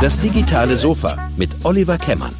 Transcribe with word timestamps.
Das 0.00 0.20
digitale 0.20 0.76
Sofa 0.76 1.30
mit 1.36 1.50
Oliver 1.64 1.98
Kemmern. 1.98 2.34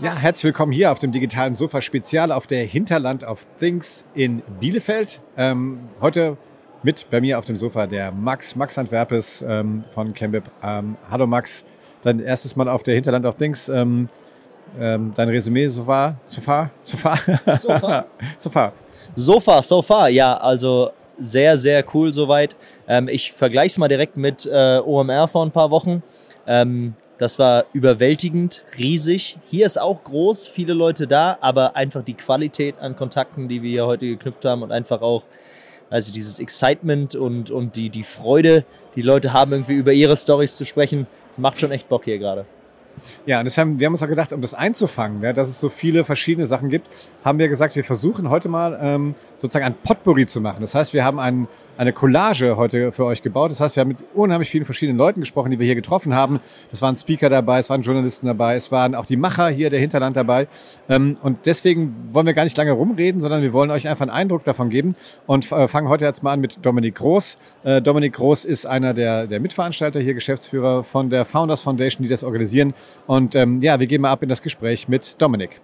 Ja, 0.00 0.14
herzlich 0.14 0.44
willkommen 0.44 0.72
hier 0.72 0.92
auf 0.92 0.98
dem 0.98 1.10
digitalen 1.10 1.54
Sofa 1.54 1.80
Spezial 1.80 2.30
auf 2.30 2.46
der 2.46 2.64
Hinterland 2.64 3.24
of 3.24 3.46
Things 3.58 4.04
in 4.14 4.42
Bielefeld. 4.60 5.20
Ähm, 5.36 5.88
heute 6.00 6.36
mit 6.82 7.10
bei 7.10 7.20
mir 7.20 7.38
auf 7.38 7.44
dem 7.44 7.56
Sofa 7.56 7.86
der 7.86 8.12
Max, 8.12 8.54
Max 8.54 8.78
Antwerpes 8.78 9.44
ähm, 9.46 9.84
von 9.90 10.14
Cambip. 10.14 10.44
Ähm, 10.62 10.96
hallo 11.10 11.26
Max, 11.26 11.64
dein 12.02 12.20
erstes 12.20 12.54
Mal 12.56 12.68
auf 12.68 12.82
der 12.82 12.94
Hinterland 12.94 13.26
of 13.26 13.34
Things. 13.36 13.68
Ähm, 13.68 14.08
ähm, 14.78 15.12
dein 15.14 15.28
Resümee 15.28 15.68
so 15.68 15.86
war, 15.86 16.16
so 16.26 16.40
far, 16.40 16.70
so 16.82 16.96
far, 16.96 17.18
Sofa. 17.58 18.04
so 18.38 18.50
far. 18.50 18.72
So 19.14 19.40
far, 19.40 19.62
so 19.62 19.82
far, 19.82 20.08
ja, 20.08 20.36
also 20.36 20.90
sehr, 21.18 21.58
sehr 21.58 21.84
cool 21.94 22.12
soweit. 22.12 22.56
Ähm, 22.88 23.08
ich 23.08 23.32
vergleiche 23.32 23.66
es 23.68 23.78
mal 23.78 23.88
direkt 23.88 24.16
mit 24.16 24.46
äh, 24.46 24.80
OMR 24.84 25.28
vor 25.28 25.44
ein 25.44 25.50
paar 25.50 25.70
Wochen. 25.70 26.02
Ähm, 26.46 26.94
das 27.18 27.38
war 27.38 27.64
überwältigend, 27.72 28.62
riesig. 28.78 29.38
Hier 29.46 29.64
ist 29.64 29.80
auch 29.80 30.04
groß, 30.04 30.48
viele 30.48 30.74
Leute 30.74 31.06
da, 31.06 31.38
aber 31.40 31.74
einfach 31.74 32.04
die 32.04 32.14
Qualität 32.14 32.78
an 32.78 32.94
Kontakten, 32.94 33.48
die 33.48 33.62
wir 33.62 33.70
hier 33.70 33.86
heute 33.86 34.06
geknüpft 34.06 34.44
haben 34.44 34.62
und 34.62 34.70
einfach 34.70 35.00
auch, 35.00 35.24
also 35.88 36.12
dieses 36.12 36.38
Excitement 36.38 37.14
und, 37.14 37.50
und 37.50 37.76
die, 37.76 37.88
die 37.88 38.02
Freude, 38.02 38.66
die 38.96 39.02
Leute 39.02 39.32
haben, 39.32 39.52
irgendwie 39.52 39.74
über 39.74 39.92
ihre 39.92 40.16
Stories 40.16 40.56
zu 40.56 40.66
sprechen, 40.66 41.06
das 41.28 41.38
macht 41.38 41.60
schon 41.60 41.70
echt 41.70 41.88
Bock 41.88 42.04
hier 42.04 42.18
gerade. 42.18 42.44
Ja, 43.26 43.40
und 43.40 43.44
das 43.44 43.58
haben, 43.58 43.78
wir 43.78 43.86
haben 43.86 43.94
uns 43.94 44.02
auch 44.02 44.08
gedacht, 44.08 44.32
um 44.32 44.40
das 44.40 44.54
einzufangen, 44.54 45.22
ja, 45.22 45.32
dass 45.32 45.48
es 45.48 45.60
so 45.60 45.68
viele 45.68 46.04
verschiedene 46.04 46.46
Sachen 46.46 46.68
gibt, 46.68 46.88
haben 47.24 47.38
wir 47.38 47.48
gesagt, 47.48 47.76
wir 47.76 47.84
versuchen 47.84 48.30
heute 48.30 48.48
mal 48.48 48.78
ähm, 48.80 49.14
sozusagen 49.38 49.64
ein 49.64 49.74
Potpourri 49.74 50.26
zu 50.26 50.40
machen. 50.40 50.60
Das 50.60 50.74
heißt, 50.74 50.94
wir 50.94 51.04
haben 51.04 51.18
einen, 51.18 51.48
eine 51.76 51.92
Collage 51.92 52.56
heute 52.56 52.92
für 52.92 53.04
euch 53.04 53.22
gebaut. 53.22 53.50
Das 53.50 53.60
heißt, 53.60 53.76
wir 53.76 53.82
haben 53.82 53.88
mit 53.88 53.98
unheimlich 54.14 54.50
vielen 54.50 54.64
verschiedenen 54.64 54.98
Leuten 54.98 55.20
gesprochen, 55.20 55.50
die 55.50 55.58
wir 55.58 55.66
hier 55.66 55.74
getroffen 55.74 56.14
haben. 56.14 56.40
Das 56.70 56.82
waren 56.82 56.96
Speaker 56.96 57.28
dabei, 57.28 57.58
es 57.58 57.70
waren 57.70 57.82
Journalisten 57.82 58.26
dabei, 58.26 58.56
es 58.56 58.72
waren 58.72 58.94
auch 58.94 59.06
die 59.06 59.16
Macher 59.16 59.48
hier 59.48 59.70
der 59.70 59.80
Hinterland 59.80 60.16
dabei. 60.16 60.48
Ähm, 60.88 61.16
und 61.22 61.46
deswegen 61.46 61.94
wollen 62.12 62.26
wir 62.26 62.34
gar 62.34 62.44
nicht 62.44 62.56
lange 62.56 62.72
rumreden, 62.72 63.20
sondern 63.20 63.42
wir 63.42 63.52
wollen 63.52 63.70
euch 63.70 63.88
einfach 63.88 64.02
einen 64.02 64.10
Eindruck 64.10 64.44
davon 64.44 64.70
geben 64.70 64.94
und 65.26 65.50
äh, 65.52 65.68
fangen 65.68 65.88
heute 65.88 66.04
jetzt 66.04 66.22
mal 66.22 66.32
an 66.32 66.40
mit 66.40 66.64
Dominik 66.64 66.96
Groß. 66.96 67.38
Äh, 67.64 67.82
Dominik 67.82 68.14
Groß 68.14 68.44
ist 68.44 68.66
einer 68.66 68.94
der, 68.94 69.26
der 69.26 69.40
Mitveranstalter 69.40 70.00
hier, 70.00 70.14
Geschäftsführer 70.14 70.84
von 70.84 71.10
der 71.10 71.24
Founders 71.24 71.62
Foundation, 71.62 72.02
die 72.02 72.08
das 72.08 72.24
organisieren. 72.24 72.74
Und 73.06 73.34
ähm, 73.34 73.60
ja, 73.62 73.78
wir 73.78 73.86
gehen 73.86 74.00
mal 74.02 74.10
ab 74.10 74.22
in 74.22 74.28
das 74.28 74.42
Gespräch 74.42 74.88
mit 74.88 75.20
Dominik. 75.20 75.60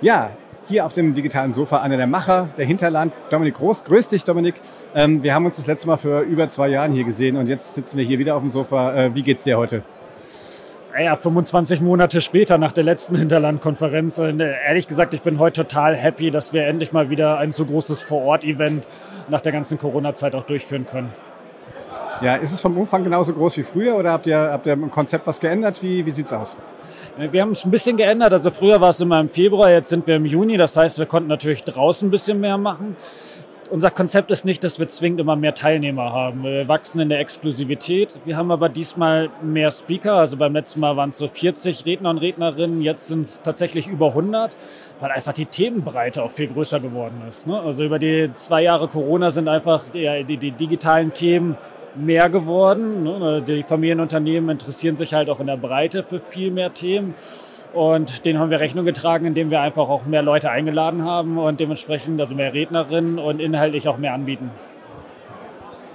Ja, 0.00 0.36
hier 0.68 0.86
auf 0.86 0.92
dem 0.92 1.14
digitalen 1.14 1.52
Sofa 1.52 1.80
einer 1.80 1.96
der 1.96 2.06
Macher, 2.06 2.48
der 2.56 2.66
Hinterland, 2.66 3.12
Dominik 3.30 3.54
Groß. 3.54 3.84
Grüß 3.84 4.08
dich, 4.08 4.24
Dominik. 4.24 4.54
Ähm, 4.94 5.22
wir 5.22 5.34
haben 5.34 5.46
uns 5.46 5.56
das 5.56 5.66
letzte 5.66 5.86
Mal 5.86 5.96
für 5.96 6.20
über 6.20 6.48
zwei 6.48 6.68
Jahren 6.68 6.92
hier 6.92 7.04
gesehen 7.04 7.36
und 7.36 7.48
jetzt 7.48 7.74
sitzen 7.74 7.98
wir 7.98 8.04
hier 8.04 8.18
wieder 8.18 8.36
auf 8.36 8.42
dem 8.42 8.50
Sofa. 8.50 8.94
Äh, 8.94 9.14
wie 9.14 9.22
geht's 9.22 9.44
dir 9.44 9.58
heute? 9.58 9.82
Ja, 10.98 11.16
25 11.16 11.80
Monate 11.80 12.20
später 12.20 12.56
nach 12.56 12.70
der 12.70 12.84
letzten 12.84 13.16
Hinterlandkonferenz. 13.16 14.18
Äh, 14.18 14.54
ehrlich 14.66 14.86
gesagt, 14.86 15.12
ich 15.12 15.22
bin 15.22 15.38
heute 15.38 15.62
total 15.62 15.96
happy, 15.96 16.30
dass 16.30 16.52
wir 16.52 16.66
endlich 16.66 16.92
mal 16.92 17.10
wieder 17.10 17.38
ein 17.38 17.50
so 17.50 17.64
großes 17.66 18.02
Vor-Ort-Event 18.02 18.86
nach 19.28 19.40
der 19.40 19.52
ganzen 19.52 19.78
Corona-Zeit 19.78 20.34
auch 20.34 20.44
durchführen 20.44 20.86
können. 20.86 21.12
Ja, 22.20 22.36
ist 22.36 22.52
es 22.52 22.60
vom 22.60 22.78
Umfang 22.78 23.02
genauso 23.02 23.34
groß 23.34 23.56
wie 23.56 23.64
früher 23.64 23.96
oder 23.96 24.12
habt 24.12 24.26
ihr, 24.26 24.38
habt 24.38 24.66
ihr 24.66 24.74
im 24.74 24.90
Konzept 24.90 25.26
was 25.26 25.40
geändert? 25.40 25.82
Wie, 25.82 26.06
wie 26.06 26.10
sieht's 26.12 26.32
aus? 26.32 26.56
Wir 27.16 27.42
haben 27.42 27.52
es 27.52 27.64
ein 27.64 27.70
bisschen 27.70 27.96
geändert. 27.96 28.32
Also 28.32 28.50
früher 28.50 28.80
war 28.80 28.88
es 28.88 29.00
immer 29.00 29.20
im 29.20 29.28
Februar, 29.28 29.70
jetzt 29.70 29.88
sind 29.88 30.04
wir 30.08 30.16
im 30.16 30.26
Juni. 30.26 30.56
Das 30.56 30.76
heißt, 30.76 30.98
wir 30.98 31.06
konnten 31.06 31.28
natürlich 31.28 31.62
draußen 31.62 32.08
ein 32.08 32.10
bisschen 32.10 32.40
mehr 32.40 32.58
machen. 32.58 32.96
Unser 33.70 33.90
Konzept 33.90 34.32
ist 34.32 34.44
nicht, 34.44 34.62
dass 34.64 34.78
wir 34.80 34.88
zwingend 34.88 35.20
immer 35.20 35.36
mehr 35.36 35.54
Teilnehmer 35.54 36.12
haben. 36.12 36.42
Wir 36.42 36.66
wachsen 36.66 37.00
in 37.00 37.08
der 37.08 37.20
Exklusivität. 37.20 38.18
Wir 38.24 38.36
haben 38.36 38.50
aber 38.50 38.68
diesmal 38.68 39.30
mehr 39.42 39.70
Speaker. 39.70 40.14
Also 40.14 40.36
beim 40.36 40.52
letzten 40.54 40.80
Mal 40.80 40.96
waren 40.96 41.10
es 41.10 41.18
so 41.18 41.28
40 41.28 41.86
Redner 41.86 42.10
und 42.10 42.18
Rednerinnen. 42.18 42.80
Jetzt 42.82 43.06
sind 43.06 43.20
es 43.20 43.40
tatsächlich 43.42 43.86
über 43.86 44.08
100, 44.08 44.54
weil 45.00 45.12
einfach 45.12 45.32
die 45.32 45.46
Themenbreite 45.46 46.22
auch 46.22 46.32
viel 46.32 46.48
größer 46.48 46.80
geworden 46.80 47.22
ist. 47.28 47.46
Ne? 47.46 47.58
Also 47.60 47.84
über 47.84 48.00
die 48.00 48.30
zwei 48.34 48.62
Jahre 48.62 48.88
Corona 48.88 49.30
sind 49.30 49.48
einfach 49.48 49.88
die, 49.88 50.24
die, 50.24 50.36
die 50.36 50.50
digitalen 50.50 51.12
Themen 51.12 51.56
mehr 51.96 52.28
geworden. 52.28 53.04
Ne? 53.04 53.42
Die 53.42 53.62
Familienunternehmen 53.62 54.50
interessieren 54.50 54.96
sich 54.96 55.14
halt 55.14 55.28
auch 55.28 55.40
in 55.40 55.46
der 55.46 55.56
Breite 55.56 56.02
für 56.02 56.20
viel 56.20 56.50
mehr 56.50 56.74
Themen. 56.74 57.14
Und 57.72 58.24
denen 58.24 58.38
haben 58.38 58.50
wir 58.50 58.60
Rechnung 58.60 58.84
getragen, 58.84 59.26
indem 59.26 59.50
wir 59.50 59.60
einfach 59.60 59.88
auch 59.88 60.06
mehr 60.06 60.22
Leute 60.22 60.50
eingeladen 60.50 61.04
haben 61.04 61.38
und 61.38 61.58
dementsprechend 61.58 62.20
also 62.20 62.36
mehr 62.36 62.54
Rednerinnen 62.54 63.18
und 63.18 63.40
inhaltlich 63.40 63.88
auch 63.88 63.98
mehr 63.98 64.14
anbieten. 64.14 64.50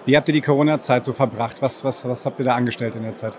Wie 0.06 0.18
habt 0.18 0.28
ihr 0.28 0.34
die 0.34 0.42
Corona-Zeit 0.42 1.06
so 1.06 1.14
verbracht? 1.14 1.62
Was, 1.62 1.86
was, 1.86 2.08
was 2.08 2.26
habt 2.26 2.40
ihr 2.40 2.46
da 2.46 2.56
angestellt 2.56 2.96
in 2.96 3.04
der 3.04 3.16
Zeit? 3.16 3.34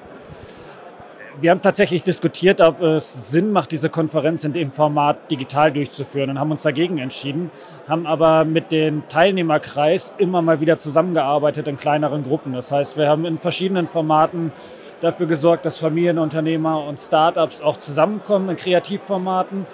Wir 1.41 1.51
haben 1.51 1.63
tatsächlich 1.63 2.03
diskutiert, 2.03 2.61
ob 2.61 2.83
es 2.83 3.31
Sinn 3.31 3.51
macht, 3.51 3.73
diese 3.73 3.89
Konferenz 3.89 4.45
in 4.45 4.53
dem 4.53 4.71
Format 4.71 5.31
digital 5.31 5.73
durchzuführen 5.73 6.31
und 6.31 6.39
haben 6.39 6.51
uns 6.51 6.63
dagegen 6.63 6.99
entschieden, 6.99 7.51
haben 7.89 8.07
aber 8.07 8.45
mit 8.45 8.71
dem 8.71 9.09
Teilnehmerkreis 9.09 10.15
immer 10.19 10.43
mal 10.43 10.61
wieder 10.61 10.77
zusammengearbeitet 10.77 11.67
in 11.67 11.79
kleineren 11.79 12.25
Gruppen. 12.25 12.53
Das 12.53 12.73
heißt, 12.73 12.99
wir 12.99 13.09
haben 13.09 13.25
in 13.25 13.39
verschiedenen 13.39 13.89
Formaten 13.89 14.53
dafür 15.01 15.27
gesorgt, 15.27 15.65
dass 15.65 15.79
Familienunternehmer 15.79 16.85
und 16.85 16.99
Startups 16.99 17.63
auch 17.63 17.79
zusammenkommen 17.79 18.51
in 18.51 18.57
Kreativformaten. 18.57 19.67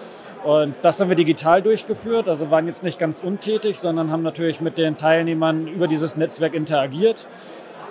Und 0.44 0.76
das 0.82 1.00
haben 1.00 1.08
wir 1.08 1.16
digital 1.16 1.62
durchgeführt, 1.62 2.28
also 2.28 2.52
waren 2.52 2.68
jetzt 2.68 2.84
nicht 2.84 3.00
ganz 3.00 3.20
untätig, 3.20 3.80
sondern 3.80 4.12
haben 4.12 4.22
natürlich 4.22 4.60
mit 4.60 4.78
den 4.78 4.96
Teilnehmern 4.96 5.66
über 5.66 5.88
dieses 5.88 6.16
Netzwerk 6.16 6.54
interagiert. 6.54 7.26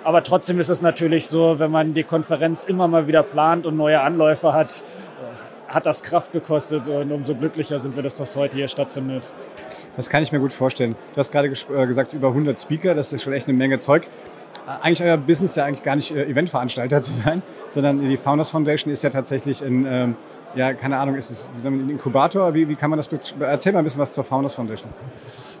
Aber 0.06 0.22
trotzdem 0.22 0.60
ist 0.60 0.68
es 0.68 0.82
natürlich 0.82 1.26
so, 1.26 1.58
wenn 1.58 1.72
man 1.72 1.92
die 1.92 2.04
Konferenz 2.04 2.62
immer 2.62 2.86
mal 2.86 3.08
wieder 3.08 3.24
plant 3.24 3.66
und 3.66 3.76
neue 3.76 4.00
Anläufe 4.00 4.52
hat, 4.52 4.84
hat 5.66 5.84
das 5.84 6.00
Kraft 6.00 6.30
gekostet 6.30 6.86
und 6.86 7.10
umso 7.10 7.34
glücklicher 7.34 7.80
sind 7.80 7.96
wir, 7.96 8.04
dass 8.04 8.16
das 8.16 8.36
heute 8.36 8.56
hier 8.56 8.68
stattfindet. 8.68 9.32
Das 9.96 10.08
kann 10.08 10.22
ich 10.22 10.30
mir 10.30 10.38
gut 10.38 10.52
vorstellen. 10.52 10.94
Du 11.14 11.18
hast 11.18 11.32
gerade 11.32 11.48
äh, 11.48 11.86
gesagt, 11.88 12.12
über 12.12 12.28
100 12.28 12.56
Speaker, 12.56 12.94
das 12.94 13.12
ist 13.12 13.24
schon 13.24 13.32
echt 13.32 13.48
eine 13.48 13.58
Menge 13.58 13.80
Zeug. 13.80 14.04
Äh, 14.04 14.84
eigentlich 14.84 15.02
euer 15.02 15.16
Business 15.16 15.56
ja 15.56 15.64
eigentlich 15.64 15.82
gar 15.82 15.96
nicht 15.96 16.14
äh, 16.14 16.22
Eventveranstalter 16.26 17.02
zu 17.02 17.10
sein, 17.10 17.42
sondern 17.68 17.98
die 18.08 18.16
Founders 18.16 18.50
Foundation 18.50 18.92
ist 18.92 19.02
ja 19.02 19.10
tatsächlich 19.10 19.60
ein, 19.60 19.86
ähm, 19.90 20.14
ja, 20.54 20.72
keine 20.74 20.98
Ahnung, 20.98 21.16
ist 21.16 21.32
es 21.32 21.50
ein 21.64 21.90
Inkubator? 21.90 22.54
Wie, 22.54 22.68
wie 22.68 22.76
kann 22.76 22.90
man 22.90 22.98
das, 22.98 23.10
erzähl 23.40 23.72
mal 23.72 23.80
ein 23.80 23.84
bisschen 23.84 24.02
was 24.02 24.12
zur 24.12 24.22
Founders 24.22 24.54
Foundation. 24.54 24.88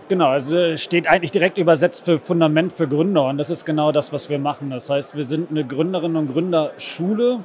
Genau, 0.08 0.28
also 0.28 0.76
steht 0.76 1.08
eigentlich 1.08 1.32
direkt 1.32 1.58
übersetzt 1.58 2.04
für 2.04 2.20
Fundament 2.20 2.72
für 2.72 2.86
Gründer 2.86 3.26
und 3.26 3.38
das 3.38 3.50
ist 3.50 3.64
genau 3.64 3.90
das, 3.90 4.12
was 4.12 4.30
wir 4.30 4.38
machen. 4.38 4.70
Das 4.70 4.88
heißt, 4.88 5.16
wir 5.16 5.24
sind 5.24 5.50
eine 5.50 5.64
Gründerinnen 5.64 6.16
und 6.16 6.32
Gründerschule 6.32 7.40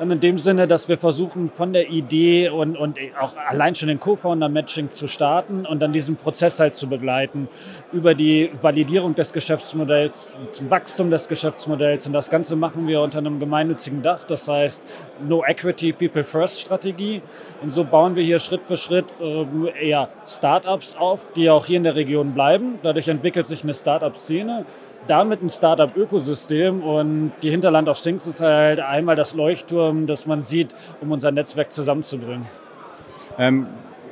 in 0.00 0.20
dem 0.20 0.38
Sinne, 0.38 0.66
dass 0.66 0.88
wir 0.88 0.96
versuchen, 0.96 1.50
von 1.50 1.72
der 1.72 1.90
Idee 1.90 2.48
und, 2.48 2.76
und 2.76 2.98
auch 3.20 3.34
allein 3.36 3.74
schon 3.74 3.88
den 3.88 3.98
Co-Founder-Matching 3.98 4.90
zu 4.90 5.08
starten 5.08 5.66
und 5.66 5.80
dann 5.80 5.92
diesen 5.92 6.16
Prozess 6.16 6.60
halt 6.60 6.76
zu 6.76 6.88
begleiten 6.88 7.48
über 7.92 8.14
die 8.14 8.50
Validierung 8.62 9.14
des 9.14 9.32
Geschäftsmodells, 9.32 10.38
zum 10.52 10.70
Wachstum 10.70 11.10
des 11.10 11.28
Geschäftsmodells. 11.28 12.06
Und 12.06 12.12
das 12.12 12.30
Ganze 12.30 12.56
machen 12.56 12.86
wir 12.86 13.00
unter 13.00 13.18
einem 13.18 13.40
gemeinnützigen 13.40 14.02
Dach, 14.02 14.24
das 14.24 14.46
heißt 14.46 14.82
No 15.26 15.44
Equity, 15.44 15.92
People 15.92 16.24
First 16.24 16.60
Strategie. 16.60 17.20
Und 17.62 17.72
so 17.72 17.84
bauen 17.84 18.14
wir 18.14 18.22
hier 18.22 18.38
Schritt 18.38 18.62
für 18.62 18.76
Schritt 18.76 19.06
äh, 19.20 19.88
eher 19.88 20.08
Startups 20.26 20.94
auf, 20.96 21.26
die 21.32 21.50
auch 21.50 21.66
hier 21.66 21.78
in 21.78 21.84
der 21.84 21.96
Region 21.96 22.34
bleiben. 22.34 22.78
Dadurch 22.82 23.08
entwickelt 23.08 23.46
sich 23.46 23.64
eine 23.64 23.74
Startup-Szene 23.74 24.64
damit 25.08 25.42
ein 25.42 25.48
Startup-Ökosystem 25.48 26.82
und 26.82 27.32
die 27.42 27.50
Hinterland 27.50 27.88
of 27.88 28.00
Things 28.00 28.26
ist 28.26 28.40
halt 28.40 28.80
einmal 28.80 29.16
das 29.16 29.34
Leuchtturm, 29.34 30.06
das 30.06 30.26
man 30.26 30.42
sieht, 30.42 30.74
um 31.00 31.10
unser 31.10 31.30
Netzwerk 31.30 31.72
zusammenzubringen. 31.72 32.46
Ähm, 33.38 33.66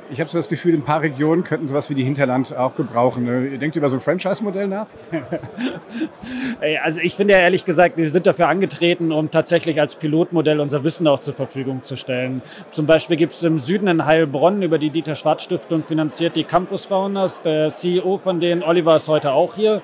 ich 0.09 0.19
habe 0.19 0.29
so 0.29 0.37
das 0.37 0.49
Gefühl, 0.49 0.73
ein 0.73 0.83
paar 0.83 1.01
Regionen 1.01 1.43
könnten 1.43 1.67
sowas 1.67 1.89
wie 1.89 1.95
die 1.95 2.03
Hinterland 2.03 2.55
auch 2.55 2.75
gebrauchen. 2.75 3.25
Ne? 3.25 3.47
Ihr 3.47 3.57
denkt 3.57 3.75
über 3.75 3.89
so 3.89 3.97
ein 3.97 3.99
Franchise-Modell 3.99 4.67
nach? 4.67 4.87
also 6.83 7.01
ich 7.01 7.15
finde 7.15 7.33
ja 7.33 7.39
ehrlich 7.39 7.65
gesagt, 7.65 7.97
wir 7.97 8.09
sind 8.09 8.25
dafür 8.25 8.47
angetreten, 8.47 9.11
um 9.11 9.31
tatsächlich 9.31 9.79
als 9.79 9.95
Pilotmodell 9.95 10.59
unser 10.59 10.83
Wissen 10.83 11.07
auch 11.07 11.19
zur 11.19 11.33
Verfügung 11.33 11.83
zu 11.83 11.95
stellen. 11.95 12.41
Zum 12.71 12.85
Beispiel 12.85 13.17
gibt 13.17 13.33
es 13.33 13.43
im 13.43 13.59
Süden 13.59 13.87
in 13.87 14.05
Heilbronn 14.05 14.61
über 14.61 14.77
die 14.77 14.89
Dieter 14.89 15.15
Schwarz 15.15 15.43
Stiftung 15.43 15.83
finanziert 15.83 16.35
die 16.35 16.43
Campus 16.43 16.85
Founders. 16.85 17.41
Der 17.41 17.69
CEO 17.69 18.17
von 18.17 18.39
denen, 18.39 18.63
Oliver, 18.63 18.95
ist 18.95 19.09
heute 19.09 19.31
auch 19.31 19.55
hier. 19.55 19.81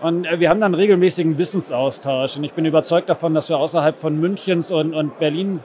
Und 0.00 0.26
äh, 0.26 0.38
wir 0.40 0.50
haben 0.50 0.60
dann 0.60 0.74
regelmäßigen 0.74 1.38
Wissensaustausch. 1.38 2.36
Und 2.36 2.44
ich 2.44 2.52
bin 2.52 2.64
überzeugt 2.64 3.08
davon, 3.08 3.34
dass 3.34 3.48
wir 3.48 3.58
außerhalb 3.58 4.00
von 4.00 4.20
Münchens 4.20 4.70
und, 4.70 4.94
und 4.94 5.18
Berlin 5.18 5.60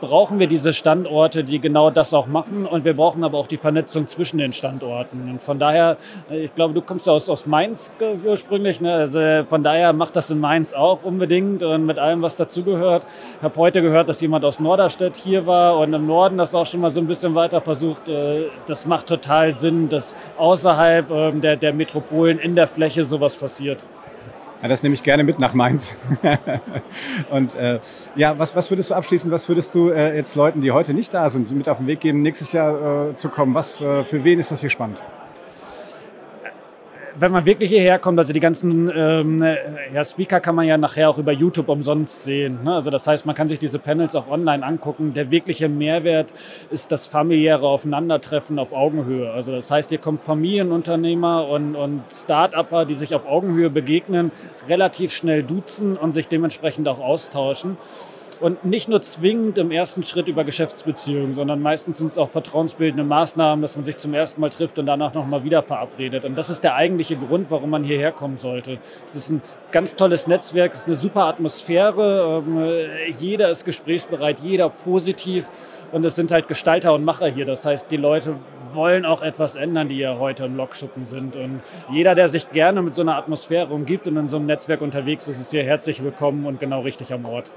brauchen 0.00 0.38
wir 0.38 0.46
diese 0.46 0.72
Standorte, 0.72 1.44
die 1.44 1.58
genau 1.60 1.90
das 1.90 2.12
auch 2.14 2.26
machen. 2.26 2.66
Und 2.66 2.84
wir 2.84 2.94
brauchen 2.94 3.24
aber 3.24 3.38
auch 3.38 3.46
die 3.46 3.56
Vernetzung 3.56 4.06
zwischen 4.06 4.38
den 4.38 4.52
Standorten. 4.52 5.28
Und 5.30 5.42
von 5.42 5.58
daher, 5.58 5.96
äh, 6.30 6.44
ich 6.44 6.54
glaube, 6.54 6.74
du 6.74 6.82
kommst 6.82 7.06
ja 7.06 7.12
aus, 7.12 7.28
aus 7.28 7.46
Mainz 7.46 7.92
ursprünglich. 8.24 8.80
Ne? 8.80 8.92
Also 8.92 9.44
von 9.48 9.62
daher 9.62 9.92
macht 9.92 10.16
das 10.16 10.30
in 10.30 10.40
Mainz 10.40 10.74
auch 10.74 11.02
unbedingt 11.02 11.62
und 11.62 11.86
mit 11.86 11.98
allem, 11.98 12.22
was 12.22 12.36
dazugehört. 12.36 13.04
Ich 13.38 13.42
habe 13.42 13.56
heute 13.56 13.82
gehört, 13.82 14.08
dass 14.08 14.20
jemand 14.20 14.44
aus 14.44 14.60
Norderstedt 14.60 15.16
hier 15.16 15.46
war 15.46 15.78
und 15.78 15.92
im 15.92 16.06
Norden 16.06 16.38
das 16.38 16.54
auch 16.54 16.66
schon 16.66 16.80
mal 16.80 16.90
so 16.90 17.00
ein 17.00 17.06
bisschen 17.06 17.34
weiter 17.34 17.60
versucht. 17.60 18.08
Äh, 18.08 18.46
das 18.66 18.86
macht 18.86 19.06
total 19.06 19.54
Sinn, 19.54 19.88
dass 19.88 20.14
außerhalb 20.36 21.10
ähm, 21.10 21.40
der, 21.40 21.56
der 21.56 21.72
Metropolen 21.72 22.38
in 22.38 22.54
der 22.54 22.68
Fläche 22.68 23.04
sowas 23.04 23.36
passiert. 23.36 23.86
Ja, 24.62 24.68
das 24.68 24.82
nehme 24.82 24.94
ich 24.94 25.02
gerne 25.02 25.22
mit 25.22 25.38
nach 25.38 25.54
Mainz. 25.54 25.92
und 27.30 27.54
äh, 27.56 27.78
ja, 28.14 28.38
was, 28.38 28.56
was 28.56 28.70
würdest 28.70 28.90
du 28.90 28.94
abschließen, 28.94 29.30
was 29.30 29.48
würdest 29.48 29.74
du 29.74 29.90
äh, 29.90 30.16
jetzt 30.16 30.34
Leuten, 30.34 30.60
die 30.60 30.72
heute 30.72 30.94
nicht 30.94 31.12
da 31.12 31.28
sind, 31.28 31.50
mit 31.50 31.68
auf 31.68 31.78
den 31.78 31.86
Weg 31.86 32.00
geben, 32.00 32.22
nächstes 32.22 32.52
Jahr 32.52 33.10
äh, 33.10 33.16
zu 33.16 33.28
kommen? 33.28 33.54
Was, 33.54 33.80
äh, 33.80 34.04
für 34.04 34.24
wen 34.24 34.38
ist 34.38 34.50
das 34.50 34.62
hier 34.62 34.70
spannend? 34.70 35.02
Wenn 37.18 37.32
man 37.32 37.44
wirklich 37.46 37.70
hierher 37.70 37.98
kommt, 37.98 38.18
also 38.18 38.32
die 38.32 38.40
ganzen 38.40 38.90
ähm, 38.94 39.42
ja, 39.92 40.04
Speaker 40.04 40.40
kann 40.40 40.54
man 40.54 40.66
ja 40.66 40.76
nachher 40.76 41.08
auch 41.08 41.18
über 41.18 41.32
YouTube 41.32 41.68
umsonst 41.68 42.24
sehen. 42.24 42.62
Ne? 42.64 42.74
Also 42.74 42.90
das 42.90 43.06
heißt, 43.06 43.26
man 43.26 43.34
kann 43.34 43.48
sich 43.48 43.58
diese 43.58 43.78
Panels 43.78 44.14
auch 44.14 44.28
online 44.28 44.64
angucken. 44.64 45.14
Der 45.14 45.30
wirkliche 45.30 45.68
Mehrwert 45.68 46.32
ist 46.70 46.92
das 46.92 47.06
familiäre 47.06 47.66
Aufeinandertreffen 47.66 48.58
auf 48.58 48.72
Augenhöhe. 48.72 49.30
Also 49.30 49.52
das 49.52 49.70
heißt, 49.70 49.88
hier 49.88 49.98
kommen 49.98 50.18
Familienunternehmer 50.18 51.48
und, 51.48 51.74
und 51.74 52.02
Start-Upper, 52.10 52.84
die 52.84 52.94
sich 52.94 53.14
auf 53.14 53.26
Augenhöhe 53.26 53.70
begegnen, 53.70 54.30
relativ 54.68 55.12
schnell 55.12 55.42
duzen 55.42 55.96
und 55.96 56.12
sich 56.12 56.28
dementsprechend 56.28 56.88
auch 56.88 57.00
austauschen. 57.00 57.76
Und 58.40 58.64
nicht 58.64 58.88
nur 58.88 59.00
zwingend 59.00 59.56
im 59.56 59.70
ersten 59.70 60.02
Schritt 60.02 60.28
über 60.28 60.44
Geschäftsbeziehungen, 60.44 61.32
sondern 61.32 61.62
meistens 61.62 61.98
sind 61.98 62.08
es 62.08 62.18
auch 62.18 62.30
vertrauensbildende 62.30 63.04
Maßnahmen, 63.04 63.62
dass 63.62 63.76
man 63.76 63.84
sich 63.84 63.96
zum 63.96 64.12
ersten 64.12 64.40
Mal 64.40 64.50
trifft 64.50 64.78
und 64.78 64.86
danach 64.86 65.14
nochmal 65.14 65.42
wieder 65.44 65.62
verabredet. 65.62 66.24
Und 66.24 66.36
das 66.36 66.50
ist 66.50 66.62
der 66.62 66.74
eigentliche 66.74 67.16
Grund, 67.16 67.50
warum 67.50 67.70
man 67.70 67.82
hierher 67.82 68.12
kommen 68.12 68.36
sollte. 68.36 68.78
Es 69.06 69.14
ist 69.14 69.30
ein 69.30 69.42
ganz 69.72 69.96
tolles 69.96 70.26
Netzwerk, 70.26 70.72
es 70.72 70.80
ist 70.80 70.86
eine 70.86 70.96
super 70.96 71.24
Atmosphäre. 71.24 72.42
Ähm, 72.46 73.16
jeder 73.18 73.50
ist 73.50 73.64
gesprächsbereit, 73.64 74.40
jeder 74.40 74.68
positiv. 74.68 75.50
Und 75.92 76.04
es 76.04 76.16
sind 76.16 76.30
halt 76.30 76.48
Gestalter 76.48 76.92
und 76.92 77.04
Macher 77.04 77.28
hier. 77.28 77.46
Das 77.46 77.64
heißt, 77.64 77.90
die 77.90 77.96
Leute 77.96 78.36
wollen 78.72 79.06
auch 79.06 79.22
etwas 79.22 79.54
ändern, 79.54 79.88
die 79.88 79.98
ja 79.98 80.18
heute 80.18 80.44
im 80.44 80.56
Lokschuppen 80.56 81.04
sind. 81.04 81.36
Und 81.36 81.62
jeder, 81.90 82.14
der 82.14 82.28
sich 82.28 82.50
gerne 82.50 82.82
mit 82.82 82.94
so 82.94 83.02
einer 83.02 83.16
Atmosphäre 83.16 83.72
umgibt 83.72 84.06
und 84.06 84.16
in 84.16 84.28
so 84.28 84.36
einem 84.36 84.46
Netzwerk 84.46 84.82
unterwegs 84.82 85.26
ist, 85.28 85.40
ist 85.40 85.50
hier 85.50 85.64
herzlich 85.64 86.04
willkommen 86.04 86.46
und 86.46 86.60
genau 86.60 86.82
richtig 86.82 87.12
am 87.12 87.24
Ort. 87.24 87.50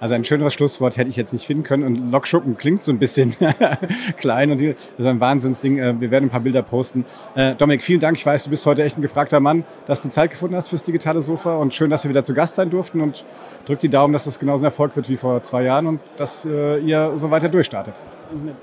Also 0.00 0.14
ein 0.14 0.24
schöneres 0.24 0.54
Schlusswort 0.54 0.96
hätte 0.96 1.08
ich 1.08 1.16
jetzt 1.16 1.32
nicht 1.32 1.46
finden 1.46 1.62
können. 1.62 1.84
Und 1.84 2.10
Lokschuppen 2.10 2.56
klingt 2.56 2.82
so 2.82 2.92
ein 2.92 2.98
bisschen 2.98 3.34
klein 4.16 4.50
und 4.50 4.60
das 4.60 4.90
ist 4.98 5.06
ein 5.06 5.20
Wahnsinnsding. 5.20 5.78
Äh, 5.78 6.00
wir 6.00 6.10
werden 6.10 6.26
ein 6.26 6.30
paar 6.30 6.40
Bilder 6.40 6.62
posten. 6.62 7.04
Äh, 7.34 7.54
Dominik, 7.54 7.82
vielen 7.82 8.00
Dank. 8.00 8.16
Ich 8.16 8.26
weiß, 8.26 8.44
du 8.44 8.50
bist 8.50 8.64
heute 8.66 8.82
echt 8.82 8.96
ein 8.98 9.02
gefragter 9.02 9.40
Mann, 9.40 9.64
dass 9.86 10.00
du 10.00 10.08
Zeit 10.08 10.30
gefunden 10.30 10.56
hast 10.56 10.68
fürs 10.68 10.82
digitale 10.82 11.20
Sofa 11.20 11.56
und 11.56 11.74
schön, 11.74 11.90
dass 11.90 12.04
wir 12.04 12.10
wieder 12.10 12.24
zu 12.24 12.34
Gast 12.34 12.54
sein 12.54 12.70
durften 12.70 13.00
und 13.00 13.24
drück 13.66 13.78
die 13.78 13.88
Daumen, 13.88 14.12
dass 14.12 14.24
das 14.24 14.38
genauso 14.38 14.62
ein 14.62 14.66
Erfolg 14.66 14.96
wird 14.96 15.08
wie 15.08 15.16
vor 15.16 15.42
zwei 15.42 15.62
Jahren 15.62 15.86
und 15.86 16.00
dass 16.16 16.44
äh, 16.44 16.78
ihr 16.78 17.12
so 17.16 17.30
weiter 17.30 17.48
durchstartet. 17.48 17.94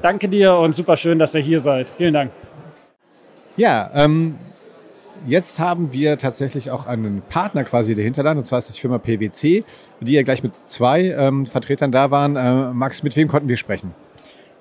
Danke 0.01 0.27
dir 0.27 0.55
und 0.55 0.75
super 0.75 0.97
schön, 0.97 1.19
dass 1.19 1.35
ihr 1.35 1.41
hier 1.41 1.59
seid. 1.59 1.89
Vielen 1.97 2.13
Dank. 2.13 2.31
Ja, 3.55 3.89
ähm, 3.93 4.35
Jetzt 5.25 5.57
haben 5.57 5.93
wir 5.93 6.17
tatsächlich 6.17 6.69
auch 6.69 6.85
einen 6.85 7.21
Partner 7.29 7.63
quasi 7.63 7.95
der 7.95 8.03
Hinterland, 8.03 8.37
und 8.37 8.45
zwar 8.45 8.59
ist 8.59 8.67
das 8.67 8.75
die 8.75 8.81
Firma 8.81 8.97
PwC, 8.97 9.63
die 10.01 10.11
ja 10.11 10.21
gleich 10.21 10.43
mit 10.43 10.53
zwei 10.53 11.11
ähm, 11.11 11.45
Vertretern 11.45 11.93
da 11.93 12.11
waren. 12.11 12.35
Äh, 12.35 12.73
Max, 12.73 13.03
mit 13.03 13.15
wem 13.15 13.29
konnten 13.29 13.47
wir 13.47 13.55
sprechen? 13.55 13.95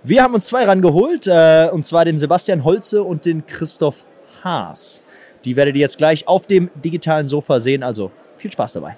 Wir 0.05 0.23
haben 0.23 0.35
uns 0.35 0.47
zwei 0.47 0.65
rangeholt, 0.65 1.27
äh, 1.27 1.69
und 1.73 1.85
zwar 1.85 2.05
den 2.05 2.17
Sebastian 2.17 2.63
Holze 2.63 3.03
und 3.03 3.27
den 3.27 3.45
Christoph 3.45 4.05
Haas. 4.45 5.03
Die 5.45 5.57
werdet 5.57 5.75
ihr 5.75 5.81
jetzt 5.81 5.99
gleich 5.99 6.29
auf 6.29 6.47
dem 6.47 6.71
digitalen 6.85 7.27
Sofa 7.27 7.59
sehen, 7.59 7.83
also 7.83 8.13
viel 8.37 8.53
Spaß 8.53 8.75
dabei. 8.75 8.97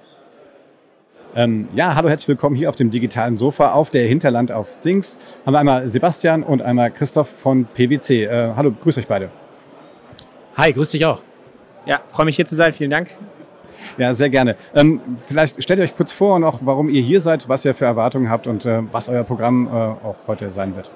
Ähm, 1.34 1.66
ja, 1.74 1.94
hallo, 1.94 2.10
herzlich 2.10 2.28
willkommen 2.28 2.56
hier 2.56 2.68
auf 2.68 2.76
dem 2.76 2.90
digitalen 2.90 3.38
Sofa 3.38 3.72
auf 3.72 3.88
der 3.88 4.06
Hinterland 4.06 4.52
auf 4.52 4.80
Things. 4.82 5.18
Haben 5.46 5.54
wir 5.54 5.60
einmal 5.60 5.88
Sebastian 5.88 6.42
und 6.42 6.60
einmal 6.60 6.90
Christoph 6.90 7.28
von 7.28 7.64
PwC. 7.64 8.24
Äh, 8.24 8.52
hallo, 8.54 8.70
grüß 8.70 8.98
euch 8.98 9.08
beide. 9.08 9.30
Hi, 10.56 10.70
grüß 10.72 10.90
dich 10.90 11.04
auch. 11.06 11.22
Ja, 11.86 12.00
freue 12.06 12.26
mich 12.26 12.36
hier 12.36 12.46
zu 12.46 12.54
sein. 12.54 12.72
Vielen 12.72 12.90
Dank. 12.90 13.10
Ja, 13.98 14.14
sehr 14.14 14.30
gerne. 14.30 14.56
Ähm, 14.74 15.00
vielleicht 15.26 15.62
stellt 15.62 15.78
ihr 15.78 15.84
euch 15.84 15.94
kurz 15.94 16.12
vor 16.12 16.36
und 16.36 16.44
auch, 16.44 16.60
warum 16.62 16.88
ihr 16.88 17.02
hier 17.02 17.20
seid, 17.20 17.48
was 17.48 17.64
ihr 17.64 17.74
für 17.74 17.84
Erwartungen 17.84 18.30
habt 18.30 18.46
und 18.46 18.64
äh, 18.64 18.82
was 18.92 19.08
euer 19.08 19.24
Programm 19.24 19.66
äh, 19.66 19.70
auch 19.70 20.16
heute 20.26 20.50
sein 20.50 20.74
wird. 20.74 20.90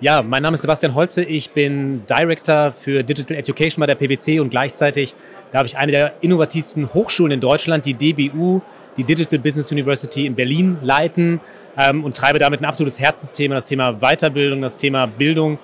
Ja, 0.00 0.20
mein 0.20 0.42
Name 0.42 0.56
ist 0.56 0.62
Sebastian 0.62 0.96
Holze. 0.96 1.22
Ich 1.22 1.52
bin 1.52 2.02
Director 2.10 2.72
für 2.72 3.04
Digital 3.04 3.36
Education 3.36 3.80
bei 3.80 3.86
der 3.86 3.94
PwC 3.94 4.40
und 4.40 4.50
gleichzeitig 4.50 5.14
darf 5.52 5.64
ich 5.64 5.76
eine 5.76 5.92
der 5.92 6.14
innovativsten 6.22 6.92
Hochschulen 6.92 7.30
in 7.30 7.40
Deutschland, 7.40 7.86
die 7.86 7.94
DBU, 7.94 8.62
die 8.96 9.04
Digital 9.04 9.38
Business 9.38 9.70
University 9.70 10.26
in 10.26 10.34
Berlin, 10.34 10.78
leiten 10.82 11.40
ähm, 11.78 12.02
und 12.02 12.16
treibe 12.16 12.40
damit 12.40 12.60
ein 12.60 12.64
absolutes 12.64 12.98
Herzensthema, 12.98 13.54
das 13.54 13.68
Thema 13.68 13.92
Weiterbildung, 14.00 14.60
das 14.60 14.76
Thema 14.76 15.06
Bildung 15.06 15.58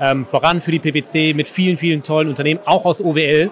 ähm, 0.00 0.24
voran 0.24 0.60
für 0.60 0.72
die 0.72 0.80
PwC 0.80 1.32
mit 1.32 1.46
vielen, 1.46 1.78
vielen 1.78 2.02
tollen 2.02 2.28
Unternehmen, 2.28 2.58
auch 2.64 2.84
aus 2.84 3.00
OWL. 3.00 3.50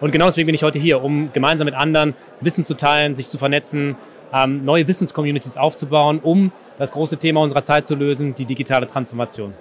Und 0.00 0.10
genau 0.10 0.26
deswegen 0.26 0.46
bin 0.46 0.54
ich 0.54 0.62
heute 0.62 0.78
hier, 0.78 1.02
um 1.02 1.32
gemeinsam 1.32 1.66
mit 1.66 1.74
anderen 1.74 2.14
Wissen 2.40 2.64
zu 2.64 2.74
teilen, 2.74 3.16
sich 3.16 3.28
zu 3.28 3.38
vernetzen, 3.38 3.96
ähm, 4.32 4.64
neue 4.64 4.86
Wissenscommunities 4.88 5.56
aufzubauen, 5.56 6.20
um 6.22 6.52
das 6.76 6.90
große 6.90 7.16
Thema 7.18 7.40
unserer 7.40 7.62
Zeit 7.62 7.86
zu 7.86 7.94
lösen, 7.94 8.34
die 8.34 8.44
digitale 8.44 8.86
Transformation. 8.86 9.54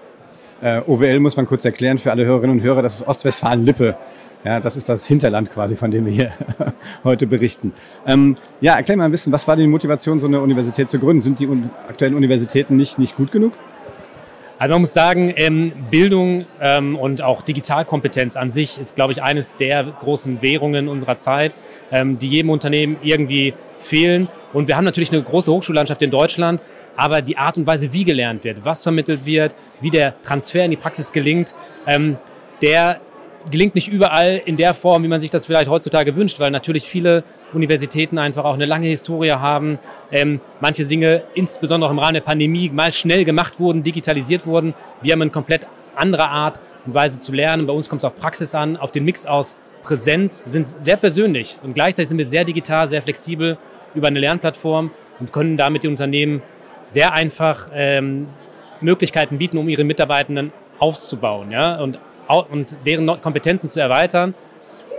Äh, 0.61 0.81
OWL 0.87 1.19
muss 1.19 1.37
man 1.37 1.45
kurz 1.45 1.65
erklären 1.65 1.97
für 1.97 2.11
alle 2.11 2.25
Hörerinnen 2.25 2.57
und 2.57 2.63
Hörer, 2.63 2.81
das 2.81 2.95
ist 2.95 3.07
Ostwestfalen-Lippe. 3.07 3.95
Ja, 4.43 4.59
das 4.59 4.75
ist 4.75 4.89
das 4.89 5.05
Hinterland 5.05 5.51
quasi, 5.51 5.77
von 5.77 5.89
dem 5.89 6.05
wir 6.05 6.11
hier 6.11 6.31
heute 7.03 7.27
berichten. 7.27 7.73
Ähm, 8.05 8.35
ja, 8.59 8.75
erklär 8.75 8.97
mal 8.97 9.05
ein 9.05 9.11
bisschen, 9.11 9.31
was 9.31 9.47
war 9.47 9.55
die 9.55 9.67
Motivation, 9.67 10.19
so 10.19 10.27
eine 10.27 10.41
Universität 10.41 10.89
zu 10.89 10.99
gründen? 10.99 11.21
Sind 11.21 11.39
die 11.39 11.47
un 11.47 11.69
aktuellen 11.87 12.15
Universitäten 12.15 12.75
nicht, 12.75 12.99
nicht 12.99 13.15
gut 13.15 13.31
genug? 13.31 13.53
Also 14.63 14.75
man 14.75 14.83
muss 14.83 14.93
sagen, 14.93 15.33
ähm, 15.35 15.73
Bildung 15.91 16.45
ähm, 16.61 16.95
und 16.95 17.21
auch 17.21 17.41
Digitalkompetenz 17.41 18.37
an 18.37 18.49
sich 18.49 18.79
ist, 18.79 18.95
glaube 18.95 19.11
ich, 19.11 19.21
eines 19.21 19.57
der 19.57 19.83
großen 19.83 20.41
Währungen 20.41 20.87
unserer 20.87 21.17
Zeit, 21.17 21.53
ähm, 21.91 22.17
die 22.17 22.29
jedem 22.29 22.49
Unternehmen 22.49 22.95
irgendwie 23.03 23.55
fehlen. 23.77 24.29
Und 24.53 24.69
wir 24.69 24.77
haben 24.77 24.85
natürlich 24.85 25.11
eine 25.11 25.21
große 25.21 25.51
Hochschullandschaft 25.51 26.01
in 26.01 26.11
Deutschland, 26.11 26.61
aber 26.95 27.21
die 27.21 27.37
Art 27.37 27.57
und 27.57 27.67
Weise, 27.67 27.91
wie 27.91 28.05
gelernt 28.05 28.45
wird, 28.45 28.63
was 28.63 28.83
vermittelt 28.83 29.25
wird, 29.25 29.53
wie 29.81 29.89
der 29.89 30.21
Transfer 30.21 30.63
in 30.63 30.71
die 30.71 30.77
Praxis 30.77 31.11
gelingt, 31.11 31.53
der 32.61 33.01
gelingt 33.51 33.75
nicht 33.75 33.89
überall 33.89 34.41
in 34.45 34.55
der 34.55 34.73
Form, 34.73 35.03
wie 35.03 35.09
man 35.09 35.19
sich 35.19 35.29
das 35.29 35.45
vielleicht 35.45 35.69
heutzutage 35.69 36.15
wünscht, 36.15 36.39
weil 36.39 36.51
natürlich 36.51 36.85
viele 36.85 37.25
Universitäten 37.55 38.17
einfach 38.17 38.43
auch 38.43 38.53
eine 38.53 38.65
lange 38.65 38.87
Historie 38.87 39.31
haben. 39.31 39.79
Ähm, 40.11 40.39
manche 40.61 40.85
Dinge, 40.85 41.23
insbesondere 41.33 41.91
im 41.91 41.99
Rahmen 41.99 42.15
der 42.15 42.21
Pandemie, 42.21 42.69
mal 42.69 42.93
schnell 42.93 43.23
gemacht 43.23 43.59
wurden, 43.59 43.83
digitalisiert 43.83 44.45
wurden. 44.45 44.73
Wir 45.01 45.13
haben 45.13 45.21
eine 45.21 45.31
komplett 45.31 45.67
andere 45.95 46.29
Art 46.29 46.59
und 46.85 46.93
Weise 46.93 47.19
zu 47.19 47.31
lernen. 47.31 47.67
Bei 47.67 47.73
uns 47.73 47.89
kommt 47.89 48.01
es 48.01 48.05
auf 48.05 48.15
Praxis 48.15 48.55
an, 48.55 48.77
auf 48.77 48.91
den 48.91 49.05
Mix 49.05 49.25
aus 49.25 49.55
Präsenz. 49.83 50.43
Wir 50.45 50.51
sind 50.51 50.69
sehr 50.83 50.97
persönlich 50.97 51.57
und 51.63 51.73
gleichzeitig 51.73 52.09
sind 52.09 52.17
wir 52.17 52.25
sehr 52.25 52.45
digital, 52.45 52.87
sehr 52.87 53.01
flexibel 53.01 53.57
über 53.93 54.07
eine 54.07 54.19
Lernplattform 54.19 54.91
und 55.19 55.31
können 55.31 55.57
damit 55.57 55.83
den 55.83 55.91
Unternehmen 55.91 56.41
sehr 56.89 57.13
einfach 57.13 57.69
ähm, 57.73 58.27
Möglichkeiten 58.81 59.37
bieten, 59.37 59.57
um 59.57 59.69
ihre 59.69 59.83
Mitarbeitenden 59.83 60.51
aufzubauen 60.79 61.51
ja? 61.51 61.79
und, 61.81 61.99
und 62.27 62.75
deren 62.85 63.07
Kompetenzen 63.21 63.69
zu 63.69 63.79
erweitern. 63.79 64.33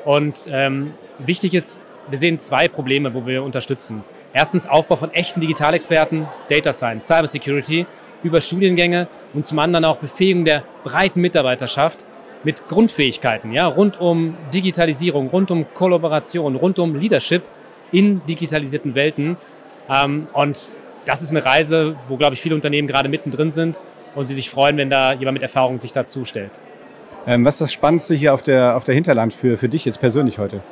Und 0.04 0.46
ähm, 0.50 0.94
wichtig 1.18 1.54
ist 1.54 1.80
wir 2.08 2.18
sehen 2.18 2.40
zwei 2.40 2.68
Probleme, 2.68 3.14
wo 3.14 3.26
wir 3.26 3.42
unterstützen. 3.42 4.04
Erstens 4.32 4.66
Aufbau 4.66 4.96
von 4.96 5.12
echten 5.12 5.40
Digitalexperten, 5.40 6.26
Data 6.48 6.72
Science, 6.72 7.06
Cyber 7.06 7.26
Security 7.26 7.86
über 8.22 8.40
Studiengänge 8.40 9.06
und 9.32 9.46
zum 9.46 9.58
anderen 9.58 9.84
auch 9.84 9.98
Befähigung 9.98 10.44
der 10.44 10.64
breiten 10.82 11.20
Mitarbeiterschaft 11.20 12.04
mit 12.42 12.68
Grundfähigkeiten, 12.68 13.52
ja, 13.52 13.66
rund 13.66 14.00
um 14.00 14.36
Digitalisierung, 14.52 15.28
rund 15.28 15.50
um 15.50 15.66
Kollaboration, 15.72 16.56
rund 16.56 16.78
um 16.78 16.94
Leadership 16.94 17.42
in 17.90 18.24
digitalisierten 18.26 18.94
Welten. 18.94 19.36
Ähm, 19.88 20.26
und 20.32 20.70
das 21.04 21.22
ist 21.22 21.30
eine 21.30 21.44
Reise, 21.44 21.96
wo, 22.08 22.16
glaube 22.16 22.34
ich, 22.34 22.40
viele 22.40 22.54
Unternehmen 22.54 22.88
gerade 22.88 23.08
mittendrin 23.08 23.50
sind 23.50 23.80
und 24.14 24.26
sie 24.26 24.34
sich 24.34 24.50
freuen, 24.50 24.76
wenn 24.76 24.90
da 24.90 25.12
jemand 25.12 25.34
mit 25.34 25.42
Erfahrung 25.42 25.80
sich 25.80 25.92
dazu 25.92 26.24
stellt. 26.24 26.52
Ähm, 27.26 27.44
was 27.44 27.54
ist 27.54 27.60
das 27.62 27.72
Spannendste 27.72 28.14
hier 28.14 28.34
auf 28.34 28.42
der, 28.42 28.76
auf 28.76 28.84
der 28.84 28.94
Hinterland 28.94 29.32
für, 29.32 29.56
für 29.56 29.68
dich 29.68 29.84
jetzt 29.84 30.00
persönlich 30.00 30.38
heute? 30.38 30.62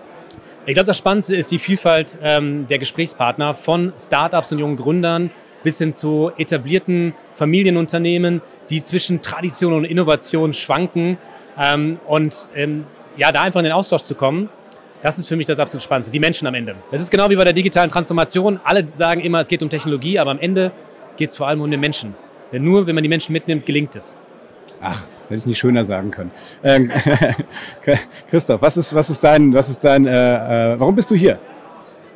Ich 0.64 0.74
glaube, 0.74 0.86
das 0.86 0.96
Spannendste 0.96 1.34
ist 1.34 1.50
die 1.50 1.58
Vielfalt 1.58 2.18
ähm, 2.22 2.68
der 2.68 2.78
Gesprächspartner 2.78 3.52
von 3.52 3.92
Startups 3.98 4.52
und 4.52 4.60
jungen 4.60 4.76
Gründern 4.76 5.30
bis 5.64 5.78
hin 5.78 5.92
zu 5.92 6.30
etablierten 6.38 7.14
Familienunternehmen, 7.34 8.40
die 8.70 8.80
zwischen 8.80 9.22
Tradition 9.22 9.72
und 9.72 9.84
Innovation 9.84 10.54
schwanken. 10.54 11.18
Ähm, 11.58 11.98
und 12.06 12.48
ähm, 12.54 12.84
ja, 13.16 13.32
da 13.32 13.42
einfach 13.42 13.58
in 13.58 13.64
den 13.64 13.72
Austausch 13.72 14.02
zu 14.02 14.14
kommen, 14.14 14.48
das 15.02 15.18
ist 15.18 15.26
für 15.26 15.34
mich 15.34 15.46
das 15.46 15.58
absolut 15.58 15.82
Spannendste. 15.82 16.12
Die 16.12 16.20
Menschen 16.20 16.46
am 16.46 16.54
Ende. 16.54 16.76
Es 16.92 17.00
ist 17.00 17.10
genau 17.10 17.28
wie 17.28 17.34
bei 17.34 17.44
der 17.44 17.52
digitalen 17.52 17.90
Transformation. 17.90 18.60
Alle 18.62 18.86
sagen 18.92 19.20
immer, 19.20 19.40
es 19.40 19.48
geht 19.48 19.64
um 19.64 19.68
Technologie, 19.68 20.20
aber 20.20 20.30
am 20.30 20.38
Ende 20.38 20.70
geht 21.16 21.30
es 21.30 21.36
vor 21.36 21.48
allem 21.48 21.60
um 21.60 21.70
den 21.70 21.80
Menschen. 21.80 22.14
Denn 22.52 22.62
nur 22.62 22.86
wenn 22.86 22.94
man 22.94 23.02
die 23.02 23.08
Menschen 23.08 23.32
mitnimmt, 23.32 23.66
gelingt 23.66 23.96
es. 23.96 24.14
Ach, 24.80 25.02
hätte 25.32 25.40
ich 25.40 25.46
nicht 25.46 25.58
schöner 25.58 25.84
sagen 25.84 26.10
können. 26.10 26.30
Ähm, 26.62 26.90
Christoph, 28.30 28.62
was 28.62 28.76
ist, 28.76 28.94
was 28.94 29.10
ist 29.10 29.22
dein, 29.22 29.52
was 29.52 29.68
ist 29.68 29.84
dein, 29.84 30.06
äh, 30.06 30.74
äh, 30.74 30.80
warum 30.80 30.94
bist 30.94 31.10
du 31.10 31.14
hier? 31.14 31.38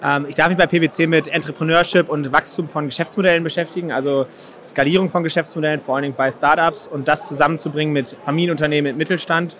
Ähm, 0.02 0.26
ich 0.28 0.34
darf 0.34 0.48
mich 0.48 0.58
bei 0.58 0.66
PwC 0.66 1.06
mit 1.06 1.28
Entrepreneurship 1.28 2.08
und 2.08 2.30
Wachstum 2.32 2.68
von 2.68 2.86
Geschäftsmodellen 2.86 3.42
beschäftigen, 3.42 3.92
also 3.92 4.26
Skalierung 4.62 5.10
von 5.10 5.22
Geschäftsmodellen, 5.22 5.80
vor 5.80 5.96
allen 5.96 6.02
Dingen 6.02 6.14
bei 6.16 6.30
Startups 6.30 6.86
und 6.86 7.08
das 7.08 7.26
zusammenzubringen 7.26 7.92
mit 7.92 8.16
Familienunternehmen, 8.24 8.90
mit 8.90 8.98
Mittelstand. 8.98 9.56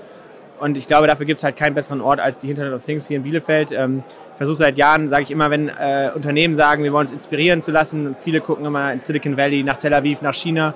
Und 0.59 0.79
ich 0.79 0.87
glaube, 0.87 1.07
dafür 1.07 1.27
gibt 1.27 1.39
es 1.39 1.45
halt 1.45 1.57
keinen 1.57 1.75
besseren 1.75 2.01
Ort 2.01 2.19
als 2.19 2.39
die 2.39 2.49
Internet 2.49 2.73
of 2.73 2.85
Things 2.85 3.07
hier 3.07 3.19
in 3.19 3.23
Bielefeld. 3.23 3.73
Ähm, 3.73 4.03
ich 4.33 4.37
versuche 4.37 4.57
seit 4.57 4.77
Jahren, 4.77 5.09
sage 5.09 5.25
ich 5.25 5.31
immer, 5.31 5.51
wenn 5.51 5.69
äh, 5.69 6.11
Unternehmen 6.15 6.55
sagen, 6.55 6.83
wir 6.83 6.93
wollen 6.93 7.07
uns 7.07 7.13
inspirieren 7.13 7.63
zu 7.63 7.73
lassen, 7.73 8.17
viele 8.23 8.41
gucken 8.41 8.65
immer 8.65 8.93
in 8.93 9.01
Silicon 9.01 9.37
Valley, 9.37 9.63
nach 9.63 9.77
Tel 9.77 9.93
Aviv, 9.93 10.23
nach 10.23 10.35
China. 10.35 10.75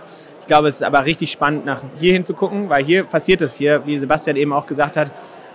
Ich 0.50 0.52
glaube, 0.52 0.66
es 0.66 0.74
ist 0.74 0.82
aber 0.82 1.04
richtig 1.04 1.30
spannend, 1.30 1.64
nach 1.64 1.80
hier 2.00 2.12
hin 2.12 2.24
zu 2.24 2.34
gucken, 2.34 2.68
weil 2.68 2.84
hier 2.84 3.04
passiert 3.04 3.40
es 3.40 3.54
hier, 3.54 3.86
wie 3.86 4.00
Sebastian 4.00 4.34
eben 4.34 4.52
auch 4.52 4.66
gesagt 4.66 4.96
hat, 4.96 5.12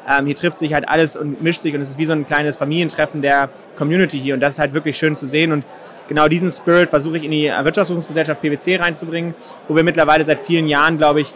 ähm, 0.10 0.26
hier 0.26 0.36
trifft 0.36 0.58
sich 0.58 0.74
halt 0.74 0.88
alles 0.88 1.18
und 1.18 1.42
mischt 1.42 1.64
sich 1.64 1.76
und 1.76 1.82
es 1.82 1.90
ist 1.90 1.98
wie 1.98 2.06
so 2.06 2.14
ein 2.14 2.26
kleines 2.26 2.56
Familientreffen 2.56 3.22
der 3.22 3.50
Community 3.76 4.18
hier 4.18 4.36
und 4.36 4.40
das 4.40 4.54
ist 4.54 4.60
halt 4.60 4.74
wirklich 4.74 4.98
schön 4.98 5.14
zu 5.14 5.28
sehen 5.28 5.52
und 5.52 5.66
genau 6.08 6.30
diesen 6.30 6.50
Spirit 6.50 6.90
versuche 6.92 7.18
ich 7.18 7.26
in 7.26 7.32
die 7.32 7.52
Wirtschaftsgesellschaft 7.62 8.42
PwC 8.42 8.78
reinzubringen, 8.78 9.36
wo 9.68 9.76
wir 9.76 9.84
mittlerweile 9.84 10.24
seit 10.24 10.40
vielen 10.46 10.70
Jahren, 10.70 10.98
glaube 10.98 11.20
ich, 11.20 11.34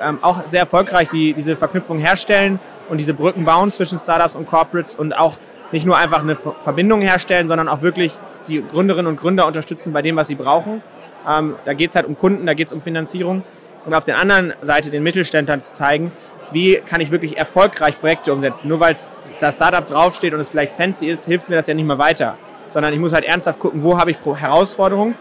ähm, 0.00 0.20
auch 0.22 0.46
sehr 0.46 0.60
erfolgreich 0.60 1.08
die, 1.08 1.32
diese 1.32 1.56
Verknüpfung 1.56 1.98
herstellen 1.98 2.60
und 2.90 2.98
diese 2.98 3.14
Brücken 3.14 3.44
bauen 3.44 3.72
zwischen 3.72 3.98
Startups 3.98 4.36
und 4.36 4.46
Corporates 4.46 4.94
und 4.94 5.14
auch 5.14 5.34
nicht 5.72 5.84
nur 5.84 5.98
einfach 5.98 6.20
eine 6.20 6.36
Verbindung 6.36 7.00
herstellen, 7.00 7.48
sondern 7.48 7.68
auch 7.68 7.82
wirklich 7.82 8.16
die 8.46 8.62
Gründerinnen 8.62 9.08
und 9.08 9.18
Gründer 9.18 9.48
unterstützen 9.48 9.92
bei 9.92 10.00
dem, 10.00 10.14
was 10.14 10.28
sie 10.28 10.36
brauchen. 10.36 10.80
Ähm, 11.28 11.56
da 11.64 11.74
geht 11.74 11.90
es 11.90 11.96
halt 11.96 12.06
um 12.06 12.16
Kunden, 12.16 12.46
da 12.46 12.54
geht 12.54 12.68
es 12.68 12.72
um 12.72 12.80
Finanzierung 12.80 13.42
und 13.86 13.94
auf 13.94 14.04
der 14.04 14.18
anderen 14.18 14.52
Seite 14.62 14.90
den 14.90 15.02
Mittelständlern 15.02 15.60
zu 15.60 15.72
zeigen, 15.72 16.12
wie 16.52 16.76
kann 16.76 17.00
ich 17.00 17.10
wirklich 17.10 17.36
erfolgreich 17.36 18.00
Projekte 18.00 18.32
umsetzen. 18.32 18.68
Nur 18.68 18.80
weil 18.80 18.96
das 19.38 19.54
Startup 19.54 19.86
draufsteht 19.86 20.34
und 20.34 20.40
es 20.40 20.50
vielleicht 20.50 20.72
fancy 20.72 21.06
ist, 21.06 21.26
hilft 21.26 21.48
mir 21.48 21.56
das 21.56 21.66
ja 21.66 21.74
nicht 21.74 21.86
mehr 21.86 21.98
weiter. 21.98 22.36
Sondern 22.68 22.92
ich 22.92 23.00
muss 23.00 23.12
halt 23.12 23.24
ernsthaft 23.24 23.58
gucken, 23.58 23.82
wo 23.82 23.98
habe 23.98 24.10
ich 24.10 24.18
Herausforderungen 24.24 25.14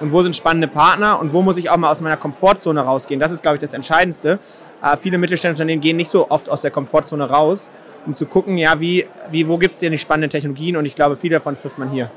und 0.00 0.12
wo 0.12 0.22
sind 0.22 0.34
spannende 0.34 0.68
Partner 0.68 1.20
und 1.20 1.32
wo 1.32 1.42
muss 1.42 1.56
ich 1.56 1.70
auch 1.70 1.76
mal 1.76 1.90
aus 1.90 2.00
meiner 2.00 2.16
Komfortzone 2.16 2.80
rausgehen. 2.80 3.20
Das 3.20 3.32
ist, 3.32 3.42
glaube 3.42 3.56
ich, 3.56 3.60
das 3.60 3.74
Entscheidendste. 3.74 4.38
Äh, 4.82 4.96
viele 4.96 5.18
mittelständische 5.18 5.66
gehen 5.78 5.96
nicht 5.96 6.10
so 6.10 6.30
oft 6.30 6.48
aus 6.48 6.62
der 6.62 6.70
Komfortzone 6.70 7.28
raus, 7.28 7.70
um 8.06 8.14
zu 8.14 8.26
gucken, 8.26 8.58
ja, 8.58 8.80
wie, 8.80 9.06
wie, 9.30 9.48
wo 9.48 9.58
gibt 9.58 9.74
es 9.74 9.80
denn 9.80 9.92
die 9.92 9.98
spannenden 9.98 10.30
Technologien 10.30 10.76
und 10.76 10.86
ich 10.86 10.94
glaube, 10.94 11.16
viele 11.16 11.36
davon 11.36 11.58
trifft 11.58 11.78
man 11.78 11.90
hier. 11.90 12.10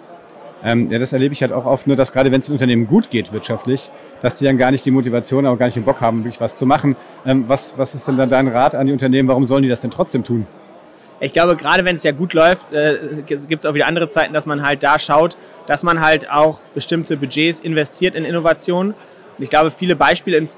Ähm, 0.63 0.91
ja, 0.91 0.99
das 0.99 1.13
erlebe 1.13 1.33
ich 1.33 1.41
halt 1.41 1.53
auch 1.53 1.65
oft 1.65 1.87
nur, 1.87 1.95
dass 1.95 2.11
gerade 2.11 2.31
wenn 2.31 2.41
es 2.41 2.49
Unternehmen 2.49 2.85
gut 2.85 3.09
geht 3.09 3.31
wirtschaftlich, 3.31 3.91
dass 4.21 4.37
die 4.37 4.45
dann 4.45 4.57
gar 4.57 4.71
nicht 4.71 4.85
die 4.85 4.91
Motivation, 4.91 5.45
aber 5.45 5.57
gar 5.57 5.67
nicht 5.67 5.75
den 5.75 5.85
Bock 5.85 6.01
haben, 6.01 6.19
wirklich 6.19 6.41
was 6.41 6.55
zu 6.55 6.65
machen. 6.65 6.95
Ähm, 7.25 7.45
was, 7.47 7.77
was 7.77 7.95
ist 7.95 8.07
denn 8.07 8.17
dann 8.17 8.29
dein 8.29 8.47
Rat 8.47 8.75
an 8.75 8.87
die 8.87 8.93
Unternehmen? 8.93 9.29
Warum 9.29 9.45
sollen 9.45 9.63
die 9.63 9.69
das 9.69 9.81
denn 9.81 9.91
trotzdem 9.91 10.23
tun? 10.23 10.45
Ich 11.21 11.33
glaube, 11.33 11.55
gerade 11.55 11.83
wenn 11.83 11.95
es 11.95 12.03
ja 12.03 12.11
gut 12.11 12.33
läuft, 12.33 12.71
äh, 12.71 12.97
gibt 13.25 13.59
es 13.59 13.65
auch 13.65 13.73
wieder 13.73 13.87
andere 13.87 14.09
Zeiten, 14.09 14.33
dass 14.33 14.45
man 14.45 14.61
halt 14.61 14.83
da 14.83 14.99
schaut, 14.99 15.35
dass 15.67 15.83
man 15.83 16.01
halt 16.01 16.29
auch 16.29 16.59
bestimmte 16.73 17.17
Budgets 17.17 17.59
investiert 17.59 18.15
in 18.15 18.23
Innovationen. 18.23 18.93
Und 19.37 19.43
ich 19.43 19.49
glaube, 19.49 19.71
viele 19.71 19.95
Beispiele 19.95 20.37
in, 20.37 20.49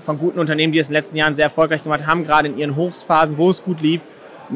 von 0.00 0.18
guten 0.18 0.38
Unternehmen, 0.38 0.72
die 0.72 0.78
es 0.78 0.88
in 0.88 0.92
den 0.92 1.02
letzten 1.02 1.16
Jahren 1.16 1.34
sehr 1.34 1.44
erfolgreich 1.44 1.82
gemacht 1.82 2.06
haben, 2.06 2.24
gerade 2.24 2.48
in 2.48 2.58
ihren 2.58 2.74
Hochphasen, 2.76 3.36
wo 3.36 3.50
es 3.50 3.62
gut 3.62 3.80
lief, 3.80 4.00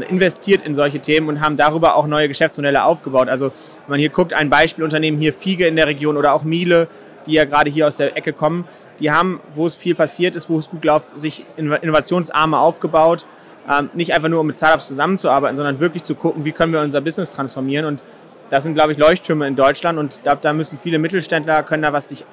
investiert 0.09 0.65
in 0.65 0.75
solche 0.75 1.01
Themen 1.01 1.29
und 1.29 1.41
haben 1.41 1.57
darüber 1.57 1.97
auch 1.97 2.07
neue 2.07 2.29
Geschäftsmodelle 2.29 2.85
aufgebaut. 2.85 3.29
Also 3.29 3.47
wenn 3.47 3.91
man 3.91 4.01
hier 4.01 4.11
guckt, 4.11 4.33
ein 4.33 4.51
Beispielunternehmen 4.51 5.21
hier 5.21 5.33
Fiege 5.33 5.67
in 5.67 5.77
der 5.77 5.87
Region 5.87 6.17
oder 6.17 6.33
auch 6.33 6.45
Miele, 6.45 6.89
die 7.27 7.33
ja 7.33 7.45
gerade 7.45 7.71
hier 7.71 7.87
aus 7.87 7.97
der 7.97 8.17
Ecke 8.17 8.33
kommen, 8.33 8.67
die 8.99 9.11
haben, 9.11 9.41
wo 9.51 9.67
es 9.67 9.75
viel 9.75 9.95
passiert 9.95 10.37
ist, 10.37 10.49
wo 10.49 10.59
es 10.59 10.71
gut 10.71 10.85
läuft, 10.85 11.19
sich 11.19 11.45
Innovationsarme 11.57 12.59
aufgebaut. 12.59 13.27
Ähm, 13.71 13.91
nicht 13.95 14.13
einfach 14.13 14.29
nur, 14.29 14.41
um 14.41 14.47
mit 14.47 14.57
Startups 14.57 14.89
zusammenzuarbeiten, 14.89 15.57
sondern 15.57 15.79
wirklich 15.79 16.03
zu 16.03 16.15
gucken, 16.15 16.45
wie 16.45 16.53
können 16.53 16.73
wir 16.73 16.81
unser 16.81 17.01
Business 17.01 17.31
transformieren. 17.31 17.87
Und 17.87 18.03
das 18.51 18.65
sind, 18.65 18.75
glaube 18.75 18.93
ich, 18.93 18.99
Leuchttürme 18.99 19.47
in 19.47 19.57
Deutschland 19.57 19.99
und 19.99 20.21
da, 20.25 20.35
da 20.35 20.53
müssen 20.53 20.79
viele 20.83 20.99
Mittelständler, 20.99 21.63
können 21.63 21.83
da 21.83 21.93
was 21.93 22.09
sich 22.09 22.25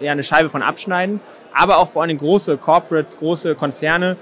ja, 0.00 0.12
eine 0.12 0.22
Scheibe 0.22 0.48
von 0.48 0.62
abschneiden, 0.62 1.20
aber 1.52 1.78
auch 1.78 1.88
vor 1.88 2.02
allem 2.02 2.16
große 2.16 2.56
Corporates, 2.56 3.18
große 3.18 3.54
Konzerne, 3.54 4.16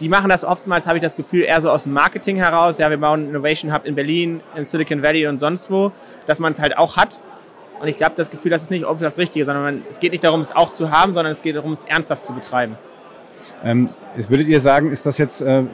die 0.00 0.08
machen 0.08 0.28
das 0.28 0.44
oftmals, 0.44 0.86
habe 0.86 0.98
ich 0.98 1.02
das 1.02 1.16
Gefühl, 1.16 1.42
eher 1.42 1.60
so 1.60 1.70
aus 1.70 1.84
dem 1.84 1.92
Marketing 1.92 2.36
heraus. 2.36 2.78
Ja, 2.78 2.90
wir 2.90 2.96
bauen 2.96 3.20
einen 3.20 3.28
Innovation 3.30 3.72
Hub 3.72 3.84
in 3.84 3.94
Berlin, 3.94 4.40
in 4.54 4.64
Silicon 4.64 5.02
Valley 5.02 5.26
und 5.26 5.40
sonst 5.40 5.70
wo, 5.70 5.92
dass 6.26 6.40
man 6.40 6.52
es 6.52 6.60
halt 6.60 6.76
auch 6.76 6.96
hat. 6.96 7.20
Und 7.80 7.88
ich 7.88 8.02
habe 8.02 8.14
das 8.16 8.30
Gefühl, 8.30 8.50
das 8.50 8.62
ist 8.62 8.70
nicht 8.70 8.84
ob 8.84 8.98
das 8.98 9.18
Richtige, 9.18 9.44
sondern 9.44 9.64
man, 9.64 9.82
es 9.88 10.00
geht 10.00 10.12
nicht 10.12 10.24
darum, 10.24 10.40
es 10.40 10.54
auch 10.54 10.72
zu 10.72 10.90
haben, 10.90 11.14
sondern 11.14 11.32
es 11.32 11.42
geht 11.42 11.56
darum, 11.56 11.72
es 11.72 11.84
ernsthaft 11.84 12.24
zu 12.26 12.32
betreiben. 12.32 12.76
Ähm, 13.62 13.88
jetzt 14.16 14.30
würdet 14.30 14.48
ihr 14.48 14.60
sagen, 14.60 14.90
ist 14.90 15.06
das 15.06 15.18
jetzt, 15.18 15.42
äh, 15.42 15.64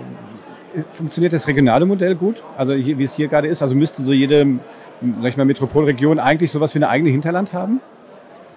funktioniert 0.93 1.33
das 1.33 1.47
regionale 1.47 1.87
Modell 1.87 2.15
gut? 2.15 2.43
Also 2.57 2.75
hier, 2.75 2.99
wie 2.99 3.05
es 3.05 3.15
hier 3.15 3.29
gerade 3.29 3.49
ist? 3.49 3.63
Also 3.63 3.75
müsste 3.75 4.03
so 4.03 4.13
jede, 4.13 4.47
sag 5.21 5.29
ich 5.29 5.37
mal, 5.37 5.45
Metropolregion 5.45 6.19
eigentlich 6.19 6.51
sowas 6.51 6.75
wie 6.75 6.79
eine 6.79 6.89
eigene 6.89 7.11
Hinterland 7.11 7.53
haben? 7.53 7.81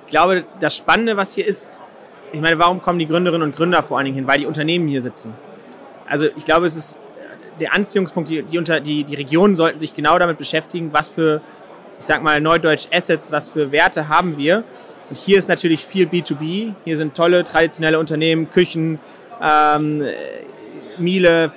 Ich 0.08 0.12
glaube, 0.12 0.46
das 0.60 0.76
Spannende, 0.76 1.16
was 1.18 1.34
hier 1.34 1.46
ist, 1.46 1.70
ich 2.32 2.42
meine, 2.42 2.58
warum 2.60 2.82
kommen 2.82 2.98
die 2.98 3.08
Gründerinnen 3.08 3.48
und 3.48 3.56
Gründer 3.56 3.84
vor 3.84 3.98
allen 3.98 4.06
Dingen 4.06 4.16
hin? 4.16 4.28
Weil 4.28 4.40
die 4.40 4.46
Unternehmen 4.46 4.88
hier 4.88 5.02
sitzen 5.02 5.34
also 6.08 6.28
ich 6.36 6.46
glaube, 6.46 6.66
es 6.66 6.76
ist 6.76 7.00
der 7.60 7.74
Anziehungspunkt, 7.74 8.30
die, 8.30 8.44
die, 8.44 8.58
unter, 8.58 8.80
die, 8.80 9.04
die 9.04 9.16
Regionen 9.16 9.56
sollten 9.56 9.80
sich 9.80 9.94
genau 9.96 10.18
damit 10.18 10.38
beschäftigen, 10.38 10.92
was 10.92 11.10
für, 11.10 11.42
ich 12.00 12.06
sag 12.06 12.24
mal, 12.24 12.42
Neudeutsch 12.42 12.88
Assets, 12.92 13.32
was 13.32 13.48
für 13.48 13.72
Werte 13.72 14.10
haben 14.10 14.38
wir. 14.38 14.64
Und 15.10 15.18
hier 15.18 15.38
ist 15.38 15.48
natürlich 15.48 15.86
viel 15.86 16.08
B2B. 16.08 16.74
Hier 16.86 16.98
sind 16.98 17.16
tolle 17.16 17.44
traditionelle 17.44 18.00
Unternehmen, 18.00 18.50
Küchen, 18.50 19.00
ähm, 19.42 20.04
Miele, 20.98 21.52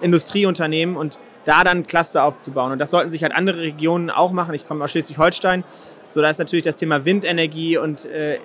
Industrieunternehmen 0.00 0.96
und 0.96 1.18
da 1.44 1.64
dann 1.64 1.86
Cluster 1.86 2.24
aufzubauen. 2.24 2.72
Und 2.72 2.78
das 2.78 2.90
sollten 2.90 3.10
sich 3.10 3.22
halt 3.22 3.34
andere 3.34 3.58
Regionen 3.58 4.10
auch 4.10 4.32
machen. 4.32 4.54
Ich 4.54 4.66
komme 4.66 4.84
aus 4.84 4.92
Schleswig-Holstein. 4.92 5.64
So, 6.10 6.20
da 6.20 6.30
ist 6.30 6.38
natürlich 6.38 6.64
das 6.64 6.76
Thema 6.76 7.04
Windenergie 7.04 7.78
und 7.78 8.04
äh, 8.04 8.38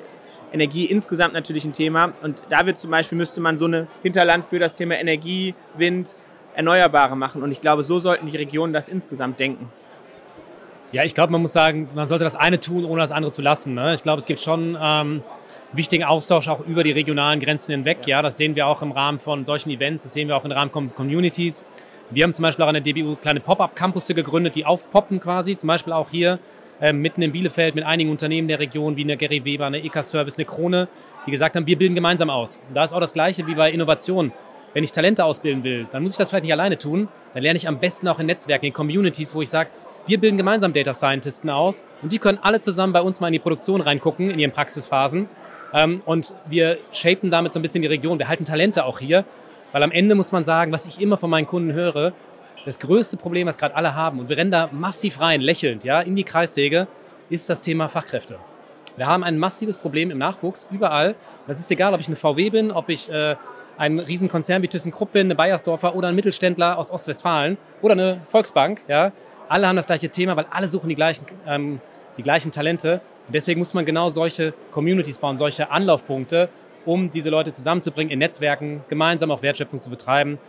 Energie 0.54 0.86
insgesamt 0.86 1.34
natürlich 1.34 1.66
ein 1.66 1.74
Thema. 1.74 2.14
Und 2.22 2.42
da 2.50 2.66
wird 2.66 2.80
zum 2.80 2.92
Beispiel, 2.92 3.18
müsste 3.18 3.42
man 3.42 3.58
so 3.58 3.66
eine 3.66 3.88
Hinterland 4.04 4.46
für 4.46 4.60
das 4.60 4.74
Thema 4.74 4.96
Energie, 4.96 5.56
Wind, 5.78 6.16
Erneuerbare 6.56 7.16
machen. 7.16 7.44
Und 7.44 7.52
ich 7.52 7.62
glaube, 7.62 7.84
so 7.84 8.00
sollten 8.00 8.28
die 8.28 8.38
Regionen 8.38 8.74
das 8.74 8.90
insgesamt 8.90 9.40
denken. 9.40 9.70
Ja, 10.94 11.04
ich 11.04 11.14
glaube, 11.14 11.34
man 11.34 11.42
muss 11.42 11.52
sagen, 11.52 11.90
man 11.96 12.08
sollte 12.08 12.24
das 12.24 12.36
eine 12.36 12.60
tun, 12.60 12.86
ohne 12.86 13.02
das 13.02 13.12
andere 13.12 13.32
zu 13.32 13.42
lassen. 13.42 13.74
Ne? 13.74 13.94
Ich 13.94 14.04
glaube, 14.04 14.20
es 14.20 14.26
gibt 14.26 14.40
schon 14.40 14.78
ähm, 14.82 15.22
wichtigen 15.74 16.06
Austausch 16.06 16.48
auch 16.48 16.66
über 16.66 16.84
die 16.84 16.92
regionalen 16.92 17.42
Grenzen 17.42 17.72
hinweg. 17.74 18.08
Ja, 18.08 18.22
das 18.22 18.38
sehen 18.38 18.56
wir 18.56 18.68
auch 18.68 18.82
im 18.82 18.94
Rahmen 18.94 19.20
von 19.20 19.44
solchen 19.44 19.70
Events, 19.70 20.04
das 20.04 20.14
sehen 20.14 20.30
wir 20.30 20.38
auch 20.38 20.46
im 20.46 20.52
Rahmen 20.52 20.72
von 20.72 20.96
Communities. 20.96 21.66
Wir 22.10 22.24
haben 22.24 22.34
zum 22.34 22.44
Beispiel 22.44 22.64
auch 22.64 22.70
an 22.70 22.76
der 22.76 22.84
DBU 22.84 23.18
kleine 23.18 23.42
Pop-up-Campusse 23.42 24.14
gegründet, 24.14 24.56
die 24.56 24.66
aufpoppen 24.66 25.20
quasi. 25.20 25.58
Zum 25.58 25.68
Beispiel 25.68 25.92
auch 25.92 26.10
hier 26.10 26.40
äh, 26.82 26.94
mitten 26.94 27.22
in 27.22 27.32
Bielefeld 27.32 27.76
mit 27.76 27.86
einigen 27.86 28.10
Unternehmen 28.10 28.48
der 28.48 28.60
Region, 28.60 28.96
wie 28.98 29.04
eine 29.04 29.18
Gary 29.18 29.44
Weber, 29.44 29.66
eine 29.66 29.84
EK-Service, 29.84 30.38
eine 30.38 30.46
Krone, 30.46 30.88
die 31.26 31.32
gesagt 31.32 31.56
haben, 31.56 31.66
wir 31.66 31.78
bilden 31.78 31.96
gemeinsam 31.96 32.30
aus. 32.30 32.60
Und 32.68 32.76
da 32.76 32.84
ist 32.84 32.94
auch 32.94 33.00
das 33.00 33.14
Gleiche 33.14 33.48
wie 33.48 33.56
bei 33.56 33.72
Innovation. 33.72 34.32
Wenn 34.74 34.84
ich 34.84 34.92
Talente 34.92 35.26
ausbilden 35.26 35.64
will, 35.64 35.88
dann 35.92 36.04
muss 36.04 36.12
ich 36.12 36.18
das 36.18 36.30
vielleicht 36.30 36.44
nicht 36.44 36.54
alleine 36.54 36.78
tun. 36.78 37.08
Dann 37.34 37.42
lerne 37.42 37.58
ich 37.58 37.68
am 37.68 37.80
besten 37.80 38.08
auch 38.08 38.20
in 38.20 38.28
Netzwerken, 38.28 38.66
in 38.66 38.74
Communities, 38.74 39.34
wo 39.34 39.42
ich 39.42 39.50
sage, 39.50 39.70
wir 40.06 40.20
bilden 40.20 40.38
gemeinsam 40.38 40.72
Data 40.72 40.94
Scientisten 40.94 41.50
aus 41.50 41.82
und 42.02 42.14
die 42.14 42.20
können 42.20 42.40
alle 42.42 42.62
zusammen 42.62 42.94
bei 42.94 43.02
uns 43.02 43.20
mal 43.20 43.28
in 43.28 43.34
die 43.34 43.40
Produktion 43.40 43.82
reingucken, 43.82 44.30
in 44.30 44.40
ihren 44.40 44.52
Praxisphasen. 44.52 45.28
Ähm, 45.74 46.02
und 46.06 46.34
wir 46.48 46.78
shapen 46.94 47.30
damit 47.30 47.52
so 47.52 47.60
ein 47.60 47.62
bisschen 47.62 47.82
die 47.82 47.88
Region. 47.88 48.18
Wir 48.20 48.30
halten 48.30 48.46
Talente 48.46 48.86
auch 48.86 49.00
hier, 49.00 49.26
weil 49.74 49.84
am 49.84 49.92
Ende 49.92 50.16
muss 50.16 50.32
man 50.32 50.46
sagen, 50.46 50.72
was 50.72 50.86
ich 50.86 51.02
immer 51.02 51.18
von 51.18 51.30
meinen 51.30 51.48
Kunden 51.48 51.74
höre, 51.74 52.14
das 52.66 52.80
größte 52.80 53.18
Problem, 53.18 53.48
was 53.48 53.58
gerade 53.58 53.76
alle 53.76 53.96
haben, 53.96 54.20
und 54.20 54.30
wir 54.30 54.38
rennen 54.38 54.52
da 54.52 54.70
massiv 54.72 55.22
rein, 55.22 55.42
lächelnd, 55.42 55.84
ja, 55.84 56.02
in 56.02 56.16
die 56.16 56.24
Kreissäge, 56.24 56.88
ist 57.30 57.50
das 57.50 57.62
Thema 57.62 57.90
Fachkräfte. 57.90 58.40
Wir 58.96 59.06
haben 59.06 59.24
ein 59.24 59.38
massives 59.38 59.78
Problem 59.78 60.10
im 60.10 60.18
Nachwuchs 60.18 60.68
überall. 60.72 61.16
Das 61.46 61.60
ist 61.60 61.70
egal, 61.70 61.94
ob 61.94 62.00
ich 62.00 62.08
eine 62.08 62.16
VW 62.16 62.50
bin, 62.50 62.72
ob 62.72 62.90
ich 62.90 63.12
äh, 63.12 63.36
ein 63.78 64.00
Riesenkonzern 64.00 64.64
wie 64.64 64.68
ThyssenKrupp 64.68 65.14
bin, 65.14 65.28
eine 65.28 65.36
Bayersdorfer 65.36 65.96
oder 65.96 66.08
ein 66.08 66.16
Mittelständler 66.16 66.78
aus 66.78 66.90
Ostwestfalen 66.90 67.58
oder 67.82 67.94
eine 67.94 68.22
Volksbank. 68.30 68.82
Ja, 68.88 69.12
alle 69.50 69.68
haben 69.68 69.76
das 69.76 69.86
gleiche 69.86 70.10
Thema, 70.10 70.36
weil 70.36 70.48
alle 70.50 70.68
suchen 70.68 70.90
die 70.90 70.96
gleichen, 70.96 71.26
ähm, 71.46 71.80
die 72.18 72.24
gleichen 72.24 72.52
Talente. 72.52 73.02
Und 73.28 73.36
deswegen 73.36 73.60
muss 73.60 73.74
man 73.74 73.86
genau 73.86 74.10
solche 74.10 74.54
Communities 74.72 75.20
bauen, 75.20 75.38
solche 75.38 75.70
Anlaufpunkte, 75.70 76.50
um 76.86 77.12
diese 77.12 77.30
Leute 77.30 77.54
zusammenzubringen, 77.54 78.12
in 78.12 78.20
Netzwerken 78.20 78.84
gemeinsam 78.90 79.30
auch 79.30 79.44
Wertschöpfung 79.44 79.82
zu 79.82 79.90
betreiben. 79.90 80.40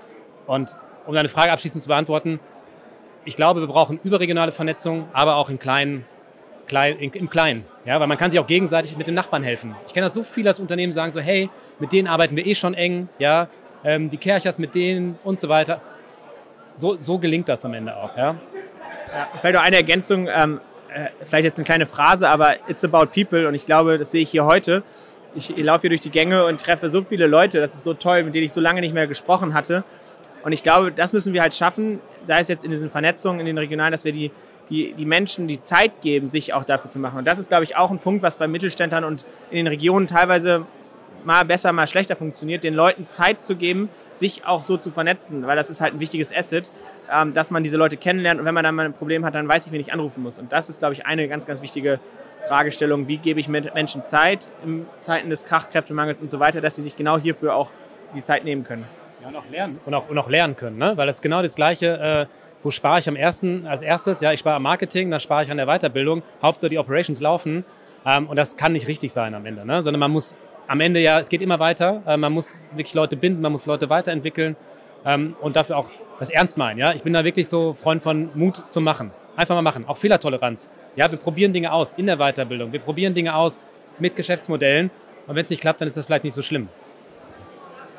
Und 0.47 0.79
um 1.09 1.15
deine 1.15 1.29
Frage 1.29 1.51
abschließend 1.51 1.83
zu 1.83 1.89
beantworten, 1.89 2.39
ich 3.25 3.35
glaube, 3.35 3.61
wir 3.61 3.67
brauchen 3.67 3.99
überregionale 4.05 4.53
Vernetzung, 4.53 5.09
aber 5.13 5.37
auch 5.37 5.51
in 5.51 5.59
kleinen, 5.59 6.05
klein, 6.69 6.99
in, 6.99 7.11
im 7.13 7.31
Kleinen. 7.31 7.65
Ja, 7.85 7.99
weil 7.99 8.07
man 8.07 8.19
kann 8.19 8.31
sich 8.31 8.39
auch 8.39 8.47
gegenseitig 8.47 8.97
mit 8.97 9.07
den 9.07 9.15
Nachbarn 9.15 9.43
helfen. 9.43 9.75
Ich 9.87 9.95
kenne 9.95 10.07
das 10.07 10.15
so 10.15 10.23
viel, 10.23 10.45
dass 10.45 10.61
Unternehmen 10.61 10.93
sagen 10.93 11.13
so, 11.13 11.21
hey, 11.21 11.49
mit 11.79 11.93
denen 11.93 12.09
arbeiten 12.09 12.37
wir 12.37 12.47
eh 12.47 12.55
schon 12.55 12.75
eng, 12.75 13.09
ja, 13.19 13.49
ähm, 13.85 14.11
die 14.11 14.19
Kerchers 14.19 14.59
mit 14.59 14.75
denen 14.75 15.19
und 15.25 15.41
so 15.41 15.49
weiter. 15.49 15.81
So, 16.77 16.97
so 16.97 17.19
gelingt 17.19 17.49
das 17.49 17.65
am 17.65 17.75
Ende 17.75 17.97
auch, 17.97 18.17
ja. 18.17 18.33
ja 18.33 19.29
vielleicht 19.41 19.55
noch 19.55 19.63
eine 19.63 19.77
Ergänzung. 19.77 20.29
Ähm, 20.31 20.61
äh, 20.93 21.09
vielleicht 21.23 21.45
jetzt 21.45 21.57
eine 21.57 21.65
kleine 21.65 21.87
Phrase, 21.87 22.29
aber 22.29 22.57
it's 22.69 22.85
about 22.85 23.07
people 23.07 23.49
und 23.49 23.55
ich 23.55 23.67
glaube, 23.67 23.99
das 23.99 24.11
sehe 24.11 24.23
ich 24.23 24.31
hier 24.31 24.45
heute. 24.45 24.83
Ich, 25.35 25.57
ich 25.57 25.65
laufe 25.65 25.83
hier 25.83 25.91
durch 25.91 26.01
die 26.01 26.11
Gänge 26.11 26.45
und 26.47 26.61
treffe 26.61 26.89
so 26.91 27.03
viele 27.03 27.27
Leute, 27.27 27.61
das 27.61 27.75
ist 27.75 27.85
so 27.85 27.95
toll, 27.95 28.25
mit 28.25 28.35
denen 28.35 28.45
ich 28.45 28.53
so 28.53 28.61
lange 28.61 28.81
nicht 28.81 28.95
mehr 28.95 29.07
gesprochen 29.07 29.55
hatte. 29.55 29.85
Und 30.43 30.53
ich 30.53 30.63
glaube, 30.63 30.93
das 30.93 31.13
müssen 31.13 31.33
wir 31.33 31.43
halt 31.43 31.55
schaffen, 31.55 32.01
sei 32.25 32.41
es 32.41 32.49
jetzt 32.49 32.65
in 32.65 32.71
diesen 32.71 32.91
Vernetzungen 32.91 33.41
in 33.41 33.47
den 33.47 33.59
Regionalen, 33.59 33.93
dass 33.93 34.05
wir 34.05 34.13
die, 34.13 34.31
die, 34.71 34.93
die 34.93 35.05
Menschen 35.05 35.49
die 35.49 35.63
Zeit 35.63 36.01
geben, 36.01 36.29
sich 36.29 36.55
auch 36.55 36.65
dafür 36.65 36.91
zu 36.91 36.99
machen. 36.99 37.19
Und 37.19 37.25
das 37.25 37.39
ist, 37.39 37.49
glaube 37.49 37.65
ich, 37.65 37.77
auch 37.77 37.91
ein 37.91 37.99
Punkt, 37.99 38.23
was 38.23 38.37
bei 38.37 38.47
Mittelständlern 38.47 39.05
und 39.05 39.25
in 39.51 39.57
den 39.57 39.67
Regionen 39.67 40.07
teilweise 40.07 40.67
mal 41.25 41.45
besser, 41.45 41.73
mal 41.73 41.87
schlechter 41.87 42.17
funktioniert, 42.17 42.65
den 42.65 42.75
Leuten 42.75 43.09
Zeit 43.09 43.43
zu 43.43 43.57
geben, 43.57 43.89
sich 44.15 44.47
auch 44.47 44.63
so 44.63 44.77
zu 44.77 44.91
vernetzen, 44.91 45.47
weil 45.47 45.57
das 45.57 45.69
ist 45.69 45.81
halt 45.81 45.95
ein 45.95 46.01
wichtiges 46.01 46.35
Asset, 46.35 46.71
ähm, 47.13 47.33
dass 47.33 47.51
man 47.51 47.65
diese 47.65 47.77
Leute 47.77 47.97
kennenlernt 47.97 48.39
und 48.39 48.47
wenn 48.47 48.55
man 48.55 48.65
dann 48.65 48.75
mal 48.75 48.87
ein 48.87 48.93
Problem 48.93 49.25
hat, 49.25 49.35
dann 49.35 49.49
weiß 49.49 49.67
ich, 49.67 49.73
wen 49.73 49.81
ich 49.81 49.93
anrufen 49.93 50.23
muss. 50.23 50.39
Und 50.39 50.53
das 50.53 50.69
ist, 50.69 50.79
glaube 50.79 50.95
ich, 50.95 51.07
eine 51.07 51.29
ganz, 51.29 51.47
ganz 51.47 51.61
wichtige 51.61 51.99
Fragestellung. 52.47 53.09
Wie 53.09 53.19
gebe 53.19 53.41
ich 53.41 53.49
Menschen 53.49 54.07
Zeit 54.07 54.49
in 54.65 54.87
Zeiten 55.01 55.29
des 55.31 55.45
Krachkräftemangels 55.45 56.23
und 56.23 56.31
so 56.31 56.39
weiter, 56.39 56.61
dass 56.61 56.77
sie 56.77 56.83
sich 56.83 56.97
genau 56.97 57.19
hierfür 57.19 57.55
auch 57.55 57.71
die 58.15 58.23
Zeit 58.23 58.45
nehmen 58.45 58.65
können. 58.65 58.87
Ja, 59.21 59.29
und 59.29 59.37
auch 59.37 59.51
lernen. 59.51 59.81
Und 59.85 59.95
auch, 59.95 60.09
und 60.09 60.19
auch 60.19 60.29
lernen 60.29 60.57
können, 60.57 60.79
ne? 60.79 60.93
weil 60.97 61.07
das 61.07 61.17
ist 61.17 61.23
genau 61.23 61.43
das 61.43 61.55
Gleiche. 61.55 62.27
Äh, 62.29 62.35
wo 62.63 62.71
spare 62.71 62.99
ich 62.99 63.09
am 63.09 63.17
ersten, 63.17 63.67
als 63.67 63.83
erstes? 63.83 64.21
Ja, 64.21 64.33
ich 64.33 64.41
spare 64.41 64.57
am 64.57 64.63
Marketing, 64.63 65.11
dann 65.11 65.21
spare 65.21 65.45
ich 65.45 65.51
an 65.51 65.57
der 65.57 65.67
Weiterbildung. 65.67 66.23
Hauptsache 66.43 66.71
die 66.71 66.79
Operations 66.79 67.21
laufen. 67.21 67.65
Ähm, 68.05 68.29
und 68.29 68.37
das 68.37 68.57
kann 68.57 68.73
nicht 68.73 68.89
richtig 68.89 69.13
sein 69.13 69.35
am 69.35 69.47
Ende, 69.47 69.65
ne? 69.65 69.83
sondern 69.83 70.01
man 70.01 70.11
muss 70.11 70.35
am 70.67 70.81
Ende 70.81 71.01
ja, 71.01 71.19
es 71.19 71.29
geht 71.29 71.41
immer 71.41 71.59
weiter. 71.59 72.03
Äh, 72.07 72.17
man 72.17 72.33
muss 72.33 72.59
wirklich 72.73 72.95
Leute 72.95 73.17
binden, 73.17 73.41
man 73.41 73.53
muss 73.53 73.67
Leute 73.67 73.91
weiterentwickeln 73.91 74.57
ähm, 75.05 75.37
und 75.41 75.57
dafür 75.57 75.77
auch 75.77 75.91
das 76.19 76.31
ernst 76.31 76.57
meinen. 76.57 76.79
Ja? 76.79 76.93
Ich 76.93 77.03
bin 77.03 77.13
da 77.13 77.25
wirklich 77.25 77.49
so 77.49 77.75
Freund 77.75 78.03
von 78.03 78.31
Mut 78.35 78.63
zum 78.69 78.85
Machen. 78.85 79.13
Einfach 79.37 79.55
mal 79.55 79.63
machen. 79.63 79.85
Auch 79.87 79.97
Fehlertoleranz. 79.97 80.69
Ja, 80.97 81.09
wir 81.11 81.19
probieren 81.19 81.53
Dinge 81.53 81.73
aus 81.73 81.93
in 81.93 82.07
der 82.07 82.17
Weiterbildung. 82.17 82.73
Wir 82.73 82.81
probieren 82.81 83.15
Dinge 83.15 83.37
aus 83.37 83.61
mit 84.01 84.17
Geschäftsmodellen. 84.17 84.91
Und 85.29 85.37
wenn 85.37 85.45
es 85.45 85.51
nicht 85.51 85.61
klappt, 85.61 85.81
dann 85.81 85.87
ist 85.87 85.97
das 85.97 86.07
vielleicht 86.07 86.25
nicht 86.25 86.35
so 86.35 86.43
schlimm. 86.43 86.69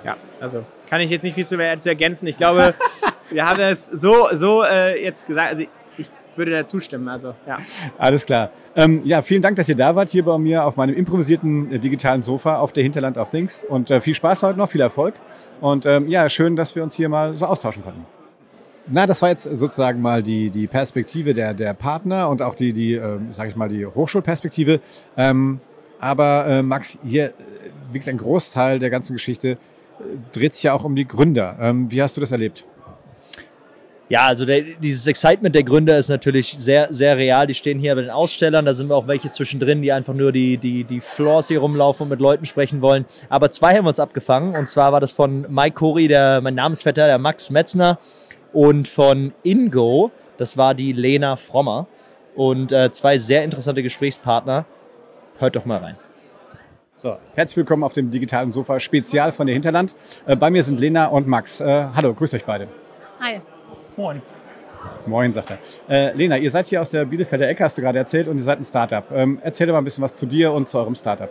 Ja, 0.04 0.18
also 0.40 0.64
kann 0.90 1.02
ich 1.02 1.10
jetzt 1.10 1.24
nicht 1.24 1.36
viel 1.36 1.46
zu, 1.46 1.58
zu 1.78 1.90
ergänzen. 1.90 2.28
Ich 2.28 2.38
glaube, 2.38 2.74
wir 3.30 3.48
haben 3.48 3.60
es 3.60 3.88
so, 3.88 4.28
so 4.34 4.64
äh, 4.64 5.04
jetzt 5.04 5.26
gesagt. 5.28 5.52
Also 5.52 5.66
ich 5.98 6.10
würde 6.36 6.52
da 6.52 6.66
zustimmen. 6.66 7.08
Also, 7.08 7.36
ja. 7.48 7.60
Alles 7.98 8.26
klar. 8.26 8.52
Ähm, 8.76 9.02
ja, 9.04 9.22
vielen 9.22 9.42
Dank, 9.42 9.58
dass 9.58 9.70
ihr 9.70 9.76
da 9.76 9.96
wart 9.96 10.10
hier 10.10 10.24
bei 10.24 10.38
mir 10.38 10.66
auf 10.66 10.78
meinem 10.78 10.96
improvisierten 10.96 11.72
äh, 11.72 11.80
digitalen 11.80 12.24
Sofa 12.24 12.58
auf 12.58 12.74
der 12.74 12.84
Hinterland 12.84 13.18
of 13.18 13.30
Things. 13.30 13.64
Und 13.68 13.92
äh, 13.92 14.02
viel 14.02 14.16
Spaß 14.16 14.44
heute 14.44 14.58
noch, 14.58 14.70
viel 14.70 14.82
Erfolg. 14.82 15.16
Und 15.62 15.86
ähm, 15.86 16.08
ja, 16.08 16.28
schön, 16.30 16.56
dass 16.56 16.76
wir 16.76 16.84
uns 16.84 16.96
hier 16.96 17.10
mal 17.10 17.36
so 17.36 17.46
austauschen 17.46 17.84
konnten. 17.84 18.06
Na, 18.88 19.06
das 19.06 19.22
war 19.22 19.30
jetzt 19.30 19.44
sozusagen 19.44 20.02
mal 20.02 20.24
die, 20.24 20.50
die 20.50 20.66
Perspektive 20.66 21.36
der, 21.36 21.54
der 21.54 21.76
Partner 21.76 22.28
und 22.30 22.42
auch 22.42 22.56
die, 22.56 22.74
die 22.74 22.96
äh, 22.96 23.20
sage 23.30 23.50
ich 23.50 23.56
mal, 23.56 23.70
die 23.70 23.86
Hochschulperspektive. 23.86 24.80
Ähm, 25.16 25.58
aber 26.00 26.48
äh, 26.48 26.64
Max, 26.64 26.98
hier 27.04 27.26
äh, 27.26 27.34
wirklich 27.92 28.10
ein 28.10 28.18
Großteil 28.18 28.80
der 28.80 28.90
ganzen 28.90 29.14
Geschichte 29.14 29.52
äh, 29.52 29.58
dreht 30.32 30.56
sich 30.56 30.64
ja 30.64 30.74
auch 30.74 30.84
um 30.84 30.96
die 30.96 31.08
Gründer. 31.08 31.58
Ähm, 31.60 31.92
wie 31.92 32.02
hast 32.02 32.18
du 32.18 32.22
das 32.22 32.32
erlebt? 32.32 32.66
Ja, 34.10 34.26
also 34.26 34.44
der, 34.44 34.62
dieses 34.62 35.06
Excitement 35.06 35.54
der 35.54 35.64
Gründer 35.64 35.96
ist 36.00 36.10
natürlich 36.10 36.58
sehr, 36.58 36.88
sehr 36.90 37.16
real. 37.16 37.46
Die 37.46 37.54
stehen 37.54 37.78
hier 37.78 37.94
bei 37.94 38.02
den 38.02 38.10
Ausstellern. 38.10 38.66
Da 38.66 38.74
sind 38.74 38.90
wir 38.90 38.96
auch 38.96 39.06
welche 39.06 39.30
zwischendrin, 39.30 39.84
die 39.84 39.92
einfach 39.92 40.16
nur 40.16 40.32
die, 40.32 40.58
die, 40.58 40.84
die 40.84 41.00
Floors 41.00 41.48
hier 41.48 41.60
rumlaufen 41.60 42.06
und 42.06 42.10
mit 42.10 42.20
Leuten 42.20 42.46
sprechen 42.46 42.82
wollen. 42.82 43.06
Aber 43.30 43.52
zwei 43.52 43.76
haben 43.76 43.86
wir 43.86 43.90
uns 43.90 44.00
abgefangen. 44.00 44.56
Und 44.56 44.68
zwar 44.68 44.92
war 44.92 45.00
das 45.00 45.12
von 45.12 45.46
Mike 45.48 45.76
Corey, 45.76 46.08
der, 46.08 46.42
mein 46.42 46.56
Namensvetter, 46.56 47.06
der 47.06 47.20
Max 47.20 47.52
Metzner. 47.52 48.00
Und 48.52 48.88
von 48.88 49.32
Ingo, 49.44 50.10
das 50.38 50.58
war 50.58 50.74
die 50.74 50.92
Lena 50.92 51.36
Frommer. 51.36 51.86
Und 52.36 52.72
äh, 52.72 52.92
zwei 52.92 53.20
sehr 53.20 53.44
interessante 53.44 53.84
Gesprächspartner. 53.84 54.66
Hört 55.38 55.56
doch 55.56 55.66
mal 55.66 55.78
rein. 55.78 55.96
So, 57.02 57.16
herzlich 57.34 57.56
willkommen 57.56 57.86
auf 57.86 57.94
dem 57.94 58.12
digitalen 58.12 58.52
Sofa, 58.52 58.78
spezial 58.78 59.32
von 59.32 59.48
der 59.48 59.54
Hinterland. 59.54 59.96
Äh, 60.26 60.36
bei 60.36 60.50
mir 60.50 60.64
sind 60.64 60.82
Lena 60.82 61.06
und 61.06 61.30
Max. 61.30 61.62
Äh, 61.62 61.88
hallo, 61.96 62.14
grüßt 62.14 62.34
euch 62.34 62.44
beide. 62.44 62.68
Hi. 63.22 63.40
Moin. 63.96 64.22
Moin, 65.06 65.32
sagt 65.32 65.52
er. 65.52 65.60
Äh, 65.88 66.14
Lena, 66.14 66.36
ihr 66.36 66.52
seid 66.52 66.66
hier 66.66 66.82
aus 66.82 66.90
der 66.90 67.06
Bielefelder 67.06 67.48
Ecke, 67.48 67.64
hast 67.64 67.78
du 67.78 67.82
gerade 67.82 67.98
erzählt, 67.98 68.28
und 68.28 68.36
ihr 68.36 68.44
seid 68.44 68.60
ein 68.60 68.66
Startup. 68.66 69.06
Ähm, 69.14 69.40
erzähl 69.42 69.66
doch 69.66 69.72
mal 69.72 69.78
ein 69.78 69.86
bisschen 69.86 70.04
was 70.04 70.14
zu 70.14 70.26
dir 70.26 70.52
und 70.52 70.68
zu 70.68 70.78
eurem 70.78 70.94
Startup. 70.94 71.30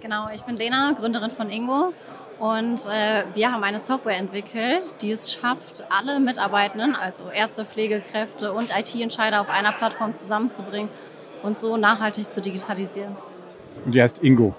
Genau, 0.00 0.28
ich 0.32 0.44
bin 0.44 0.54
Lena, 0.54 0.92
Gründerin 0.92 1.32
von 1.32 1.50
Ingo. 1.50 1.92
Und 2.38 2.86
äh, 2.86 3.24
wir 3.34 3.50
haben 3.50 3.64
eine 3.64 3.80
Software 3.80 4.18
entwickelt, 4.18 5.02
die 5.02 5.10
es 5.10 5.32
schafft, 5.32 5.84
alle 5.90 6.20
Mitarbeitenden, 6.20 6.94
also 6.94 7.24
Ärzte, 7.34 7.64
Pflegekräfte 7.64 8.52
und 8.52 8.70
IT-Entscheider 8.70 9.40
auf 9.40 9.50
einer 9.50 9.72
Plattform 9.72 10.14
zusammenzubringen 10.14 10.90
und 11.42 11.58
so 11.58 11.76
nachhaltig 11.76 12.32
zu 12.32 12.40
digitalisieren. 12.40 13.16
Und 13.84 13.96
die 13.96 14.00
heißt 14.00 14.22
Ingo. 14.22 14.54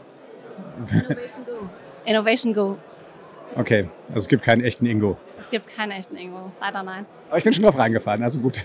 Innovation 0.88 1.46
Go. 1.46 1.70
Innovation 2.06 2.54
Go. 2.54 2.78
Okay, 3.56 3.90
also 4.10 4.20
es 4.20 4.28
gibt 4.28 4.44
keinen 4.44 4.64
echten 4.64 4.86
Ingo. 4.86 5.18
Es 5.40 5.50
gibt 5.50 5.68
keinen 5.68 5.92
echten 5.92 6.16
Ingo, 6.16 6.52
leider 6.62 6.84
nein. 6.84 7.06
Aber 7.30 7.38
ich 7.38 7.44
bin 7.44 7.52
schon 7.52 7.64
drauf 7.64 7.78
reingefallen, 7.78 8.24
also 8.24 8.40
gut. 8.40 8.64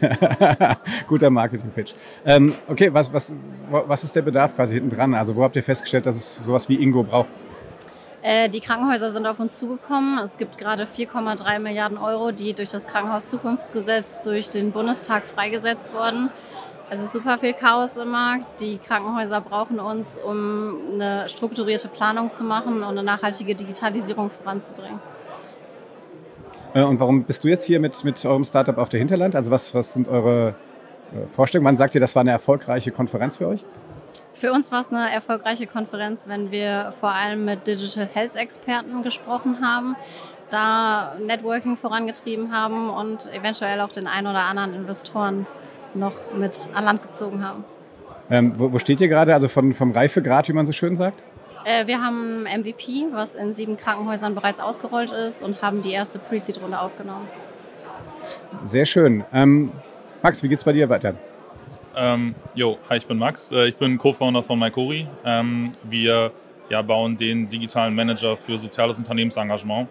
Guter 1.09 1.31
Marketing-Pitch. 1.31 1.95
Ähm, 2.27 2.55
okay, 2.69 2.93
was, 2.93 3.13
was, 3.13 3.33
was 3.71 4.05
ist 4.05 4.15
der 4.15 4.23
Bedarf 4.23 4.55
quasi 4.55 4.75
hinten 4.75 4.91
dran? 4.91 5.15
Also 5.15 5.35
wo 5.35 5.43
habt 5.43 5.57
ihr 5.57 5.63
festgestellt, 5.63 6.07
dass 6.07 6.17
es 6.17 6.45
sowas 6.45 6.69
wie 6.69 6.83
Ingo 6.83 7.03
braucht? 7.03 7.29
Äh, 8.23 8.49
die 8.49 8.61
Krankenhäuser 8.61 9.11
sind 9.11 9.27
auf 9.27 9.39
uns 9.39 9.59
zugekommen. 9.59 10.19
Es 10.19 10.39
gibt 10.39 10.57
gerade 10.59 10.85
4,3 10.85 11.59
Milliarden 11.59 11.99
Euro, 11.99 12.33
die 12.33 12.55
durch 12.55 12.71
das 12.71 12.87
Krankenhauszukunftsgesetz 12.87 14.23
durch 14.23 14.51
den 14.51 14.73
Bundestag 14.73 15.27
freigesetzt 15.27 15.93
wurden. 15.93 16.31
Es 16.95 17.01
ist 17.01 17.13
super 17.13 17.39
viel 17.39 17.55
Chaos 17.55 17.97
im 17.97 18.11
Markt. 18.11 18.61
Die 18.61 18.79
Krankenhäuser 18.79 19.41
brauchen 19.41 19.81
uns, 19.81 20.17
um 20.17 20.77
eine 20.93 21.29
strukturierte 21.29 21.89
Planung 21.89 22.31
zu 22.31 22.45
machen 22.45 22.85
und 22.85 22.85
eine 22.85 23.03
nachhaltige 23.03 23.57
Digitalisierung 23.57 24.31
voranzubringen. 24.31 25.01
Äh, 26.73 26.85
und 26.85 27.01
warum 27.01 27.25
bist 27.25 27.43
du 27.43 27.49
jetzt 27.49 27.65
hier 27.65 27.81
mit, 27.81 28.05
mit 28.05 28.25
eurem 28.25 28.45
Startup 28.45 28.79
auf 28.79 28.91
der 28.91 29.01
Hinterland? 29.01 29.35
Also 29.35 29.51
was, 29.51 29.75
was 29.75 29.93
sind 29.93 30.07
eure 30.07 30.55
äh, 31.13 31.27
Vorstellungen? 31.33 31.67
Wann 31.67 31.77
sagt 31.77 31.97
ihr, 31.97 32.01
das 32.01 32.15
war 32.15 32.21
eine 32.21 32.31
erfolgreiche 32.31 32.93
Konferenz 32.93 33.39
für 33.39 33.49
euch? 33.49 33.65
Für 34.33 34.53
uns 34.53 34.71
war 34.71 34.83
es 34.83 34.93
eine 34.93 35.13
erfolgreiche 35.13 35.67
Konferenz, 35.67 36.29
wenn 36.29 36.53
wir 36.53 36.95
vor 37.01 37.11
allem 37.11 37.45
mit 37.45 37.67
Digital 37.67 38.07
Health 38.07 38.37
Experten 38.37 39.03
gesprochen 39.03 39.59
haben, 39.61 39.97
da 40.49 41.17
Networking 41.21 41.77
vorangetrieben 41.77 42.57
haben 42.57 42.89
und 42.89 43.33
eventuell 43.35 43.81
auch 43.81 43.91
den 43.91 44.07
ein 44.07 44.29
oder 44.29 44.43
anderen 44.43 44.75
Investoren 44.75 45.45
noch 45.95 46.15
mit 46.37 46.69
an 46.75 46.85
Land 46.85 47.03
gezogen 47.03 47.45
haben. 47.45 47.65
Ähm, 48.31 48.53
wo, 48.57 48.73
wo, 48.73 48.79
steht 48.79 49.01
ihr 49.01 49.09
gerade? 49.09 49.35
Also 49.35 49.49
von, 49.49 49.73
vom 49.75 49.93
Reifegrad, 49.93 50.49
wie 50.49 50.53
man 50.53 50.67
so 50.67 50.73
schön 50.73 50.97
sagt? 50.97 51.23
Äh, 51.65 51.87
wir 51.87 52.01
haben 52.01 52.45
MVP, 52.45 53.07
was 53.13 53.35
in 53.35 53.53
sieben 53.53 53.77
Krankenhäusern 53.77 54.35
bereits 54.35 54.61
ausgerollt 54.61 55.11
ist 55.11 55.43
und 55.43 55.63
haben 55.63 55.83
die 55.83 55.93
erste 55.93 56.19
Pre-Seed-Runde 56.19 56.79
aufgenommen. 56.81 57.29
Sehr 58.65 58.87
schön. 58.87 59.25
Ähm, 59.33 59.73
Max, 60.23 60.43
wie 60.43 60.49
geht 60.49 60.59
es 60.59 60.65
bei 60.65 60.73
dir 60.73 60.89
weiter? 60.89 61.15
Ähm, 61.97 62.35
jo, 62.55 62.79
hi, 62.89 62.97
ich 62.97 63.07
bin 63.07 63.19
Max. 63.19 63.53
Äh, 63.53 63.69
ich 63.69 63.77
bin 63.77 63.99
Co-Founder 63.99 64.43
von 64.43 64.59
MyCori. 64.59 65.07
Ähm, 65.25 65.71
wir 65.85 66.33
ja, 66.69 66.83
bauen 66.83 67.17
den 67.17 67.49
digitalen 67.49 67.95
Manager 67.95 68.37
für 68.37 68.57
soziales 68.57 68.99
Unternehmensengagement. 68.99 69.89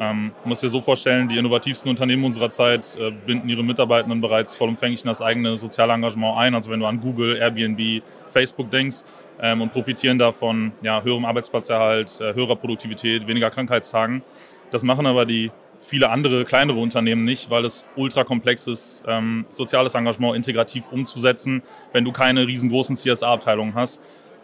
Ähm, 0.00 0.32
muss 0.44 0.60
dir 0.60 0.68
so 0.68 0.80
vorstellen, 0.80 1.28
die 1.28 1.38
innovativsten 1.38 1.90
Unternehmen 1.90 2.24
unserer 2.24 2.50
Zeit 2.50 2.96
äh, 3.00 3.10
binden 3.10 3.48
ihre 3.48 3.64
Mitarbeitenden 3.64 4.20
bereits 4.20 4.54
vollumfänglich 4.54 5.02
in 5.02 5.08
das 5.08 5.20
eigene 5.20 5.56
soziale 5.56 5.92
Engagement 5.92 6.38
ein. 6.38 6.54
Also 6.54 6.70
wenn 6.70 6.78
du 6.78 6.86
an 6.86 7.00
Google, 7.00 7.36
Airbnb, 7.36 8.02
Facebook 8.28 8.70
denkst 8.70 8.98
ähm, 9.40 9.60
und 9.60 9.72
profitieren 9.72 10.18
davon 10.18 10.72
ja, 10.82 11.02
höherem 11.02 11.24
Arbeitsplatzerhalt, 11.24 12.20
äh, 12.20 12.32
höherer 12.32 12.54
Produktivität, 12.54 13.26
weniger 13.26 13.50
Krankheitstagen. 13.50 14.22
Das 14.70 14.84
machen 14.84 15.04
aber 15.04 15.26
die 15.26 15.50
viele 15.80 16.10
andere 16.10 16.44
kleinere 16.44 16.78
Unternehmen 16.78 17.24
nicht, 17.24 17.50
weil 17.50 17.64
es 17.64 17.84
ultra 17.96 18.24
komplex 18.24 18.66
ist, 18.66 19.02
ähm, 19.06 19.46
soziales 19.48 19.94
Engagement 19.94 20.36
integrativ 20.36 20.88
umzusetzen, 20.92 21.62
wenn 21.92 22.04
du 22.04 22.12
keine 22.12 22.46
riesengroßen 22.46 22.96
CSA-Abteilungen 22.96 23.74
hast. 23.74 24.00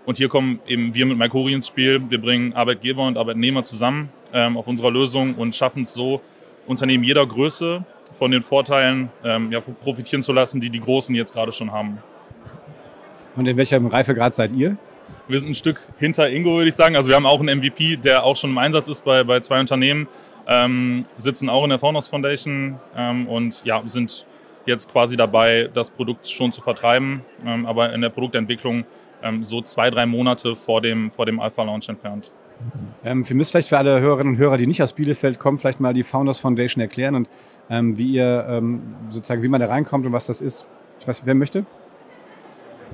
Und 0.06 0.18
hier 0.18 0.28
kommen 0.28 0.60
eben 0.66 0.94
wir 0.94 1.06
mit 1.06 1.16
Mycori 1.16 1.54
ins 1.54 1.68
Spiel. 1.68 2.02
Wir 2.10 2.20
bringen 2.20 2.52
Arbeitgeber 2.52 3.06
und 3.06 3.16
Arbeitnehmer 3.16 3.64
zusammen 3.64 4.10
ähm, 4.32 4.56
auf 4.56 4.66
unserer 4.66 4.90
Lösung 4.90 5.34
und 5.34 5.54
schaffen 5.54 5.84
es 5.84 5.94
so, 5.94 6.20
Unternehmen 6.66 7.04
jeder 7.04 7.26
Größe 7.26 7.84
von 8.12 8.30
den 8.30 8.42
Vorteilen 8.42 9.10
ähm, 9.24 9.50
ja, 9.50 9.60
profitieren 9.60 10.22
zu 10.22 10.32
lassen, 10.32 10.60
die 10.60 10.70
die 10.70 10.80
Großen 10.80 11.14
jetzt 11.14 11.32
gerade 11.32 11.52
schon 11.52 11.72
haben. 11.72 11.98
Und 13.36 13.46
in 13.46 13.56
welchem 13.56 13.86
Reifegrad 13.86 14.34
seid 14.34 14.52
ihr? 14.54 14.76
Wir 15.26 15.38
sind 15.38 15.48
ein 15.48 15.54
Stück 15.54 15.80
hinter 15.98 16.28
Ingo, 16.30 16.56
würde 16.56 16.68
ich 16.68 16.74
sagen. 16.74 16.96
Also 16.96 17.08
wir 17.08 17.16
haben 17.16 17.26
auch 17.26 17.40
einen 17.40 17.58
MVP, 17.58 17.96
der 17.96 18.24
auch 18.24 18.36
schon 18.36 18.50
im 18.50 18.58
Einsatz 18.58 18.88
ist 18.88 19.04
bei, 19.04 19.24
bei 19.24 19.40
zwei 19.40 19.58
Unternehmen, 19.58 20.06
ähm, 20.46 21.02
sitzen 21.16 21.48
auch 21.48 21.64
in 21.64 21.70
der 21.70 21.78
Founders 21.78 22.08
Foundation 22.08 22.78
ähm, 22.96 23.26
und 23.26 23.64
ja, 23.64 23.82
sind 23.86 24.26
jetzt 24.66 24.90
quasi 24.92 25.16
dabei, 25.16 25.70
das 25.72 25.90
Produkt 25.90 26.28
schon 26.28 26.52
zu 26.52 26.60
vertreiben, 26.60 27.22
ähm, 27.44 27.66
aber 27.66 27.92
in 27.92 28.00
der 28.00 28.10
Produktentwicklung 28.10 28.84
ähm, 29.24 29.42
so 29.42 29.60
zwei, 29.62 29.90
drei 29.90 30.06
Monate 30.06 30.54
vor 30.54 30.80
dem, 30.80 31.10
vor 31.10 31.26
dem 31.26 31.40
Alpha-Launch 31.40 31.88
entfernt. 31.88 32.30
Ähm, 33.04 33.28
wir 33.28 33.36
müssen 33.36 33.50
vielleicht 33.50 33.68
für 33.68 33.78
alle 33.78 34.00
Hörerinnen 34.00 34.34
und 34.34 34.38
Hörer, 34.38 34.56
die 34.56 34.66
nicht 34.66 34.82
aus 34.82 34.92
Bielefeld 34.92 35.38
kommen, 35.38 35.58
vielleicht 35.58 35.80
mal 35.80 35.92
die 35.92 36.04
Founders 36.04 36.38
Foundation 36.38 36.80
erklären 36.80 37.14
und 37.14 37.28
ähm, 37.68 37.98
wie 37.98 38.12
ihr 38.12 38.46
ähm, 38.48 38.94
sozusagen, 39.10 39.42
wie 39.42 39.48
man 39.48 39.60
da 39.60 39.66
reinkommt 39.66 40.06
und 40.06 40.12
was 40.12 40.26
das 40.26 40.40
ist. 40.40 40.64
Ich 41.00 41.08
weiß, 41.08 41.22
wer 41.24 41.34
möchte? 41.34 41.66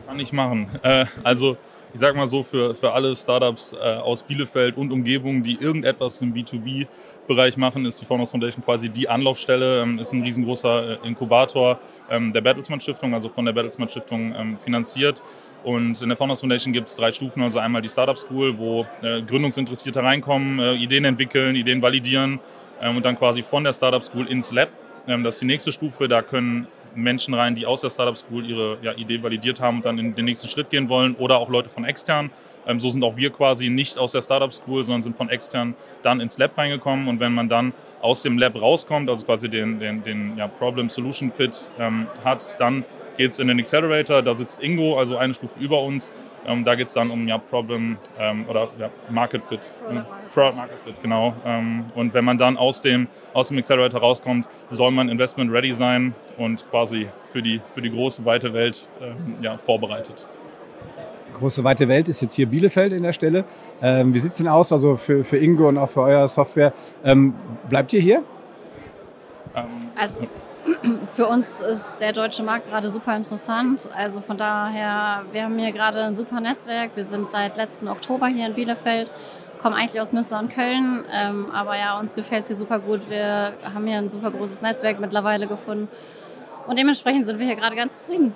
Kann 0.06 0.18
ich 0.18 0.32
machen. 0.32 0.68
Äh, 0.82 1.06
also 1.22 1.56
ich 1.92 2.00
sag 2.00 2.14
mal 2.14 2.26
so, 2.26 2.42
für, 2.42 2.74
für 2.74 2.92
alle 2.92 3.14
Startups 3.16 3.72
äh, 3.72 3.76
aus 3.76 4.22
Bielefeld 4.22 4.76
und 4.76 4.92
Umgebung, 4.92 5.42
die 5.42 5.58
irgendetwas 5.60 6.20
im 6.20 6.32
B2B-Bereich 6.32 7.56
machen, 7.56 7.84
ist 7.86 8.00
die 8.00 8.04
Founders 8.04 8.30
Foundation 8.30 8.64
quasi 8.64 8.88
die 8.88 9.08
Anlaufstelle, 9.08 9.82
ähm, 9.82 9.98
ist 9.98 10.12
ein 10.12 10.22
riesengroßer 10.22 11.02
äh, 11.02 11.06
Inkubator 11.06 11.80
ähm, 12.08 12.32
der 12.32 12.40
Bertelsmann 12.40 12.80
Stiftung, 12.80 13.14
also 13.14 13.28
von 13.28 13.44
der 13.44 13.52
Bertelsmann 13.52 13.88
Stiftung 13.88 14.34
ähm, 14.34 14.58
finanziert. 14.58 15.22
Und 15.64 16.00
in 16.00 16.08
der 16.08 16.16
Founders 16.16 16.40
Foundation 16.40 16.72
gibt 16.72 16.88
es 16.88 16.96
drei 16.96 17.12
Stufen, 17.12 17.42
also 17.42 17.58
einmal 17.58 17.82
die 17.82 17.88
Startup 17.88 18.16
School, 18.16 18.56
wo 18.56 18.86
äh, 19.02 19.22
Gründungsinteressierte 19.22 20.02
reinkommen, 20.02 20.58
äh, 20.58 20.74
Ideen 20.74 21.04
entwickeln, 21.04 21.56
Ideen 21.56 21.82
validieren 21.82 22.40
ähm, 22.80 22.96
und 22.96 23.04
dann 23.04 23.18
quasi 23.18 23.42
von 23.42 23.64
der 23.64 23.72
Startup 23.72 24.02
School 24.02 24.26
ins 24.26 24.52
Lab. 24.52 24.70
Ähm, 25.06 25.24
das 25.24 25.34
ist 25.34 25.40
die 25.42 25.46
nächste 25.46 25.72
Stufe, 25.72 26.08
da 26.08 26.22
können 26.22 26.66
Menschen 26.94 27.34
rein, 27.34 27.54
die 27.54 27.66
aus 27.66 27.80
der 27.80 27.90
Startup 27.90 28.16
School 28.16 28.48
ihre 28.48 28.78
ja, 28.82 28.92
Idee 28.92 29.22
validiert 29.22 29.60
haben 29.60 29.78
und 29.78 29.84
dann 29.84 29.98
in 29.98 30.14
den 30.14 30.24
nächsten 30.24 30.48
Schritt 30.48 30.70
gehen 30.70 30.88
wollen 30.88 31.14
oder 31.14 31.38
auch 31.38 31.48
Leute 31.48 31.68
von 31.68 31.84
extern. 31.84 32.30
Ähm, 32.66 32.80
so 32.80 32.90
sind 32.90 33.02
auch 33.02 33.16
wir 33.16 33.30
quasi 33.30 33.70
nicht 33.70 33.98
aus 33.98 34.12
der 34.12 34.22
Startup 34.22 34.52
School, 34.52 34.84
sondern 34.84 35.02
sind 35.02 35.16
von 35.16 35.28
extern 35.28 35.74
dann 36.02 36.20
ins 36.20 36.38
Lab 36.38 36.56
reingekommen 36.56 37.08
und 37.08 37.20
wenn 37.20 37.32
man 37.32 37.48
dann 37.48 37.72
aus 38.00 38.22
dem 38.22 38.38
Lab 38.38 38.60
rauskommt, 38.60 39.08
also 39.10 39.26
quasi 39.26 39.48
den, 39.48 39.78
den, 39.78 40.02
den 40.02 40.36
ja, 40.36 40.48
Problem-Solution 40.48 41.32
Fit 41.32 41.70
ähm, 41.78 42.06
hat, 42.24 42.54
dann 42.58 42.84
geht 43.16 43.32
es 43.32 43.38
in 43.38 43.48
den 43.48 43.58
Accelerator, 43.58 44.22
da 44.22 44.36
sitzt 44.36 44.62
Ingo, 44.62 44.98
also 44.98 45.16
eine 45.16 45.34
Stufe 45.34 45.58
über 45.60 45.82
uns. 45.82 46.12
Ähm, 46.46 46.64
da 46.64 46.74
geht 46.74 46.86
es 46.86 46.92
dann 46.92 47.10
um 47.10 47.28
ja, 47.28 47.38
Problem 47.38 47.98
ähm, 48.18 48.46
oder 48.48 48.68
ja, 48.78 48.90
Market 49.10 49.44
Fit. 49.44 49.60
Product, 50.32 50.56
Market 50.56 50.78
Fit, 50.84 51.00
genau. 51.02 51.34
Ähm, 51.44 51.84
und 51.94 52.14
wenn 52.14 52.24
man 52.24 52.38
dann 52.38 52.56
aus 52.56 52.80
dem, 52.80 53.08
aus 53.32 53.48
dem 53.48 53.58
Accelerator 53.58 54.00
rauskommt, 54.00 54.48
soll 54.70 54.90
man 54.90 55.08
Investment 55.08 55.52
ready 55.52 55.72
sein 55.72 56.14
und 56.38 56.68
quasi 56.70 57.08
für 57.24 57.42
die, 57.42 57.60
für 57.74 57.82
die 57.82 57.90
große, 57.90 58.24
weite 58.24 58.52
Welt 58.52 58.88
ähm, 59.00 59.36
ja, 59.42 59.58
vorbereitet. 59.58 60.26
Große 61.34 61.62
weite 61.62 61.88
Welt 61.88 62.08
ist 62.08 62.22
jetzt 62.22 62.34
hier 62.34 62.46
Bielefeld 62.46 62.92
in 62.92 63.02
der 63.02 63.12
Stelle. 63.12 63.44
Ähm, 63.80 64.12
wie 64.12 64.18
sieht 64.18 64.32
es 64.32 64.38
denn 64.38 64.48
aus, 64.48 64.72
also 64.72 64.96
für, 64.96 65.24
für 65.24 65.38
Ingo 65.38 65.68
und 65.68 65.78
auch 65.78 65.90
für 65.90 66.02
euer 66.02 66.26
Software? 66.26 66.72
Ähm, 67.04 67.34
bleibt 67.68 67.92
ihr 67.92 68.00
hier? 68.00 68.22
Also 69.96 70.14
für 71.14 71.26
uns 71.26 71.60
ist 71.60 71.94
der 72.00 72.12
deutsche 72.12 72.42
Markt 72.42 72.68
gerade 72.68 72.90
super 72.90 73.16
interessant. 73.16 73.88
Also 73.94 74.20
von 74.20 74.36
daher, 74.36 75.24
wir 75.32 75.44
haben 75.44 75.58
hier 75.58 75.72
gerade 75.72 76.02
ein 76.02 76.14
super 76.14 76.40
Netzwerk. 76.40 76.92
Wir 76.94 77.04
sind 77.04 77.30
seit 77.30 77.56
letzten 77.56 77.88
Oktober 77.88 78.26
hier 78.28 78.46
in 78.46 78.54
Bielefeld, 78.54 79.12
kommen 79.60 79.74
eigentlich 79.74 80.00
aus 80.00 80.12
Münster 80.12 80.38
und 80.38 80.52
Köln. 80.52 81.04
Ähm, 81.12 81.50
aber 81.52 81.76
ja, 81.76 81.98
uns 81.98 82.14
gefällt 82.14 82.42
es 82.42 82.48
hier 82.48 82.56
super 82.56 82.78
gut. 82.78 83.08
Wir 83.08 83.52
haben 83.74 83.86
hier 83.86 83.98
ein 83.98 84.10
super 84.10 84.30
großes 84.30 84.62
Netzwerk 84.62 85.00
mittlerweile 85.00 85.46
gefunden. 85.46 85.88
Und 86.66 86.78
dementsprechend 86.78 87.26
sind 87.26 87.38
wir 87.38 87.46
hier 87.46 87.56
gerade 87.56 87.76
ganz 87.76 87.96
zufrieden. 87.98 88.34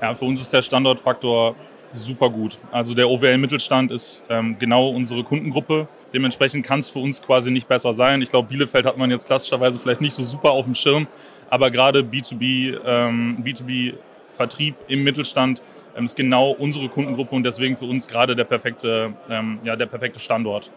Ja, 0.00 0.14
für 0.14 0.24
uns 0.24 0.40
ist 0.40 0.52
der 0.52 0.62
Standortfaktor 0.62 1.54
super 1.92 2.30
gut. 2.30 2.58
Also 2.70 2.94
der 2.94 3.08
OWL 3.08 3.38
Mittelstand 3.38 3.90
ist 3.90 4.24
ähm, 4.28 4.56
genau 4.58 4.88
unsere 4.88 5.24
Kundengruppe. 5.24 5.88
Dementsprechend 6.12 6.64
kann 6.64 6.80
es 6.80 6.88
für 6.88 6.98
uns 6.98 7.22
quasi 7.22 7.50
nicht 7.50 7.68
besser 7.68 7.92
sein. 7.92 8.22
Ich 8.22 8.30
glaube, 8.30 8.48
Bielefeld 8.48 8.86
hat 8.86 8.96
man 8.96 9.10
jetzt 9.10 9.26
klassischerweise 9.26 9.78
vielleicht 9.78 10.00
nicht 10.00 10.14
so 10.14 10.22
super 10.22 10.50
auf 10.50 10.64
dem 10.64 10.74
Schirm, 10.74 11.06
aber 11.50 11.70
gerade 11.70 12.00
B2B, 12.00 12.78
ähm, 12.84 13.38
B2B-Vertrieb 13.44 14.74
im 14.88 15.04
Mittelstand 15.04 15.62
ähm, 15.96 16.04
ist 16.04 16.16
genau 16.16 16.50
unsere 16.50 16.88
Kundengruppe 16.88 17.34
und 17.34 17.44
deswegen 17.44 17.76
für 17.76 17.86
uns 17.86 18.08
gerade 18.08 18.36
der 18.36 18.44
perfekte, 18.44 19.12
ähm, 19.28 19.58
ja, 19.64 19.76
der 19.76 19.86
perfekte 19.86 20.20
Standort. 20.20 20.70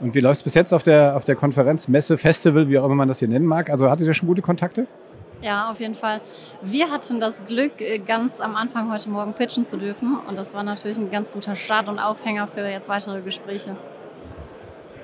Und 0.00 0.14
wie 0.14 0.20
läuft 0.20 0.38
es 0.38 0.42
bis 0.44 0.54
jetzt 0.54 0.72
auf 0.72 0.82
der, 0.82 1.14
auf 1.14 1.24
der 1.24 1.36
Konferenz, 1.36 1.86
Messe, 1.86 2.16
Festival, 2.16 2.68
wie 2.68 2.78
auch 2.78 2.86
immer 2.86 2.94
man 2.94 3.08
das 3.08 3.18
hier 3.18 3.28
nennen 3.28 3.44
mag? 3.44 3.68
Also 3.68 3.90
hattet 3.90 4.06
ihr 4.06 4.14
schon 4.14 4.28
gute 4.28 4.40
Kontakte? 4.42 4.86
Ja, 5.42 5.70
auf 5.70 5.80
jeden 5.80 5.94
Fall. 5.94 6.20
Wir 6.60 6.90
hatten 6.90 7.18
das 7.18 7.46
Glück, 7.46 7.80
äh, 7.80 7.98
ganz 7.98 8.40
am 8.40 8.56
Anfang 8.56 8.92
heute 8.92 9.08
Morgen 9.08 9.32
pitchen 9.32 9.64
zu 9.64 9.78
dürfen. 9.78 10.18
Und 10.28 10.36
das 10.36 10.52
war 10.52 10.62
natürlich 10.62 10.98
ein 10.98 11.10
ganz 11.10 11.32
guter 11.32 11.56
Start 11.56 11.88
und 11.88 11.98
Aufhänger 11.98 12.46
für 12.46 12.68
jetzt 12.68 12.90
weitere 12.90 13.22
Gespräche. 13.22 13.76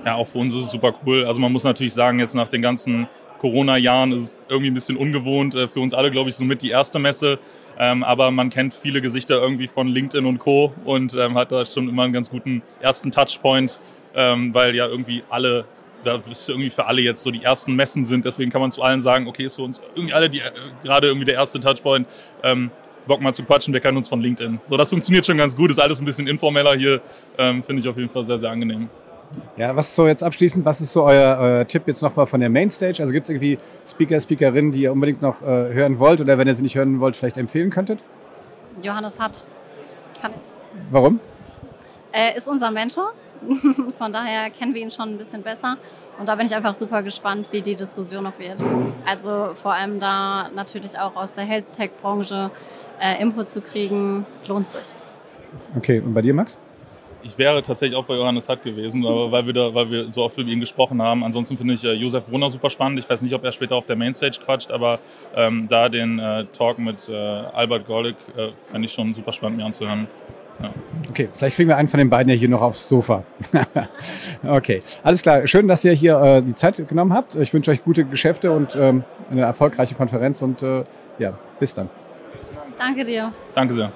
Ja, 0.04 0.14
auch 0.14 0.28
für 0.28 0.38
uns 0.38 0.54
ist 0.54 0.64
es 0.64 0.70
super 0.70 0.94
cool. 1.06 1.24
Also 1.24 1.40
man 1.40 1.52
muss 1.52 1.64
natürlich 1.64 1.94
sagen, 1.94 2.18
jetzt 2.18 2.34
nach 2.34 2.48
den 2.48 2.60
ganzen 2.60 3.08
Corona-Jahren 3.38 4.12
ist 4.12 4.22
es 4.22 4.44
irgendwie 4.48 4.70
ein 4.70 4.74
bisschen 4.74 4.98
ungewohnt. 4.98 5.54
Äh, 5.54 5.68
für 5.68 5.80
uns 5.80 5.94
alle, 5.94 6.10
glaube 6.10 6.28
ich, 6.28 6.36
somit 6.36 6.60
die 6.60 6.70
erste 6.70 6.98
Messe. 6.98 7.38
Ähm, 7.78 8.04
aber 8.04 8.30
man 8.30 8.50
kennt 8.50 8.74
viele 8.74 9.00
Gesichter 9.00 9.40
irgendwie 9.40 9.68
von 9.68 9.88
LinkedIn 9.88 10.26
und 10.26 10.38
Co. 10.38 10.72
und 10.84 11.14
ähm, 11.14 11.36
hat 11.36 11.50
da 11.50 11.64
schon 11.64 11.88
immer 11.88 12.04
einen 12.04 12.12
ganz 12.12 12.30
guten 12.30 12.62
ersten 12.80 13.10
Touchpoint, 13.10 13.80
ähm, 14.14 14.52
weil 14.54 14.74
ja 14.74 14.86
irgendwie 14.86 15.22
alle 15.28 15.66
da 16.06 16.20
es 16.30 16.48
irgendwie 16.48 16.70
für 16.70 16.86
alle 16.86 17.00
jetzt 17.00 17.22
so 17.22 17.30
die 17.30 17.42
ersten 17.42 17.74
Messen 17.74 18.04
sind. 18.04 18.24
Deswegen 18.24 18.50
kann 18.50 18.60
man 18.60 18.72
zu 18.72 18.82
allen 18.82 19.00
sagen, 19.00 19.26
okay, 19.26 19.44
ist 19.44 19.56
für 19.56 19.62
uns 19.62 19.80
irgendwie 19.94 20.14
alle 20.14 20.30
die, 20.30 20.40
äh, 20.40 20.50
gerade 20.82 21.08
irgendwie 21.08 21.26
der 21.26 21.34
erste 21.34 21.60
Touchpoint. 21.60 22.06
Ähm, 22.42 22.70
Bock 23.06 23.20
mal 23.20 23.32
zu 23.32 23.44
quatschen, 23.44 23.72
wir 23.72 23.80
kennen 23.80 23.96
uns 23.96 24.08
von 24.08 24.20
LinkedIn. 24.20 24.60
So, 24.64 24.76
das 24.76 24.90
funktioniert 24.90 25.24
schon 25.24 25.38
ganz 25.38 25.56
gut, 25.56 25.70
ist 25.70 25.78
alles 25.78 26.00
ein 26.00 26.04
bisschen 26.04 26.26
informeller 26.26 26.74
hier. 26.74 27.00
Ähm, 27.38 27.62
Finde 27.62 27.80
ich 27.80 27.88
auf 27.88 27.96
jeden 27.96 28.10
Fall 28.10 28.24
sehr, 28.24 28.38
sehr 28.38 28.50
angenehm. 28.50 28.88
Ja, 29.56 29.74
was 29.74 29.88
ist 29.88 29.96
so 29.96 30.06
jetzt 30.06 30.22
abschließend, 30.22 30.64
was 30.64 30.80
ist 30.80 30.92
so 30.92 31.04
euer, 31.04 31.38
euer 31.38 31.68
Tipp 31.68 31.82
jetzt 31.86 32.02
nochmal 32.02 32.26
von 32.26 32.40
der 32.40 32.48
Mainstage? 32.48 33.00
Also 33.00 33.12
gibt 33.12 33.24
es 33.24 33.30
irgendwie 33.30 33.58
Speaker, 33.86 34.20
Speakerinnen, 34.20 34.72
die 34.72 34.82
ihr 34.82 34.92
unbedingt 34.92 35.22
noch 35.22 35.42
äh, 35.42 35.72
hören 35.72 35.98
wollt 35.98 36.20
oder 36.20 36.38
wenn 36.38 36.46
ihr 36.46 36.54
sie 36.54 36.62
nicht 36.62 36.76
hören 36.76 37.00
wollt, 37.00 37.16
vielleicht 37.16 37.36
empfehlen 37.36 37.70
könntet? 37.70 38.00
Johannes 38.82 39.18
hat. 39.18 39.46
Kann 40.20 40.32
ich. 40.32 40.42
Warum? 40.90 41.20
Er 42.12 42.36
ist 42.36 42.46
unser 42.46 42.70
Mentor. 42.70 43.12
Von 43.98 44.12
daher 44.12 44.50
kennen 44.50 44.74
wir 44.74 44.82
ihn 44.82 44.90
schon 44.90 45.10
ein 45.10 45.18
bisschen 45.18 45.42
besser. 45.42 45.76
Und 46.18 46.28
da 46.28 46.34
bin 46.34 46.46
ich 46.46 46.54
einfach 46.54 46.74
super 46.74 47.02
gespannt, 47.02 47.48
wie 47.50 47.60
die 47.60 47.76
Diskussion 47.76 48.24
noch 48.24 48.38
wird. 48.38 48.62
Also 49.04 49.50
vor 49.54 49.74
allem 49.74 49.98
da 49.98 50.48
natürlich 50.54 50.98
auch 50.98 51.14
aus 51.14 51.34
der 51.34 51.44
Health-Tech-Branche 51.44 52.50
äh, 53.00 53.20
Input 53.20 53.48
zu 53.48 53.60
kriegen, 53.60 54.24
lohnt 54.46 54.68
sich. 54.68 54.94
Okay, 55.76 56.00
und 56.00 56.14
bei 56.14 56.22
dir, 56.22 56.34
Max? 56.34 56.56
Ich 57.22 57.36
wäre 57.38 57.60
tatsächlich 57.60 57.96
auch 57.96 58.04
bei 58.04 58.14
Johannes 58.14 58.48
Hatt 58.48 58.62
gewesen, 58.62 59.04
aber 59.04 59.32
weil 59.32 59.46
wir, 59.46 59.52
da, 59.52 59.74
weil 59.74 59.90
wir 59.90 60.08
so 60.08 60.22
oft 60.22 60.38
über 60.38 60.48
ihn 60.48 60.60
gesprochen 60.60 61.02
haben. 61.02 61.24
Ansonsten 61.24 61.56
finde 61.56 61.74
ich 61.74 61.84
äh, 61.84 61.92
Josef 61.92 62.26
Brunner 62.26 62.50
super 62.50 62.70
spannend. 62.70 63.00
Ich 63.00 63.10
weiß 63.10 63.22
nicht, 63.22 63.34
ob 63.34 63.42
er 63.42 63.50
später 63.50 63.74
auf 63.74 63.86
der 63.86 63.96
Mainstage 63.96 64.38
quatscht, 64.44 64.70
aber 64.70 65.00
ähm, 65.34 65.66
da 65.68 65.88
den 65.88 66.20
äh, 66.20 66.44
Talk 66.52 66.78
mit 66.78 67.08
äh, 67.08 67.14
Albert 67.14 67.86
Gorlik 67.86 68.16
äh, 68.36 68.50
fände 68.56 68.86
ich 68.86 68.92
schon 68.92 69.12
super 69.12 69.32
spannend, 69.32 69.58
mir 69.58 69.64
anzuhören. 69.64 70.06
Ja. 70.62 70.70
Okay, 71.10 71.28
vielleicht 71.32 71.56
kriegen 71.56 71.68
wir 71.68 71.76
einen 71.76 71.88
von 71.88 71.98
den 71.98 72.10
beiden 72.10 72.30
ja 72.30 72.36
hier 72.36 72.48
noch 72.48 72.62
aufs 72.62 72.88
Sofa. 72.88 73.24
okay, 74.42 74.80
alles 75.02 75.22
klar. 75.22 75.46
Schön, 75.46 75.68
dass 75.68 75.84
ihr 75.84 75.92
hier 75.92 76.18
äh, 76.20 76.40
die 76.40 76.54
Zeit 76.54 76.88
genommen 76.88 77.12
habt. 77.12 77.34
Ich 77.36 77.52
wünsche 77.52 77.70
euch 77.70 77.84
gute 77.84 78.04
Geschäfte 78.04 78.52
und 78.52 78.74
ähm, 78.76 79.04
eine 79.30 79.42
erfolgreiche 79.42 79.94
Konferenz 79.94 80.42
und 80.42 80.62
äh, 80.62 80.84
ja, 81.18 81.38
bis 81.60 81.74
dann. 81.74 81.90
Danke 82.78 83.04
dir. 83.04 83.32
Danke 83.54 83.74
sehr. 83.74 83.92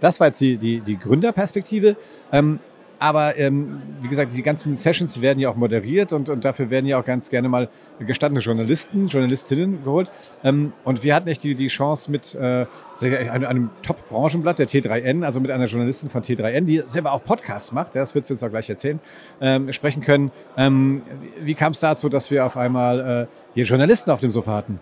Das 0.00 0.18
war 0.18 0.28
jetzt 0.28 0.40
die, 0.40 0.56
die, 0.56 0.80
die 0.80 0.98
Gründerperspektive. 0.98 1.96
Ähm, 2.32 2.58
aber 3.02 3.36
ähm, 3.36 3.82
wie 4.00 4.06
gesagt, 4.06 4.32
die 4.32 4.42
ganzen 4.42 4.76
Sessions 4.76 5.20
werden 5.20 5.40
ja 5.40 5.50
auch 5.50 5.56
moderiert 5.56 6.12
und, 6.12 6.28
und 6.28 6.44
dafür 6.44 6.70
werden 6.70 6.86
ja 6.86 7.00
auch 7.00 7.04
ganz 7.04 7.30
gerne 7.30 7.48
mal 7.48 7.68
gestandene 7.98 8.40
Journalisten, 8.40 9.08
Journalistinnen 9.08 9.82
geholt. 9.82 10.08
Ähm, 10.44 10.72
und 10.84 11.02
wir 11.02 11.16
hatten 11.16 11.26
echt 11.26 11.42
die, 11.42 11.56
die 11.56 11.66
Chance 11.66 12.12
mit 12.12 12.36
äh, 12.36 12.64
einem, 13.00 13.70
Top-Branchenblatt, 13.82 14.60
der 14.60 14.68
T3N, 14.68 15.24
also 15.24 15.40
mit 15.40 15.50
einer 15.50 15.66
Journalistin 15.66 16.10
von 16.10 16.22
T3N, 16.22 16.60
die 16.64 16.84
selber 16.86 17.10
auch 17.12 17.24
Podcasts 17.24 17.72
macht, 17.72 17.96
das 17.96 18.14
wird 18.14 18.28
sie 18.28 18.34
uns 18.34 18.42
auch 18.44 18.50
gleich 18.50 18.70
erzählen, 18.70 19.00
ähm, 19.40 19.72
sprechen 19.72 20.02
können. 20.02 20.30
Ähm, 20.56 21.02
wie 21.40 21.54
kam 21.54 21.72
es 21.72 21.80
dazu, 21.80 22.08
dass 22.08 22.30
wir 22.30 22.46
auf 22.46 22.56
einmal 22.56 23.26
äh, 23.28 23.54
hier 23.54 23.64
Journalisten 23.64 24.12
auf 24.12 24.20
dem 24.20 24.30
Sofa 24.30 24.54
hatten? 24.54 24.78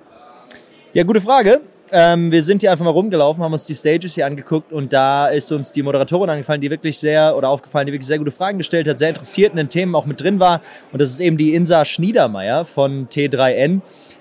Ja, 0.93 1.05
gute 1.05 1.23
Frage. 1.23 1.63
Ähm, 1.92 2.31
wir 2.31 2.42
sind 2.42 2.62
hier 2.62 2.70
einfach 2.70 2.85
mal 2.85 2.92
rumgelaufen, 2.92 3.42
haben 3.42 3.53
uns 3.53 3.66
die 3.66 3.74
Stages 3.74 4.14
hier 4.14 4.24
angeguckt 4.24 4.72
und 4.72 4.92
da 4.92 5.26
ist 5.26 5.50
uns 5.50 5.72
die 5.72 5.83
Moderatorin 5.83 6.31
angefallen, 6.31 6.61
die 6.61 6.70
wirklich 6.70 6.98
sehr, 6.98 7.37
oder 7.37 7.48
aufgefallen, 7.48 7.87
die 7.87 7.92
wirklich 7.92 8.07
sehr 8.07 8.18
gute 8.18 8.31
Fragen 8.31 8.59
gestellt 8.59 8.87
hat, 8.87 8.98
sehr 9.00 9.09
interessiert 9.09 9.50
in 9.50 9.57
den 9.57 9.68
Themen 9.68 9.96
auch 9.96 10.07
mit 10.07 10.20
drin 10.20 10.38
war. 10.38 10.61
Und 10.92 11.00
das 11.00 11.11
ist 11.11 11.18
eben 11.18 11.37
die 11.37 11.53
Insa 11.53 11.85
Schniedermeier 11.85 12.64
von 12.64 13.09
T3N. 13.09 13.81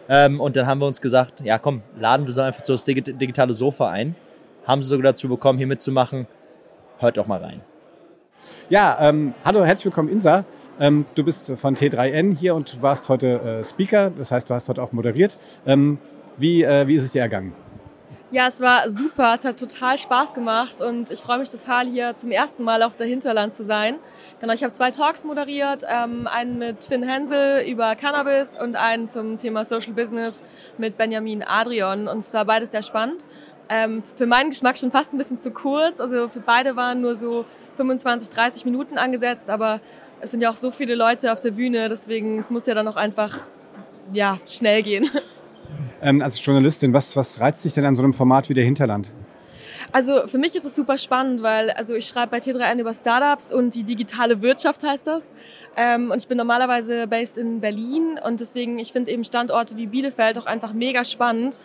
Ähm, 0.10 0.42
und 0.42 0.56
dann 0.56 0.66
haben 0.66 0.82
wir 0.82 0.88
uns 0.88 1.00
gesagt, 1.00 1.42
ja 1.42 1.60
komm, 1.60 1.84
laden 2.00 2.26
wir 2.26 2.34
sie 2.34 2.44
einfach 2.44 2.64
zu 2.64 2.72
das 2.72 2.86
digitale 2.86 3.54
Sofa 3.54 3.90
ein. 3.90 4.16
Haben 4.66 4.82
sie 4.82 4.90
sogar 4.90 5.12
dazu 5.12 5.30
bekommen, 5.30 5.60
hier 5.60 5.68
mitzumachen. 5.68 6.26
Hört 6.98 7.18
doch 7.18 7.28
mal 7.28 7.40
rein. 7.40 7.62
Ja, 8.70 8.98
ähm, 9.00 9.36
hallo, 9.46 9.64
herzlich 9.64 9.86
willkommen, 9.86 10.10
Insa. 10.10 10.44
Ähm, 10.80 11.06
du 11.14 11.24
bist 11.24 11.52
von 11.58 11.76
T3N 11.76 12.36
hier 12.36 12.56
und 12.56 12.82
warst 12.82 13.10
heute 13.10 13.60
äh, 13.60 13.64
Speaker, 13.64 14.12
das 14.18 14.32
heißt, 14.32 14.50
du 14.50 14.54
hast 14.54 14.70
heute 14.70 14.82
auch 14.82 14.94
moderiert. 14.94 15.38
Ähm, 15.68 16.00
wie, 16.40 16.64
äh, 16.64 16.88
wie 16.88 16.96
ist 16.96 17.04
es 17.04 17.12
dir 17.12 17.22
ergangen? 17.22 17.54
Ja, 18.32 18.48
es 18.48 18.62
war 18.62 18.92
super. 18.92 19.34
Es 19.34 19.44
hat 19.44 19.60
total 19.60 19.98
Spaß 19.98 20.36
gemacht 20.36 20.82
und 20.82 21.10
ich 21.10 21.20
freue 21.20 21.40
mich 21.40 21.50
total, 21.50 21.88
hier 21.88 22.16
zum 22.16 22.30
ersten 22.30 22.64
Mal 22.64 22.84
auf 22.84 22.96
der 22.96 23.08
Hinterland 23.08 23.56
zu 23.56 23.66
sein. 23.66 23.96
Genau, 24.40 24.54
ich 24.54 24.62
habe 24.62 24.72
zwei 24.72 24.92
Talks 24.92 25.24
moderiert, 25.24 25.84
ähm, 25.90 26.28
einen 26.28 26.60
mit 26.60 26.84
Finn 26.86 27.02
Hensel 27.02 27.68
über 27.68 27.96
Cannabis 27.96 28.52
und 28.62 28.76
einen 28.76 29.08
zum 29.08 29.38
Thema 29.38 29.66
Social 29.66 29.94
Business 29.94 30.44
mit 30.78 30.96
Benjamin 30.96 31.42
Adrian 31.42 32.08
und 32.08 32.20
es 32.20 32.32
war 32.32 32.46
beides 32.46 32.70
sehr 32.70 32.84
spannend. 32.84 33.26
Ähm, 33.68 34.04
für 34.04 34.28
meinen 34.28 34.52
Geschmack 34.52 34.78
schon 34.78 34.92
fast 34.92 35.12
ein 35.12 35.18
bisschen 35.18 35.40
zu 35.40 35.50
kurz, 35.50 36.00
also 36.00 36.30
für 36.30 36.40
beide 36.40 36.76
waren 36.76 37.02
nur 37.02 37.16
so 37.16 37.46
25, 37.78 38.30
30 38.30 38.66
Minuten 38.66 39.00
angesetzt, 39.00 39.50
aber 39.50 39.82
es 40.22 40.30
sind 40.30 40.42
ja 40.42 40.52
auch 40.52 40.56
so 40.56 40.70
viele 40.70 40.94
Leute 40.94 41.34
auf 41.34 41.40
der 41.40 41.52
Bühne, 41.52 41.90
deswegen 41.90 42.38
es 42.38 42.52
muss 42.52 42.68
ja 42.68 42.76
dann 42.76 42.88
auch 42.88 42.96
einfach 42.96 43.48
ja, 44.14 44.38
schnell 44.46 44.84
gehen. 44.84 45.10
Ähm, 46.02 46.22
als 46.22 46.44
Journalistin, 46.44 46.94
was, 46.94 47.16
was 47.16 47.40
reizt 47.40 47.66
dich 47.66 47.74
denn 47.74 47.86
an 47.86 47.96
so 47.96 48.04
einem 48.04 48.14
Format 48.14 48.50
wie 48.50 48.54
der 48.54 48.64
Hinterland? 48.64 49.12
Also 49.92 50.28
für 50.28 50.38
mich 50.38 50.56
ist 50.56 50.66
es 50.66 50.76
super 50.76 50.98
spannend, 50.98 51.42
weil 51.42 51.72
also 51.72 51.96
ich 51.96 52.06
schreibe 52.06 52.32
bei 52.32 52.38
T3N 52.38 52.80
über 52.80 52.94
Startups 52.94 53.52
und 53.52 53.76
die 53.76 53.84
digitale 53.84 54.42
Wirtschaft 54.42 54.84
heißt 54.84 55.08
das. 55.08 55.24
Ähm, 55.76 56.12
und 56.12 56.18
ich 56.22 56.28
bin 56.28 56.38
normalerweise 56.38 57.08
based 57.08 57.38
in 57.38 57.60
Berlin 57.60 58.20
und 58.24 58.40
deswegen, 58.40 58.80
ich 58.80 58.92
finde 58.92 59.12
eben 59.12 59.24
Standorte 59.24 59.78
wie 59.78 59.88
Bielefeld 59.88 60.38
auch 60.38 60.46
einfach 60.46 60.74
mega 60.74 61.06
spannend, 61.06 61.58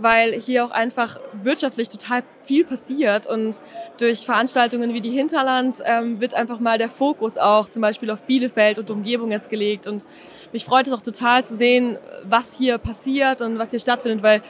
weil 0.00 0.32
hier 0.40 0.64
auch 0.64 0.70
einfach 0.70 1.18
wirtschaftlich 1.42 1.88
total 1.88 2.22
viel 2.42 2.64
passiert 2.64 3.26
und 3.26 3.60
durch 3.98 4.20
Veranstaltungen 4.20 4.94
wie 4.94 5.00
die 5.00 5.10
Hinterland 5.10 5.82
ähm, 5.84 6.20
wird 6.20 6.34
einfach 6.34 6.60
mal 6.60 6.78
der 6.78 6.88
Fokus 6.88 7.36
auch 7.36 7.68
zum 7.68 7.82
Beispiel 7.82 8.10
auf 8.10 8.22
Bielefeld 8.22 8.78
und 8.78 8.90
Umgebung 8.90 9.30
jetzt 9.30 9.50
gelegt 9.50 9.86
und 9.86 10.06
mich 10.52 10.64
freut 10.64 10.86
es 10.86 10.92
auch 10.92 11.02
total 11.02 11.44
zu 11.44 11.56
sehen, 11.56 11.98
was 12.24 12.56
hier 12.56 12.78
passiert 12.78 13.42
und 13.42 13.58
was 13.58 13.70
hier 13.70 13.80
stattfindet, 13.80 14.22
weil 14.22 14.42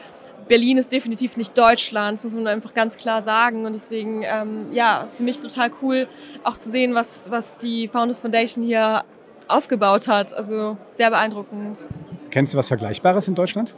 Berlin 0.48 0.78
ist 0.78 0.90
definitiv 0.90 1.37
nicht 1.37 1.56
Deutschland, 1.56 2.18
das 2.18 2.24
muss 2.24 2.34
man 2.34 2.46
einfach 2.46 2.74
ganz 2.74 2.96
klar 2.96 3.22
sagen. 3.22 3.66
Und 3.66 3.74
deswegen, 3.74 4.22
ähm, 4.24 4.72
ja, 4.72 5.02
ist 5.02 5.16
für 5.16 5.22
mich 5.22 5.38
total 5.38 5.70
cool, 5.82 6.08
auch 6.42 6.56
zu 6.56 6.70
sehen, 6.70 6.94
was, 6.94 7.30
was 7.30 7.58
die 7.58 7.87
Founders 7.88 8.22
Foundation 8.22 8.64
hier 8.64 9.04
aufgebaut 9.46 10.08
hat. 10.08 10.34
Also 10.34 10.76
sehr 10.96 11.11
beeindruckend. 11.11 11.87
Kennst 12.30 12.54
du 12.54 12.58
was 12.58 12.68
Vergleichbares 12.68 13.28
in 13.28 13.34
Deutschland? 13.34 13.74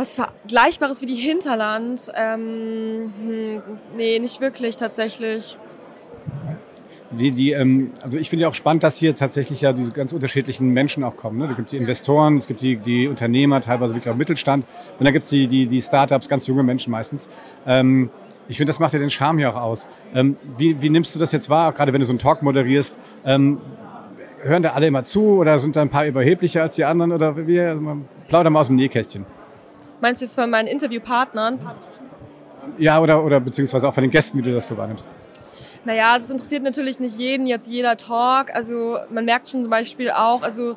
Was 0.00 0.14
Vergleichbares 0.14 1.02
wie 1.02 1.06
die 1.06 1.14
Hinterland? 1.14 2.10
Ähm, 2.14 3.12
hm, 3.22 3.62
nee, 3.98 4.18
nicht 4.18 4.40
wirklich 4.40 4.76
tatsächlich. 4.76 5.58
Die, 7.10 7.30
die, 7.32 7.52
ähm, 7.52 7.92
also 8.00 8.16
ich 8.16 8.30
finde 8.30 8.44
ja 8.44 8.48
auch 8.48 8.54
spannend, 8.54 8.82
dass 8.82 8.96
hier 8.96 9.14
tatsächlich 9.14 9.60
ja 9.60 9.74
diese 9.74 9.92
ganz 9.92 10.14
unterschiedlichen 10.14 10.70
Menschen 10.70 11.04
auch 11.04 11.18
kommen. 11.18 11.36
Ne? 11.36 11.48
Da 11.48 11.52
gibt 11.52 11.68
es 11.68 11.72
die 11.72 11.76
Investoren, 11.76 12.38
es 12.38 12.46
gibt 12.46 12.62
die, 12.62 12.76
die 12.76 13.08
Unternehmer, 13.08 13.60
teilweise 13.60 13.94
wirklich 13.94 14.10
auch 14.10 14.16
Mittelstand 14.16 14.64
und 14.98 15.04
dann 15.04 15.12
gibt 15.12 15.24
es 15.24 15.30
die, 15.30 15.46
die, 15.48 15.66
die 15.66 15.82
Startups, 15.82 16.30
ganz 16.30 16.46
junge 16.46 16.62
Menschen 16.62 16.90
meistens. 16.92 17.28
Ähm, 17.66 18.08
ich 18.48 18.56
finde, 18.56 18.70
das 18.70 18.80
macht 18.80 18.94
ja 18.94 19.00
den 19.00 19.10
Charme 19.10 19.36
hier 19.36 19.50
auch 19.50 19.60
aus. 19.60 19.86
Ähm, 20.14 20.38
wie, 20.56 20.80
wie 20.80 20.88
nimmst 20.88 21.14
du 21.14 21.18
das 21.18 21.30
jetzt 21.30 21.50
wahr, 21.50 21.72
gerade 21.72 21.92
wenn 21.92 22.00
du 22.00 22.06
so 22.06 22.12
einen 22.12 22.20
Talk 22.20 22.40
moderierst? 22.40 22.94
Ähm, 23.26 23.58
hören 24.38 24.62
da 24.62 24.70
alle 24.70 24.86
immer 24.86 25.04
zu 25.04 25.24
oder 25.40 25.58
sind 25.58 25.76
da 25.76 25.82
ein 25.82 25.90
paar 25.90 26.06
überheblicher 26.06 26.62
als 26.62 26.76
die 26.76 26.86
anderen 26.86 27.12
oder 27.12 27.46
wie? 27.46 27.60
Also 27.60 27.82
plauder 28.28 28.48
mal 28.48 28.60
aus 28.60 28.68
dem 28.68 28.76
Nähkästchen. 28.76 29.26
Meinst 30.00 30.20
du 30.20 30.26
jetzt 30.26 30.34
von 30.34 30.48
meinen 30.50 30.68
Interviewpartnern? 30.68 31.58
Ja, 32.78 33.00
oder, 33.00 33.22
oder 33.24 33.40
beziehungsweise 33.40 33.88
auch 33.88 33.94
von 33.94 34.02
den 34.02 34.10
Gästen, 34.10 34.38
wie 34.38 34.42
du 34.42 34.52
das 34.52 34.68
so 34.68 34.76
wahrnimmst. 34.76 35.06
Naja, 35.84 36.16
es 36.16 36.28
interessiert 36.28 36.62
natürlich 36.62 37.00
nicht 37.00 37.18
jeden 37.18 37.46
jetzt 37.46 37.68
jeder 37.68 37.96
Talk. 37.96 38.54
Also 38.54 38.98
man 39.10 39.24
merkt 39.24 39.48
schon 39.48 39.62
zum 39.62 39.70
Beispiel 39.70 40.10
auch, 40.10 40.42
also 40.42 40.76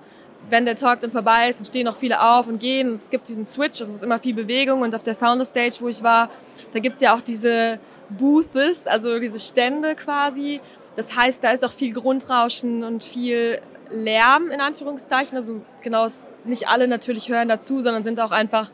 wenn 0.50 0.66
der 0.66 0.76
Talk 0.76 1.02
dann 1.02 1.12
vorbei 1.12 1.50
ist, 1.50 1.60
dann 1.60 1.66
stehen 1.66 1.88
auch 1.88 1.96
viele 1.96 2.22
auf 2.22 2.48
und 2.48 2.60
gehen. 2.60 2.94
Es 2.94 3.10
gibt 3.10 3.28
diesen 3.28 3.46
Switch, 3.46 3.80
also 3.80 3.92
es 3.92 3.96
ist 3.96 4.04
immer 4.04 4.20
viel 4.20 4.34
Bewegung. 4.34 4.82
Und 4.82 4.96
auf 4.96 5.04
der 5.04 5.16
Founder 5.16 5.46
Stage, 5.46 5.78
wo 5.80 5.88
ich 5.88 6.04
war, 6.04 6.30
da 6.74 6.80
gibt's 6.80 7.02
ja 7.02 7.16
auch 7.16 7.22
diese 7.22 7.80
Booths, 8.10 8.88
also 8.88 9.20
diese 9.20 9.40
Stände 9.40 9.96
quasi. 9.96 10.62
Das 10.96 11.16
heißt, 11.16 11.44
da 11.44 11.52
ist 11.52 11.66
auch 11.66 11.72
viel 11.72 11.94
Grundrauschen 11.94 12.84
und 12.84 13.04
viel 13.04 13.60
Lärm 13.90 14.52
in 14.52 14.62
Anführungszeichen. 14.62 15.38
Also 15.38 15.62
genau, 15.82 16.08
nicht 16.46 16.68
alle 16.68 16.88
natürlich 16.88 17.30
hören 17.30 17.48
dazu, 17.48 17.82
sondern 17.82 18.04
sind 18.04 18.20
auch 18.20 18.32
einfach, 18.32 18.72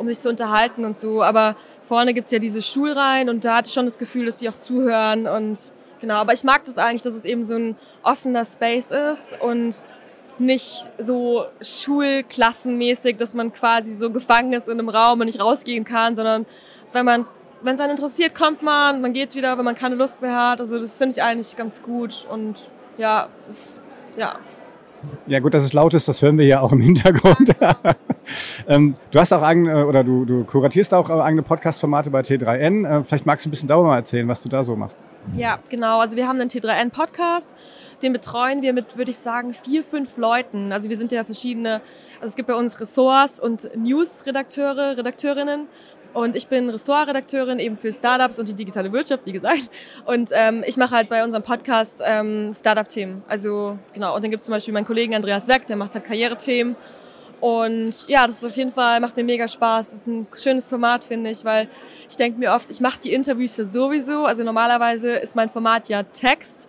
um 0.00 0.08
sich 0.08 0.18
zu 0.18 0.30
unterhalten 0.30 0.86
und 0.86 0.98
so. 0.98 1.22
Aber 1.22 1.56
vorne 1.84 2.14
gibt's 2.14 2.32
ja 2.32 2.38
diese 2.38 2.62
Stuhlreihen 2.62 3.28
und 3.28 3.44
da 3.44 3.56
hatte 3.56 3.68
ich 3.68 3.74
schon 3.74 3.84
das 3.84 3.98
Gefühl, 3.98 4.24
dass 4.24 4.36
die 4.36 4.48
auch 4.48 4.56
zuhören 4.56 5.26
und 5.26 5.58
genau. 6.00 6.14
Aber 6.14 6.32
ich 6.32 6.42
mag 6.42 6.64
das 6.64 6.78
eigentlich, 6.78 7.02
dass 7.02 7.14
es 7.14 7.26
eben 7.26 7.44
so 7.44 7.54
ein 7.54 7.76
offener 8.02 8.46
Space 8.46 8.90
ist 8.90 9.38
und 9.40 9.82
nicht 10.38 10.88
so 10.96 11.44
schulklassenmäßig, 11.60 13.18
dass 13.18 13.34
man 13.34 13.52
quasi 13.52 13.94
so 13.94 14.10
gefangen 14.10 14.54
ist 14.54 14.68
in 14.68 14.78
einem 14.78 14.88
Raum 14.88 15.20
und 15.20 15.26
nicht 15.26 15.38
rausgehen 15.38 15.84
kann, 15.84 16.16
sondern 16.16 16.46
wenn 16.94 17.04
man 17.04 17.26
wenn 17.62 17.74
es 17.74 17.80
einen 17.82 17.90
interessiert, 17.90 18.34
kommt 18.34 18.62
man, 18.62 19.02
man 19.02 19.12
geht 19.12 19.34
wieder, 19.34 19.58
wenn 19.58 19.66
man 19.66 19.74
keine 19.74 19.94
Lust 19.94 20.22
mehr 20.22 20.34
hat. 20.34 20.62
Also 20.62 20.78
das 20.78 20.96
finde 20.96 21.12
ich 21.16 21.22
eigentlich 21.22 21.56
ganz 21.56 21.82
gut 21.82 22.26
und 22.30 22.70
ja, 22.96 23.28
das 23.44 23.82
ja, 24.16 24.38
ja 25.26 25.40
gut, 25.40 25.54
dass 25.54 25.62
es 25.62 25.72
laut 25.72 25.94
ist, 25.94 26.08
das 26.08 26.22
hören 26.22 26.38
wir 26.38 26.46
ja 26.46 26.60
auch 26.60 26.72
im 26.72 26.80
Hintergrund. 26.80 27.54
ähm, 28.68 28.94
du 29.10 29.20
hast 29.20 29.32
auch 29.32 29.42
eigene, 29.42 29.86
oder 29.86 30.04
du, 30.04 30.24
du 30.24 30.44
kuratierst 30.44 30.92
auch 30.94 31.10
eigene 31.10 31.42
Podcast-Formate 31.42 32.10
bei 32.10 32.20
T3N. 32.20 32.86
Äh, 32.86 33.04
vielleicht 33.04 33.26
magst 33.26 33.44
du 33.44 33.48
ein 33.48 33.52
bisschen 33.52 33.68
darüber 33.68 33.88
mal 33.88 33.96
erzählen, 33.96 34.28
was 34.28 34.42
du 34.42 34.48
da 34.48 34.62
so 34.62 34.76
machst. 34.76 34.96
Ja, 35.34 35.58
genau. 35.68 36.00
Also 36.00 36.16
wir 36.16 36.26
haben 36.26 36.40
einen 36.40 36.48
T3N-Podcast, 36.48 37.54
den 38.02 38.12
betreuen 38.12 38.62
wir 38.62 38.72
mit, 38.72 38.96
würde 38.96 39.10
ich 39.10 39.18
sagen, 39.18 39.52
vier, 39.52 39.84
fünf 39.84 40.16
Leuten. 40.16 40.72
Also 40.72 40.88
wir 40.88 40.96
sind 40.96 41.12
ja 41.12 41.24
verschiedene, 41.24 41.82
also 42.20 42.30
es 42.30 42.36
gibt 42.36 42.48
bei 42.48 42.54
uns 42.54 42.80
Ressorts 42.80 43.38
und 43.38 43.70
News-Redakteure, 43.76 44.96
Redakteurinnen 44.96 45.68
und 46.12 46.36
ich 46.36 46.48
bin 46.48 46.68
Ressortredakteurin 46.68 47.58
eben 47.58 47.76
für 47.76 47.92
Startups 47.92 48.38
und 48.38 48.48
die 48.48 48.54
digitale 48.54 48.92
Wirtschaft, 48.92 49.24
wie 49.26 49.32
gesagt. 49.32 49.70
Und 50.06 50.30
ähm, 50.32 50.64
ich 50.66 50.76
mache 50.76 50.94
halt 50.94 51.08
bei 51.08 51.22
unserem 51.22 51.42
Podcast 51.42 52.02
ähm, 52.04 52.52
Startup-Themen. 52.52 53.22
Also 53.28 53.78
genau, 53.92 54.14
und 54.14 54.24
dann 54.24 54.30
gibt 54.30 54.40
es 54.40 54.46
zum 54.46 54.52
Beispiel 54.52 54.74
meinen 54.74 54.86
Kollegen 54.86 55.14
Andreas 55.14 55.46
Weck, 55.48 55.66
der 55.66 55.76
macht 55.76 55.94
halt 55.94 56.04
Karrierethemen. 56.04 56.76
Und 57.40 58.06
ja, 58.06 58.26
das 58.26 58.38
ist 58.38 58.44
auf 58.44 58.56
jeden 58.56 58.72
Fall, 58.72 59.00
macht 59.00 59.16
mir 59.16 59.24
mega 59.24 59.48
Spaß. 59.48 59.90
Das 59.90 60.00
ist 60.00 60.06
ein 60.06 60.26
schönes 60.36 60.68
Format, 60.68 61.04
finde 61.04 61.30
ich, 61.30 61.44
weil 61.44 61.68
ich 62.08 62.16
denke 62.16 62.38
mir 62.38 62.52
oft, 62.52 62.70
ich 62.70 62.80
mache 62.80 63.00
die 63.00 63.14
Interviews 63.14 63.56
ja 63.56 63.64
sowieso. 63.64 64.24
Also 64.24 64.44
normalerweise 64.44 65.12
ist 65.12 65.36
mein 65.36 65.48
Format 65.48 65.88
ja 65.88 66.02
Text, 66.02 66.68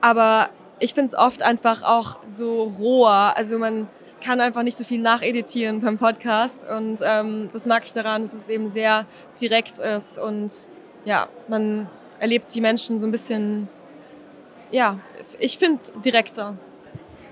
aber 0.00 0.48
ich 0.78 0.94
finde 0.94 1.08
es 1.08 1.18
oft 1.18 1.42
einfach 1.42 1.82
auch 1.82 2.18
so 2.28 2.72
roher. 2.78 3.34
Also 3.36 3.58
man 3.58 3.88
kann 4.26 4.40
einfach 4.40 4.64
nicht 4.64 4.76
so 4.76 4.82
viel 4.82 5.00
nacheditieren 5.00 5.80
beim 5.80 5.98
Podcast 5.98 6.66
und 6.68 7.00
ähm, 7.04 7.48
das 7.52 7.64
mag 7.64 7.84
ich 7.84 7.92
daran, 7.92 8.22
dass 8.22 8.34
es 8.34 8.48
eben 8.48 8.70
sehr 8.70 9.06
direkt 9.40 9.78
ist 9.78 10.18
und 10.18 10.52
ja, 11.04 11.28
man 11.46 11.88
erlebt 12.18 12.52
die 12.52 12.60
Menschen 12.60 12.98
so 12.98 13.06
ein 13.06 13.12
bisschen, 13.12 13.68
ja, 14.72 14.98
ich 15.38 15.58
finde 15.58 15.80
direkter. 16.04 16.56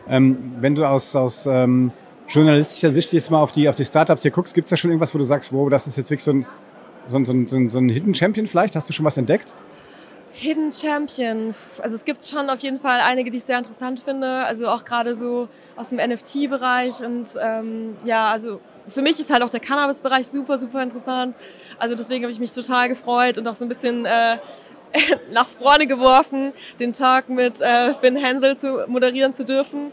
Ähm, 0.08 0.54
wenn 0.60 0.76
du 0.76 0.84
aus, 0.84 1.16
aus 1.16 1.46
ähm, 1.46 1.90
journalistischer 2.28 2.92
Sicht 2.92 3.12
jetzt 3.12 3.28
mal 3.28 3.40
auf 3.40 3.50
die, 3.50 3.68
auf 3.68 3.74
die 3.74 3.84
Startups 3.84 4.22
hier 4.22 4.30
guckst, 4.30 4.54
gibt 4.54 4.66
es 4.66 4.70
da 4.70 4.76
schon 4.76 4.90
irgendwas, 4.90 5.12
wo 5.14 5.18
du 5.18 5.24
sagst, 5.24 5.52
wow, 5.52 5.68
das 5.68 5.88
ist 5.88 5.96
jetzt 5.96 6.10
wirklich 6.10 6.22
so 6.24 6.32
ein, 6.32 6.46
so 7.08 7.16
ein, 7.16 7.24
so 7.24 7.56
ein, 7.56 7.68
so 7.68 7.78
ein 7.80 7.88
Hidden 7.88 8.14
Champion 8.14 8.46
vielleicht? 8.46 8.76
Hast 8.76 8.88
du 8.88 8.92
schon 8.92 9.04
was 9.04 9.16
entdeckt? 9.16 9.52
Hidden 10.32 10.70
Champion. 10.70 11.54
Also 11.82 11.96
es 11.96 12.04
gibt 12.04 12.24
schon 12.24 12.50
auf 12.50 12.60
jeden 12.60 12.78
Fall 12.78 13.00
einige, 13.00 13.32
die 13.32 13.38
ich 13.38 13.44
sehr 13.44 13.58
interessant 13.58 13.98
finde. 13.98 14.44
Also 14.44 14.68
auch 14.68 14.84
gerade 14.84 15.16
so 15.16 15.48
aus 15.76 15.88
dem 15.88 15.98
NFT-Bereich 15.98 17.00
und 17.00 17.28
ähm, 17.40 17.96
ja, 18.04 18.30
also 18.30 18.60
für 18.88 19.02
mich 19.02 19.18
ist 19.18 19.30
halt 19.32 19.42
auch 19.42 19.50
der 19.50 19.60
Cannabis-Bereich 19.60 20.26
super, 20.28 20.58
super 20.58 20.82
interessant. 20.82 21.34
Also 21.78 21.94
deswegen 21.94 22.24
habe 22.24 22.32
ich 22.32 22.38
mich 22.38 22.52
total 22.52 22.88
gefreut 22.88 23.38
und 23.38 23.48
auch 23.48 23.54
so 23.54 23.64
ein 23.64 23.68
bisschen 23.68 24.04
äh, 24.04 24.38
nach 25.32 25.48
vorne 25.48 25.86
geworfen, 25.86 26.52
den 26.78 26.92
Talk 26.92 27.28
mit 27.28 27.60
äh, 27.60 27.94
Finn 27.94 28.16
Hensel 28.16 28.56
zu 28.56 28.84
moderieren 28.86 29.34
zu 29.34 29.44
dürfen. 29.44 29.92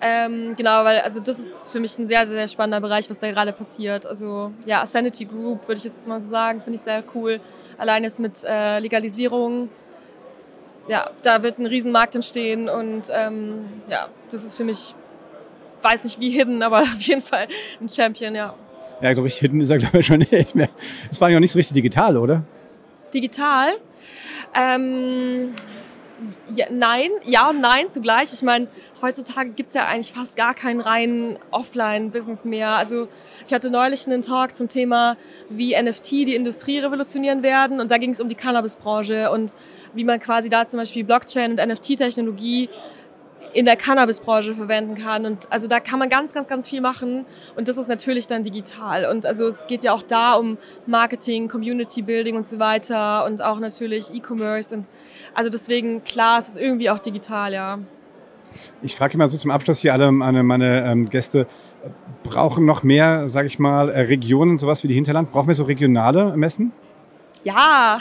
Ähm, 0.00 0.54
genau, 0.56 0.84
weil 0.84 1.00
also 1.00 1.18
das 1.20 1.38
ist 1.38 1.72
für 1.72 1.80
mich 1.80 1.98
ein 1.98 2.06
sehr, 2.06 2.26
sehr, 2.26 2.36
sehr 2.36 2.48
spannender 2.48 2.80
Bereich, 2.80 3.10
was 3.10 3.18
da 3.18 3.30
gerade 3.30 3.52
passiert. 3.52 4.06
Also 4.06 4.52
ja, 4.64 4.86
Sanity 4.86 5.24
Group 5.24 5.66
würde 5.66 5.78
ich 5.78 5.84
jetzt 5.84 6.06
mal 6.06 6.20
so 6.20 6.28
sagen, 6.28 6.62
finde 6.62 6.76
ich 6.76 6.82
sehr 6.82 7.02
cool. 7.14 7.40
Allein 7.76 8.04
jetzt 8.04 8.20
mit 8.20 8.44
äh, 8.44 8.78
Legalisierung, 8.78 9.68
ja, 10.88 11.10
da 11.22 11.42
wird 11.42 11.58
ein 11.58 11.66
Riesenmarkt 11.66 12.14
entstehen 12.14 12.68
und 12.68 13.04
ähm, 13.10 13.82
ja, 13.88 14.08
das 14.30 14.44
ist 14.44 14.56
für 14.56 14.64
mich, 14.64 14.94
weiß 15.82 16.04
nicht 16.04 16.20
wie 16.20 16.30
hidden, 16.30 16.62
aber 16.62 16.82
auf 16.82 17.00
jeden 17.02 17.22
Fall 17.22 17.48
ein 17.80 17.88
Champion, 17.88 18.34
ja. 18.34 18.54
Ja, 19.00 19.14
so 19.14 19.22
richtig 19.22 19.40
hidden 19.40 19.60
ist 19.60 19.70
er 19.70 19.78
glaube 19.78 20.00
ich 20.00 20.06
schon 20.06 20.18
nicht 20.18 20.54
mehr. 20.54 20.68
Es 21.10 21.20
war 21.20 21.30
ja 21.30 21.36
auch 21.36 21.40
nicht 21.40 21.52
so 21.52 21.58
richtig 21.58 21.74
digital, 21.74 22.16
oder? 22.16 22.42
Digital? 23.14 23.74
Ähm, 24.54 25.54
ja, 26.54 26.66
nein, 26.70 27.10
ja 27.24 27.48
und 27.48 27.60
nein 27.60 27.88
zugleich. 27.88 28.32
Ich 28.32 28.42
meine, 28.42 28.66
heutzutage 29.00 29.50
gibt's 29.50 29.74
ja 29.74 29.86
eigentlich 29.86 30.12
fast 30.12 30.36
gar 30.36 30.54
keinen 30.54 30.80
reinen 30.80 31.38
Offline-Business 31.50 32.44
mehr. 32.44 32.70
Also 32.70 33.08
ich 33.46 33.54
hatte 33.54 33.70
neulich 33.70 34.06
einen 34.06 34.22
Talk 34.22 34.56
zum 34.56 34.68
Thema, 34.68 35.16
wie 35.48 35.80
NFT 35.80 36.10
die 36.10 36.34
Industrie 36.34 36.78
revolutionieren 36.80 37.42
werden 37.42 37.80
und 37.80 37.90
da 37.90 37.98
ging 37.98 38.10
es 38.10 38.20
um 38.20 38.28
die 38.28 38.34
Cannabis-Branche 38.34 39.30
und 39.30 39.54
wie 39.94 40.04
man 40.04 40.18
quasi 40.18 40.48
da 40.48 40.66
zum 40.66 40.80
Beispiel 40.80 41.04
Blockchain 41.04 41.52
und 41.52 41.66
NFT-Technologie 41.66 42.68
in 43.52 43.64
der 43.64 43.76
Cannabisbranche 43.76 44.54
verwenden 44.54 44.94
kann. 44.94 45.26
Und 45.26 45.50
also 45.50 45.68
da 45.68 45.80
kann 45.80 45.98
man 45.98 46.08
ganz, 46.08 46.32
ganz, 46.32 46.48
ganz 46.48 46.68
viel 46.68 46.80
machen. 46.80 47.26
Und 47.56 47.68
das 47.68 47.76
ist 47.76 47.88
natürlich 47.88 48.26
dann 48.26 48.44
digital. 48.44 49.06
Und 49.10 49.26
also 49.26 49.46
es 49.46 49.66
geht 49.66 49.84
ja 49.84 49.92
auch 49.92 50.02
da 50.02 50.34
um 50.34 50.58
Marketing, 50.86 51.48
Community 51.48 52.02
Building 52.02 52.36
und 52.36 52.46
so 52.46 52.58
weiter 52.58 53.24
und 53.26 53.42
auch 53.42 53.60
natürlich 53.60 54.14
E-Commerce. 54.14 54.74
Und 54.74 54.88
also 55.34 55.50
deswegen, 55.50 56.04
klar, 56.04 56.38
es 56.38 56.48
ist 56.48 56.56
irgendwie 56.58 56.90
auch 56.90 56.98
digital, 56.98 57.52
ja. 57.52 57.78
Ich 58.82 58.96
frage 58.96 59.16
mal 59.18 59.30
so 59.30 59.36
zum 59.36 59.50
Abschluss 59.50 59.80
hier 59.80 59.92
alle 59.92 60.10
meine, 60.10 60.42
meine 60.42 60.84
ähm, 60.84 61.04
Gäste, 61.04 61.46
brauchen 62.22 62.64
noch 62.64 62.82
mehr, 62.82 63.28
sage 63.28 63.46
ich 63.46 63.58
mal, 63.58 63.88
äh, 63.90 64.00
Regionen, 64.02 64.58
sowas 64.58 64.82
wie 64.82 64.88
die 64.88 64.94
Hinterland? 64.94 65.30
Brauchen 65.30 65.48
wir 65.48 65.54
so 65.54 65.64
regionale 65.64 66.36
Messen? 66.36 66.72
Ja, 67.44 67.98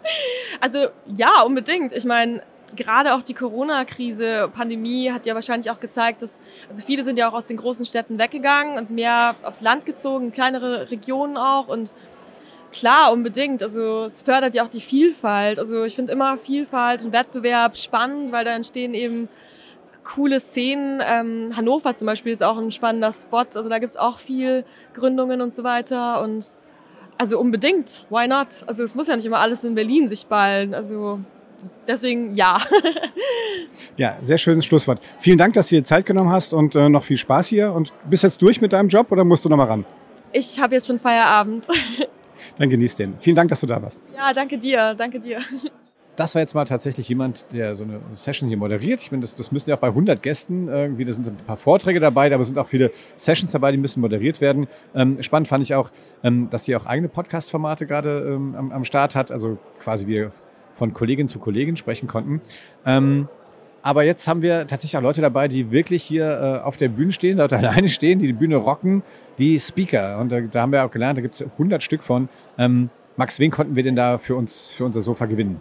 also 0.60 0.86
ja, 1.14 1.42
unbedingt. 1.42 1.92
Ich 1.92 2.04
meine, 2.04 2.42
gerade 2.76 3.14
auch 3.14 3.22
die 3.22 3.34
Corona-Krise, 3.34 4.50
Pandemie 4.54 5.10
hat 5.10 5.26
ja 5.26 5.34
wahrscheinlich 5.34 5.70
auch 5.70 5.80
gezeigt, 5.80 6.22
dass, 6.22 6.40
also 6.68 6.82
viele 6.84 7.04
sind 7.04 7.18
ja 7.18 7.28
auch 7.28 7.34
aus 7.34 7.46
den 7.46 7.56
großen 7.56 7.84
Städten 7.84 8.18
weggegangen 8.18 8.78
und 8.78 8.90
mehr 8.90 9.34
aufs 9.42 9.60
Land 9.60 9.86
gezogen, 9.86 10.30
kleinere 10.32 10.90
Regionen 10.90 11.36
auch 11.36 11.68
und 11.68 11.94
Klar, 12.74 13.12
unbedingt. 13.12 13.62
Also 13.62 14.02
es 14.02 14.22
fördert 14.22 14.56
ja 14.56 14.64
auch 14.64 14.68
die 14.68 14.80
Vielfalt. 14.80 15.60
Also 15.60 15.84
ich 15.84 15.94
finde 15.94 16.10
immer 16.10 16.36
Vielfalt 16.36 17.04
und 17.04 17.12
Wettbewerb 17.12 17.76
spannend, 17.76 18.32
weil 18.32 18.44
da 18.44 18.50
entstehen 18.50 18.94
eben 18.94 19.28
coole 20.02 20.40
Szenen. 20.40 21.00
Ähm, 21.04 21.52
Hannover 21.56 21.94
zum 21.94 22.06
Beispiel 22.06 22.32
ist 22.32 22.42
auch 22.42 22.58
ein 22.58 22.72
spannender 22.72 23.12
Spot. 23.12 23.46
Also 23.54 23.68
da 23.68 23.78
gibt's 23.78 23.96
auch 23.96 24.18
viel 24.18 24.64
Gründungen 24.92 25.40
und 25.40 25.54
so 25.54 25.62
weiter. 25.62 26.20
Und 26.20 26.50
also 27.16 27.38
unbedingt, 27.38 28.04
why 28.10 28.26
not? 28.26 28.64
Also 28.66 28.82
es 28.82 28.96
muss 28.96 29.06
ja 29.06 29.14
nicht 29.14 29.26
immer 29.26 29.38
alles 29.38 29.62
in 29.62 29.76
Berlin 29.76 30.08
sich 30.08 30.26
ballen. 30.26 30.74
Also 30.74 31.20
deswegen 31.86 32.34
ja. 32.34 32.58
Ja, 33.96 34.16
sehr 34.22 34.38
schönes 34.38 34.64
Schlusswort. 34.64 35.00
Vielen 35.20 35.38
Dank, 35.38 35.54
dass 35.54 35.68
du 35.68 35.76
dir 35.76 35.84
Zeit 35.84 36.04
genommen 36.04 36.30
hast 36.30 36.52
und 36.52 36.74
äh, 36.74 36.88
noch 36.88 37.04
viel 37.04 37.16
Spaß 37.16 37.46
hier. 37.46 37.72
Und 37.72 37.92
bist 38.08 38.24
jetzt 38.24 38.42
durch 38.42 38.60
mit 38.60 38.72
deinem 38.72 38.88
Job 38.88 39.10
oder 39.12 39.24
musst 39.24 39.44
du 39.44 39.48
noch 39.48 39.56
mal 39.56 39.66
ran? 39.66 39.84
Ich 40.32 40.60
habe 40.60 40.74
jetzt 40.74 40.88
schon 40.88 40.98
Feierabend. 40.98 41.68
Dann 42.58 42.68
genieß 42.68 42.96
den. 42.96 43.14
Vielen 43.20 43.36
Dank, 43.36 43.50
dass 43.50 43.60
du 43.60 43.66
da 43.66 43.80
warst. 43.80 44.00
Ja, 44.14 44.32
danke 44.32 44.58
dir, 44.58 44.94
danke 44.94 45.20
dir. 45.20 45.38
Das 46.16 46.32
war 46.36 46.42
jetzt 46.42 46.54
mal 46.54 46.64
tatsächlich 46.64 47.08
jemand, 47.08 47.52
der 47.52 47.74
so 47.74 47.82
eine 47.82 48.00
Session 48.12 48.48
hier 48.48 48.56
moderiert. 48.56 49.00
Ich 49.00 49.10
meine, 49.10 49.22
das, 49.22 49.34
das 49.34 49.50
müssen 49.50 49.68
ja 49.68 49.74
auch 49.74 49.80
bei 49.80 49.88
100 49.88 50.22
Gästen 50.22 50.68
irgendwie, 50.68 51.04
da 51.04 51.12
sind 51.12 51.26
ein 51.26 51.36
paar 51.38 51.56
Vorträge 51.56 51.98
dabei, 51.98 52.32
aber 52.32 52.42
es 52.42 52.46
sind 52.46 52.56
auch 52.56 52.68
viele 52.68 52.92
Sessions 53.16 53.50
dabei, 53.50 53.72
die 53.72 53.78
müssen 53.78 54.00
moderiert 54.00 54.40
werden. 54.40 54.68
Ähm, 54.94 55.20
spannend 55.24 55.48
fand 55.48 55.64
ich 55.64 55.74
auch, 55.74 55.90
ähm, 56.22 56.48
dass 56.50 56.66
sie 56.66 56.76
auch 56.76 56.86
eigene 56.86 57.08
Podcast-Formate 57.08 57.88
gerade 57.88 58.32
ähm, 58.32 58.54
am, 58.54 58.70
am 58.70 58.84
Start 58.84 59.16
hat, 59.16 59.32
also 59.32 59.58
quasi 59.80 60.06
wir 60.06 60.30
von 60.74 60.92
Kollegin 60.92 61.28
zu 61.28 61.38
Kollegin 61.38 61.76
sprechen 61.76 62.06
konnten. 62.08 62.40
Ähm, 62.84 63.28
aber 63.82 64.04
jetzt 64.04 64.26
haben 64.26 64.40
wir 64.40 64.66
tatsächlich 64.66 64.96
auch 64.96 65.02
Leute 65.02 65.20
dabei, 65.20 65.46
die 65.46 65.70
wirklich 65.70 66.02
hier 66.02 66.24
äh, 66.24 66.64
auf 66.64 66.78
der 66.78 66.88
Bühne 66.88 67.12
stehen, 67.12 67.36
dort 67.36 67.52
alleine 67.54 67.88
stehen, 67.88 68.18
die 68.18 68.26
die 68.26 68.32
Bühne 68.32 68.56
rocken, 68.56 69.02
die 69.38 69.60
Speaker. 69.60 70.18
Und 70.18 70.32
da, 70.32 70.40
da 70.40 70.62
haben 70.62 70.72
wir 70.72 70.84
auch 70.84 70.90
gelernt, 70.90 71.18
da 71.18 71.22
gibt 71.22 71.34
es 71.34 71.42
100 71.42 71.82
Stück 71.82 72.02
von. 72.02 72.28
Ähm, 72.56 72.88
Max, 73.16 73.38
wen 73.38 73.50
konnten 73.50 73.76
wir 73.76 73.82
denn 73.82 73.94
da 73.94 74.18
für 74.18 74.36
uns, 74.36 74.72
für 74.72 74.84
unser 74.84 75.02
Sofa 75.02 75.26
gewinnen? 75.26 75.60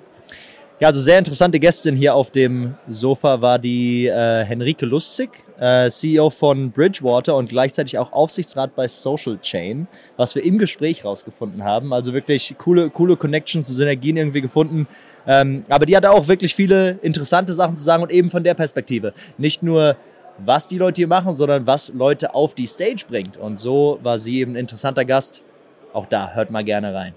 Ja, 0.83 0.87
also 0.87 0.99
sehr 0.99 1.17
interessante 1.17 1.61
Gästin 1.61 1.95
hier 1.95 2.13
auf 2.13 2.29
dem 2.29 2.75
Sofa 2.89 3.39
war 3.39 3.57
die 3.57 4.07
äh, 4.07 4.43
Henrike 4.43 4.85
Lustig, 4.85 5.29
äh, 5.57 5.89
CEO 5.89 6.29
von 6.29 6.71
Bridgewater 6.71 7.37
und 7.37 7.47
gleichzeitig 7.47 7.97
auch 7.97 8.11
Aufsichtsrat 8.11 8.75
bei 8.75 8.89
Social 8.89 9.39
Chain, 9.39 9.87
was 10.17 10.35
wir 10.35 10.43
im 10.43 10.57
Gespräch 10.57 11.05
rausgefunden 11.05 11.63
haben. 11.63 11.93
Also 11.93 12.11
wirklich 12.11 12.55
coole, 12.57 12.89
coole 12.89 13.15
Connections 13.15 13.69
und 13.69 13.75
Synergien 13.75 14.17
irgendwie 14.17 14.41
gefunden. 14.41 14.85
Ähm, 15.25 15.63
aber 15.69 15.85
die 15.85 15.95
hatte 15.95 16.11
auch 16.11 16.27
wirklich 16.27 16.53
viele 16.53 16.99
interessante 17.01 17.53
Sachen 17.53 17.77
zu 17.77 17.83
sagen 17.85 18.03
und 18.03 18.11
eben 18.11 18.29
von 18.29 18.43
der 18.43 18.53
Perspektive. 18.53 19.13
Nicht 19.37 19.63
nur, 19.63 19.95
was 20.39 20.67
die 20.67 20.79
Leute 20.79 20.97
hier 20.97 21.07
machen, 21.07 21.33
sondern 21.33 21.65
was 21.65 21.93
Leute 21.93 22.35
auf 22.35 22.55
die 22.55 22.67
Stage 22.67 23.05
bringt. 23.07 23.37
Und 23.37 23.57
so 23.57 23.99
war 24.03 24.17
sie 24.17 24.39
eben 24.39 24.51
ein 24.51 24.57
interessanter 24.57 25.05
Gast. 25.05 25.43
Auch 25.93 26.07
da, 26.07 26.33
hört 26.33 26.51
mal 26.51 26.65
gerne 26.65 26.93
rein. 26.93 27.13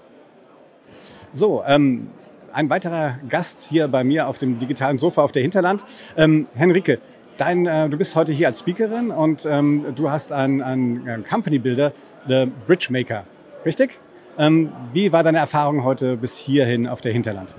So, 1.32 1.64
ähm, 1.66 2.10
ein 2.56 2.70
weiterer 2.70 3.18
Gast 3.28 3.68
hier 3.68 3.86
bei 3.86 4.02
mir 4.02 4.26
auf 4.26 4.38
dem 4.38 4.58
digitalen 4.58 4.98
Sofa 4.98 5.22
auf 5.22 5.30
der 5.30 5.42
Hinterland. 5.42 5.84
Ähm, 6.16 6.46
Henrike, 6.54 7.00
dein, 7.36 7.66
äh, 7.66 7.88
du 7.90 7.98
bist 7.98 8.16
heute 8.16 8.32
hier 8.32 8.48
als 8.48 8.60
Speakerin 8.60 9.10
und 9.10 9.46
ähm, 9.46 9.94
du 9.94 10.10
hast 10.10 10.32
einen, 10.32 10.62
einen 10.62 11.24
Company 11.24 11.58
Builder, 11.58 11.92
The 12.26 12.46
Bridge 12.66 12.88
Maker, 12.90 13.24
richtig? 13.66 14.00
Ähm, 14.38 14.72
wie 14.92 15.12
war 15.12 15.22
deine 15.22 15.38
Erfahrung 15.38 15.84
heute 15.84 16.16
bis 16.16 16.38
hierhin 16.38 16.86
auf 16.86 17.02
der 17.02 17.12
Hinterland? 17.12 17.54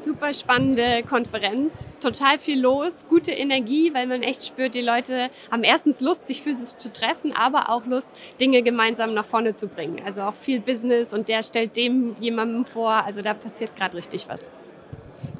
Super 0.00 0.32
spannende 0.32 1.02
Konferenz, 1.02 1.96
total 2.00 2.38
viel 2.38 2.60
los, 2.60 3.06
gute 3.08 3.32
Energie, 3.32 3.92
weil 3.92 4.06
man 4.06 4.22
echt 4.22 4.46
spürt, 4.46 4.76
die 4.76 4.80
Leute 4.80 5.28
haben 5.50 5.64
erstens 5.64 6.00
Lust, 6.00 6.28
sich 6.28 6.42
physisch 6.42 6.78
zu 6.78 6.92
treffen, 6.92 7.34
aber 7.34 7.68
auch 7.68 7.84
Lust, 7.84 8.08
Dinge 8.40 8.62
gemeinsam 8.62 9.12
nach 9.12 9.24
vorne 9.24 9.54
zu 9.54 9.66
bringen. 9.66 10.00
Also 10.06 10.22
auch 10.22 10.34
viel 10.34 10.60
Business 10.60 11.12
und 11.12 11.28
der 11.28 11.42
stellt 11.42 11.76
dem 11.76 12.14
jemandem 12.20 12.64
vor. 12.64 12.90
Also 13.06 13.22
da 13.22 13.34
passiert 13.34 13.74
gerade 13.74 13.96
richtig 13.96 14.28
was. 14.28 14.46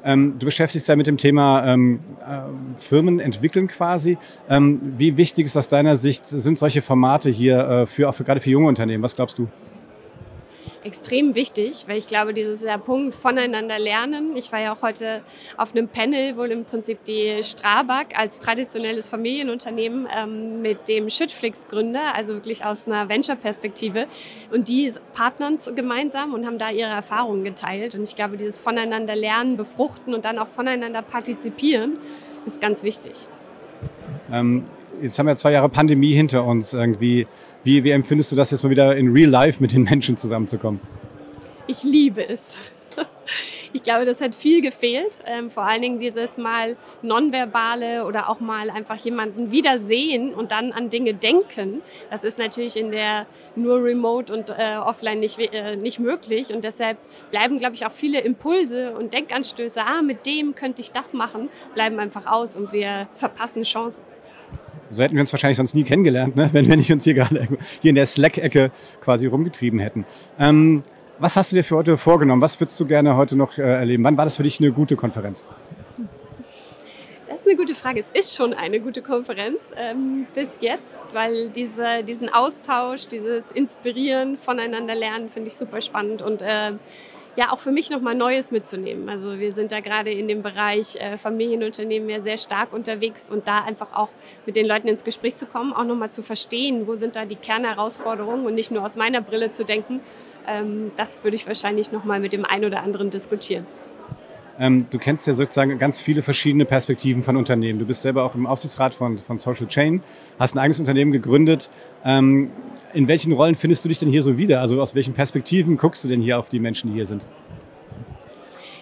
Ähm, 0.03 0.35
du 0.37 0.45
beschäftigst 0.45 0.89
ja 0.89 0.97
mit 0.97 1.07
dem 1.07 1.17
Thema 1.17 1.65
ähm, 1.65 2.01
äh, 2.19 2.79
Firmen 2.81 3.21
entwickeln 3.21 3.67
quasi. 3.67 4.17
Ähm, 4.49 4.81
wie 4.97 5.15
wichtig 5.15 5.45
ist 5.45 5.55
aus 5.55 5.69
deiner 5.69 5.95
Sicht, 5.95 6.25
sind 6.25 6.59
solche 6.59 6.81
Formate 6.81 7.29
hier 7.29 7.59
äh, 7.59 7.85
für, 7.85 8.09
auch 8.09 8.15
für, 8.15 8.25
gerade 8.25 8.41
für 8.41 8.49
junge 8.49 8.67
Unternehmen? 8.67 9.03
Was 9.03 9.15
glaubst 9.15 9.39
du? 9.39 9.47
Extrem 10.83 11.35
wichtig, 11.35 11.85
weil 11.87 11.97
ich 11.97 12.07
glaube, 12.07 12.33
dieses 12.33 12.61
der 12.61 12.77
Punkt 12.77 13.13
voneinander 13.13 13.79
lernen. 13.79 14.35
Ich 14.35 14.51
war 14.51 14.59
ja 14.59 14.73
auch 14.73 14.81
heute 14.81 15.21
auf 15.57 15.75
einem 15.75 15.87
Panel, 15.87 16.37
wo 16.37 16.43
im 16.43 16.65
Prinzip 16.65 17.03
die 17.03 17.43
Strabag 17.43 18.07
als 18.15 18.39
traditionelles 18.39 19.09
Familienunternehmen 19.09 20.07
ähm, 20.15 20.61
mit 20.61 20.87
dem 20.87 21.09
Schüttflix-Gründer, 21.09 22.15
also 22.15 22.33
wirklich 22.33 22.63
aus 22.63 22.87
einer 22.87 23.09
Venture-Perspektive, 23.09 24.07
und 24.51 24.67
die 24.67 24.91
partnern 25.13 25.57
gemeinsam 25.75 26.33
und 26.33 26.45
haben 26.45 26.57
da 26.57 26.69
ihre 26.69 26.89
Erfahrungen 26.89 27.43
geteilt. 27.43 27.95
Und 27.95 28.03
ich 28.03 28.15
glaube, 28.15 28.37
dieses 28.37 28.59
voneinander 28.59 29.15
lernen, 29.15 29.57
befruchten 29.57 30.13
und 30.13 30.25
dann 30.25 30.39
auch 30.39 30.47
voneinander 30.47 31.01
partizipieren, 31.01 31.97
ist 32.45 32.61
ganz 32.61 32.83
wichtig. 32.83 33.13
Ähm, 34.31 34.65
jetzt 35.01 35.17
haben 35.19 35.27
wir 35.27 35.35
zwei 35.35 35.51
Jahre 35.51 35.69
Pandemie 35.69 36.13
hinter 36.13 36.45
uns 36.45 36.73
irgendwie. 36.73 37.27
Wie, 37.63 37.83
wie 37.83 37.91
empfindest 37.91 38.31
du 38.31 38.35
das 38.35 38.51
jetzt 38.51 38.63
mal 38.63 38.69
wieder 38.69 38.95
in 38.95 39.11
Real 39.11 39.29
Life 39.29 39.61
mit 39.61 39.73
den 39.73 39.83
Menschen 39.83 40.15
zusammenzukommen? 40.15 40.79
Ich 41.67 41.83
liebe 41.83 42.27
es. 42.27 42.55
Ich 43.71 43.83
glaube, 43.83 44.03
das 44.03 44.19
hat 44.19 44.33
viel 44.33 44.63
gefehlt. 44.63 45.19
Ähm, 45.27 45.51
vor 45.51 45.61
allen 45.63 45.83
Dingen 45.83 45.99
dieses 45.99 46.39
Mal 46.39 46.75
nonverbale 47.03 48.03
oder 48.07 48.27
auch 48.27 48.39
mal 48.39 48.71
einfach 48.71 48.95
jemanden 48.95 49.51
wiedersehen 49.51 50.33
und 50.33 50.51
dann 50.51 50.71
an 50.71 50.89
Dinge 50.89 51.13
denken. 51.13 51.83
Das 52.09 52.23
ist 52.23 52.39
natürlich 52.39 52.75
in 52.75 52.91
der 52.91 53.27
nur 53.55 53.83
remote 53.83 54.33
und 54.33 54.49
äh, 54.49 54.77
offline 54.83 55.19
nicht, 55.19 55.37
äh, 55.37 55.75
nicht 55.75 55.99
möglich. 55.99 56.51
Und 56.51 56.63
deshalb 56.63 56.97
bleiben, 57.29 57.59
glaube 57.59 57.75
ich, 57.75 57.85
auch 57.85 57.91
viele 57.91 58.21
Impulse 58.21 58.95
und 58.97 59.13
Denkanstöße, 59.13 59.81
ah, 59.85 60.01
mit 60.01 60.25
dem 60.25 60.55
könnte 60.55 60.81
ich 60.81 60.89
das 60.89 61.13
machen, 61.13 61.49
bleiben 61.75 61.99
einfach 61.99 62.25
aus 62.25 62.55
und 62.55 62.73
wir 62.73 63.07
verpassen 63.15 63.61
Chancen. 63.61 64.01
So 64.89 65.03
hätten 65.03 65.15
wir 65.15 65.21
uns 65.21 65.31
wahrscheinlich 65.31 65.57
sonst 65.57 65.75
nie 65.75 65.83
kennengelernt, 65.83 66.35
ne? 66.35 66.49
wenn 66.51 66.67
wir 66.67 66.75
nicht 66.75 66.91
uns 66.91 67.03
hier 67.03 67.13
gerade 67.13 67.47
hier 67.81 67.89
in 67.89 67.95
der 67.95 68.05
Slack-Ecke 68.05 68.71
quasi 69.01 69.27
rumgetrieben 69.27 69.79
hätten. 69.79 70.05
Ähm, 70.39 70.83
was 71.19 71.35
hast 71.35 71.51
du 71.51 71.57
dir 71.57 71.63
für 71.63 71.75
heute 71.75 71.97
vorgenommen? 71.97 72.41
Was 72.41 72.59
würdest 72.59 72.79
du 72.79 72.85
gerne 72.85 73.15
heute 73.15 73.35
noch 73.35 73.57
äh, 73.57 73.61
erleben? 73.61 74.03
Wann 74.03 74.17
war 74.17 74.25
das 74.25 74.37
für 74.37 74.43
dich 74.43 74.59
eine 74.59 74.71
gute 74.71 74.95
Konferenz? 74.95 75.45
Das 77.27 77.41
ist 77.41 77.47
eine 77.47 77.57
gute 77.57 77.75
Frage. 77.75 77.99
Es 77.99 78.09
ist 78.13 78.35
schon 78.35 78.53
eine 78.53 78.79
gute 78.79 79.01
Konferenz 79.01 79.59
ähm, 79.75 80.27
bis 80.33 80.47
jetzt, 80.61 81.05
weil 81.13 81.49
diese, 81.49 82.03
diesen 82.03 82.29
Austausch, 82.29 83.07
dieses 83.07 83.51
Inspirieren, 83.51 84.37
voneinander 84.37 84.95
lernen, 84.95 85.29
finde 85.29 85.49
ich 85.49 85.55
super 85.55 85.81
spannend 85.81 86.21
und 86.21 86.41
äh, 86.41 86.71
ja 87.35 87.51
auch 87.51 87.59
für 87.59 87.71
mich 87.71 87.89
nochmal 87.89 88.15
Neues 88.15 88.51
mitzunehmen. 88.51 89.09
Also 89.09 89.39
wir 89.39 89.53
sind 89.53 89.71
da 89.71 89.79
gerade 89.79 90.11
in 90.11 90.27
dem 90.27 90.41
Bereich 90.41 90.95
äh, 90.95 91.17
Familienunternehmen 91.17 92.09
ja 92.09 92.19
sehr 92.19 92.37
stark 92.37 92.73
unterwegs 92.73 93.29
und 93.29 93.47
da 93.47 93.63
einfach 93.63 93.93
auch 93.93 94.09
mit 94.45 94.55
den 94.55 94.65
Leuten 94.65 94.87
ins 94.87 95.03
Gespräch 95.03 95.35
zu 95.35 95.45
kommen, 95.45 95.73
auch 95.73 95.83
nochmal 95.83 96.11
zu 96.11 96.23
verstehen, 96.23 96.87
wo 96.87 96.95
sind 96.95 97.15
da 97.15 97.25
die 97.25 97.35
Kernherausforderungen 97.35 98.45
und 98.45 98.55
nicht 98.55 98.71
nur 98.71 98.83
aus 98.83 98.95
meiner 98.95 99.21
Brille 99.21 99.51
zu 99.51 99.63
denken. 99.63 100.01
Ähm, 100.47 100.91
das 100.97 101.23
würde 101.23 101.35
ich 101.35 101.47
wahrscheinlich 101.47 101.91
nochmal 101.91 102.19
mit 102.19 102.33
dem 102.33 102.45
einen 102.45 102.65
oder 102.65 102.83
anderen 102.83 103.09
diskutieren. 103.09 103.65
Ähm, 104.59 104.87
du 104.89 104.99
kennst 104.99 105.25
ja 105.25 105.33
sozusagen 105.33 105.79
ganz 105.79 106.01
viele 106.01 106.21
verschiedene 106.21 106.65
Perspektiven 106.65 107.23
von 107.23 107.37
Unternehmen. 107.37 107.79
Du 107.79 107.85
bist 107.85 108.01
selber 108.01 108.23
auch 108.23 108.35
im 108.35 108.45
Aufsichtsrat 108.45 108.93
von, 108.93 109.17
von 109.17 109.37
Social 109.37 109.67
Chain, 109.67 110.03
hast 110.37 110.55
ein 110.55 110.59
eigenes 110.59 110.79
Unternehmen 110.79 111.13
gegründet. 111.13 111.69
Ähm, 112.03 112.51
in 112.93 113.07
welchen 113.07 113.31
Rollen 113.31 113.55
findest 113.55 113.85
du 113.85 113.89
dich 113.89 113.99
denn 113.99 114.09
hier 114.09 114.21
so 114.21 114.37
wieder? 114.37 114.59
Also 114.59 114.81
aus 114.81 114.95
welchen 114.95 115.13
Perspektiven 115.13 115.77
guckst 115.77 116.03
du 116.03 116.09
denn 116.09 116.21
hier 116.21 116.37
auf 116.37 116.49
die 116.49 116.59
Menschen, 116.59 116.89
die 116.89 116.95
hier 116.95 117.05
sind? 117.05 117.25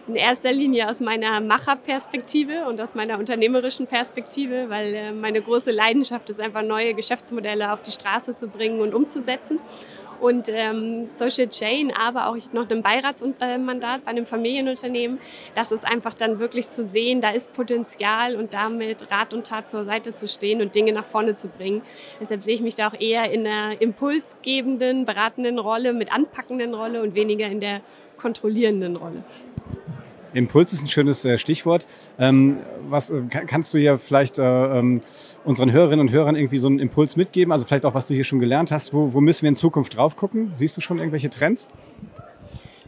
in 0.08 0.16
erster 0.16 0.54
Linie 0.54 0.90
aus 0.90 1.02
meiner 1.02 1.42
Macherperspektive 1.42 2.66
und 2.68 2.80
aus 2.80 2.96
meiner 2.96 3.20
unternehmerischen 3.20 3.88
Perspektive, 3.88 4.70
weil 4.70 4.94
äh, 4.94 5.12
meine 5.12 5.42
große 5.42 5.72
Leidenschaft 5.72 6.30
ist 6.30 6.40
einfach 6.40 6.64
neue 6.64 6.94
Geschäftsmodelle 6.94 7.74
auf 7.74 7.82
die 7.82 7.92
Straße 7.92 8.34
zu 8.34 8.48
bringen 8.48 8.80
und 8.80 8.94
umzusetzen 8.94 9.60
und 10.20 10.50
ähm, 10.50 11.10
Social 11.10 11.48
Chain, 11.50 11.92
aber 11.92 12.28
auch 12.28 12.36
ich 12.36 12.54
noch 12.54 12.70
ein 12.70 12.82
Beiratsmandat 12.82 14.06
bei 14.06 14.12
einem 14.12 14.26
Familienunternehmen. 14.26 15.20
Das 15.56 15.72
ist 15.72 15.86
einfach 15.86 16.14
dann 16.14 16.40
wirklich 16.40 16.70
zu 16.70 16.84
sehen, 16.84 17.22
da 17.22 17.32
ist 17.32 17.54
Potenzial 17.54 18.36
und 18.36 18.54
damit 18.54 19.12
Rat 19.12 19.34
und 19.34 19.48
Tat 19.48 19.70
zur 19.70 19.84
Seite 19.84 20.14
zu 20.14 20.28
stehen 20.28 20.62
und 20.62 20.76
Dinge 20.76 20.94
nach 20.94 21.06
vorne 21.06 21.36
zu 21.36 21.48
bringen. 21.48 21.82
Deshalb 22.20 22.44
sehe 22.44 22.56
ich 22.56 22.62
mich 22.62 22.76
da 22.76 22.88
auch 22.88 23.00
eher 23.00 23.32
in 23.32 23.46
einer 23.46 23.80
impulsgebenden, 23.82 25.06
beratenden 25.06 25.60
Rolle, 25.60 25.94
mit 25.94 26.14
anpackenden 26.14 26.74
Rolle 26.74 27.02
und 27.02 27.16
weniger 27.16 27.48
in 27.48 27.60
der 27.60 27.82
kontrollierenden 28.18 28.96
Rolle. 28.96 29.24
Impuls 30.34 30.74
ist 30.74 30.84
ein 30.84 30.90
schönes 30.90 31.24
äh, 31.26 31.38
Stichwort. 31.38 31.88
Ähm, 32.20 32.60
was 32.90 33.10
äh, 33.10 33.22
kannst 33.30 33.74
du 33.74 33.78
hier 33.78 33.98
vielleicht 33.98 34.40
äh, 34.40 34.80
ähm, 34.80 35.02
unseren 35.48 35.72
Hörerinnen 35.72 36.08
und 36.08 36.14
Hörern 36.14 36.36
irgendwie 36.36 36.58
so 36.58 36.68
einen 36.68 36.80
Impuls 36.80 37.16
mitgeben? 37.16 37.52
Also 37.52 37.66
vielleicht 37.66 37.86
auch, 37.86 37.94
was 37.94 38.06
du 38.06 38.14
hier 38.14 38.26
schon 38.26 38.40
gelernt 38.40 38.72
hast. 38.72 38.94
Wo, 38.94 39.14
wo 39.14 39.22
müssen 39.22 39.44
wir 39.44 39.50
in 39.50 39.56
Zukunft 39.56 39.96
drauf 39.96 40.16
gucken? 40.16 40.52
Siehst 40.54 40.76
du 40.76 40.82
schon 40.82 41.00
irgendwelche 41.00 41.30
Trends? 41.30 41.70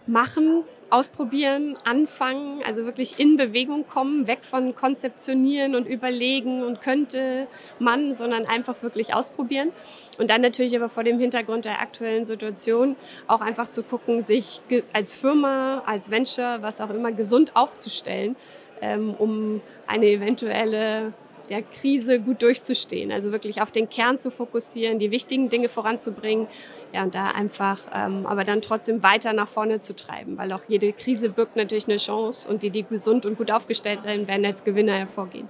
Machen, 0.05 0.63
ausprobieren, 0.89 1.77
anfangen, 1.85 2.61
also 2.65 2.83
wirklich 2.85 3.19
in 3.19 3.37
Bewegung 3.37 3.87
kommen, 3.87 4.27
weg 4.27 4.43
von 4.43 4.75
konzeptionieren 4.75 5.75
und 5.75 5.87
überlegen 5.87 6.63
und 6.63 6.81
könnte 6.81 7.47
man, 7.79 8.15
sondern 8.15 8.45
einfach 8.45 8.81
wirklich 8.81 9.13
ausprobieren. 9.13 9.69
Und 10.17 10.29
dann 10.29 10.41
natürlich 10.41 10.75
aber 10.75 10.89
vor 10.89 11.03
dem 11.03 11.19
Hintergrund 11.19 11.65
der 11.65 11.79
aktuellen 11.79 12.25
Situation 12.25 12.95
auch 13.27 13.41
einfach 13.41 13.67
zu 13.67 13.83
gucken, 13.83 14.23
sich 14.23 14.61
als 14.91 15.13
Firma, 15.13 15.83
als 15.85 16.11
Venture, 16.11 16.57
was 16.61 16.81
auch 16.81 16.89
immer, 16.89 17.11
gesund 17.11 17.55
aufzustellen, 17.55 18.35
ähm, 18.81 19.13
um 19.17 19.61
eine 19.87 20.07
eventuelle 20.07 21.13
der 21.49 21.63
Krise 21.63 22.19
gut 22.19 22.41
durchzustehen. 22.41 23.11
Also 23.11 23.31
wirklich 23.31 23.61
auf 23.61 23.71
den 23.71 23.89
Kern 23.89 24.19
zu 24.19 24.31
fokussieren, 24.31 24.99
die 24.99 25.11
wichtigen 25.11 25.49
Dinge 25.49 25.69
voranzubringen. 25.69 26.47
Ja, 26.93 27.03
und 27.03 27.13
da 27.13 27.25
einfach, 27.25 27.79
ähm, 27.93 28.25
aber 28.25 28.43
dann 28.43 28.61
trotzdem 28.61 29.03
weiter 29.03 29.31
nach 29.33 29.47
vorne 29.47 29.79
zu 29.79 29.95
treiben, 29.95 30.37
weil 30.39 30.51
auch 30.51 30.61
jede 30.67 30.91
Krise 30.91 31.29
birgt 31.29 31.55
natürlich 31.55 31.87
eine 31.87 31.97
Chance 31.97 32.49
und 32.49 32.63
die, 32.63 32.71
die 32.71 32.83
gesund 32.83 33.27
und 33.27 33.37
gut 33.37 33.51
aufgestellt 33.51 34.01
sind, 34.01 34.27
werden 34.27 34.43
als 34.43 34.63
Gewinner 34.63 34.93
hervorgehen. 34.93 35.47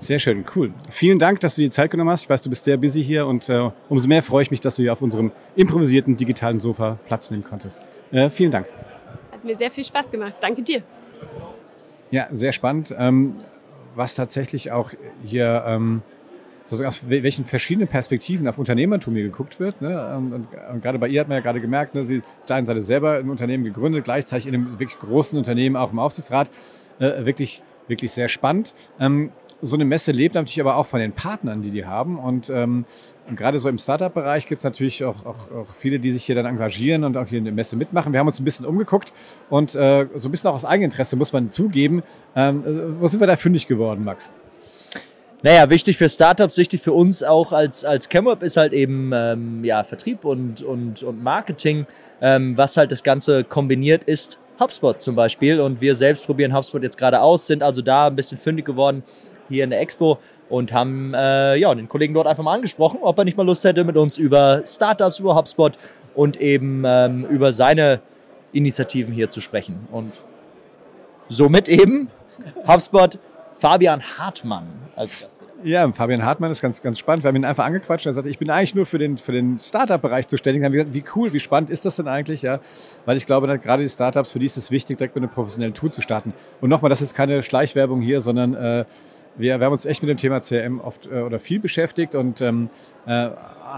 Sehr 0.00 0.18
schön, 0.18 0.44
cool. 0.56 0.72
Vielen 0.88 1.18
Dank, 1.18 1.40
dass 1.40 1.54
du 1.54 1.60
die 1.60 1.70
Zeit 1.70 1.90
genommen 1.90 2.10
hast. 2.10 2.22
Ich 2.22 2.30
weiß, 2.30 2.40
du 2.42 2.48
bist 2.48 2.64
sehr 2.64 2.78
busy 2.78 3.04
hier 3.04 3.26
und 3.26 3.48
äh, 3.48 3.70
umso 3.88 4.08
mehr 4.08 4.22
freue 4.22 4.42
ich 4.42 4.50
mich, 4.50 4.60
dass 4.60 4.76
du 4.76 4.82
hier 4.82 4.92
auf 4.92 5.02
unserem 5.02 5.30
improvisierten 5.56 6.16
digitalen 6.16 6.58
Sofa 6.58 6.98
Platz 7.06 7.30
nehmen 7.30 7.44
konntest. 7.44 7.78
Äh, 8.10 8.30
vielen 8.30 8.50
Dank. 8.50 8.66
Hat 9.30 9.44
mir 9.44 9.56
sehr 9.56 9.70
viel 9.70 9.84
Spaß 9.84 10.10
gemacht. 10.10 10.34
Danke 10.40 10.62
dir. 10.62 10.82
Ja, 12.10 12.28
sehr 12.30 12.52
spannend. 12.52 12.94
Ähm, 12.98 13.36
was 13.94 14.14
tatsächlich 14.14 14.72
auch 14.72 14.92
hier 15.24 15.64
ähm, 15.66 16.02
aus 16.72 17.02
welchen 17.08 17.44
verschiedenen 17.44 17.88
Perspektiven 17.88 18.46
auf 18.46 18.58
Unternehmertum 18.58 19.14
hier 19.14 19.24
geguckt 19.24 19.58
wird. 19.58 19.82
Ne? 19.82 20.16
Und, 20.16 20.32
und, 20.32 20.46
und, 20.72 20.82
gerade 20.82 20.98
bei 20.98 21.08
ihr 21.08 21.20
hat 21.20 21.28
man 21.28 21.36
ja 21.36 21.42
gerade 21.42 21.60
gemerkt, 21.60 21.94
ne, 21.94 22.04
sie 22.04 22.18
auf 22.20 22.46
der 22.46 22.56
einen 22.56 22.66
Seite 22.66 22.80
selber 22.80 23.14
ein 23.14 23.28
Unternehmen 23.28 23.64
gegründet, 23.64 24.04
gleichzeitig 24.04 24.46
in 24.46 24.54
einem 24.54 24.78
wirklich 24.78 24.98
großen 24.98 25.36
Unternehmen 25.36 25.76
auch 25.76 25.90
im 25.90 25.98
Aufsichtsrat. 25.98 26.48
Äh, 27.00 27.24
wirklich, 27.24 27.62
wirklich 27.88 28.12
sehr 28.12 28.28
spannend. 28.28 28.74
Ähm, 29.00 29.32
so 29.62 29.76
eine 29.76 29.84
Messe 29.84 30.12
lebt 30.12 30.34
natürlich 30.34 30.60
aber 30.60 30.76
auch 30.76 30.86
von 30.86 31.00
den 31.00 31.12
Partnern, 31.12 31.62
die 31.62 31.70
die 31.70 31.84
haben. 31.84 32.18
Und, 32.18 32.50
ähm, 32.50 32.84
und 33.28 33.36
gerade 33.36 33.58
so 33.58 33.68
im 33.68 33.78
Startup-Bereich 33.78 34.46
gibt 34.46 34.60
es 34.60 34.64
natürlich 34.64 35.04
auch, 35.04 35.24
auch, 35.24 35.50
auch, 35.50 35.66
viele, 35.78 35.98
die 35.98 36.12
sich 36.12 36.24
hier 36.24 36.34
dann 36.34 36.46
engagieren 36.46 37.04
und 37.04 37.16
auch 37.16 37.26
hier 37.26 37.38
in 37.38 37.44
der 37.44 37.52
Messe 37.52 37.76
mitmachen. 37.76 38.12
Wir 38.12 38.20
haben 38.20 38.26
uns 38.26 38.40
ein 38.40 38.44
bisschen 38.44 38.66
umgeguckt 38.66 39.12
und 39.48 39.74
äh, 39.74 40.06
so 40.16 40.28
ein 40.28 40.30
bisschen 40.30 40.50
auch 40.50 40.54
aus 40.54 40.64
Eigeninteresse, 40.64 41.16
muss 41.16 41.32
man 41.32 41.50
zugeben. 41.50 42.02
Ähm, 42.34 42.96
wo 43.00 43.06
sind 43.06 43.20
wir 43.20 43.26
da 43.26 43.36
fündig 43.36 43.66
geworden, 43.66 44.04
Max? 44.04 44.30
Naja, 45.42 45.70
wichtig 45.70 45.96
für 45.96 46.08
Startups, 46.08 46.58
wichtig 46.58 46.82
für 46.82 46.92
uns 46.92 47.22
auch 47.22 47.52
als, 47.52 47.82
als 47.82 48.10
ChemWeb 48.10 48.42
ist 48.42 48.58
halt 48.58 48.74
eben 48.74 49.10
ähm, 49.14 49.64
ja, 49.64 49.84
Vertrieb 49.84 50.26
und, 50.26 50.60
und, 50.60 51.02
und 51.02 51.22
Marketing, 51.22 51.86
ähm, 52.20 52.58
was 52.58 52.76
halt 52.76 52.92
das 52.92 53.02
Ganze 53.02 53.44
kombiniert 53.44 54.04
ist. 54.04 54.38
HubSpot 54.58 55.00
zum 55.00 55.14
Beispiel 55.14 55.58
und 55.58 55.80
wir 55.80 55.94
selbst 55.94 56.26
probieren 56.26 56.54
HubSpot 56.54 56.82
jetzt 56.82 56.98
gerade 56.98 57.22
aus, 57.22 57.46
sind 57.46 57.62
also 57.62 57.80
da 57.80 58.08
ein 58.08 58.16
bisschen 58.16 58.36
fündig 58.36 58.66
geworden 58.66 59.02
hier 59.50 59.64
in 59.64 59.70
der 59.70 59.80
Expo 59.80 60.18
und 60.48 60.72
haben 60.72 61.12
äh, 61.14 61.56
ja, 61.56 61.74
den 61.74 61.88
Kollegen 61.88 62.14
dort 62.14 62.26
einfach 62.26 62.42
mal 62.42 62.54
angesprochen, 62.54 63.00
ob 63.02 63.18
er 63.18 63.24
nicht 63.24 63.36
mal 63.36 63.44
Lust 63.44 63.64
hätte, 63.64 63.84
mit 63.84 63.96
uns 63.96 64.16
über 64.16 64.62
Startups, 64.64 65.18
über 65.18 65.36
HubSpot 65.36 65.76
und 66.14 66.40
eben 66.40 66.84
ähm, 66.86 67.26
über 67.26 67.52
seine 67.52 68.00
Initiativen 68.52 69.12
hier 69.12 69.30
zu 69.30 69.40
sprechen. 69.40 69.86
Und 69.92 70.12
somit 71.28 71.68
eben 71.68 72.08
HubSpot 72.66 73.18
Fabian 73.60 74.00
Hartmann 74.18 74.66
als 74.96 75.22
Gast. 75.22 75.44
Ja, 75.62 75.92
Fabian 75.92 76.24
Hartmann 76.24 76.50
ist 76.50 76.62
ganz, 76.62 76.80
ganz 76.80 76.98
spannend. 76.98 77.22
Wir 77.22 77.28
haben 77.28 77.36
ihn 77.36 77.44
einfach 77.44 77.66
angequatscht 77.66 78.06
und 78.06 78.10
er 78.10 78.14
sagte, 78.14 78.30
ich 78.30 78.38
bin 78.38 78.48
eigentlich 78.48 78.74
nur 78.74 78.86
für 78.86 78.98
den, 78.98 79.18
für 79.18 79.32
den 79.32 79.58
Startup-Bereich 79.60 80.26
zuständig. 80.26 80.64
Haben 80.64 80.72
gesagt, 80.72 80.94
wie 80.94 81.04
cool, 81.14 81.34
wie 81.34 81.40
spannend 81.40 81.68
ist 81.68 81.84
das 81.84 81.96
denn 81.96 82.08
eigentlich? 82.08 82.40
Ja, 82.40 82.60
weil 83.04 83.18
ich 83.18 83.26
glaube, 83.26 83.46
gerade 83.58 83.82
die 83.82 83.88
Startups, 83.90 84.32
für 84.32 84.38
die 84.38 84.46
ist 84.46 84.56
es 84.56 84.70
wichtig, 84.70 84.96
direkt 84.96 85.14
mit 85.14 85.22
einem 85.22 85.32
professionellen 85.32 85.74
Tool 85.74 85.92
zu 85.92 86.00
starten. 86.00 86.32
Und 86.62 86.70
nochmal, 86.70 86.88
das 86.88 87.02
ist 87.02 87.14
keine 87.14 87.42
Schleichwerbung 87.42 88.00
hier, 88.00 88.22
sondern 88.22 88.54
äh, 88.54 88.84
wir, 89.36 89.58
wir 89.58 89.66
haben 89.66 89.72
uns 89.72 89.86
echt 89.86 90.02
mit 90.02 90.08
dem 90.08 90.16
Thema 90.16 90.40
CRM 90.40 90.80
oft 90.80 91.06
äh, 91.06 91.20
oder 91.20 91.38
viel 91.38 91.60
beschäftigt 91.60 92.14
und 92.14 92.40
ähm, 92.40 92.70
äh, 93.06 93.30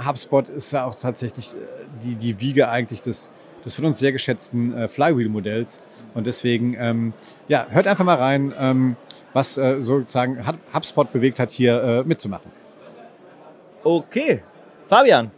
HubSpot 0.07 0.49
ist 0.49 0.73
ja 0.73 0.85
auch 0.85 0.95
tatsächlich 0.95 1.55
äh, 1.55 1.57
die, 2.03 2.15
die 2.15 2.41
Wiege 2.41 2.69
eigentlich 2.69 3.03
des, 3.03 3.31
des 3.65 3.75
von 3.75 3.85
uns 3.85 3.99
sehr 3.99 4.13
geschätzten 4.13 4.77
äh, 4.77 4.89
Flywheel-Modells. 4.89 5.83
Und 6.15 6.27
deswegen, 6.27 6.75
ähm, 6.79 7.13
ja, 7.49 7.67
hört 7.71 7.87
einfach 7.87 8.05
mal 8.05 8.17
rein, 8.17 8.55
ähm, 8.59 8.97
was 9.33 9.57
äh, 9.57 9.81
sozusagen 9.81 10.45
HubSpot 10.75 11.13
bewegt 11.13 11.39
hat, 11.39 11.51
hier 11.51 11.83
äh, 11.83 12.05
mitzumachen. 12.05 12.51
Okay, 13.85 14.43
Fabian, 14.87 15.31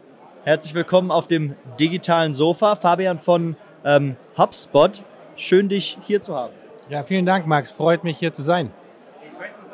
herzlich 0.44 0.74
willkommen 0.74 1.10
auf 1.10 1.28
dem 1.28 1.54
digitalen 1.78 2.34
Sofa. 2.34 2.76
Fabian 2.76 3.18
von 3.18 3.56
ähm, 3.84 4.16
HubSpot, 4.36 5.02
schön 5.36 5.68
dich 5.68 5.98
hier 6.02 6.22
zu 6.22 6.34
haben. 6.34 6.52
Ja, 6.88 7.02
vielen 7.02 7.24
Dank, 7.24 7.46
Max. 7.46 7.70
Freut 7.70 8.04
mich 8.04 8.18
hier 8.18 8.32
zu 8.32 8.42
sein. 8.42 8.70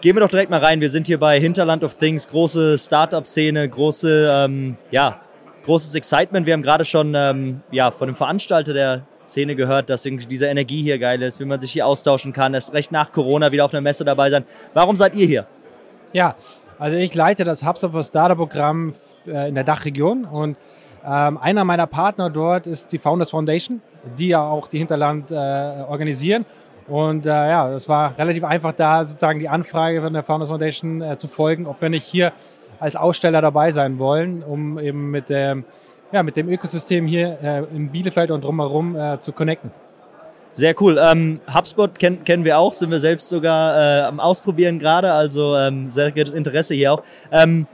Gehen 0.00 0.16
wir 0.16 0.20
doch 0.20 0.30
direkt 0.30 0.50
mal 0.50 0.60
rein. 0.60 0.80
Wir 0.80 0.88
sind 0.88 1.06
hier 1.06 1.20
bei 1.20 1.38
Hinterland 1.38 1.84
of 1.84 1.94
Things, 1.94 2.26
große 2.26 2.78
Startup-Szene, 2.78 3.68
große, 3.68 4.30
ähm, 4.32 4.78
ja, 4.90 5.20
großes 5.66 5.94
Excitement. 5.94 6.46
Wir 6.46 6.54
haben 6.54 6.62
gerade 6.62 6.86
schon 6.86 7.12
ähm, 7.14 7.60
ja, 7.70 7.90
von 7.90 8.08
dem 8.08 8.16
Veranstalter 8.16 8.72
der 8.72 9.02
Szene 9.28 9.54
gehört, 9.56 9.90
dass 9.90 10.06
irgendwie 10.06 10.24
diese 10.24 10.46
Energie 10.46 10.82
hier 10.82 10.98
geil 10.98 11.20
ist, 11.20 11.38
wie 11.38 11.44
man 11.44 11.60
sich 11.60 11.72
hier 11.72 11.86
austauschen 11.86 12.32
kann, 12.32 12.54
erst 12.54 12.72
recht 12.72 12.90
nach 12.90 13.12
Corona 13.12 13.52
wieder 13.52 13.66
auf 13.66 13.74
einer 13.74 13.82
Messe 13.82 14.02
dabei 14.06 14.30
sein. 14.30 14.44
Warum 14.72 14.96
seid 14.96 15.14
ihr 15.14 15.26
hier? 15.26 15.46
Ja, 16.14 16.34
also 16.78 16.96
ich 16.96 17.14
leite 17.14 17.44
das 17.44 17.62
HubSpot 17.62 17.92
for 17.92 18.02
Startup-Programm 18.02 18.94
äh, 19.26 19.50
in 19.50 19.54
der 19.54 19.64
Dachregion 19.64 20.24
und 20.24 20.56
ähm, 21.06 21.36
einer 21.36 21.64
meiner 21.64 21.86
Partner 21.86 22.30
dort 22.30 22.66
ist 22.66 22.90
die 22.90 22.98
Founders 22.98 23.30
Foundation, 23.30 23.82
die 24.18 24.28
ja 24.28 24.42
auch 24.42 24.66
die 24.66 24.78
Hinterland 24.78 25.30
äh, 25.30 25.34
organisieren. 25.34 26.46
Und 26.90 27.24
äh, 27.24 27.28
ja, 27.28 27.72
es 27.72 27.88
war 27.88 28.18
relativ 28.18 28.42
einfach 28.42 28.72
da, 28.72 29.04
sozusagen 29.04 29.38
die 29.38 29.48
Anfrage 29.48 30.02
von 30.02 30.12
der 30.12 30.24
Founders 30.24 30.48
Foundation 30.48 31.00
äh, 31.00 31.16
zu 31.16 31.28
folgen, 31.28 31.66
ob 31.66 31.80
wir 31.80 31.88
nicht 31.88 32.04
hier 32.04 32.32
als 32.80 32.96
Aussteller 32.96 33.40
dabei 33.40 33.70
sein 33.70 33.98
wollen, 34.00 34.42
um 34.42 34.76
eben 34.78 35.10
mit, 35.12 35.28
der, 35.28 35.62
ja, 36.10 36.22
mit 36.24 36.36
dem 36.36 36.48
Ökosystem 36.48 37.06
hier 37.06 37.38
äh, 37.42 37.76
in 37.76 37.90
Bielefeld 37.90 38.32
und 38.32 38.42
drumherum 38.42 38.96
äh, 38.96 39.20
zu 39.20 39.32
connecten. 39.32 39.70
Sehr 40.52 40.74
cool. 40.80 40.98
Ähm, 41.00 41.40
HubSpot 41.54 41.96
kenn, 41.96 42.24
kennen 42.24 42.44
wir 42.44 42.58
auch, 42.58 42.74
sind 42.74 42.90
wir 42.90 42.98
selbst 42.98 43.28
sogar 43.28 43.76
äh, 43.76 44.02
am 44.02 44.18
Ausprobieren 44.18 44.80
gerade, 44.80 45.12
also 45.12 45.56
ähm, 45.56 45.90
sehr 45.90 46.10
gutes 46.10 46.34
Interesse 46.34 46.74
hier 46.74 46.92
auch. 46.94 47.04
Ähm, 47.30 47.68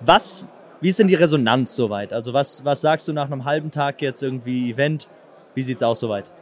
was, 0.00 0.44
wie 0.80 0.88
ist 0.88 0.98
denn 0.98 1.06
die 1.06 1.14
Resonanz 1.14 1.76
soweit? 1.76 2.12
Also 2.12 2.32
was, 2.32 2.64
was 2.64 2.80
sagst 2.80 3.06
du 3.06 3.12
nach 3.12 3.30
einem 3.30 3.44
halben 3.44 3.70
Tag 3.70 4.02
jetzt 4.02 4.22
irgendwie 4.24 4.72
Event? 4.72 5.06
Wie 5.54 5.62
sieht 5.62 5.76
es 5.76 5.82
aus 5.84 6.00
soweit? 6.00 6.32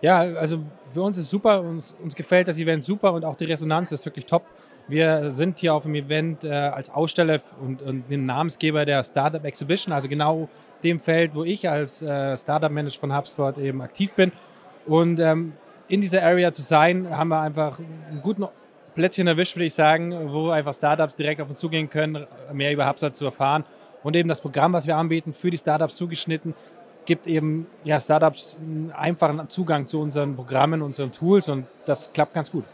Ja, 0.00 0.20
also 0.20 0.58
für 0.96 1.02
uns 1.02 1.18
ist 1.18 1.28
super, 1.28 1.60
uns, 1.60 1.94
uns 2.02 2.14
gefällt 2.14 2.48
das 2.48 2.58
Event 2.58 2.82
super 2.82 3.12
und 3.12 3.22
auch 3.22 3.36
die 3.36 3.44
Resonanz 3.44 3.92
ist 3.92 4.06
wirklich 4.06 4.24
top. 4.24 4.46
Wir 4.88 5.28
sind 5.28 5.58
hier 5.58 5.74
auf 5.74 5.82
dem 5.82 5.94
Event 5.94 6.42
äh, 6.42 6.50
als 6.50 6.88
Aussteller 6.88 7.40
und, 7.60 7.82
und 7.82 8.08
Namensgeber 8.10 8.86
der 8.86 9.04
Startup 9.04 9.44
Exhibition, 9.44 9.92
also 9.92 10.08
genau 10.08 10.48
dem 10.82 10.98
Feld, 10.98 11.34
wo 11.34 11.44
ich 11.44 11.68
als 11.68 12.00
äh, 12.00 12.34
Startup 12.38 12.70
Manager 12.70 12.98
von 12.98 13.14
HubSpot 13.14 13.58
eben 13.58 13.82
aktiv 13.82 14.10
bin. 14.12 14.32
Und 14.86 15.20
ähm, 15.20 15.52
in 15.88 16.00
dieser 16.00 16.22
Area 16.22 16.50
zu 16.50 16.62
sein, 16.62 17.10
haben 17.10 17.28
wir 17.28 17.40
einfach 17.42 17.78
einen 17.78 18.22
guten 18.22 18.46
Plätzchen 18.94 19.26
erwischt, 19.26 19.54
würde 19.54 19.66
ich 19.66 19.74
sagen, 19.74 20.32
wo 20.32 20.48
einfach 20.48 20.72
Startups 20.72 21.14
direkt 21.14 21.42
auf 21.42 21.50
uns 21.50 21.58
zugehen 21.58 21.90
können, 21.90 22.26
mehr 22.54 22.72
über 22.72 22.88
HubSpot 22.88 23.14
zu 23.14 23.26
erfahren. 23.26 23.64
Und 24.02 24.16
eben 24.16 24.30
das 24.30 24.40
Programm, 24.40 24.72
was 24.72 24.86
wir 24.86 24.96
anbieten, 24.96 25.34
für 25.34 25.50
die 25.50 25.58
Startups 25.58 25.96
zugeschnitten, 25.96 26.54
gibt 27.06 27.26
eben 27.26 27.66
ja, 27.84 28.00
Startups 28.00 28.58
einen 28.60 28.92
einfachen 28.92 29.48
Zugang 29.48 29.86
zu 29.86 30.00
unseren 30.00 30.36
Programmen, 30.36 30.82
unseren 30.82 31.12
Tools 31.12 31.48
und 31.48 31.66
das 31.86 32.12
klappt 32.12 32.34
ganz 32.34 32.50
gut. 32.50 32.64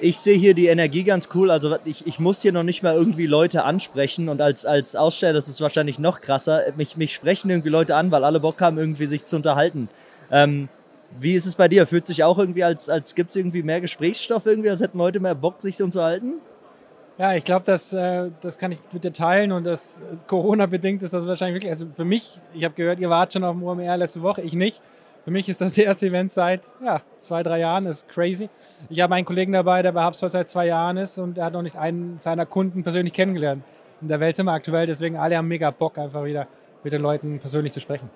Ich 0.00 0.18
sehe 0.18 0.36
hier 0.36 0.54
die 0.54 0.66
Energie 0.66 1.04
ganz 1.04 1.28
cool. 1.34 1.50
Also 1.50 1.76
ich, 1.84 2.06
ich 2.06 2.18
muss 2.18 2.42
hier 2.42 2.52
noch 2.52 2.64
nicht 2.64 2.82
mal 2.82 2.94
irgendwie 2.94 3.26
Leute 3.26 3.62
ansprechen 3.64 4.28
und 4.28 4.40
als, 4.42 4.66
als 4.66 4.96
Aussteller 4.96 5.34
das 5.34 5.48
ist 5.48 5.60
wahrscheinlich 5.60 5.98
noch 5.98 6.20
krasser. 6.20 6.62
Mich, 6.76 6.96
mich 6.96 7.14
sprechen 7.14 7.50
irgendwie 7.50 7.68
Leute 7.68 7.94
an, 7.94 8.10
weil 8.10 8.24
alle 8.24 8.40
Bock 8.40 8.60
haben, 8.60 8.76
irgendwie 8.76 9.06
sich 9.06 9.24
zu 9.24 9.36
unterhalten. 9.36 9.88
Ähm, 10.32 10.68
wie 11.20 11.34
ist 11.34 11.46
es 11.46 11.54
bei 11.54 11.68
dir? 11.68 11.86
Fühlt 11.86 12.06
sich 12.06 12.24
auch 12.24 12.38
irgendwie, 12.38 12.64
als, 12.64 12.88
als 12.88 13.14
gibt 13.14 13.30
es 13.30 13.36
irgendwie 13.36 13.62
mehr 13.62 13.80
Gesprächsstoff 13.80 14.46
irgendwie, 14.46 14.70
als 14.70 14.80
hätten 14.80 14.98
Leute 14.98 15.20
mehr 15.20 15.36
Bock, 15.36 15.60
sich 15.60 15.76
zu 15.76 15.84
unterhalten? 15.84 16.34
Ja, 17.16 17.34
ich 17.34 17.44
glaube, 17.44 17.64
das, 17.64 17.92
äh, 17.92 18.30
das 18.40 18.58
kann 18.58 18.72
ich 18.72 18.80
mit 18.90 19.04
dir 19.04 19.12
teilen 19.12 19.52
und 19.52 19.64
das 19.64 20.02
Corona-bedingt 20.26 21.00
ist 21.04 21.14
das 21.14 21.28
wahrscheinlich 21.28 21.54
wirklich, 21.54 21.70
also 21.70 21.86
für 21.94 22.04
mich, 22.04 22.40
ich 22.52 22.64
habe 22.64 22.74
gehört, 22.74 22.98
ihr 22.98 23.08
wart 23.08 23.32
schon 23.32 23.44
auf 23.44 23.54
dem 23.54 23.62
OMR 23.62 23.96
letzte 23.96 24.22
Woche, 24.22 24.42
ich 24.42 24.54
nicht. 24.54 24.82
Für 25.24 25.30
mich 25.30 25.48
ist 25.48 25.60
das 25.60 25.78
erste 25.78 26.06
Event 26.06 26.32
seit 26.32 26.72
ja, 26.84 27.02
zwei, 27.18 27.44
drei 27.44 27.60
Jahren, 27.60 27.84
das 27.84 27.98
ist 27.98 28.08
crazy. 28.08 28.48
Ich 28.88 29.00
habe 29.00 29.14
einen 29.14 29.24
Kollegen 29.24 29.52
dabei, 29.52 29.80
der 29.82 29.92
bei 29.92 30.04
HubSpot 30.04 30.30
seit 30.30 30.50
zwei 30.50 30.66
Jahren 30.66 30.96
ist 30.96 31.18
und 31.18 31.38
er 31.38 31.44
hat 31.44 31.52
noch 31.52 31.62
nicht 31.62 31.76
einen 31.76 32.18
seiner 32.18 32.46
Kunden 32.46 32.82
persönlich 32.82 33.12
kennengelernt. 33.12 33.62
In 34.00 34.08
der 34.08 34.18
Welt 34.18 34.34
sind 34.34 34.46
wir 34.46 34.52
aktuell, 34.52 34.86
deswegen 34.86 35.16
alle 35.16 35.36
haben 35.36 35.46
mega 35.46 35.70
Bock, 35.70 35.98
einfach 35.98 36.24
wieder 36.24 36.48
mit 36.82 36.92
den 36.92 37.00
Leuten 37.00 37.38
persönlich 37.38 37.72
zu 37.72 37.78
sprechen. 37.78 38.10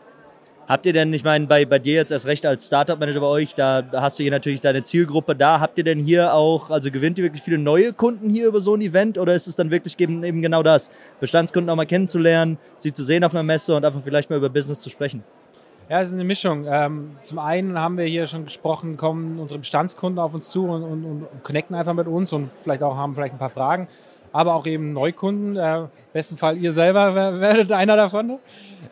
Habt 0.69 0.85
ihr 0.85 0.93
denn, 0.93 1.15
ich 1.15 1.25
meine, 1.25 1.47
bei, 1.47 1.65
bei 1.65 1.79
dir 1.79 1.95
jetzt 1.95 2.13
erst 2.13 2.27
recht 2.27 2.45
als 2.45 2.67
Startup-Manager 2.67 3.21
bei 3.21 3.27
euch, 3.27 3.55
da 3.55 3.83
hast 3.91 4.19
du 4.19 4.23
hier 4.23 4.31
natürlich 4.31 4.61
deine 4.61 4.83
Zielgruppe 4.83 5.35
da. 5.35 5.61
Habt 5.61 5.79
ihr 5.79 5.85
denn 5.85 5.99
hier 5.99 6.35
auch, 6.35 6.69
also 6.69 6.91
gewinnt 6.91 7.19
ihr 7.19 7.25
wirklich 7.25 7.43
viele 7.43 7.57
neue 7.57 7.95
Kunden 7.95 8.29
hier 8.29 8.49
über 8.49 8.61
so 8.61 8.75
ein 8.75 8.83
Event 8.83 9.17
oder 9.17 9.35
ist 9.35 9.47
es 9.47 9.57
dann 9.57 9.71
wirklich 9.71 9.99
eben, 9.99 10.43
genau 10.43 10.63
das, 10.63 10.91
Bestandskunden 11.21 11.71
auch 11.71 11.77
mal 11.77 11.87
kennenzulernen, 11.87 12.59
sie 12.77 12.93
zu 12.93 13.03
sehen 13.03 13.25
auf 13.25 13.33
einer 13.33 13.43
Messe 13.43 13.75
und 13.75 13.83
einfach 13.87 14.03
vielleicht 14.03 14.29
mal 14.29 14.37
über 14.37 14.51
Business 14.51 14.81
zu 14.81 14.91
sprechen? 14.91 15.25
Ja, 15.89 16.03
es 16.03 16.09
ist 16.09 16.15
eine 16.15 16.25
Mischung. 16.25 16.67
Ähm, 16.69 17.17
zum 17.23 17.39
einen 17.39 17.79
haben 17.79 17.97
wir 17.97 18.05
hier 18.05 18.27
schon 18.27 18.45
gesprochen, 18.45 18.99
kommen 18.99 19.39
unsere 19.39 19.61
Bestandskunden 19.61 20.19
auf 20.19 20.35
uns 20.35 20.51
zu 20.51 20.67
und, 20.67 20.83
und, 20.83 21.05
und 21.07 21.45
connecten 21.45 21.77
einfach 21.77 21.95
mit 21.95 22.07
uns 22.07 22.31
und 22.35 22.53
vielleicht 22.53 22.83
auch 22.83 22.95
haben 22.95 23.15
vielleicht 23.15 23.33
ein 23.33 23.39
paar 23.39 23.49
Fragen, 23.49 23.89
aber 24.33 24.55
auch 24.55 24.67
eben 24.67 24.93
Neukunden. 24.93 25.57
Äh, 25.57 25.79
Im 25.79 25.89
besten 26.13 26.37
Fall 26.37 26.57
ihr 26.57 26.73
selber 26.73 27.41
werdet 27.41 27.73
einer 27.73 27.97
davon. 27.97 28.39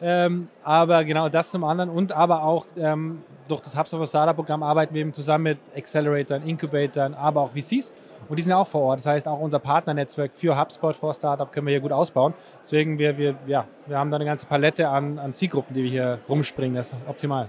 Ähm, 0.03 0.49
aber 0.63 1.05
genau 1.05 1.29
das 1.29 1.51
zum 1.51 1.65
anderen 1.65 1.91
und 1.91 2.13
aber 2.13 2.43
auch 2.43 2.67
ähm, 2.77 3.23
durch 3.49 3.61
das 3.61 3.77
HubSpot 3.77 4.09
Startup 4.09 4.35
Programm 4.35 4.63
arbeiten 4.63 4.95
wir 4.95 5.01
eben 5.01 5.13
zusammen 5.13 5.45
mit 5.45 5.59
Acceleratoren, 5.77 6.47
Incubatoren, 6.47 7.15
aber 7.15 7.43
auch 7.43 7.51
VCs 7.51 7.93
und 8.29 8.39
die 8.39 8.43
sind 8.43 8.53
auch 8.53 8.67
vor 8.67 8.83
Ort. 8.83 8.99
Das 8.99 9.07
heißt, 9.07 9.29
auch 9.29 9.39
unser 9.39 9.59
Partnernetzwerk 9.59 10.33
für 10.35 10.59
HubSpot, 10.59 10.97
for 10.97 11.15
Startup 11.15 11.51
können 11.51 11.67
wir 11.67 11.73
hier 11.73 11.81
gut 11.81 11.93
ausbauen. 11.93 12.35
Deswegen, 12.63 12.99
wir, 12.99 13.17
wir, 13.17 13.37
ja, 13.47 13.67
wir 13.87 13.99
haben 13.99 14.11
da 14.11 14.17
eine 14.17 14.25
ganze 14.25 14.47
Palette 14.47 14.89
an, 14.89 15.19
an 15.19 15.35
Zielgruppen, 15.35 15.75
die 15.75 15.85
wir 15.85 15.91
hier 15.91 16.19
rumspringen. 16.29 16.75
Das 16.75 16.93
ist 16.93 16.97
optimal. 17.07 17.49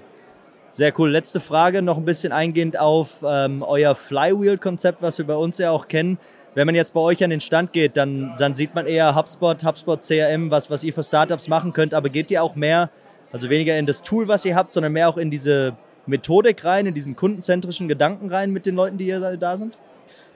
Sehr 0.71 0.93
cool. 0.99 1.09
Letzte 1.09 1.39
Frage, 1.39 1.81
noch 1.81 1.97
ein 1.97 2.05
bisschen 2.05 2.31
eingehend 2.31 2.77
auf 2.79 3.23
ähm, 3.25 3.63
euer 3.63 3.95
Flywheel-Konzept, 3.95 5.01
was 5.01 5.17
wir 5.17 5.25
bei 5.25 5.35
uns 5.35 5.57
ja 5.57 5.71
auch 5.71 5.87
kennen. 5.87 6.19
Wenn 6.55 6.65
man 6.65 6.75
jetzt 6.75 6.93
bei 6.93 6.99
euch 6.99 7.23
an 7.23 7.29
den 7.29 7.39
Stand 7.39 7.71
geht, 7.73 7.97
dann, 7.97 8.33
dann 8.37 8.53
sieht 8.53 8.73
man 8.73 8.87
eher 8.87 9.15
HubSpot, 9.15 9.63
HubSpot 9.63 10.01
CRM, 10.01 10.49
was, 10.49 10.69
was 10.71 10.83
ihr 10.83 10.93
für 10.93 11.03
Startups 11.03 11.47
machen 11.47 11.73
könnt. 11.73 11.93
Aber 11.93 12.09
geht 12.09 12.31
ihr 12.31 12.41
auch 12.41 12.55
mehr, 12.55 12.89
also 13.31 13.49
weniger 13.49 13.77
in 13.77 13.85
das 13.85 14.01
Tool, 14.01 14.27
was 14.27 14.43
ihr 14.45 14.55
habt, 14.55 14.73
sondern 14.73 14.93
mehr 14.93 15.09
auch 15.09 15.17
in 15.17 15.29
diese 15.29 15.75
Methodik 16.07 16.63
rein, 16.65 16.85
in 16.85 16.93
diesen 16.93 17.15
kundenzentrischen 17.15 17.87
Gedanken 17.87 18.29
rein 18.29 18.51
mit 18.51 18.65
den 18.65 18.75
Leuten, 18.75 18.97
die 18.97 19.05
hier 19.05 19.37
da 19.37 19.57
sind? 19.57 19.77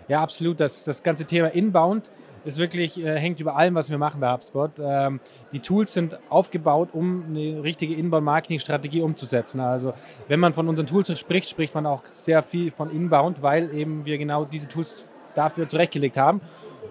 Ja, 0.07 0.22
absolut. 0.22 0.59
Das, 0.59 0.84
das 0.84 1.01
ganze 1.01 1.26
Thema 1.26 1.47
Inbound 1.47 2.12
ist 2.43 2.57
wirklich, 2.57 2.99
äh, 2.99 3.20
hängt 3.20 3.39
über 3.39 3.55
allem, 3.55 3.76
was 3.76 3.89
wir 3.89 3.97
machen 3.97 4.20
bei 4.20 4.32
HubSpot. 4.32 4.72
Ähm, 4.80 5.20
die 5.51 5.59
Tools 5.59 5.93
sind 5.93 6.20
aufgebaut, 6.30 6.89
um 6.93 7.26
eine 7.30 7.64
richtige 7.64 7.93
Inbound-Marketing-Strategie 7.95 9.01
umzusetzen. 9.01 9.59
Also 9.59 9.93
wenn 10.28 10.39
man 10.39 10.53
von 10.53 10.68
unseren 10.68 10.88
Tools 10.88 11.18
spricht, 11.20 11.49
spricht 11.49 11.76
man 11.76 11.86
auch 11.86 12.03
sehr 12.12 12.43
viel 12.43 12.72
von 12.72 12.91
Inbound, 12.91 13.41
weil 13.41 13.74
eben 13.74 14.05
wir 14.05 14.18
genau 14.18 14.45
diese 14.45 14.68
Tools 14.68 15.07
dafür 15.36 15.68
zurechtgelegt 15.68 16.18
haben. 16.18 16.42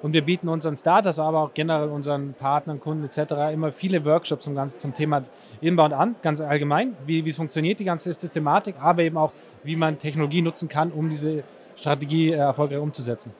Und 0.02 0.14
wir 0.14 0.22
bieten 0.22 0.48
unseren 0.48 0.76
Starters, 0.76 1.18
aber 1.18 1.42
auch 1.42 1.54
generell 1.54 1.88
unseren 1.88 2.32
Partnern, 2.32 2.80
Kunden 2.80 3.04
etc. 3.04 3.52
immer 3.52 3.70
viele 3.70 4.04
Workshops 4.04 4.44
zum, 4.44 4.54
ganzen, 4.54 4.78
zum 4.78 4.94
Thema 4.94 5.22
Inbound 5.60 5.92
an, 5.92 6.14
ganz 6.22 6.40
allgemein, 6.40 6.96
wie, 7.04 7.24
wie 7.24 7.28
es 7.28 7.36
funktioniert, 7.36 7.80
die 7.80 7.84
ganze 7.84 8.12
Systematik, 8.12 8.76
aber 8.80 9.02
eben 9.02 9.18
auch, 9.18 9.32
wie 9.62 9.76
man 9.76 9.98
Technologie 9.98 10.40
nutzen 10.40 10.68
kann, 10.68 10.90
um 10.90 11.10
diese 11.10 11.42
Strategie 11.76 12.30
äh, 12.30 12.36
erfolgreich 12.36 12.78
umzusetzen. 12.78 13.32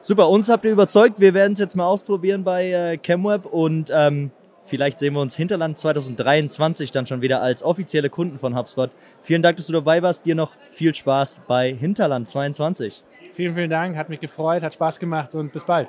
Super, 0.00 0.28
uns 0.28 0.48
habt 0.48 0.64
ihr 0.64 0.70
überzeugt. 0.70 1.18
Wir 1.18 1.34
werden 1.34 1.54
es 1.54 1.58
jetzt 1.58 1.74
mal 1.74 1.86
ausprobieren 1.86 2.44
bei 2.44 2.70
äh, 2.70 2.98
ChemWeb 2.98 3.46
und 3.46 3.90
ähm, 3.92 4.30
vielleicht 4.64 5.00
sehen 5.00 5.14
wir 5.14 5.20
uns 5.20 5.34
Hinterland 5.34 5.76
2023 5.76 6.92
dann 6.92 7.06
schon 7.06 7.20
wieder 7.22 7.42
als 7.42 7.64
offizielle 7.64 8.08
Kunden 8.08 8.38
von 8.38 8.56
HubSpot. 8.56 8.90
Vielen 9.22 9.42
Dank, 9.42 9.56
dass 9.56 9.66
du 9.66 9.72
dabei 9.72 10.00
warst. 10.00 10.24
Dir 10.24 10.36
noch 10.36 10.52
viel 10.70 10.94
Spaß 10.94 11.40
bei 11.48 11.74
Hinterland 11.74 12.30
22. 12.30 13.02
Vielen, 13.38 13.54
vielen 13.54 13.70
Dank. 13.70 13.96
Hat 13.96 14.08
mich 14.08 14.18
gefreut, 14.18 14.64
hat 14.64 14.74
Spaß 14.74 14.98
gemacht 14.98 15.32
und 15.36 15.52
bis 15.52 15.62
bald. 15.62 15.88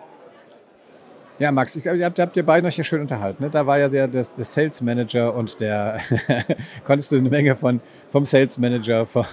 Ja, 1.40 1.52
Max, 1.52 1.76
ich, 1.76 1.84
ihr, 1.84 2.06
habt, 2.06 2.20
habt 2.20 2.38
ihr 2.38 2.46
beiden 2.46 2.68
euch 2.68 2.78
ja 2.78 2.84
schön 2.84 3.02
unterhalten. 3.02 3.42
Ne? 3.42 3.50
Da 3.50 3.66
war 3.66 3.80
ja 3.80 3.90
der, 3.90 4.08
der, 4.08 4.24
der 4.24 4.46
Sales 4.46 4.82
Manager 4.82 5.34
und 5.34 5.60
der 5.60 6.00
konntest 6.86 7.12
du 7.12 7.16
eine 7.16 7.28
Menge 7.28 7.56
von, 7.56 7.82
vom 8.12 8.24
Sales 8.24 8.60
Manager 8.60 9.08
von, 9.08 9.26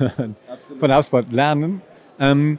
von 0.81 0.97
HubSpot 0.97 1.31
lernen. 1.31 1.83
Ähm, 2.19 2.59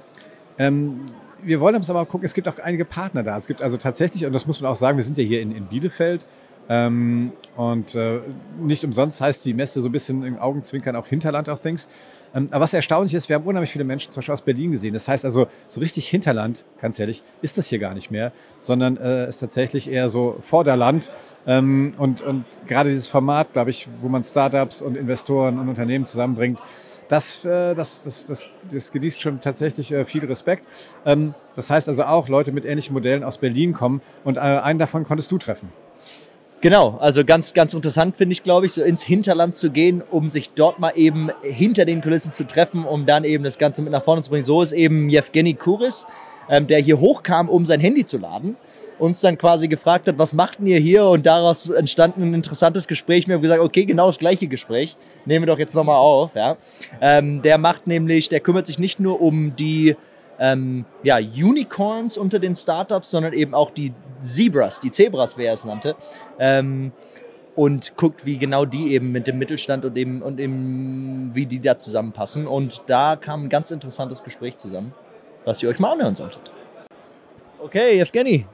ähm, 0.59 1.07
wir 1.41 1.59
wollen 1.59 1.73
aber 1.75 1.91
mal 1.91 2.05
gucken, 2.05 2.25
es 2.25 2.35
gibt 2.35 2.47
auch 2.47 2.59
einige 2.59 2.85
Partner 2.85 3.23
da. 3.23 3.35
Es 3.35 3.47
gibt 3.47 3.63
also 3.63 3.77
tatsächlich, 3.77 4.27
und 4.27 4.33
das 4.33 4.45
muss 4.45 4.61
man 4.61 4.69
auch 4.69 4.75
sagen, 4.75 4.95
wir 4.95 5.03
sind 5.03 5.17
ja 5.17 5.23
hier 5.23 5.41
in, 5.41 5.51
in 5.55 5.65
Bielefeld. 5.65 6.23
Ähm, 6.69 7.31
und 7.55 7.95
äh, 7.95 8.19
nicht 8.59 8.83
umsonst 8.83 9.21
heißt 9.21 9.45
die 9.45 9.53
Messe 9.53 9.81
so 9.81 9.89
ein 9.89 9.91
bisschen 9.91 10.23
im 10.23 10.37
Augenzwinkern 10.37 10.95
auch 10.95 11.07
Hinterland 11.07 11.49
auch 11.49 11.59
Things. 11.59 11.87
Ähm, 12.35 12.47
aber 12.51 12.63
was 12.63 12.73
erstaunlich 12.73 13.13
ist, 13.13 13.29
wir 13.29 13.35
haben 13.35 13.45
unheimlich 13.45 13.71
viele 13.71 13.85
Menschen 13.85 14.11
zum 14.11 14.19
Beispiel 14.19 14.33
aus 14.33 14.41
Berlin 14.41 14.71
gesehen. 14.71 14.93
Das 14.93 15.07
heißt 15.07 15.25
also, 15.25 15.47
so 15.67 15.79
richtig 15.79 16.07
Hinterland, 16.09 16.65
ganz 16.81 16.99
ehrlich, 16.99 17.23
ist 17.41 17.57
das 17.57 17.67
hier 17.67 17.79
gar 17.79 17.93
nicht 17.93 18.11
mehr, 18.11 18.31
sondern 18.59 18.97
äh, 18.97 19.27
ist 19.27 19.39
tatsächlich 19.39 19.89
eher 19.89 20.09
so 20.09 20.37
Vorderland. 20.41 21.11
Ähm, 21.45 21.93
und, 21.97 22.21
und 22.21 22.45
gerade 22.67 22.89
dieses 22.89 23.07
Format, 23.07 23.53
glaube 23.53 23.69
ich, 23.69 23.87
wo 24.01 24.09
man 24.09 24.23
Startups 24.23 24.81
und 24.81 24.97
Investoren 24.97 25.59
und 25.59 25.69
Unternehmen 25.69 26.05
zusammenbringt, 26.05 26.59
das, 27.07 27.45
äh, 27.45 27.73
das, 27.73 28.03
das, 28.03 28.25
das, 28.25 28.49
das 28.71 28.91
genießt 28.91 29.21
schon 29.21 29.39
tatsächlich 29.39 29.91
äh, 29.93 30.03
viel 30.03 30.25
Respekt. 30.25 30.65
Ähm, 31.05 31.33
das 31.55 31.69
heißt 31.69 31.87
also 31.87 32.03
auch, 32.03 32.27
Leute 32.27 32.51
mit 32.51 32.65
ähnlichen 32.65 32.93
Modellen 32.93 33.23
aus 33.23 33.37
Berlin 33.37 33.73
kommen 33.73 34.01
und 34.23 34.37
äh, 34.37 34.41
einen 34.41 34.79
davon 34.79 35.05
konntest 35.05 35.31
du 35.31 35.37
treffen. 35.37 35.69
Genau, 36.61 36.97
also 36.99 37.23
ganz, 37.23 37.53
ganz 37.53 37.75
interessant 37.75 38.17
finde 38.17 38.33
ich, 38.33 38.41
glaube 38.41 38.65
ich, 38.65 38.73
so 38.73 38.81
ins 38.81 39.03
Hinterland 39.03 39.55
zu 39.55 39.69
gehen, 39.69 40.01
um 40.09 40.27
sich 40.27 40.49
dort 40.49 40.79
mal 40.79 40.91
eben 40.95 41.29
hinter 41.43 41.85
den 41.85 42.01
Kulissen 42.01 42.33
zu 42.33 42.47
treffen, 42.47 42.83
um 42.83 43.05
dann 43.05 43.23
eben 43.23 43.43
das 43.43 43.59
Ganze 43.59 43.83
mit 43.83 43.91
nach 43.91 44.03
vorne 44.03 44.23
zu 44.23 44.31
bringen. 44.31 44.43
So 44.43 44.63
ist 44.63 44.71
eben 44.71 45.09
Jewgeni 45.09 45.53
Kuris, 45.53 46.07
ähm, 46.49 46.65
der 46.65 46.79
hier 46.79 46.99
hochkam, 46.99 47.47
um 47.47 47.63
sein 47.65 47.79
Handy 47.79 48.05
zu 48.05 48.17
laden 48.17 48.57
uns 48.99 49.21
dann 49.21 49.37
quasi 49.37 49.67
gefragt 49.67 50.07
hat, 50.07 50.17
was 50.17 50.33
macht 50.33 50.59
ihr 50.59 50.79
hier? 50.79 51.05
Und 51.05 51.25
daraus 51.25 51.69
entstand 51.69 52.17
ein 52.17 52.33
interessantes 52.33 52.87
Gespräch. 52.87 53.27
Wir 53.27 53.35
haben 53.35 53.41
gesagt, 53.41 53.61
okay, 53.61 53.85
genau 53.85 54.07
das 54.07 54.17
gleiche 54.17 54.47
Gespräch. 54.47 54.97
Nehmen 55.25 55.45
wir 55.45 55.53
doch 55.53 55.59
jetzt 55.59 55.75
nochmal 55.75 55.97
auf. 55.97 56.35
Ja. 56.35 56.57
Ähm, 57.01 57.41
der 57.41 57.57
macht 57.57 57.87
nämlich, 57.87 58.29
der 58.29 58.39
kümmert 58.39 58.67
sich 58.67 58.79
nicht 58.79 58.99
nur 58.99 59.21
um 59.21 59.55
die 59.55 59.95
ähm, 60.39 60.85
ja, 61.03 61.17
Unicorns 61.17 62.17
unter 62.17 62.39
den 62.39 62.55
Startups, 62.55 63.11
sondern 63.11 63.33
eben 63.33 63.53
auch 63.53 63.71
die 63.71 63.93
Zebras, 64.19 64.79
die 64.79 64.91
Zebras, 64.91 65.37
wie 65.37 65.45
er 65.45 65.53
es 65.53 65.65
nannte. 65.65 65.95
Ähm, 66.39 66.91
und 67.55 67.97
guckt, 67.97 68.25
wie 68.25 68.37
genau 68.37 68.65
die 68.65 68.93
eben 68.93 69.11
mit 69.11 69.25
dem 69.25 69.39
Mittelstand 69.39 69.83
und 69.83 69.97
eben, 69.97 70.21
und 70.21 70.39
eben, 70.39 71.31
wie 71.33 71.47
die 71.47 71.59
da 71.59 71.75
zusammenpassen. 71.77 72.45
Und 72.45 72.83
da 72.85 73.15
kam 73.15 73.45
ein 73.45 73.49
ganz 73.49 73.71
interessantes 73.71 74.23
Gespräch 74.23 74.57
zusammen, 74.57 74.93
was 75.43 75.63
ihr 75.63 75.69
euch 75.69 75.79
mal 75.79 75.93
anhören 75.93 76.13
solltet. 76.13 76.51
Okay, 77.59 77.99
Evgeny, 77.99 78.45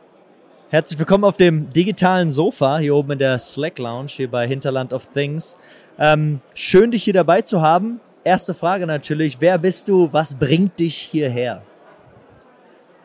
Herzlich 0.73 0.97
willkommen 0.97 1.23
auf 1.23 1.37
dem 1.37 1.71
digitalen 1.71 2.31
Sofa 2.31 2.79
hier 2.79 2.95
oben 2.95 3.11
in 3.11 3.19
der 3.19 3.37
Slack 3.37 3.77
Lounge 3.77 4.07
hier 4.07 4.31
bei 4.31 4.47
Hinterland 4.47 4.91
of 4.91 5.05
Things. 5.05 5.55
Ähm, 5.99 6.41
schön, 6.55 6.89
dich 6.89 7.03
hier 7.03 7.13
dabei 7.13 7.43
zu 7.43 7.61
haben. 7.61 7.99
Erste 8.23 8.55
Frage 8.55 8.87
natürlich, 8.87 9.39
wer 9.39 9.59
bist 9.59 9.87
du, 9.87 10.09
was 10.11 10.33
bringt 10.33 10.79
dich 10.79 10.97
hierher? 10.97 11.61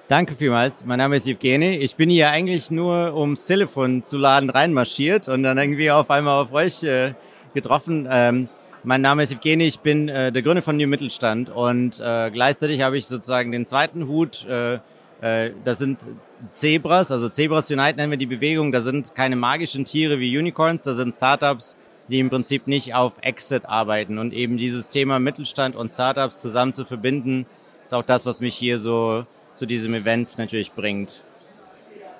Danke 0.08 0.34
vielmals. 0.34 0.86
Mein 0.86 0.96
Name 0.96 1.16
ist 1.16 1.26
Evgeny. 1.26 1.76
Ich 1.76 1.94
bin 1.94 2.08
hier 2.08 2.30
eigentlich 2.30 2.70
nur 2.70 3.14
ums 3.14 3.44
Telefon 3.44 4.02
zu 4.02 4.16
laden 4.16 4.48
reinmarschiert 4.48 5.28
und 5.28 5.42
dann 5.42 5.58
irgendwie 5.58 5.90
auf 5.90 6.10
einmal 6.10 6.40
auf 6.40 6.50
euch 6.54 6.82
äh, 6.82 7.12
getroffen. 7.52 8.08
Ähm, 8.10 8.48
mein 8.84 9.02
Name 9.02 9.24
ist 9.24 9.32
Evgeny, 9.32 9.64
ich 9.64 9.80
bin 9.80 10.08
äh, 10.08 10.32
der 10.32 10.40
Gründer 10.40 10.62
von 10.62 10.78
New 10.78 10.86
Mittelstand 10.86 11.50
und 11.50 12.00
äh, 12.00 12.30
gleichzeitig 12.30 12.80
habe 12.80 12.96
ich 12.96 13.06
sozusagen 13.06 13.52
den 13.52 13.66
zweiten 13.66 14.08
Hut. 14.08 14.46
Äh, 14.46 14.78
äh 15.20 15.50
das 15.62 15.76
sind 15.76 15.98
Zebras, 16.46 17.10
also 17.10 17.28
Zebras 17.28 17.70
Unite 17.70 17.96
nennen 17.96 18.10
wir 18.10 18.16
die 18.16 18.24
Bewegung, 18.24 18.72
da 18.72 18.80
sind 18.80 19.14
keine 19.14 19.36
magischen 19.36 19.84
Tiere 19.84 20.20
wie 20.20 20.38
Unicorns, 20.38 20.84
da 20.84 20.94
sind 20.94 21.12
Startups, 21.12 21.76
die 22.08 22.18
im 22.18 22.30
Prinzip 22.30 22.66
nicht 22.66 22.94
auf 22.94 23.12
Exit 23.20 23.66
arbeiten. 23.66 24.16
Und 24.16 24.32
eben 24.32 24.56
dieses 24.56 24.88
Thema 24.88 25.18
Mittelstand 25.18 25.76
und 25.76 25.90
Startups 25.90 26.40
zusammen 26.40 26.72
zu 26.72 26.86
verbinden, 26.86 27.44
ist 27.84 27.92
auch 27.92 28.04
das, 28.04 28.24
was 28.24 28.40
mich 28.40 28.54
hier 28.54 28.78
so 28.78 29.26
zu 29.52 29.66
diesem 29.66 29.94
Event 29.94 30.38
natürlich 30.38 30.72
bringt. 30.72 31.24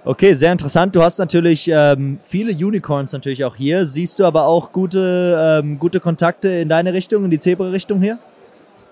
Okay, 0.05 0.33
sehr 0.33 0.53
interessant. 0.53 0.95
Du 0.95 1.03
hast 1.03 1.19
natürlich 1.19 1.69
ähm, 1.69 2.19
viele 2.25 2.53
Unicorns 2.53 3.13
natürlich 3.13 3.45
auch 3.45 3.57
hier. 3.57 3.85
Siehst 3.85 4.19
du 4.19 4.25
aber 4.25 4.47
auch 4.47 4.73
gute, 4.73 5.61
ähm, 5.63 5.79
gute 5.79 6.01
Kontakte 6.01 6.49
in 6.49 6.69
deine 6.69 6.93
Richtung, 6.93 7.25
in 7.25 7.31
die 7.31 7.39
Zebra-Richtung 7.39 8.01
hier? 8.01 8.19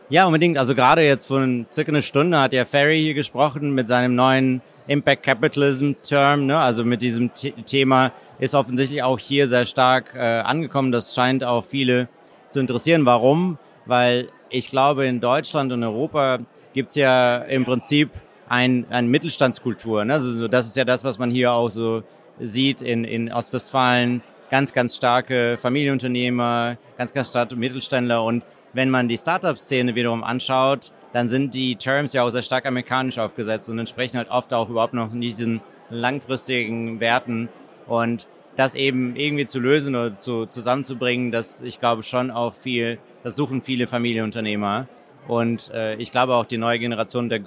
Ja, 0.08 0.26
unbedingt. 0.26 0.58
Also 0.58 0.74
gerade 0.74 1.02
jetzt 1.02 1.26
vor 1.26 1.46
circa 1.72 1.90
einer 1.90 2.02
Stunde 2.02 2.38
hat 2.38 2.52
ja 2.52 2.64
Ferry 2.64 3.00
hier 3.00 3.14
gesprochen 3.14 3.74
mit 3.74 3.88
seinem 3.88 4.14
neuen 4.14 4.60
Impact 4.88 5.22
Capitalism 5.22 5.92
Term, 6.02 6.46
ne? 6.46 6.58
also 6.58 6.84
mit 6.84 7.02
diesem 7.02 7.30
Thema 7.34 8.12
ist 8.38 8.54
offensichtlich 8.54 9.02
auch 9.02 9.18
hier 9.18 9.48
sehr 9.48 9.66
stark 9.66 10.12
äh, 10.14 10.18
angekommen. 10.18 10.92
Das 10.92 11.14
scheint 11.14 11.42
auch 11.42 11.64
viele 11.64 12.08
zu 12.48 12.60
interessieren. 12.60 13.06
Warum? 13.06 13.58
Weil 13.86 14.28
ich 14.48 14.70
glaube, 14.70 15.06
in 15.06 15.20
Deutschland 15.20 15.72
und 15.72 15.82
Europa 15.82 16.38
gibt's 16.72 16.94
ja 16.94 17.38
im 17.38 17.64
Prinzip 17.64 18.10
ein, 18.48 18.86
ein 18.90 19.08
Mittelstandskultur. 19.08 20.04
Ne? 20.04 20.14
Also 20.14 20.48
das 20.48 20.66
ist 20.66 20.76
ja 20.76 20.84
das, 20.84 21.04
was 21.04 21.18
man 21.18 21.30
hier 21.30 21.52
auch 21.52 21.70
so 21.70 22.02
sieht 22.40 22.82
in, 22.82 23.04
in 23.04 23.32
Ostwestfalen. 23.32 24.22
Ganz, 24.50 24.72
ganz 24.72 24.94
starke 24.94 25.56
Familienunternehmer, 25.58 26.76
ganz, 26.96 27.12
ganz 27.12 27.28
starke 27.28 27.56
Mittelständler. 27.56 28.22
Und 28.22 28.44
wenn 28.72 28.90
man 28.90 29.08
die 29.08 29.18
Startup-Szene 29.18 29.94
wiederum 29.94 30.22
anschaut, 30.22 30.92
dann 31.12 31.28
sind 31.28 31.54
die 31.54 31.76
Terms 31.76 32.12
ja 32.12 32.22
auch 32.22 32.30
sehr 32.30 32.42
stark 32.42 32.66
amerikanisch 32.66 33.18
aufgesetzt 33.18 33.68
und 33.68 33.78
entsprechen 33.78 34.18
halt 34.18 34.30
oft 34.30 34.52
auch 34.52 34.68
überhaupt 34.68 34.94
noch 34.94 35.10
diesen 35.12 35.60
langfristigen 35.90 37.00
Werten. 37.00 37.48
Und 37.86 38.28
das 38.54 38.74
eben 38.74 39.16
irgendwie 39.16 39.46
zu 39.46 39.60
lösen 39.60 39.94
oder 39.94 40.16
zu, 40.16 40.46
zusammenzubringen, 40.46 41.32
das 41.32 41.60
ich 41.60 41.80
glaube 41.80 42.02
schon 42.02 42.30
auch 42.30 42.54
viel, 42.54 42.98
das 43.22 43.36
suchen 43.36 43.62
viele 43.62 43.86
Familienunternehmer. 43.86 44.88
Und 45.28 45.70
äh, 45.72 45.96
ich 45.96 46.10
glaube 46.12 46.34
auch 46.34 46.44
die 46.44 46.58
neue 46.58 46.78
Generation 46.78 47.28
der 47.28 47.40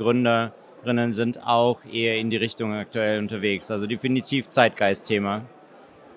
Gründerinnen 0.83 1.13
sind 1.13 1.45
auch 1.45 1.79
eher 1.91 2.17
in 2.17 2.29
die 2.29 2.37
Richtung 2.37 2.73
aktuell 2.73 3.19
unterwegs. 3.19 3.69
Also 3.69 3.87
definitiv 3.87 4.47
Zeitgeistthema. 4.47 5.41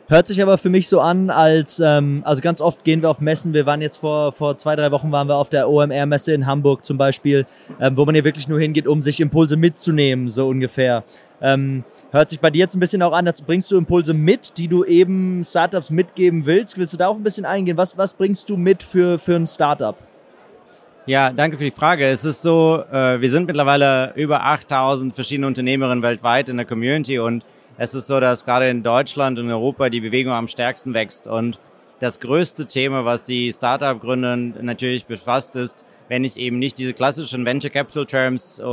Hört 0.08 0.26
sich 0.26 0.42
aber 0.42 0.58
für 0.58 0.68
mich 0.68 0.88
so 0.88 1.00
an, 1.00 1.30
als, 1.30 1.80
ähm, 1.80 2.22
also 2.24 2.42
ganz 2.42 2.60
oft 2.60 2.84
gehen 2.84 3.02
wir 3.02 3.08
auf 3.08 3.20
Messen. 3.20 3.54
Wir 3.54 3.66
waren 3.66 3.80
jetzt 3.80 3.96
vor, 3.98 4.32
vor 4.32 4.58
zwei, 4.58 4.76
drei 4.76 4.90
Wochen 4.90 5.10
waren 5.10 5.28
wir 5.28 5.36
auf 5.36 5.48
der 5.48 5.70
OMR-Messe 5.70 6.34
in 6.34 6.44
Hamburg 6.44 6.84
zum 6.84 6.98
Beispiel, 6.98 7.46
ähm, 7.80 7.96
wo 7.96 8.04
man 8.04 8.14
hier 8.14 8.24
wirklich 8.24 8.48
nur 8.48 8.60
hingeht, 8.60 8.86
um 8.86 9.00
sich 9.00 9.20
Impulse 9.20 9.56
mitzunehmen, 9.56 10.28
so 10.28 10.48
ungefähr. 10.48 11.04
Ähm, 11.40 11.84
hört 12.10 12.30
sich 12.30 12.40
bei 12.40 12.50
dir 12.50 12.58
jetzt 12.58 12.74
ein 12.74 12.80
bisschen 12.80 13.02
auch 13.02 13.12
an, 13.12 13.24
dazu 13.24 13.44
bringst 13.44 13.70
du 13.70 13.78
Impulse 13.78 14.12
mit, 14.12 14.58
die 14.58 14.68
du 14.68 14.84
eben 14.84 15.44
Startups 15.44 15.88
mitgeben 15.88 16.46
willst. 16.46 16.76
Willst 16.76 16.92
du 16.92 16.98
da 16.98 17.08
auch 17.08 17.16
ein 17.16 17.22
bisschen 17.22 17.46
eingehen? 17.46 17.76
Was, 17.76 17.96
was 17.96 18.12
bringst 18.12 18.50
du 18.50 18.56
mit 18.56 18.82
für, 18.82 19.18
für 19.18 19.36
ein 19.36 19.46
Startup? 19.46 19.96
Ja, 21.04 21.32
danke 21.32 21.58
für 21.58 21.64
die 21.64 21.72
Frage. 21.72 22.06
Es 22.06 22.24
ist 22.24 22.42
so, 22.42 22.84
äh, 22.92 23.20
wir 23.20 23.28
sind 23.28 23.48
mittlerweile 23.48 24.12
über 24.14 24.44
8000 24.44 25.12
verschiedene 25.12 25.48
Unternehmerinnen 25.48 26.00
weltweit 26.00 26.48
in 26.48 26.56
der 26.56 26.64
Community 26.64 27.18
und 27.18 27.44
es 27.76 27.92
ist 27.94 28.06
so, 28.06 28.20
dass 28.20 28.44
gerade 28.44 28.68
in 28.68 28.84
Deutschland 28.84 29.36
und 29.40 29.50
Europa 29.50 29.88
die 29.88 30.00
Bewegung 30.00 30.32
am 30.32 30.46
stärksten 30.46 30.94
wächst. 30.94 31.26
Und 31.26 31.58
das 31.98 32.20
größte 32.20 32.66
Thema, 32.66 33.04
was 33.04 33.24
die 33.24 33.52
Startup-Gründer 33.52 34.36
natürlich 34.36 35.06
befasst, 35.06 35.56
ist, 35.56 35.84
wenn 36.08 36.22
ich 36.22 36.36
eben 36.36 36.60
nicht 36.60 36.78
diese 36.78 36.92
klassischen 36.92 37.44
Venture 37.44 37.70
Capital 37.70 38.06
Terms 38.06 38.60
äh, 38.60 38.64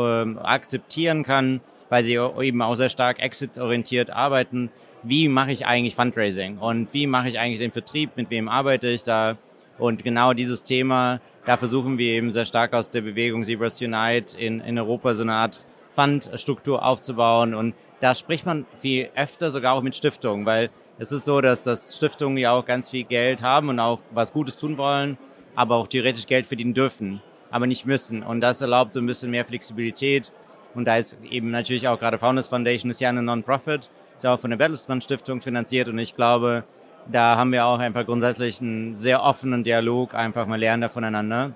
akzeptieren 0.43 1.23
kann, 1.23 1.61
weil 1.89 2.03
sie 2.03 2.13
eben 2.13 2.61
auch 2.61 2.75
sehr 2.75 2.89
stark 2.89 3.19
exit-orientiert 3.19 4.11
arbeiten, 4.11 4.69
wie 5.01 5.29
mache 5.29 5.51
ich 5.51 5.65
eigentlich 5.65 5.95
Fundraising 5.95 6.59
und 6.59 6.93
wie 6.93 7.07
mache 7.07 7.29
ich 7.29 7.39
eigentlich 7.39 7.59
den 7.59 7.71
Vertrieb, 7.71 8.11
mit 8.17 8.29
wem 8.29 8.49
arbeite 8.49 8.87
ich 8.87 9.03
da? 9.03 9.35
Und 9.79 10.03
genau 10.03 10.33
dieses 10.33 10.63
Thema, 10.63 11.21
da 11.45 11.57
versuchen 11.57 11.97
wir 11.97 12.11
eben 12.11 12.31
sehr 12.31 12.45
stark 12.45 12.73
aus 12.73 12.89
der 12.89 13.01
Bewegung 13.01 13.43
Zebras 13.43 13.81
Unite 13.81 14.37
in, 14.37 14.59
in 14.59 14.77
Europa 14.77 15.15
so 15.15 15.23
eine 15.23 15.33
Art 15.33 15.65
Fundstruktur 15.95 16.85
aufzubauen 16.85 17.53
und 17.53 17.73
da 17.99 18.15
spricht 18.15 18.45
man 18.45 18.65
viel 18.77 19.09
öfter 19.15 19.51
sogar 19.51 19.73
auch 19.73 19.81
mit 19.81 19.95
Stiftungen, 19.95 20.45
weil 20.45 20.69
es 20.97 21.11
ist 21.11 21.25
so, 21.25 21.41
dass, 21.41 21.63
dass 21.63 21.95
Stiftungen 21.95 22.37
ja 22.37 22.51
auch 22.51 22.65
ganz 22.65 22.89
viel 22.89 23.03
Geld 23.03 23.41
haben 23.41 23.69
und 23.69 23.79
auch 23.79 23.99
was 24.11 24.31
Gutes 24.31 24.57
tun 24.57 24.77
wollen, 24.77 25.17
aber 25.55 25.75
auch 25.75 25.87
theoretisch 25.87 26.25
Geld 26.25 26.45
verdienen 26.45 26.73
dürfen, 26.73 27.21
aber 27.51 27.67
nicht 27.67 27.85
müssen. 27.85 28.23
Und 28.23 28.41
das 28.41 28.61
erlaubt 28.61 28.93
so 28.93 28.99
ein 28.99 29.05
bisschen 29.05 29.31
mehr 29.31 29.45
Flexibilität. 29.45 30.31
Und 30.75 30.85
da 30.85 30.97
ist 30.97 31.17
eben 31.29 31.51
natürlich 31.51 31.87
auch 31.87 31.99
gerade 31.99 32.17
Founders 32.17 32.47
Foundation 32.47 32.91
ist 32.91 33.01
ja 33.01 33.09
eine 33.09 33.23
Non-Profit, 33.23 33.89
ist 34.15 34.23
ja 34.23 34.33
auch 34.33 34.39
von 34.39 34.51
der 34.51 34.57
Bertelsmann 34.57 35.01
Stiftung 35.01 35.41
finanziert 35.41 35.87
und 35.87 35.97
ich 35.97 36.15
glaube, 36.15 36.63
da 37.11 37.37
haben 37.37 37.51
wir 37.51 37.65
auch 37.65 37.79
einfach 37.79 38.05
grundsätzlich 38.05 38.61
einen 38.61 38.95
sehr 38.95 39.23
offenen 39.23 39.63
Dialog, 39.63 40.13
einfach 40.13 40.45
mal 40.45 40.59
lernen 40.59 40.81
da 40.81 40.89
voneinander. 40.89 41.51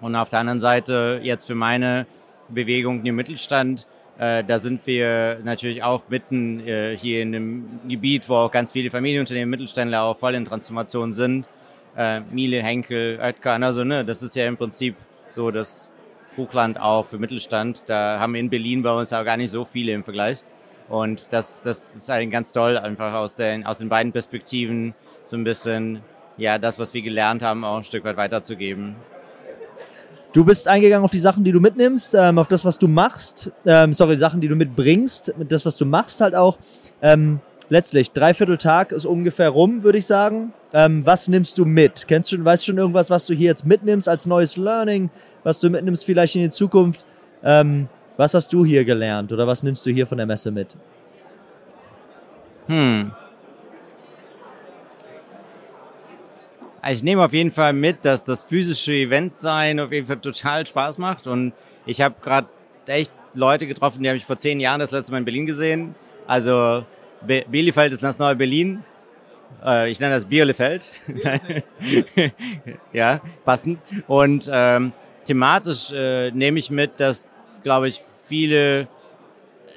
Und 0.00 0.14
auf 0.14 0.30
der 0.30 0.40
anderen 0.40 0.60
Seite 0.60 1.20
jetzt 1.22 1.46
für 1.46 1.54
meine 1.54 2.06
Bewegung 2.48 3.02
New 3.02 3.12
Mittelstand, 3.12 3.86
äh, 4.18 4.44
da 4.44 4.58
sind 4.58 4.86
wir 4.86 5.40
natürlich 5.44 5.82
auch 5.82 6.02
mitten 6.08 6.60
äh, 6.66 6.96
hier 6.96 7.22
in 7.22 7.34
einem 7.34 7.80
Gebiet, 7.88 8.28
wo 8.28 8.34
auch 8.34 8.50
ganz 8.50 8.72
viele 8.72 8.90
Familienunternehmen, 8.90 9.50
Mittelständler 9.50 10.02
auch 10.02 10.16
voll 10.16 10.34
in 10.34 10.44
Transformation 10.44 11.12
sind. 11.12 11.48
Äh, 11.96 12.20
Miele, 12.20 12.62
Henkel, 12.62 13.18
Oetker, 13.20 13.54
also 13.54 13.84
ne, 13.84 14.04
das 14.04 14.22
ist 14.22 14.36
ja 14.36 14.46
im 14.46 14.56
Prinzip 14.56 14.96
so 15.28 15.50
das 15.50 15.92
Buchland 16.36 16.78
auch 16.80 17.06
für 17.06 17.18
Mittelstand. 17.18 17.84
Da 17.86 18.18
haben 18.20 18.34
wir 18.34 18.40
in 18.40 18.50
Berlin 18.50 18.82
bei 18.82 18.92
uns 18.92 19.12
auch 19.12 19.24
gar 19.24 19.36
nicht 19.36 19.50
so 19.50 19.64
viele 19.64 19.92
im 19.92 20.04
Vergleich. 20.04 20.42
Und 20.88 21.26
das, 21.30 21.62
das 21.62 21.96
ist 21.96 22.10
eigentlich 22.10 22.30
ganz 22.30 22.52
toll, 22.52 22.78
einfach 22.78 23.14
aus 23.14 23.34
den, 23.34 23.66
aus 23.66 23.78
den 23.78 23.88
beiden 23.88 24.12
Perspektiven 24.12 24.94
so 25.24 25.36
ein 25.36 25.44
bisschen, 25.44 26.00
ja, 26.36 26.58
das, 26.58 26.78
was 26.78 26.94
wir 26.94 27.02
gelernt 27.02 27.42
haben, 27.42 27.64
auch 27.64 27.78
ein 27.78 27.84
Stück 27.84 28.04
weit 28.04 28.16
weiterzugeben. 28.16 28.94
Du 30.32 30.44
bist 30.44 30.68
eingegangen 30.68 31.04
auf 31.04 31.10
die 31.10 31.18
Sachen, 31.18 31.44
die 31.44 31.52
du 31.52 31.60
mitnimmst, 31.60 32.14
ähm, 32.14 32.38
auf 32.38 32.46
das, 32.46 32.64
was 32.64 32.78
du 32.78 32.88
machst. 32.88 33.50
Ähm, 33.64 33.94
sorry, 33.94 34.18
Sachen, 34.18 34.40
die 34.40 34.48
du 34.48 34.54
mitbringst, 34.54 35.32
mit 35.38 35.50
das, 35.50 35.64
was 35.64 35.76
du 35.76 35.86
machst 35.86 36.20
halt 36.20 36.34
auch. 36.34 36.58
Ähm, 37.00 37.40
letztlich, 37.68 38.12
dreiviertel 38.12 38.58
Tag 38.58 38.92
ist 38.92 39.06
ungefähr 39.06 39.48
rum, 39.48 39.82
würde 39.82 39.98
ich 39.98 40.06
sagen. 40.06 40.52
Ähm, 40.72 41.06
was 41.06 41.26
nimmst 41.28 41.56
du 41.58 41.64
mit? 41.64 42.06
Kennst 42.06 42.32
du, 42.32 42.44
weißt 42.44 42.62
du 42.62 42.66
schon 42.66 42.78
irgendwas, 42.78 43.08
was 43.08 43.26
du 43.26 43.34
hier 43.34 43.46
jetzt 43.46 43.64
mitnimmst 43.64 44.08
als 44.08 44.26
neues 44.26 44.56
Learning, 44.56 45.10
was 45.42 45.58
du 45.58 45.70
mitnimmst 45.70 46.04
vielleicht 46.04 46.36
in 46.36 46.42
die 46.42 46.50
Zukunft? 46.50 47.06
Ähm, 47.42 47.88
was 48.16 48.34
hast 48.34 48.52
du 48.52 48.64
hier 48.64 48.84
gelernt 48.84 49.32
oder 49.32 49.46
was 49.46 49.62
nimmst 49.62 49.84
du 49.86 49.90
hier 49.90 50.06
von 50.06 50.18
der 50.18 50.26
Messe 50.26 50.50
mit? 50.50 50.76
Hm. 52.66 53.12
Also 56.82 56.98
ich 56.98 57.02
nehme 57.02 57.24
auf 57.24 57.32
jeden 57.32 57.50
Fall 57.50 57.72
mit, 57.72 58.04
dass 58.04 58.22
das 58.22 58.44
physische 58.44 58.92
Event 58.92 59.38
sein 59.38 59.80
auf 59.80 59.90
jeden 59.92 60.06
Fall 60.06 60.18
total 60.18 60.66
Spaß 60.66 60.98
macht. 60.98 61.26
Und 61.26 61.52
ich 61.84 62.00
habe 62.00 62.14
gerade 62.22 62.48
echt 62.86 63.10
Leute 63.34 63.66
getroffen, 63.66 64.02
die 64.02 64.08
habe 64.08 64.16
ich 64.16 64.24
vor 64.24 64.36
zehn 64.36 64.60
Jahren 64.60 64.80
das 64.80 64.92
letzte 64.92 65.12
Mal 65.12 65.18
in 65.18 65.24
Berlin 65.24 65.46
gesehen. 65.46 65.94
Also 66.26 66.84
Be 67.26 67.44
Bielefeld 67.48 67.92
ist 67.92 68.02
das 68.02 68.18
neue 68.18 68.36
Berlin. 68.36 68.84
Äh, 69.64 69.90
ich 69.90 70.00
nenne 70.00 70.14
das 70.14 70.26
Bielefeld. 70.26 70.88
ja, 72.92 73.20
passend. 73.44 73.80
Und 74.06 74.48
ähm, 74.52 74.92
thematisch 75.24 75.92
äh, 75.92 76.30
nehme 76.30 76.58
ich 76.58 76.70
mit, 76.70 77.00
dass, 77.00 77.26
glaube 77.66 77.88
ich, 77.88 78.00
viele 78.28 78.86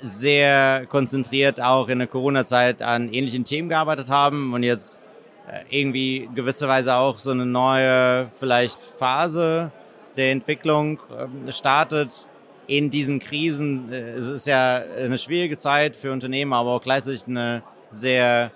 sehr 0.04 0.86
konzentriert 0.86 1.60
auch 1.60 1.88
in 1.90 1.98
der 1.98 2.08
Corona-Zeit 2.08 2.84
an 2.84 3.12
ähnlichen 3.12 3.46
Themen 3.46 3.68
gearbeitet 3.68 4.10
haben 4.10 4.54
und 4.54 4.62
jetzt 4.62 5.00
äh, 5.48 5.62
irgendwie 5.76 6.30
gewisserweise 6.36 6.94
auch 6.94 7.18
so 7.18 7.32
eine 7.32 7.48
neue 7.48 8.30
vielleicht 8.40 8.80
Phase 8.80 9.72
der 10.18 10.32
Entwicklung 10.32 11.00
ähm, 11.20 11.52
startet 11.52 12.28
in 12.68 12.92
diesen 12.92 13.18
Krisen. 13.18 13.92
Äh, 13.92 14.12
es 14.12 14.28
ist 14.28 14.46
ja 14.46 14.84
eine 14.96 15.18
schwierige 15.18 15.58
Zeit 15.58 15.96
für 15.96 16.12
Unternehmen, 16.12 16.54
aber 16.54 16.70
auch 16.70 16.84
gleichzeitig 16.84 17.26
eine 17.26 17.64
sehr, 17.90 18.52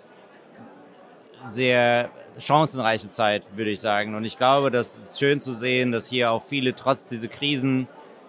sehr 1.47 2.11
chancenreiche 2.37 3.09
Zeit, 3.09 3.45
würde 3.55 3.71
ich 3.71 3.79
sagen. 3.79 4.13
Und 4.13 4.25
ich 4.25 4.37
glaube, 4.37 4.69
das 4.69 4.95
ist 4.95 5.17
schön 5.17 5.41
zu 5.41 5.53
sehen, 5.53 5.91
dass 5.91 6.07
hier 6.07 6.29
auch 6.29 6.43
viele 6.43 6.75
trotz 6.75 7.07
dieser 7.07 7.29
Krisen 7.29 7.87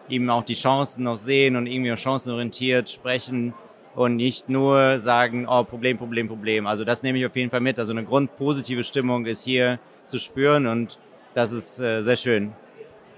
eben 0.09 0.28
auch 0.30 0.44
die 0.44 0.55
Chancen 0.55 1.05
noch 1.05 1.16
sehen 1.16 1.57
und 1.57 1.66
irgendwie 1.66 1.92
auch 1.92 1.98
chancenorientiert 1.98 2.90
sprechen 2.90 3.55
und 3.94 4.16
nicht 4.16 4.48
nur 4.48 4.98
sagen, 4.98 5.46
oh, 5.48 5.64
Problem, 5.64 5.98
Problem, 5.98 6.28
Problem. 6.28 6.66
Also 6.66 6.84
das 6.84 7.02
nehme 7.02 7.18
ich 7.18 7.26
auf 7.26 7.36
jeden 7.36 7.50
Fall 7.50 7.61
mit. 7.61 7.78
Also 7.78 7.92
eine 7.92 8.05
grundpositive 8.05 8.84
Stimmung 8.84 9.26
ist 9.26 9.44
hier 9.44 9.78
zu 10.05 10.18
spüren 10.18 10.66
und 10.66 10.98
das 11.34 11.52
ist 11.52 11.80
äh, 11.80 12.02
sehr 12.02 12.16
schön. 12.16 12.52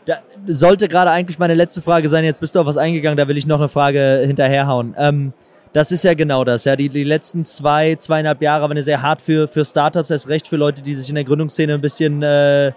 Da 0.04 0.18
sollte 0.46 0.88
gerade 0.88 1.10
eigentlich 1.10 1.38
meine 1.38 1.54
letzte 1.54 1.82
Frage 1.82 2.08
sein. 2.08 2.24
Jetzt 2.24 2.40
bist 2.40 2.54
du 2.54 2.60
auf 2.60 2.66
was 2.66 2.76
eingegangen, 2.76 3.16
da 3.16 3.26
will 3.26 3.36
ich 3.36 3.46
noch 3.46 3.58
eine 3.58 3.68
Frage 3.68 4.22
hinterherhauen. 4.24 4.94
Ähm, 4.96 5.32
das 5.72 5.92
ist 5.92 6.04
ja 6.04 6.14
genau 6.14 6.44
das. 6.44 6.64
Ja, 6.64 6.76
die, 6.76 6.88
die 6.88 7.04
letzten 7.04 7.44
zwei, 7.44 7.96
zweieinhalb 7.96 8.40
Jahre 8.40 8.68
waren 8.68 8.76
ja 8.76 8.82
sehr 8.82 9.02
hart 9.02 9.20
für, 9.20 9.48
für 9.48 9.64
Startups, 9.64 10.10
erst 10.10 10.28
recht 10.28 10.48
für 10.48 10.56
Leute, 10.56 10.80
die 10.80 10.94
sich 10.94 11.08
in 11.08 11.16
der 11.16 11.24
Gründungsszene 11.24 11.74
ein 11.74 11.80
bisschen 11.80 12.22
äh, 12.22 12.72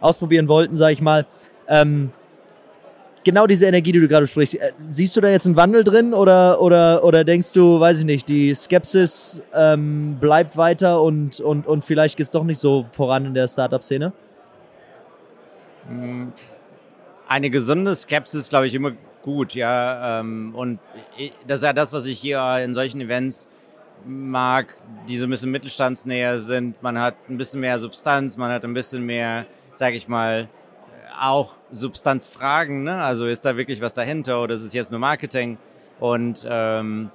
ausprobieren 0.00 0.46
wollten, 0.46 0.76
sage 0.76 0.92
ich 0.92 1.00
mal. 1.00 1.26
Ähm, 1.66 2.12
genau 3.24 3.46
diese 3.46 3.66
Energie, 3.66 3.92
die 3.92 4.00
du 4.00 4.08
gerade 4.08 4.26
sprichst, 4.26 4.54
äh, 4.54 4.72
siehst 4.88 5.16
du 5.16 5.20
da 5.20 5.28
jetzt 5.28 5.46
einen 5.46 5.56
Wandel 5.56 5.82
drin 5.82 6.14
oder, 6.14 6.60
oder, 6.60 7.02
oder 7.02 7.24
denkst 7.24 7.52
du, 7.52 7.80
weiß 7.80 8.00
ich 8.00 8.04
nicht, 8.04 8.28
die 8.28 8.54
Skepsis 8.54 9.42
ähm, 9.54 10.18
bleibt 10.20 10.56
weiter 10.56 11.02
und, 11.02 11.40
und, 11.40 11.66
und 11.66 11.84
vielleicht 11.84 12.16
geht 12.16 12.24
es 12.24 12.30
doch 12.30 12.44
nicht 12.44 12.58
so 12.58 12.86
voran 12.92 13.26
in 13.26 13.34
der 13.34 13.48
Startup-Szene? 13.48 14.12
Hm, 15.88 16.32
eine 17.26 17.50
gesunde 17.50 17.94
Skepsis, 17.94 18.48
glaube 18.48 18.66
ich, 18.66 18.74
immer 18.74 18.92
gut, 19.22 19.54
ja. 19.54 20.20
Ähm, 20.20 20.54
und 20.54 20.78
das 21.46 21.58
ist 21.58 21.64
ja 21.64 21.72
das, 21.72 21.92
was 21.92 22.06
ich 22.06 22.18
hier 22.18 22.58
in 22.58 22.74
solchen 22.74 23.00
Events 23.00 23.48
mag, 24.04 24.76
die 25.08 25.18
so 25.18 25.26
ein 25.26 25.30
bisschen 25.30 25.50
mittelstandsnäher 25.50 26.38
sind. 26.38 26.82
Man 26.82 26.98
hat 26.98 27.14
ein 27.28 27.38
bisschen 27.38 27.60
mehr 27.60 27.78
Substanz, 27.78 28.36
man 28.36 28.50
hat 28.50 28.64
ein 28.64 28.74
bisschen 28.74 29.04
mehr, 29.04 29.46
sage 29.74 29.96
ich 29.96 30.08
mal, 30.08 30.48
auch 31.18 31.54
Substanzfragen, 31.74 32.84
ne? 32.84 33.02
Also 33.02 33.26
ist 33.26 33.44
da 33.44 33.56
wirklich 33.56 33.80
was 33.80 33.94
dahinter 33.94 34.42
oder 34.42 34.54
ist 34.54 34.62
es 34.62 34.72
jetzt 34.72 34.90
nur 34.90 35.00
Marketing? 35.00 35.58
Und 36.00 36.46
ähm, 36.48 37.10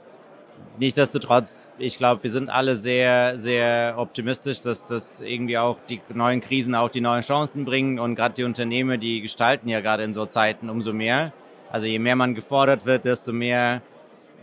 Nichtsdestotrotz, 0.77 1.67
ich 1.77 1.97
glaube, 1.97 2.23
wir 2.23 2.31
sind 2.31 2.49
alle 2.49 2.75
sehr, 2.75 3.37
sehr 3.37 3.95
optimistisch, 3.97 4.61
dass 4.61 4.85
das 4.85 5.21
irgendwie 5.21 5.57
auch 5.57 5.77
die 5.89 5.99
neuen 6.13 6.39
Krisen 6.39 6.73
auch 6.73 6.89
die 6.89 7.01
neuen 7.01 7.21
Chancen 7.21 7.65
bringen 7.65 7.99
und 7.99 8.15
gerade 8.15 8.33
die 8.35 8.45
Unternehmen, 8.45 8.97
die 8.97 9.19
gestalten 9.19 9.67
ja 9.67 9.81
gerade 9.81 10.03
in 10.03 10.13
so 10.13 10.25
Zeiten 10.25 10.69
umso 10.69 10.93
mehr. 10.93 11.33
Also 11.69 11.85
je 11.85 11.99
mehr 11.99 12.15
man 12.15 12.33
gefordert 12.33 12.85
wird, 12.85 13.03
desto 13.03 13.33
mehr 13.33 13.81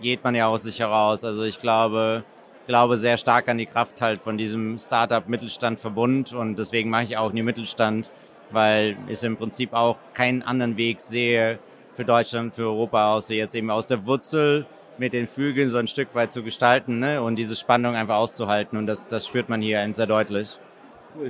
geht 0.03 0.25
man 0.25 0.35
ja 0.35 0.47
aus 0.47 0.64
sich 0.64 0.81
heraus. 0.81 1.25
Also 1.25 1.43
ich 1.43 1.59
glaube, 1.59 2.23
glaube 2.67 2.99
sehr 2.99 3.17
stark 3.17 3.49
an 3.49 3.57
die 3.57 3.67
Kraft 3.67 4.03
halt 4.03 4.23
von 4.23 4.37
diesem 4.37 4.79
Startup-Mittelstand-Verbund 4.79 6.35
und 6.35 6.59
deswegen 6.59 6.91
mache 6.91 7.05
ich 7.05 7.17
auch 7.17 7.33
New 7.33 7.45
Mittelstand 7.45 8.11
weil 8.51 8.97
ich 9.09 9.22
im 9.22 9.36
Prinzip 9.36 9.72
auch 9.72 9.97
keinen 10.14 10.42
anderen 10.42 10.76
Weg 10.76 11.01
sehe 11.01 11.59
für 11.94 12.05
Deutschland, 12.05 12.55
für 12.55 12.64
Europa, 12.64 13.14
außer 13.14 13.34
jetzt 13.34 13.55
eben 13.55 13.70
aus 13.70 13.86
der 13.86 14.07
Wurzel 14.07 14.66
mit 14.99 15.12
den 15.12 15.26
Flügeln 15.26 15.68
so 15.68 15.78
ein 15.78 15.86
Stück 15.86 16.14
weit 16.14 16.32
zu 16.32 16.42
gestalten 16.42 16.99
ne? 16.99 17.22
und 17.22 17.36
diese 17.36 17.57
Spannung 17.57 17.94
einfach 17.94 18.16
auszuhalten. 18.16 18.78
Und 18.78 18.86
das, 18.86 19.07
das 19.07 19.26
spürt 19.26 19.49
man 19.49 19.61
hier 19.61 19.86
sehr 19.94 20.07
deutlich. 20.07 20.59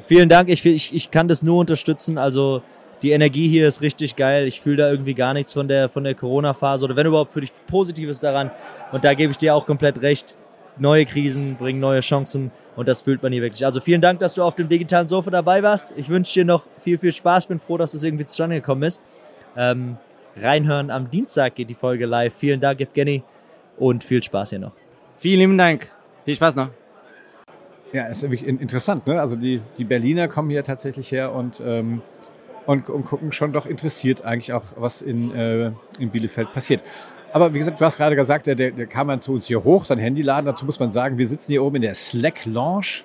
Vielen 0.03 0.29
Dank. 0.29 0.49
Ich, 0.49 0.65
ich, 0.65 0.95
ich 0.95 1.11
kann 1.11 1.29
das 1.29 1.43
nur 1.43 1.59
unterstützen. 1.59 2.19
Also 2.19 2.63
die 3.03 3.11
Energie 3.11 3.49
hier 3.49 3.69
ist 3.69 3.81
richtig 3.81 4.17
geil. 4.17 4.47
Ich 4.47 4.61
fühle 4.61 4.77
da 4.77 4.91
irgendwie 4.91 5.15
gar 5.15 5.35
nichts 5.35 5.53
von 5.53 5.69
der, 5.69 5.89
von 5.89 6.05
der 6.05 6.15
Corona-Phase 6.15 6.85
oder 6.85 6.97
wenn 6.97 7.07
überhaupt 7.07 7.33
für 7.33 7.41
dich 7.41 7.53
Positives 7.67 8.21
daran. 8.21 8.51
Und 8.93 9.05
da 9.05 9.15
gebe 9.15 9.31
ich 9.31 9.37
dir 9.37 9.55
auch 9.55 9.67
komplett 9.67 10.01
recht. 10.03 10.35
Neue 10.79 11.05
Krisen 11.07 11.57
bringen 11.57 11.81
neue 11.81 12.01
Chancen 12.01 12.51
und 12.77 12.89
das 12.89 13.03
fühlt 13.03 13.23
man 13.23 13.33
hier 13.33 13.43
wirklich. 13.43 13.65
Also 13.65 13.81
vielen 13.81 14.01
Dank, 14.01 14.21
dass 14.21 14.35
du 14.35 14.43
auf 14.43 14.55
dem 14.55 14.69
digitalen 14.69 15.09
Sofa 15.09 15.31
dabei 15.31 15.63
warst. 15.63 15.93
Ich 15.97 16.09
wünsche 16.09 16.35
dir 16.35 16.45
noch 16.45 16.65
viel, 16.83 16.99
viel 16.99 17.13
Spaß. 17.13 17.47
Bin 17.47 17.59
froh, 17.59 17.79
dass 17.79 17.95
es 17.95 18.03
irgendwie 18.03 18.27
zustande 18.27 18.57
gekommen 18.57 18.83
ist. 18.83 19.03
Ähm, 19.57 19.97
reinhören 20.37 20.91
am 20.91 21.11
Dienstag 21.11 21.55
geht 21.55 21.71
die 21.71 21.75
Folge 21.75 22.07
live. 22.07 22.35
Vielen 22.35 22.61
Dank, 22.61 22.81
Evgeny, 22.81 23.23
und 23.79 24.05
viel 24.05 24.23
Spaß 24.23 24.51
hier 24.51 24.59
noch. 24.59 24.73
Vielen 25.17 25.41
lieben 25.41 25.59
Dank. 25.59 25.91
Viel 26.25 26.37
Spaß 26.37 26.57
noch. 26.57 26.69
Ja, 27.93 28.07
ist 28.07 28.23
wirklich 28.23 28.47
interessant. 28.47 29.07
Ne? 29.07 29.19
Also 29.19 29.37
die, 29.37 29.63
die 29.79 29.85
Berliner 29.85 30.29
kommen 30.29 30.51
hier 30.51 30.65
tatsächlich 30.65 31.11
her 31.13 31.33
und, 31.33 31.63
ähm, 31.65 32.03
und, 32.67 32.91
und 32.91 33.05
gucken 33.05 33.33
schon 33.33 33.53
doch 33.53 33.65
interessiert 33.65 34.25
eigentlich 34.25 34.53
auch, 34.53 34.65
was 34.77 35.01
in, 35.01 35.35
äh, 35.35 35.71
in 35.99 36.11
Bielefeld 36.11 36.53
passiert. 36.53 36.83
Aber 37.37 37.53
wie 37.53 37.59
gesagt, 37.59 37.79
du 37.79 37.85
hast 37.85 37.99
gerade 37.99 38.17
gesagt, 38.17 38.47
der, 38.47 38.55
der 38.55 38.87
kam 38.87 39.09
dann 39.09 39.21
zu 39.21 39.35
uns 39.35 39.47
hier 39.47 39.63
hoch, 39.63 39.85
sein 39.85 39.99
Handy 39.99 40.23
laden. 40.23 40.47
Dazu 40.47 40.65
muss 40.65 40.81
man 40.81 40.91
sagen, 40.91 41.19
wir 41.19 41.29
sitzen 41.29 41.53
hier 41.53 41.63
oben 41.63 41.77
in 41.77 41.83
der 41.83 41.95
Slack 41.95 42.47
Lounge. 42.47 43.03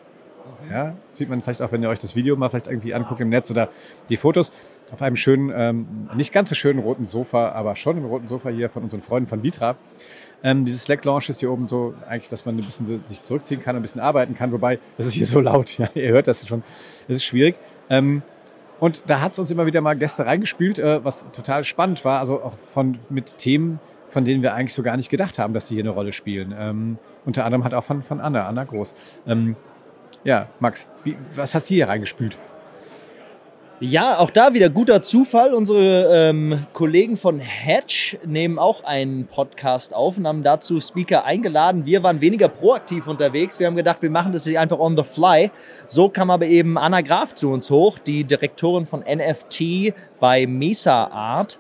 Ja, 0.69 0.95
sieht 1.11 1.27
man 1.27 1.43
vielleicht 1.43 1.61
auch, 1.61 1.73
wenn 1.73 1.83
ihr 1.83 1.89
euch 1.89 1.99
das 1.99 2.15
Video 2.15 2.37
mal 2.37 2.47
vielleicht 2.47 2.67
irgendwie 2.67 2.93
anguckt 2.93 3.19
im 3.19 3.27
Netz 3.27 3.51
oder 3.51 3.67
die 4.07 4.15
Fotos. 4.15 4.53
Auf 4.93 5.01
einem 5.01 5.17
schönen, 5.17 5.51
ähm, 5.53 6.09
nicht 6.15 6.31
ganz 6.31 6.47
so 6.47 6.55
schönen 6.55 6.79
roten 6.79 7.07
Sofa, 7.07 7.49
aber 7.49 7.75
schon 7.75 7.97
im 7.97 8.05
roten 8.05 8.29
Sofa 8.29 8.47
hier 8.47 8.69
von 8.69 8.83
unseren 8.83 9.01
Freunden 9.01 9.27
von 9.27 9.43
Vitra. 9.43 9.75
Ähm, 10.45 10.63
dieses 10.63 10.83
Slack 10.83 11.03
Launch 11.03 11.27
ist 11.27 11.41
hier 11.41 11.51
oben 11.51 11.67
so, 11.67 11.93
eigentlich, 12.07 12.29
dass 12.29 12.45
man 12.45 12.55
ein 12.55 12.63
bisschen 12.63 12.85
so, 12.85 13.01
sich 13.07 13.23
zurückziehen 13.23 13.61
kann, 13.61 13.75
ein 13.75 13.81
bisschen 13.81 13.99
arbeiten 13.99 14.33
kann. 14.33 14.53
Wobei, 14.53 14.79
es 14.97 15.07
ist 15.07 15.13
hier 15.15 15.25
so 15.25 15.41
laut. 15.41 15.71
Ja, 15.77 15.89
ihr 15.93 16.13
hört 16.13 16.29
das 16.29 16.47
schon. 16.47 16.63
Es 17.09 17.17
ist 17.17 17.25
schwierig. 17.25 17.57
Ähm, 17.89 18.21
und 18.79 19.03
da 19.07 19.19
hat 19.19 19.33
es 19.33 19.39
uns 19.39 19.51
immer 19.51 19.65
wieder 19.65 19.81
mal 19.81 19.97
Gäste 19.97 20.25
reingespielt, 20.25 20.79
äh, 20.79 21.03
was 21.03 21.25
total 21.33 21.65
spannend 21.65 22.05
war. 22.05 22.21
Also 22.21 22.41
auch 22.41 22.53
von, 22.71 22.97
mit 23.09 23.37
Themen, 23.37 23.81
von 24.11 24.25
denen 24.25 24.43
wir 24.43 24.53
eigentlich 24.53 24.73
so 24.73 24.83
gar 24.83 24.97
nicht 24.97 25.09
gedacht 25.09 25.39
haben, 25.39 25.53
dass 25.53 25.67
sie 25.67 25.75
hier 25.75 25.83
eine 25.83 25.91
Rolle 25.91 26.11
spielen. 26.11 26.53
Ähm, 26.57 26.97
unter 27.25 27.45
anderem 27.45 27.63
hat 27.63 27.73
auch 27.73 27.83
von, 27.83 28.03
von 28.03 28.19
Anna, 28.19 28.47
Anna 28.47 28.65
Groß. 28.65 28.93
Ähm, 29.25 29.55
ja, 30.23 30.47
Max, 30.59 30.87
wie, 31.03 31.15
was 31.35 31.55
hat 31.55 31.65
sie 31.65 31.75
hier 31.75 31.87
reingespült? 31.87 32.37
Ja, 33.83 34.19
auch 34.19 34.29
da 34.29 34.53
wieder 34.53 34.69
guter 34.69 35.01
Zufall. 35.01 35.55
Unsere 35.55 36.29
ähm, 36.29 36.67
Kollegen 36.71 37.17
von 37.17 37.39
Hedge 37.39 38.19
nehmen 38.23 38.59
auch 38.59 38.83
einen 38.83 39.25
Podcast 39.25 39.95
auf 39.95 40.19
und 40.19 40.27
haben 40.27 40.43
dazu 40.43 40.79
Speaker 40.79 41.25
eingeladen. 41.25 41.83
Wir 41.87 42.03
waren 42.03 42.21
weniger 42.21 42.47
proaktiv 42.47 43.07
unterwegs. 43.07 43.59
Wir 43.59 43.65
haben 43.65 43.75
gedacht, 43.75 44.03
wir 44.03 44.11
machen 44.11 44.33
das 44.33 44.45
einfach 44.47 44.77
on 44.77 44.95
the 44.95 45.03
fly. 45.03 45.49
So 45.87 46.09
kam 46.09 46.29
aber 46.29 46.45
eben 46.45 46.77
Anna 46.77 47.01
Graf 47.01 47.33
zu 47.33 47.49
uns 47.49 47.71
hoch, 47.71 47.97
die 47.97 48.23
Direktorin 48.23 48.85
von 48.85 48.99
NFT 48.99 49.95
bei 50.19 50.45
Mesa 50.45 51.05
Art. 51.05 51.57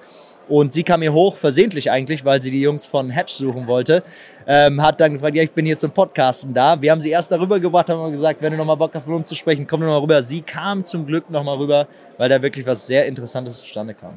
Und 0.51 0.73
sie 0.73 0.83
kam 0.83 1.01
hier 1.01 1.13
hoch, 1.13 1.35
versehentlich 1.37 1.89
eigentlich, 1.89 2.25
weil 2.25 2.41
sie 2.41 2.51
die 2.51 2.61
Jungs 2.61 2.85
von 2.85 3.09
Hedge 3.09 3.31
suchen 3.31 3.67
wollte 3.67 4.03
ähm, 4.47 4.81
hat 4.81 4.99
dann 4.99 5.13
gefragt, 5.13 5.35
ja, 5.35 5.43
ich 5.43 5.51
bin 5.51 5.65
hier 5.65 5.77
zum 5.77 5.91
Podcasten 5.91 6.53
da. 6.53 6.81
Wir 6.81 6.91
haben 6.91 7.01
sie 7.01 7.09
erst 7.09 7.31
darüber 7.31 7.59
gebracht, 7.59 7.89
haben 7.89 8.11
gesagt, 8.11 8.41
wenn 8.41 8.51
du 8.51 8.57
nochmal 8.57 8.77
Bock 8.77 8.91
hast, 8.93 9.07
mit 9.07 9.15
uns 9.15 9.29
zu 9.29 9.35
sprechen, 9.35 9.67
komm 9.67 9.81
nochmal 9.81 9.99
rüber. 9.99 10.21
Sie 10.23 10.41
kam 10.41 10.83
zum 10.85 11.05
Glück 11.05 11.29
nochmal 11.29 11.57
rüber, 11.57 11.87
weil 12.17 12.29
da 12.29 12.41
wirklich 12.41 12.65
was 12.65 12.87
sehr 12.87 13.05
Interessantes 13.05 13.59
zustande 13.59 13.93
kam. 13.93 14.15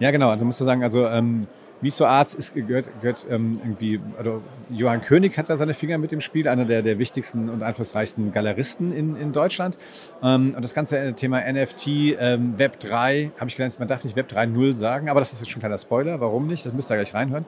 Ja, 0.00 0.10
genau. 0.10 0.30
Also 0.30 0.44
musst 0.44 0.60
du 0.60 0.64
sagen, 0.64 0.82
also 0.82 1.06
ähm, 1.06 1.46
Miso 1.84 2.06
Arts 2.06 2.32
ist, 2.32 2.54
gehört, 2.54 2.88
gehört 3.02 3.26
ähm, 3.28 3.60
irgendwie, 3.62 4.00
also 4.16 4.40
Johann 4.70 5.02
König 5.02 5.36
hat 5.36 5.50
da 5.50 5.58
seine 5.58 5.74
Finger 5.74 5.98
mit 5.98 6.12
dem 6.12 6.22
Spiel, 6.22 6.48
einer 6.48 6.64
der, 6.64 6.80
der 6.80 6.98
wichtigsten 6.98 7.50
und 7.50 7.62
einflussreichsten 7.62 8.32
Galeristen 8.32 8.90
in, 8.90 9.16
in 9.16 9.32
Deutschland. 9.32 9.76
Ähm, 10.22 10.54
und 10.56 10.64
das 10.64 10.72
ganze 10.72 11.12
Thema 11.12 11.42
NFT, 11.42 11.86
ähm, 12.18 12.58
Web 12.58 12.80
3, 12.80 13.32
habe 13.38 13.48
ich 13.48 13.56
gelernt, 13.56 13.78
man 13.78 13.86
darf 13.86 14.02
nicht 14.02 14.16
Web 14.16 14.32
3.0 14.32 14.74
sagen, 14.76 15.10
aber 15.10 15.20
das 15.20 15.34
ist 15.34 15.40
jetzt 15.40 15.50
schon 15.50 15.58
ein 15.58 15.60
kleiner 15.60 15.76
Spoiler, 15.76 16.20
warum 16.20 16.46
nicht? 16.46 16.64
Das 16.64 16.72
müsst 16.72 16.90
ihr 16.90 16.96
gleich 16.96 17.12
reinhören. 17.12 17.44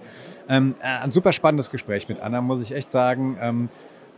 Ähm, 0.51 0.75
äh, 0.83 1.03
ein 1.03 1.13
super 1.13 1.33
spannendes 1.33 1.71
Gespräch 1.71 2.07
mit 2.07 2.21
Anna, 2.21 2.43
muss 2.43 2.63
ich 2.63 2.73
echt 2.73 2.91
sagen. 2.91 3.39
Ähm, 3.41 3.69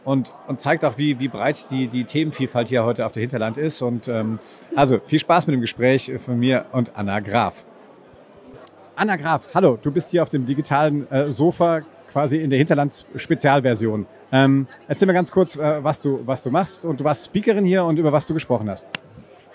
und, 0.04 0.32
und 0.48 0.58
zeigt 0.58 0.84
auch, 0.84 0.98
wie, 0.98 1.20
wie 1.20 1.28
breit 1.28 1.70
die, 1.70 1.86
die 1.86 2.02
Themenvielfalt 2.02 2.66
hier 2.66 2.82
heute 2.82 3.06
auf 3.06 3.12
der 3.12 3.20
Hinterland 3.20 3.56
ist. 3.56 3.82
Und 3.82 4.08
ähm, 4.08 4.40
also 4.74 5.00
viel 5.06 5.20
Spaß 5.20 5.46
mit 5.46 5.54
dem 5.54 5.60
Gespräch 5.60 6.10
von 6.18 6.40
mir 6.40 6.66
und 6.72 6.96
Anna 6.96 7.20
Graf. 7.20 7.64
Anna 9.00 9.14
Graf, 9.14 9.54
hallo, 9.54 9.78
du 9.80 9.92
bist 9.92 10.10
hier 10.10 10.24
auf 10.24 10.28
dem 10.28 10.44
digitalen 10.44 11.08
äh, 11.12 11.30
Sofa, 11.30 11.82
quasi 12.10 12.38
in 12.38 12.50
der 12.50 12.58
Hinterlands-Spezialversion. 12.58 14.08
Ähm, 14.32 14.66
erzähl 14.88 15.06
mir 15.06 15.14
ganz 15.14 15.30
kurz, 15.30 15.54
äh, 15.54 15.84
was, 15.84 16.02
du, 16.02 16.18
was 16.26 16.42
du 16.42 16.50
machst. 16.50 16.84
Und 16.84 16.98
du 16.98 17.04
warst 17.04 17.26
Speakerin 17.26 17.64
hier 17.64 17.84
und 17.84 17.96
über 17.96 18.10
was 18.10 18.26
du 18.26 18.34
gesprochen 18.34 18.68
hast. 18.68 18.84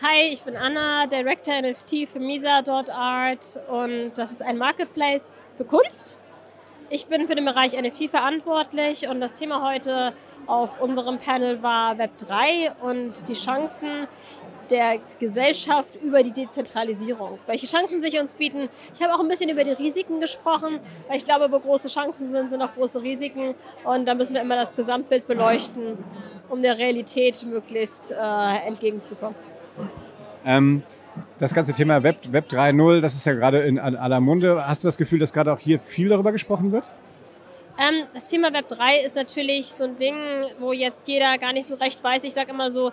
Hi, 0.02 0.30
ich 0.32 0.44
bin 0.44 0.56
Anna, 0.56 1.08
Director 1.08 1.56
NFT 1.62 2.08
für 2.08 2.20
Misa.art 2.20 3.60
und 3.70 4.14
das 4.16 4.32
ist 4.32 4.41
ein 4.41 4.58
Marketplace 4.58 5.34
für 5.58 5.66
Kunst. 5.66 6.18
Ich 6.89 7.08
bin 7.08 7.28
für 7.28 7.36
den 7.36 7.44
Bereich 7.44 7.74
NFT 7.74 8.10
verantwortlich 8.10 9.10
und 9.10 9.20
das 9.20 9.38
Thema 9.38 9.70
heute 9.70 10.14
auf 10.48 10.82
unserem 10.82 11.18
Panel 11.18 11.62
war 11.62 11.98
Web 11.98 12.12
3 12.18 12.76
und 12.82 13.28
die 13.28 13.34
Chancen, 13.34 14.08
der 14.70 14.99
Gesellschaft 15.20 15.95
über 16.01 16.24
die 16.24 16.32
Dezentralisierung. 16.32 17.39
Welche 17.45 17.68
Chancen 17.68 18.01
sich 18.01 18.20
uns 18.20 18.36
bieten. 18.36 18.70
Ich 18.93 19.01
habe 19.01 19.14
auch 19.14 19.20
ein 19.20 19.28
bisschen 19.28 19.49
über 19.49 19.64
die 19.64 19.72
Risiken 19.72 20.20
gesprochen, 20.20 20.80
weil 21.07 21.18
ich 21.18 21.26
glaube, 21.26 21.51
wo 21.51 21.59
große 21.59 21.88
Chancen 21.88 22.30
sind, 22.30 22.49
sind 22.49 22.61
auch 22.61 22.74
große 22.74 23.01
Risiken. 23.01 23.55
Und 23.84 24.07
da 24.07 24.16
müssen 24.16 24.34
wir 24.34 24.41
immer 24.41 24.55
das 24.55 24.76
Gesamtbild 24.76 25.28
beleuchten, 25.28 25.97
um 26.49 26.61
der 26.61 26.78
Realität 26.78 27.45
möglichst 27.45 28.11
äh, 28.11 28.68
entgegenzukommen. 28.68 29.36
Ähm, 30.45 30.84
das 31.39 31.53
ganze 31.53 31.74
Thema 31.74 32.01
Web, 32.03 32.18
Web 32.32 32.49
3.0, 32.49 33.01
das 33.01 33.16
ist 33.16 33.26
ja 33.26 33.34
gerade 33.34 33.59
in 33.59 33.78
aller 33.80 34.20
Munde. 34.20 34.66
Hast 34.68 34.84
du 34.84 34.88
das 34.88 34.97
Gefühl, 34.97 35.20
dass 35.20 35.34
gerade 35.34 35.53
auch 35.53 35.59
hier 35.59 35.80
viel 35.80 36.09
darüber 36.09 36.32
gesprochen 36.32 36.72
wird? 36.72 36.86
Ähm, 37.78 38.05
das 38.14 38.28
Thema 38.28 38.53
Web 38.53 38.68
3 38.68 38.99
ist 38.99 39.16
natürlich 39.16 39.68
so 39.68 39.86
ein 39.86 39.97
Ding, 39.97 40.16
wo 40.59 40.74
jetzt 40.74 41.07
jeder 41.07 41.38
gar 41.39 41.53
nicht 41.53 41.68
so 41.68 41.76
recht 41.76 42.03
weiß. 42.03 42.24
Ich 42.24 42.34
sage 42.34 42.51
immer 42.51 42.70
so, 42.70 42.91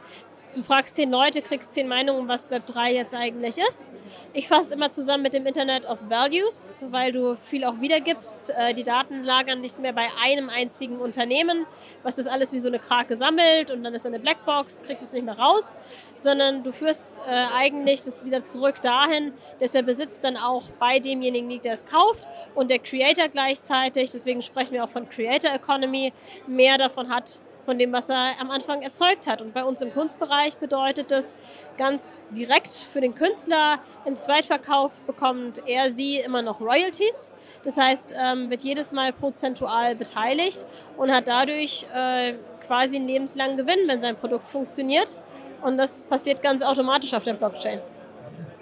du 0.55 0.63
fragst 0.63 0.97
zehn 0.97 1.11
Leute, 1.11 1.43
kriegst 1.43 1.75
zehn 1.75 1.89
Meinungen, 1.89 2.29
was 2.29 2.51
Web 2.51 2.67
3 2.67 2.93
jetzt 2.93 3.15
eigentlich 3.15 3.59
ist. 3.59 3.91
Ich 4.33 4.49
fasse 4.49 4.67
es 4.67 4.73
immer 4.73 4.91
zusammen 4.91 5.23
mit 5.23 5.35
dem 5.35 5.47
Internet 5.47 5.87
of 5.87 5.99
Values, 6.09 6.85
weil 6.91 7.13
du 7.13 7.37
viel 7.37 7.65
auch 7.65 7.81
wiedergibst. 7.81 8.51
Äh, 8.57 8.75
die 8.75 8.83
Daten 8.83 9.23
lagern 9.23 9.61
nicht 9.61 9.79
mehr 9.79 9.93
bei 9.93 10.09
einem 10.23 10.49
einzigen 10.49 10.99
Unternehmen, 10.99 11.67
was 12.03 12.17
das 12.17 12.27
alles 12.27 12.53
wie 12.53 12.59
so 12.59 12.69
eine 12.69 12.79
Krake 12.79 13.17
sammelt 13.17 13.71
und 13.71 13.85
dann 13.85 13.95
ist 13.95 14.07
eine 14.07 14.19
Blackbox, 14.19 14.81
kriegt 14.83 15.03
es 15.03 15.13
nicht 15.13 15.25
mehr 15.25 15.39
raus, 15.39 15.77
sondern 16.17 16.63
du 16.63 16.73
führst 16.73 17.21
äh, 17.27 17.47
eigentlich 17.57 18.03
das 18.03 18.25
wieder 18.25 18.45
zurück 18.45 18.81
dahin, 18.83 19.33
dass 19.61 19.73
der 19.73 19.83
Besitz 19.83 20.21
dann 20.21 20.37
auch 20.37 20.65
bei 20.79 20.99
demjenigen 20.99 21.49
liegt, 21.49 21.65
der 21.65 21.75
es 21.75 21.87
kauft 21.87 22.29
und 22.55 22.71
der 22.71 22.79
Creator 22.79 23.29
gleichzeitig, 23.29 24.11
deswegen 24.11 24.43
sprechen 24.43 24.73
wir 24.73 24.85
auch 24.85 24.91
von 24.91 25.09
Creator 25.09 25.53
Economy, 25.53 26.13
mehr 26.47 26.79
davon 26.79 27.09
hat, 27.09 27.41
von 27.71 27.79
dem, 27.79 27.93
was 27.93 28.11
er 28.11 28.33
am 28.41 28.51
Anfang 28.51 28.83
erzeugt 28.83 29.29
hat. 29.29 29.41
Und 29.41 29.55
bei 29.55 29.63
uns 29.63 29.81
im 29.81 29.93
Kunstbereich 29.93 30.57
bedeutet 30.57 31.13
das 31.13 31.37
ganz 31.79 32.21
direkt 32.33 32.73
für 32.73 33.01
den 33.01 33.15
Künstler, 33.15 33.79
im 34.05 34.17
Zweitverkauf 34.17 34.91
bekommt 35.03 35.63
er 35.69 35.93
sie 35.93 36.17
immer 36.17 36.43
noch 36.43 36.61
Royalties. 36.61 37.31
Das 37.63 37.79
heißt, 37.79 38.13
ähm, 38.21 38.51
wird 38.51 38.65
jedes 38.65 38.91
Mal 38.91 39.13
prozentual 39.13 39.95
beteiligt 39.95 40.67
und 40.97 41.13
hat 41.13 41.29
dadurch 41.29 41.87
äh, 41.95 42.35
quasi 42.67 42.97
einen 42.97 43.07
lebenslangen 43.07 43.57
Gewinn, 43.57 43.87
wenn 43.87 44.01
sein 44.01 44.17
Produkt 44.17 44.49
funktioniert. 44.49 45.17
Und 45.63 45.77
das 45.77 46.03
passiert 46.03 46.43
ganz 46.43 46.65
automatisch 46.65 47.15
auf 47.15 47.23
der 47.23 47.35
Blockchain. 47.35 47.79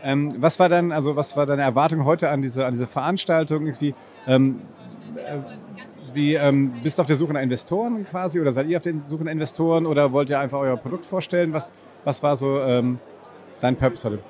Ähm, 0.02 0.34
was 0.36 0.58
war 0.60 0.68
dann, 0.68 0.92
also 0.92 1.16
was 1.16 1.34
war 1.34 1.46
deine 1.46 1.62
Erwartung 1.62 2.04
heute 2.04 2.28
an 2.28 2.42
diese, 2.42 2.66
an 2.66 2.74
diese 2.74 2.86
Veranstaltung? 2.86 3.64
Irgendwie, 3.68 3.94
ähm, 4.26 4.60
äh, 5.16 5.38
wie, 6.14 6.34
ähm, 6.34 6.72
bist 6.82 6.98
du 6.98 7.02
auf 7.02 7.06
der 7.06 7.16
Suche 7.16 7.32
nach 7.32 7.42
Investoren 7.42 8.06
quasi 8.08 8.40
oder 8.40 8.52
seid 8.52 8.68
ihr 8.68 8.76
auf 8.76 8.82
der 8.82 8.94
Suche 9.08 9.24
nach 9.24 9.32
Investoren 9.32 9.86
oder 9.86 10.12
wollt 10.12 10.30
ihr 10.30 10.38
einfach 10.38 10.58
euer 10.58 10.76
Produkt 10.76 11.04
vorstellen? 11.04 11.52
Was, 11.52 11.72
was 12.04 12.22
war 12.22 12.36
so 12.36 12.60
ähm, 12.60 12.98
dein 13.60 13.76
Purpose 13.76 14.08
heute? 14.08 14.22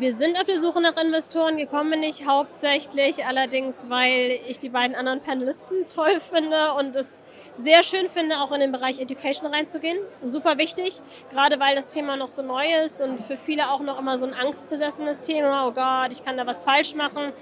Wir 0.00 0.14
sind 0.14 0.38
auf 0.38 0.44
der 0.44 0.60
Suche 0.60 0.80
nach 0.80 0.96
Investoren 0.96 1.56
gekommen, 1.56 1.98
nicht 1.98 2.24
hauptsächlich, 2.24 3.24
allerdings, 3.24 3.86
weil 3.88 4.38
ich 4.46 4.60
die 4.60 4.68
beiden 4.68 4.94
anderen 4.94 5.20
Panelisten 5.20 5.88
toll 5.92 6.20
finde 6.20 6.74
und 6.78 6.94
es 6.94 7.20
sehr 7.56 7.82
schön 7.82 8.08
finde, 8.08 8.38
auch 8.40 8.52
in 8.52 8.60
den 8.60 8.70
Bereich 8.70 9.00
Education 9.00 9.52
reinzugehen. 9.52 9.98
Super 10.24 10.56
wichtig, 10.56 11.00
gerade 11.30 11.58
weil 11.58 11.74
das 11.74 11.88
Thema 11.88 12.16
noch 12.16 12.28
so 12.28 12.42
neu 12.42 12.64
ist 12.84 13.02
und 13.02 13.20
für 13.20 13.36
viele 13.36 13.70
auch 13.70 13.80
noch 13.80 13.98
immer 13.98 14.18
so 14.18 14.26
ein 14.26 14.34
angstbesessenes 14.34 15.20
Thema. 15.20 15.66
Oh 15.66 15.72
Gott, 15.72 16.12
ich 16.12 16.24
kann 16.24 16.36
da 16.36 16.46
was 16.46 16.62
falsch 16.62 16.94
machen. 16.94 17.32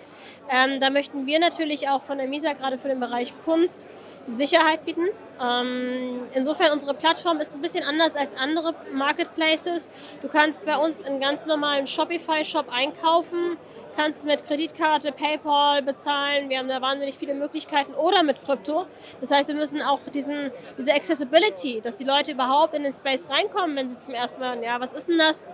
Ähm, 0.48 0.80
da 0.80 0.90
möchten 0.90 1.26
wir 1.26 1.38
natürlich 1.38 1.88
auch 1.88 2.02
von 2.02 2.18
der 2.18 2.28
MISA 2.28 2.52
gerade 2.52 2.78
für 2.78 2.88
den 2.88 3.00
Bereich 3.00 3.34
Kunst 3.44 3.88
Sicherheit 4.28 4.84
bieten. 4.84 5.06
Ähm, 5.40 6.22
insofern, 6.34 6.72
unsere 6.72 6.94
Plattform 6.94 7.38
ist 7.38 7.54
ein 7.54 7.60
bisschen 7.60 7.84
anders 7.84 8.16
als 8.16 8.34
andere 8.34 8.74
Marketplaces. 8.92 9.88
Du 10.22 10.28
kannst 10.28 10.66
bei 10.66 10.76
uns 10.76 11.02
einen 11.02 11.20
ganz 11.20 11.46
normalen 11.46 11.86
Shopify-Shop 11.86 12.66
einkaufen, 12.70 13.56
kannst 13.96 14.24
mit 14.24 14.46
Kreditkarte, 14.46 15.12
PayPal 15.12 15.82
bezahlen. 15.82 16.48
Wir 16.48 16.58
haben 16.58 16.68
da 16.68 16.80
wahnsinnig 16.80 17.16
viele 17.16 17.34
Möglichkeiten 17.34 17.94
oder 17.94 18.22
mit 18.22 18.42
Krypto. 18.44 18.86
Das 19.20 19.30
heißt, 19.30 19.48
wir 19.48 19.56
müssen 19.56 19.82
auch 19.82 20.00
diesen, 20.12 20.50
diese 20.78 20.92
Accessibility, 20.92 21.80
dass 21.80 21.96
die 21.96 22.04
Leute 22.04 22.32
überhaupt 22.32 22.74
in 22.74 22.82
den 22.82 22.92
Space 22.92 23.28
reinkommen, 23.28 23.76
wenn 23.76 23.88
sie 23.88 23.98
zum 23.98 24.14
ersten 24.14 24.40
Mal, 24.40 24.62
ja, 24.62 24.80
was 24.80 24.92
ist 24.92 25.08
denn 25.08 25.18
das? 25.18 25.48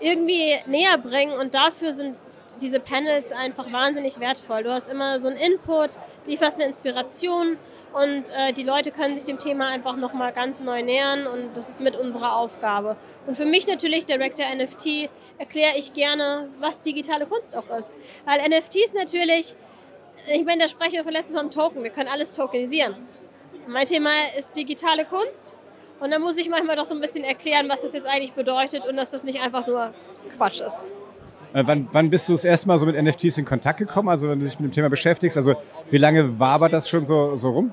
irgendwie 0.00 0.56
näher 0.66 0.98
bringen 0.98 1.32
und 1.32 1.54
dafür 1.54 1.92
sind 1.92 2.16
diese 2.58 2.80
Panels 2.80 3.32
einfach 3.32 3.72
wahnsinnig 3.72 4.20
wertvoll. 4.20 4.62
Du 4.62 4.72
hast 4.72 4.88
immer 4.88 5.20
so 5.20 5.28
einen 5.28 5.36
Input, 5.36 5.98
lieferst 6.26 6.56
eine 6.56 6.68
Inspiration 6.68 7.58
und 7.92 8.30
äh, 8.30 8.52
die 8.52 8.62
Leute 8.62 8.90
können 8.90 9.14
sich 9.14 9.24
dem 9.24 9.38
Thema 9.38 9.68
einfach 9.68 9.96
nochmal 9.96 10.32
ganz 10.32 10.60
neu 10.60 10.82
nähern 10.82 11.26
und 11.26 11.56
das 11.56 11.68
ist 11.68 11.80
mit 11.80 11.96
unserer 11.96 12.36
Aufgabe. 12.36 12.96
Und 13.26 13.36
für 13.36 13.44
mich 13.44 13.66
natürlich, 13.66 14.06
Director 14.06 14.46
NFT, 14.54 15.10
erkläre 15.38 15.76
ich 15.76 15.92
gerne, 15.92 16.48
was 16.58 16.80
digitale 16.80 17.26
Kunst 17.26 17.56
auch 17.56 17.68
ist. 17.70 17.96
Weil 18.24 18.40
NFTs 18.48 18.92
natürlich, 18.94 19.54
ich 20.32 20.44
meine, 20.44 20.62
da 20.62 20.68
spreche 20.68 20.98
ich 20.98 21.04
Mal 21.04 21.24
vom 21.24 21.50
Token, 21.50 21.82
wir 21.82 21.90
können 21.90 22.08
alles 22.08 22.34
tokenisieren. 22.34 22.94
Mein 23.66 23.86
Thema 23.86 24.10
ist 24.38 24.56
digitale 24.56 25.04
Kunst 25.04 25.56
und 26.00 26.10
da 26.10 26.18
muss 26.18 26.38
ich 26.38 26.48
manchmal 26.48 26.76
doch 26.76 26.84
so 26.84 26.94
ein 26.94 27.00
bisschen 27.00 27.24
erklären, 27.24 27.68
was 27.68 27.82
das 27.82 27.92
jetzt 27.92 28.06
eigentlich 28.06 28.32
bedeutet 28.32 28.86
und 28.86 28.96
dass 28.96 29.10
das 29.10 29.22
nicht 29.22 29.42
einfach 29.42 29.66
nur 29.66 29.92
Quatsch 30.36 30.60
ist. 30.60 30.80
Äh, 31.52 31.64
wann, 31.66 31.88
wann 31.92 32.10
bist 32.10 32.28
du 32.28 32.32
das 32.32 32.44
erste 32.44 32.68
Mal 32.68 32.78
so 32.78 32.86
mit 32.86 33.00
NFTs 33.00 33.38
in 33.38 33.44
Kontakt 33.44 33.78
gekommen? 33.78 34.08
Also 34.08 34.28
wenn 34.28 34.38
du 34.38 34.46
dich 34.46 34.58
mit 34.60 34.70
dem 34.70 34.74
Thema 34.74 34.88
beschäftigst, 34.88 35.36
also 35.36 35.54
wie 35.90 35.98
lange 35.98 36.38
wabert 36.38 36.72
das 36.72 36.88
schon 36.88 37.06
so, 37.06 37.36
so 37.36 37.50
rum? 37.50 37.72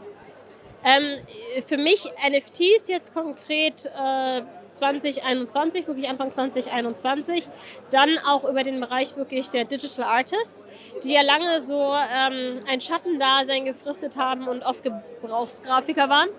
Ähm, 0.84 1.20
für 1.66 1.78
mich 1.78 2.06
NFTs 2.28 2.88
jetzt 2.88 3.14
konkret 3.14 3.86
äh, 3.86 4.42
2021, 4.70 5.88
wirklich 5.88 6.08
Anfang 6.08 6.32
2021, 6.32 7.50
dann 7.90 8.18
auch 8.28 8.46
über 8.46 8.64
den 8.64 8.80
Bereich 8.80 9.16
wirklich 9.18 9.50
der 9.50 9.66
Digital 9.66 10.06
Artist, 10.06 10.66
die 11.04 11.14
ja 11.14 11.22
lange 11.22 11.62
so 11.62 11.94
ähm, 11.94 12.60
ein 12.70 12.80
Schattendasein 12.80 13.66
gefristet 13.66 14.18
haben 14.18 14.48
und 14.48 14.64
oft 14.64 14.84
Gebrauchsgrafiker 14.84 16.10
waren 16.10 16.30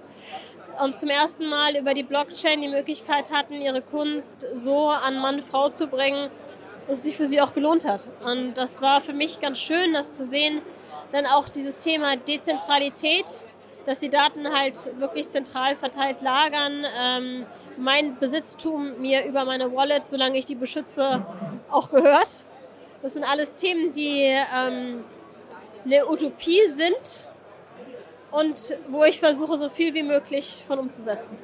und 0.80 0.98
zum 0.98 1.10
ersten 1.10 1.48
Mal 1.48 1.76
über 1.76 1.94
die 1.94 2.02
Blockchain 2.02 2.60
die 2.60 2.68
Möglichkeit 2.68 3.30
hatten, 3.30 3.54
ihre 3.54 3.82
Kunst 3.82 4.46
so 4.54 4.88
an 4.88 5.18
Mann, 5.18 5.42
Frau 5.42 5.68
zu 5.68 5.86
bringen, 5.88 6.30
dass 6.88 6.98
es 6.98 7.04
sich 7.04 7.16
für 7.16 7.26
sie 7.26 7.40
auch 7.40 7.52
gelohnt 7.52 7.86
hat. 7.86 8.10
Und 8.24 8.54
das 8.54 8.80
war 8.80 9.00
für 9.00 9.12
mich 9.12 9.40
ganz 9.40 9.60
schön, 9.60 9.92
das 9.92 10.12
zu 10.12 10.24
sehen. 10.24 10.62
Dann 11.12 11.26
auch 11.26 11.48
dieses 11.48 11.78
Thema 11.78 12.16
Dezentralität, 12.16 13.26
dass 13.86 14.00
die 14.00 14.08
Daten 14.08 14.52
halt 14.52 14.98
wirklich 14.98 15.28
zentral 15.28 15.76
verteilt 15.76 16.22
lagern. 16.22 16.84
Ähm, 16.98 17.46
mein 17.76 18.18
Besitztum 18.18 19.00
mir 19.00 19.24
über 19.24 19.44
meine 19.44 19.72
Wallet, 19.74 20.06
solange 20.06 20.38
ich 20.38 20.46
die 20.46 20.54
beschütze, 20.54 21.24
auch 21.70 21.90
gehört. 21.90 22.28
Das 23.02 23.14
sind 23.14 23.24
alles 23.24 23.54
Themen, 23.54 23.92
die 23.92 24.22
ähm, 24.22 25.04
eine 25.84 26.08
Utopie 26.08 26.60
sind 26.68 27.28
und 28.30 28.76
wo 28.88 29.04
ich 29.04 29.20
versuche, 29.20 29.56
so 29.56 29.68
viel 29.68 29.94
wie 29.94 30.02
möglich 30.02 30.64
von 30.66 30.78
umzusetzen. 30.78 31.38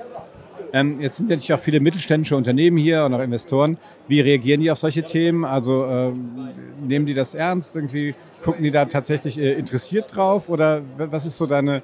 Ähm, 0.72 1.00
jetzt 1.00 1.16
sind 1.16 1.28
natürlich 1.28 1.52
auch 1.52 1.60
viele 1.60 1.80
mittelständische 1.80 2.36
Unternehmen 2.36 2.76
hier 2.76 3.04
und 3.04 3.14
auch 3.14 3.20
Investoren. 3.20 3.78
Wie 4.08 4.20
reagieren 4.20 4.60
die 4.60 4.70
auf 4.70 4.78
solche 4.78 5.02
Themen? 5.02 5.44
Also 5.44 5.86
ähm, 5.86 6.50
nehmen 6.80 7.06
die 7.06 7.14
das 7.14 7.34
ernst? 7.34 7.76
Irgendwie 7.76 8.14
gucken 8.42 8.62
die 8.62 8.70
da 8.70 8.84
tatsächlich 8.84 9.38
äh, 9.38 9.52
interessiert 9.52 10.14
drauf? 10.14 10.48
Oder 10.48 10.82
was 10.96 11.24
ist 11.26 11.36
so 11.36 11.46
deine, 11.46 11.82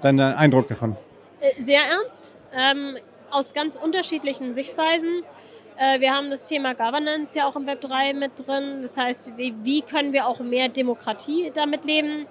dein 0.00 0.18
Eindruck 0.18 0.68
davon? 0.68 0.96
Äh, 1.40 1.60
sehr 1.62 1.82
ernst, 1.82 2.34
ähm, 2.52 2.96
aus 3.30 3.54
ganz 3.54 3.76
unterschiedlichen 3.76 4.54
Sichtweisen. 4.54 5.22
Äh, 5.76 6.00
wir 6.00 6.12
haben 6.12 6.30
das 6.30 6.46
Thema 6.46 6.74
Governance 6.74 7.36
ja 7.36 7.46
auch 7.46 7.56
im 7.56 7.66
Web 7.66 7.80
3 7.80 8.14
mit 8.14 8.32
drin. 8.46 8.82
Das 8.82 8.96
heißt, 8.96 9.32
wie 9.36 9.82
können 9.82 10.12
wir 10.12 10.26
auch 10.26 10.40
mehr 10.40 10.68
Demokratie 10.68 11.50
damit 11.54 11.84
leben? 11.84 12.26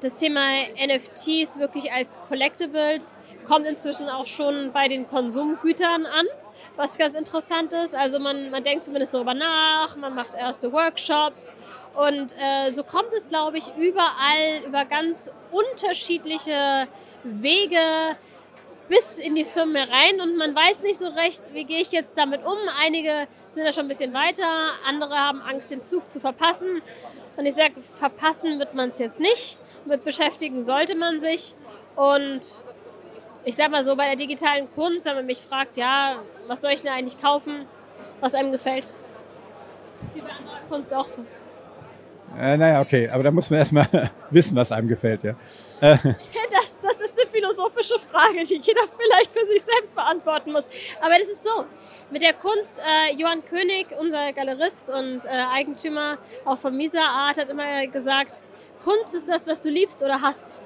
Das 0.00 0.16
Thema 0.16 0.40
NFTs 0.76 1.58
wirklich 1.58 1.90
als 1.90 2.20
Collectibles 2.28 3.16
kommt 3.46 3.66
inzwischen 3.66 4.10
auch 4.10 4.26
schon 4.26 4.70
bei 4.72 4.88
den 4.88 5.08
Konsumgütern 5.08 6.04
an, 6.04 6.26
was 6.76 6.98
ganz 6.98 7.14
interessant 7.14 7.72
ist. 7.72 7.94
Also 7.94 8.18
man, 8.18 8.50
man 8.50 8.62
denkt 8.62 8.84
zumindest 8.84 9.14
darüber 9.14 9.32
nach, 9.32 9.96
man 9.96 10.14
macht 10.14 10.34
erste 10.34 10.70
Workshops 10.70 11.50
und 11.94 12.34
äh, 12.38 12.70
so 12.72 12.84
kommt 12.84 13.14
es, 13.14 13.26
glaube 13.26 13.56
ich, 13.56 13.68
überall 13.78 14.64
über 14.66 14.84
ganz 14.84 15.32
unterschiedliche 15.50 16.88
Wege 17.24 17.78
bis 18.90 19.18
in 19.18 19.34
die 19.34 19.46
Firmen 19.46 19.76
herein 19.76 20.20
und 20.20 20.36
man 20.36 20.54
weiß 20.54 20.82
nicht 20.82 20.98
so 20.98 21.08
recht, 21.08 21.40
wie 21.54 21.64
gehe 21.64 21.80
ich 21.80 21.90
jetzt 21.90 22.18
damit 22.18 22.44
um. 22.44 22.58
Einige 22.84 23.28
sind 23.48 23.64
da 23.64 23.72
schon 23.72 23.86
ein 23.86 23.88
bisschen 23.88 24.12
weiter, 24.12 24.46
andere 24.86 25.16
haben 25.16 25.40
Angst, 25.40 25.70
den 25.70 25.82
Zug 25.82 26.10
zu 26.10 26.20
verpassen. 26.20 26.82
Und 27.36 27.46
ich 27.46 27.54
sage, 27.54 27.74
verpassen 27.98 28.58
wird 28.58 28.74
man 28.74 28.90
es 28.90 28.98
jetzt 28.98 29.20
nicht 29.20 29.58
mit 29.86 30.04
beschäftigen 30.04 30.64
sollte 30.64 30.94
man 30.94 31.20
sich. 31.20 31.54
Und 31.94 32.62
ich 33.44 33.56
sag 33.56 33.70
mal 33.70 33.84
so, 33.84 33.96
bei 33.96 34.06
der 34.06 34.16
digitalen 34.16 34.70
Kunst, 34.74 35.06
wenn 35.06 35.14
man 35.14 35.26
mich 35.26 35.40
fragt, 35.40 35.76
ja, 35.76 36.16
was 36.46 36.62
soll 36.62 36.72
ich 36.72 36.82
denn 36.82 36.92
eigentlich 36.92 37.20
kaufen, 37.20 37.66
was 38.20 38.34
einem 38.34 38.52
gefällt. 38.52 38.92
Das 39.98 40.08
ist 40.08 40.16
wie 40.16 40.20
bei 40.20 40.30
anderer 40.30 40.60
Kunst 40.68 40.92
auch 40.92 41.06
so. 41.06 41.24
Äh, 42.38 42.56
naja, 42.56 42.82
okay, 42.82 43.08
aber 43.08 43.22
da 43.22 43.30
muss 43.30 43.48
man 43.50 43.60
erstmal 43.60 44.10
wissen, 44.30 44.56
was 44.56 44.72
einem 44.72 44.88
gefällt, 44.88 45.22
ja. 45.22 45.34
Äh. 45.80 45.96
Das, 46.50 46.80
das 46.80 47.00
ist 47.00 47.18
eine 47.18 47.30
philosophische 47.30 47.98
Frage, 47.98 48.42
die 48.42 48.56
jeder 48.56 48.82
vielleicht 48.98 49.32
für 49.32 49.44
sich 49.46 49.62
selbst 49.62 49.94
beantworten 49.94 50.52
muss. 50.52 50.68
Aber 51.00 51.18
das 51.18 51.28
ist 51.28 51.44
so. 51.44 51.64
Mit 52.10 52.22
der 52.22 52.32
Kunst, 52.32 52.80
äh, 52.80 53.14
Johann 53.14 53.44
König, 53.44 53.88
unser 53.98 54.32
Galerist 54.32 54.90
und 54.90 55.26
äh, 55.26 55.28
Eigentümer 55.54 56.18
auch 56.44 56.58
von 56.58 56.76
Misa 56.76 57.00
Art, 57.00 57.38
hat 57.38 57.50
immer 57.50 57.86
gesagt, 57.88 58.42
Kunst 58.84 59.14
ist 59.14 59.28
das, 59.28 59.46
was 59.46 59.60
du 59.60 59.70
liebst 59.70 60.02
oder 60.02 60.20
hast. 60.20 60.62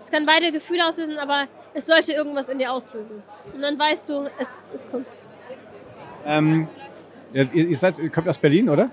Es 0.00 0.10
kann 0.10 0.26
beide 0.26 0.52
Gefühle 0.52 0.86
auslösen, 0.86 1.18
aber 1.18 1.44
es 1.74 1.86
sollte 1.86 2.12
irgendwas 2.12 2.48
in 2.48 2.58
dir 2.58 2.72
auslösen. 2.72 3.22
Und 3.54 3.62
dann 3.62 3.78
weißt 3.78 4.08
du, 4.08 4.28
es 4.38 4.70
ist 4.72 4.90
Kunst. 4.90 5.28
Ähm, 6.24 6.68
ihr, 7.32 7.52
ihr, 7.52 7.76
seid, 7.76 7.98
ihr 7.98 8.10
kommt 8.10 8.28
aus 8.28 8.38
Berlin, 8.38 8.68
oder? 8.68 8.90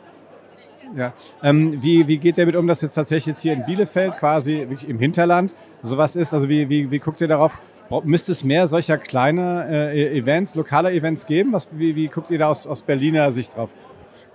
Ja. 0.96 1.14
Ähm, 1.42 1.82
wie, 1.82 2.08
wie 2.08 2.18
geht 2.18 2.38
ihr 2.38 2.46
damit 2.46 2.56
um, 2.56 2.68
dass 2.68 2.82
jetzt 2.82 2.96
tatsächlich 2.96 3.34
jetzt 3.34 3.42
hier 3.42 3.54
in 3.54 3.66
Bielefeld 3.66 4.18
quasi 4.18 4.68
im 4.88 5.00
Hinterland 5.00 5.56
sowas 5.82 6.16
ist? 6.16 6.34
Also 6.34 6.50
wie, 6.50 6.70
wie, 6.70 6.92
wie 6.92 7.00
guckt 7.00 7.22
ihr 7.22 7.28
darauf? 7.28 7.58
Müsste 8.04 8.32
es 8.32 8.44
mehr 8.44 8.68
solcher 8.68 8.98
kleiner 8.98 9.68
äh, 9.70 10.18
Events, 10.18 10.56
lokaler 10.56 10.92
Events 10.94 11.26
geben? 11.26 11.52
Was, 11.52 11.68
wie, 11.72 11.96
wie 11.96 12.08
guckt 12.08 12.32
ihr 12.32 12.40
da 12.40 12.50
aus, 12.50 12.66
aus 12.66 12.82
Berliner 12.82 13.32
Sicht 13.32 13.56
drauf? 13.56 13.70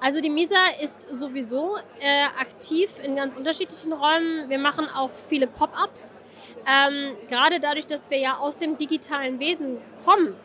Also 0.00 0.20
die 0.20 0.30
MISA 0.30 0.56
ist 0.82 1.08
sowieso 1.12 1.76
äh, 2.00 2.24
aktiv 2.40 2.90
in 3.02 3.16
ganz 3.16 3.36
unterschiedlichen 3.36 3.92
Räumen. 3.92 4.48
Wir 4.48 4.58
machen 4.58 4.88
auch 4.88 5.10
viele 5.28 5.48
Pop-ups. 5.48 6.14
Ähm, 6.66 7.16
gerade 7.28 7.58
dadurch, 7.58 7.86
dass 7.86 8.08
wir 8.08 8.18
ja 8.18 8.36
aus 8.36 8.58
dem 8.58 8.78
digitalen 8.78 9.40
Wesen 9.40 9.78
kommen, 10.04 10.36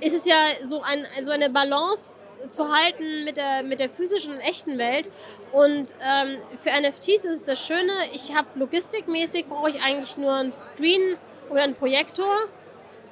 ist 0.00 0.14
es 0.14 0.26
ja 0.26 0.36
so, 0.62 0.82
ein, 0.82 1.06
so 1.22 1.30
eine 1.30 1.50
Balance 1.50 2.48
zu 2.50 2.72
halten 2.72 3.24
mit 3.24 3.36
der, 3.36 3.62
mit 3.62 3.80
der 3.80 3.90
physischen 3.90 4.34
und 4.34 4.40
echten 4.40 4.78
Welt. 4.78 5.10
Und 5.52 5.94
ähm, 6.02 6.38
für 6.58 6.70
NFTs 6.70 7.24
ist 7.24 7.26
es 7.26 7.44
das 7.44 7.64
Schöne, 7.64 7.92
ich 8.12 8.34
habe 8.36 8.48
logistikmäßig, 8.54 9.46
brauche 9.46 9.70
ich 9.70 9.82
eigentlich 9.82 10.16
nur 10.16 10.34
einen 10.34 10.52
Screen 10.52 11.16
oder 11.50 11.62
einen 11.62 11.74
Projektor 11.74 12.34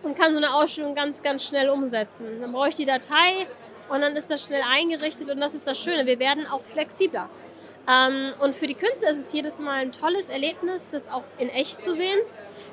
und 0.03 0.17
kann 0.17 0.33
so 0.33 0.39
eine 0.39 0.55
Ausstellung 0.55 0.95
ganz, 0.95 1.23
ganz 1.23 1.45
schnell 1.45 1.71
umsetzen. 1.71 2.41
Dann 2.41 2.53
brauche 2.53 2.69
ich 2.69 2.77
die 2.77 2.85
Datei, 2.85 3.47
und 3.89 4.01
dann 4.01 4.16
ist 4.16 4.30
das 4.30 4.45
schnell 4.45 4.62
eingerichtet 4.62 5.28
und 5.28 5.41
das 5.41 5.55
ist 5.55 5.66
das 5.66 5.78
Schöne. 5.78 6.07
Wir 6.07 6.18
werden 6.18 6.47
auch 6.47 6.62
flexibler. 6.62 7.28
Ähm, 7.89 8.32
und 8.41 8.55
für 8.55 8.66
die 8.66 8.74
Künstler 8.74 9.11
ist 9.11 9.18
es 9.18 9.32
jedes 9.32 9.59
Mal 9.59 9.80
ein 9.80 9.93
tolles 9.93 10.28
Erlebnis, 10.28 10.89
das 10.89 11.09
auch 11.09 11.22
in 11.39 11.49
echt 11.49 11.82
zu 11.82 11.95
sehen. 11.95 12.18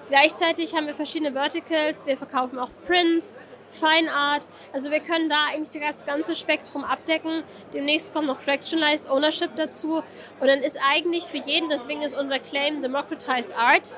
Gleichzeitig 0.10 0.76
haben 0.76 0.88
wir 0.88 0.96
verschiedene 0.96 1.34
Verticals. 1.34 2.06
Wir 2.06 2.18
verkaufen 2.18 2.58
auch 2.58 2.70
Prints, 2.86 3.40
Fine 3.70 4.12
Art. 4.12 4.48
Also 4.72 4.92
wir 4.92 5.00
können 5.00 5.30
da 5.30 5.48
eigentlich 5.52 5.72
das 5.72 6.06
ganze 6.06 6.36
Spektrum 6.36 6.84
abdecken. 6.84 7.44
Demnächst 7.74 8.14
kommt 8.14 8.28
noch 8.28 8.40
Fractionalized 8.40 9.10
Ownership 9.10 9.56
dazu. 9.56 10.04
Und 10.40 10.48
dann 10.48 10.60
ist 10.60 10.78
eigentlich 10.88 11.24
für 11.24 11.38
jeden, 11.38 11.70
deswegen 11.70 12.02
ist 12.04 12.16
unser 12.16 12.40
Claim 12.40 12.82
Democratize 12.82 13.56
Art, 13.56 13.96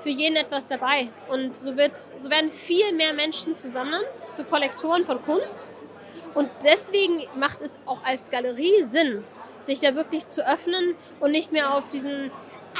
für 0.00 0.10
jeden 0.10 0.36
etwas 0.36 0.68
dabei. 0.68 1.08
Und 1.28 1.56
so, 1.56 1.76
wird, 1.76 1.96
so 1.96 2.30
werden 2.30 2.50
viel 2.50 2.92
mehr 2.92 3.14
Menschen 3.14 3.56
zusammen 3.56 4.00
zu 4.28 4.44
Kollektoren 4.44 5.04
von 5.04 5.20
Kunst 5.22 5.70
und 6.36 6.50
deswegen 6.62 7.22
macht 7.34 7.62
es 7.62 7.78
auch 7.86 8.04
als 8.04 8.30
Galerie 8.30 8.84
Sinn, 8.84 9.24
sich 9.62 9.80
da 9.80 9.94
wirklich 9.94 10.26
zu 10.26 10.46
öffnen 10.46 10.94
und 11.18 11.30
nicht 11.30 11.50
mehr 11.50 11.74
auf 11.74 11.88
diesen 11.88 12.30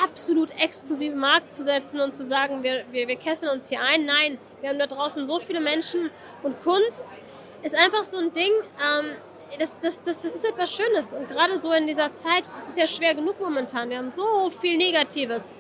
absolut 0.05 0.51
exklusiven 0.63 1.19
Markt 1.19 1.55
zu 1.55 1.65
setzen 1.65 2.01
und 2.01 2.15
zu 2.15 2.23
sagen, 2.23 2.63
wir, 2.63 2.85
wir, 2.91 3.09
wir 3.09 3.17
kesseln 3.17 3.51
uns 3.51 3.71
hier 3.71 3.81
ein. 3.81 4.05
Nein, 4.05 4.37
wir 4.61 4.69
haben 4.69 4.79
da 4.79 4.87
draußen 4.87 5.27
so 5.27 5.41
viele 5.41 5.61
Menschen 5.61 6.11
und 6.43 6.63
Kunst 6.63 7.15
ist 7.63 7.75
einfach 7.75 8.05
so 8.05 8.19
ein 8.19 8.31
Ding, 8.35 8.53
ähm, 8.79 9.17
das, 9.59 9.81
das, 9.81 10.03
das, 10.03 10.21
das 10.21 10.35
ist 10.35 10.45
etwas 10.45 10.71
Schönes. 10.71 11.15
Und 11.15 11.27
gerade 11.27 11.59
so 11.59 11.73
in 11.73 11.87
dieser 11.87 12.13
Zeit, 12.13 12.45
es 12.45 12.69
ist 12.69 12.79
ja 12.79 12.87
schwer 12.87 13.15
genug 13.15 13.41
momentan, 13.41 13.89
wir 13.89 13.97
haben 13.97 14.11
so 14.11 14.51
viel 14.51 14.77
Negatives. 14.77 15.55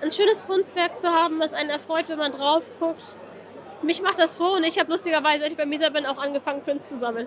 Ein 0.00 0.10
schönes 0.10 0.46
Kunstwerk 0.46 0.98
zu 0.98 1.10
haben, 1.10 1.38
was 1.40 1.52
einen 1.52 1.68
erfreut, 1.68 2.08
wenn 2.08 2.18
man 2.18 2.32
drauf 2.32 2.64
guckt, 2.80 3.16
mich 3.84 4.02
macht 4.02 4.18
das 4.18 4.34
froh 4.34 4.56
und 4.56 4.64
ich 4.64 4.78
habe 4.78 4.90
lustigerweise, 4.90 5.44
als 5.44 5.52
ich 5.52 5.58
bei 5.58 5.66
Misa 5.66 5.88
bin, 5.90 6.06
auch 6.06 6.18
angefangen, 6.18 6.62
Prints 6.62 6.88
zu 6.88 6.96
sammeln. 6.96 7.26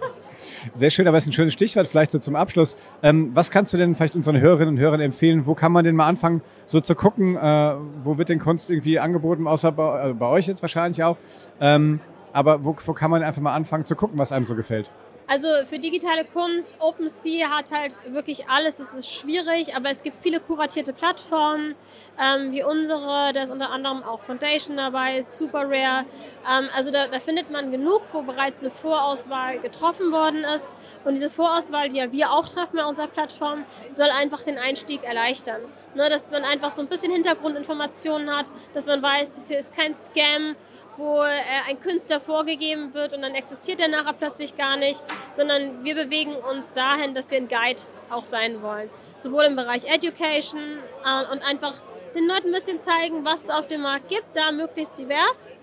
Sehr 0.74 0.90
schön, 0.90 1.06
aber 1.08 1.16
es 1.16 1.24
ist 1.24 1.30
ein 1.30 1.32
schönes 1.32 1.52
Stichwort 1.52 1.86
vielleicht 1.86 2.10
so 2.10 2.18
zum 2.18 2.36
Abschluss. 2.36 2.76
Ähm, 3.02 3.30
was 3.34 3.50
kannst 3.50 3.72
du 3.72 3.78
denn 3.78 3.94
vielleicht 3.94 4.14
unseren 4.14 4.40
Hörerinnen 4.40 4.74
und 4.74 4.80
Hörern 4.80 5.00
empfehlen? 5.00 5.46
Wo 5.46 5.54
kann 5.54 5.72
man 5.72 5.84
denn 5.84 5.96
mal 5.96 6.06
anfangen, 6.06 6.42
so 6.66 6.80
zu 6.80 6.94
gucken? 6.94 7.36
Äh, 7.36 7.74
wo 8.02 8.18
wird 8.18 8.28
denn 8.28 8.38
Kunst 8.38 8.70
irgendwie 8.70 8.98
angeboten, 8.98 9.46
außer 9.46 9.72
bei, 9.72 9.88
also 9.88 10.14
bei 10.14 10.26
euch 10.26 10.46
jetzt 10.46 10.62
wahrscheinlich 10.62 11.02
auch? 11.02 11.16
Ähm, 11.60 12.00
aber 12.32 12.64
wo, 12.64 12.76
wo, 12.84 12.92
kann 12.92 13.10
man 13.10 13.22
einfach 13.22 13.42
mal 13.42 13.54
anfangen 13.54 13.84
zu 13.84 13.94
gucken, 13.94 14.18
was 14.18 14.32
einem 14.32 14.46
so 14.46 14.54
gefällt? 14.54 14.90
Also 15.32 15.48
für 15.64 15.78
digitale 15.78 16.26
Kunst, 16.26 16.76
OpenSea 16.80 17.48
hat 17.48 17.72
halt 17.72 17.96
wirklich 18.12 18.50
alles. 18.50 18.78
Es 18.80 18.92
ist 18.92 19.10
schwierig, 19.10 19.74
aber 19.74 19.88
es 19.88 20.02
gibt 20.02 20.22
viele 20.22 20.40
kuratierte 20.40 20.92
Plattformen, 20.92 21.74
ähm, 22.22 22.52
wie 22.52 22.62
unsere. 22.62 23.32
Da 23.32 23.40
ist 23.40 23.48
unter 23.48 23.70
anderem 23.70 24.02
auch 24.02 24.20
Foundation 24.20 24.76
dabei, 24.76 25.22
Super 25.22 25.60
Rare. 25.70 26.04
Ähm, 26.46 26.68
also 26.76 26.90
da, 26.90 27.06
da 27.06 27.18
findet 27.18 27.50
man 27.50 27.72
genug, 27.72 28.02
wo 28.12 28.20
bereits 28.20 28.60
eine 28.60 28.70
Vorauswahl 28.70 29.58
getroffen 29.60 30.12
worden 30.12 30.44
ist. 30.44 30.68
Und 31.06 31.14
diese 31.14 31.30
Vorauswahl, 31.30 31.88
die 31.88 31.96
ja 31.96 32.12
wir 32.12 32.30
auch 32.30 32.46
treffen 32.46 32.76
bei 32.76 32.84
unserer 32.84 33.08
Plattform, 33.08 33.64
soll 33.88 34.10
einfach 34.10 34.42
den 34.42 34.58
Einstieg 34.58 35.02
erleichtern. 35.02 35.62
Ne, 35.94 36.10
dass 36.10 36.30
man 36.30 36.44
einfach 36.44 36.70
so 36.70 36.82
ein 36.82 36.88
bisschen 36.88 37.12
Hintergrundinformationen 37.12 38.34
hat, 38.34 38.50
dass 38.72 38.86
man 38.86 39.02
weiß, 39.02 39.30
das 39.30 39.48
hier 39.48 39.58
ist 39.58 39.74
kein 39.74 39.94
Scam, 39.94 40.56
wo 40.96 41.22
äh, 41.22 41.70
ein 41.70 41.80
Künstler 41.80 42.20
vorgegeben 42.20 42.94
wird 42.94 43.12
und 43.12 43.22
dann 43.22 43.34
existiert 43.34 43.80
er 43.80 43.88
nachher 43.88 44.12
plötzlich 44.12 44.56
gar 44.56 44.76
nicht, 44.76 45.02
sondern 45.32 45.84
wir 45.84 45.94
bewegen 45.94 46.34
uns 46.34 46.72
dahin, 46.72 47.14
dass 47.14 47.30
wir 47.30 47.38
ein 47.38 47.48
Guide 47.48 47.82
auch 48.10 48.24
sein 48.24 48.62
wollen. 48.62 48.90
Sowohl 49.16 49.44
im 49.44 49.56
Bereich 49.56 49.84
Education 49.84 50.60
äh, 51.04 51.32
und 51.32 51.42
einfach 51.42 51.74
den 52.14 52.26
Leuten 52.26 52.48
ein 52.48 52.52
bisschen 52.52 52.80
zeigen, 52.80 53.24
was 53.24 53.44
es 53.44 53.50
auf 53.50 53.66
dem 53.66 53.82
Markt 53.82 54.08
gibt, 54.08 54.26
da 54.34 54.52
möglichst 54.52 54.98
divers, 54.98 55.56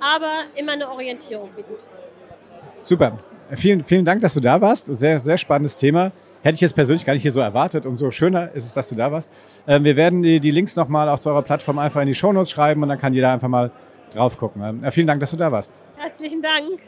aber 0.00 0.44
immer 0.54 0.72
eine 0.72 0.90
Orientierung 0.90 1.50
bietend. 1.56 1.88
Super. 2.82 3.18
Vielen, 3.54 3.84
vielen 3.84 4.04
Dank, 4.04 4.20
dass 4.22 4.34
du 4.34 4.40
da 4.40 4.60
warst. 4.60 4.86
Sehr, 4.86 5.20
sehr 5.20 5.38
spannendes 5.38 5.76
Thema. 5.76 6.12
Hätte 6.42 6.56
ich 6.56 6.60
jetzt 6.60 6.74
persönlich 6.74 7.04
gar 7.04 7.12
nicht 7.12 7.22
hier 7.22 7.32
so 7.32 7.40
erwartet. 7.40 7.86
Umso 7.86 8.10
schöner 8.10 8.52
ist 8.52 8.64
es, 8.64 8.72
dass 8.72 8.88
du 8.88 8.94
da 8.94 9.10
warst. 9.10 9.30
Ähm, 9.66 9.84
wir 9.84 9.96
werden 9.96 10.22
die, 10.22 10.40
die 10.40 10.50
Links 10.50 10.76
nochmal 10.76 11.08
auch 11.08 11.18
zu 11.18 11.30
eurer 11.30 11.42
Plattform 11.42 11.78
einfach 11.78 12.00
in 12.00 12.08
die 12.08 12.14
Shownotes 12.14 12.50
schreiben 12.50 12.82
und 12.82 12.88
dann 12.88 12.98
kann 12.98 13.14
jeder 13.14 13.32
einfach 13.32 13.48
mal 13.48 13.70
drauf 14.14 14.36
gucken. 14.36 14.62
Ähm, 14.62 14.92
vielen 14.92 15.06
Dank, 15.06 15.20
dass 15.20 15.30
du 15.30 15.36
da 15.36 15.50
warst. 15.50 15.70
Herzlichen 15.96 16.42
Dank. 16.42 16.80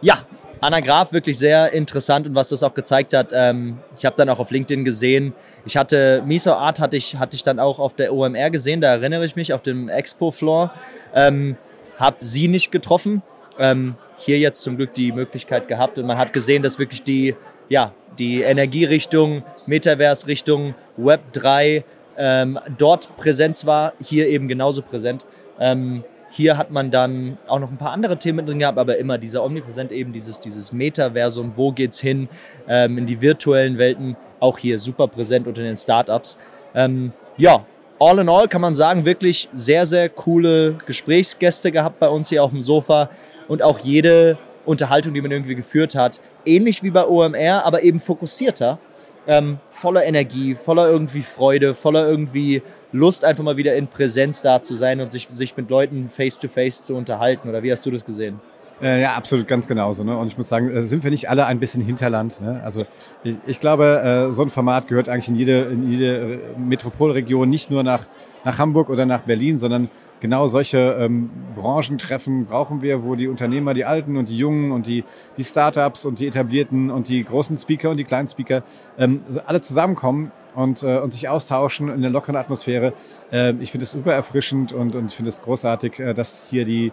Ja, 0.00 0.18
Anna 0.60 0.80
Graf 0.80 1.12
wirklich 1.12 1.38
sehr 1.38 1.72
interessant 1.72 2.26
und 2.26 2.34
was 2.34 2.48
das 2.48 2.62
auch 2.62 2.74
gezeigt 2.74 3.12
hat. 3.12 3.32
Ähm, 3.32 3.78
ich 3.96 4.04
habe 4.04 4.16
dann 4.16 4.28
auch 4.28 4.38
auf 4.38 4.50
LinkedIn 4.50 4.84
gesehen, 4.84 5.34
ich 5.66 5.76
hatte 5.76 6.22
Miso 6.24 6.52
Art 6.52 6.80
hatte 6.80 6.96
ich, 6.96 7.16
hatte 7.16 7.36
ich 7.36 7.42
dann 7.42 7.58
auch 7.58 7.78
auf 7.78 7.96
der 7.96 8.14
OMR 8.14 8.50
gesehen, 8.50 8.80
da 8.80 8.92
erinnere 8.92 9.24
ich 9.24 9.36
mich, 9.36 9.52
auf 9.52 9.62
dem 9.62 9.88
Expo-Floor. 9.88 10.72
Ähm, 11.14 11.56
habe 11.98 12.16
sie 12.20 12.48
nicht 12.48 12.72
getroffen. 12.72 13.22
Ähm, 13.58 13.96
hier 14.16 14.38
jetzt 14.38 14.62
zum 14.62 14.76
Glück 14.76 14.94
die 14.94 15.12
Möglichkeit 15.12 15.68
gehabt 15.68 15.98
und 15.98 16.06
man 16.06 16.18
hat 16.18 16.32
gesehen, 16.32 16.62
dass 16.62 16.78
wirklich 16.78 17.02
die, 17.02 17.34
ja, 17.68 17.92
die 18.18 18.42
Energierichtung, 18.42 19.42
Metaverse-Richtung, 19.66 20.74
Web 20.96 21.32
3 21.32 21.84
ähm, 22.16 22.58
dort 22.78 23.16
Präsenz 23.16 23.66
war, 23.66 23.92
hier 24.00 24.28
eben 24.28 24.48
genauso 24.48 24.82
präsent. 24.82 25.26
Ähm, 25.58 26.04
hier 26.30 26.58
hat 26.58 26.72
man 26.72 26.90
dann 26.90 27.38
auch 27.46 27.60
noch 27.60 27.70
ein 27.70 27.76
paar 27.76 27.92
andere 27.92 28.18
Themen 28.18 28.44
drin 28.44 28.58
gehabt, 28.58 28.76
aber 28.76 28.98
immer 28.98 29.18
dieser 29.18 29.44
omnipräsent 29.44 29.92
eben 29.92 30.12
dieses, 30.12 30.40
dieses 30.40 30.72
Metaversum, 30.72 31.52
wo 31.54 31.70
geht's 31.70 32.00
hin 32.00 32.28
ähm, 32.68 32.98
in 32.98 33.06
die 33.06 33.20
virtuellen 33.20 33.78
Welten, 33.78 34.16
auch 34.40 34.58
hier 34.58 34.80
super 34.80 35.06
präsent 35.06 35.46
unter 35.46 35.62
den 35.62 35.76
Startups. 35.76 36.36
Ähm, 36.74 37.12
ja, 37.36 37.64
all 38.00 38.18
in 38.18 38.28
all 38.28 38.48
kann 38.48 38.60
man 38.60 38.74
sagen, 38.74 39.04
wirklich 39.04 39.48
sehr, 39.52 39.86
sehr 39.86 40.08
coole 40.08 40.74
Gesprächsgäste 40.86 41.70
gehabt 41.70 42.00
bei 42.00 42.08
uns 42.08 42.28
hier 42.30 42.42
auf 42.42 42.50
dem 42.50 42.60
Sofa 42.60 43.10
und 43.46 43.62
auch 43.62 43.78
jede 43.78 44.36
Unterhaltung, 44.64 45.14
die 45.14 45.20
man 45.20 45.30
irgendwie 45.30 45.54
geführt 45.54 45.94
hat, 45.94 46.20
ähnlich 46.44 46.82
wie 46.82 46.90
bei 46.90 47.06
OMR, 47.06 47.64
aber 47.64 47.82
eben 47.82 48.00
fokussierter, 48.00 48.78
ähm, 49.26 49.58
voller 49.70 50.04
Energie, 50.04 50.54
voller 50.54 50.88
irgendwie 50.88 51.22
Freude, 51.22 51.74
voller 51.74 52.08
irgendwie 52.08 52.62
Lust, 52.94 53.24
einfach 53.24 53.42
mal 53.42 53.56
wieder 53.56 53.74
in 53.74 53.88
Präsenz 53.88 54.40
da 54.42 54.62
zu 54.62 54.76
sein 54.76 55.00
und 55.00 55.10
sich, 55.10 55.26
sich 55.28 55.56
mit 55.56 55.68
Leuten 55.68 56.08
face-to-face 56.08 56.80
-face 56.80 56.82
zu 56.82 56.94
unterhalten. 56.94 57.48
Oder 57.48 57.64
wie 57.64 57.72
hast 57.72 57.84
du 57.84 57.90
das 57.90 58.04
gesehen? 58.04 58.40
Äh, 58.80 59.02
ja, 59.02 59.14
absolut, 59.14 59.48
ganz 59.48 59.66
genauso. 59.66 60.04
Ne? 60.04 60.16
Und 60.16 60.28
ich 60.28 60.36
muss 60.36 60.48
sagen, 60.48 60.70
äh, 60.70 60.82
sind 60.82 61.02
wir 61.02 61.10
nicht 61.10 61.28
alle 61.28 61.46
ein 61.46 61.58
bisschen 61.58 61.82
Hinterland? 61.82 62.40
Ne? 62.40 62.60
Also 62.64 62.86
ich, 63.24 63.36
ich 63.46 63.58
glaube, 63.58 64.28
äh, 64.30 64.32
so 64.32 64.42
ein 64.42 64.48
Format 64.48 64.86
gehört 64.86 65.08
eigentlich 65.08 65.28
in 65.28 65.34
jede, 65.34 65.62
in 65.62 65.90
jede 65.90 66.40
Metropolregion, 66.56 67.50
nicht 67.50 67.68
nur 67.68 67.82
nach, 67.82 68.06
nach 68.44 68.58
Hamburg 68.58 68.90
oder 68.90 69.06
nach 69.06 69.22
Berlin, 69.22 69.58
sondern 69.58 69.88
genau 70.20 70.46
solche 70.46 70.96
ähm, 70.98 71.30
Branchentreffen 71.56 72.46
brauchen 72.46 72.82
wir, 72.82 73.04
wo 73.04 73.14
die 73.14 73.28
Unternehmer, 73.28 73.74
die 73.74 73.84
Alten 73.84 74.16
und 74.16 74.28
die 74.28 74.38
Jungen 74.38 74.72
und 74.72 74.86
die, 74.86 75.04
die 75.36 75.44
Startups 75.44 76.04
und 76.04 76.18
die 76.18 76.28
Etablierten 76.28 76.90
und 76.90 77.08
die 77.08 77.24
großen 77.24 77.56
Speaker 77.56 77.90
und 77.90 77.98
die 77.98 78.04
kleinen 78.04 78.28
Speaker 78.28 78.62
ähm, 78.98 79.22
alle 79.46 79.60
zusammenkommen 79.60 80.32
und, 80.54 80.82
äh, 80.82 80.98
und 80.98 81.12
sich 81.12 81.28
austauschen 81.28 81.88
in 81.88 82.00
der 82.00 82.10
lockeren 82.10 82.36
Atmosphäre. 82.36 82.92
Äh, 83.32 83.54
ich 83.60 83.70
finde 83.70 83.84
es 83.84 83.92
super 83.92 84.12
erfrischend 84.12 84.72
und, 84.72 84.94
und 84.94 85.06
ich 85.06 85.14
finde 85.14 85.30
es 85.30 85.42
großartig, 85.42 85.98
äh, 85.98 86.14
dass 86.14 86.48
hier 86.48 86.64
die, 86.64 86.92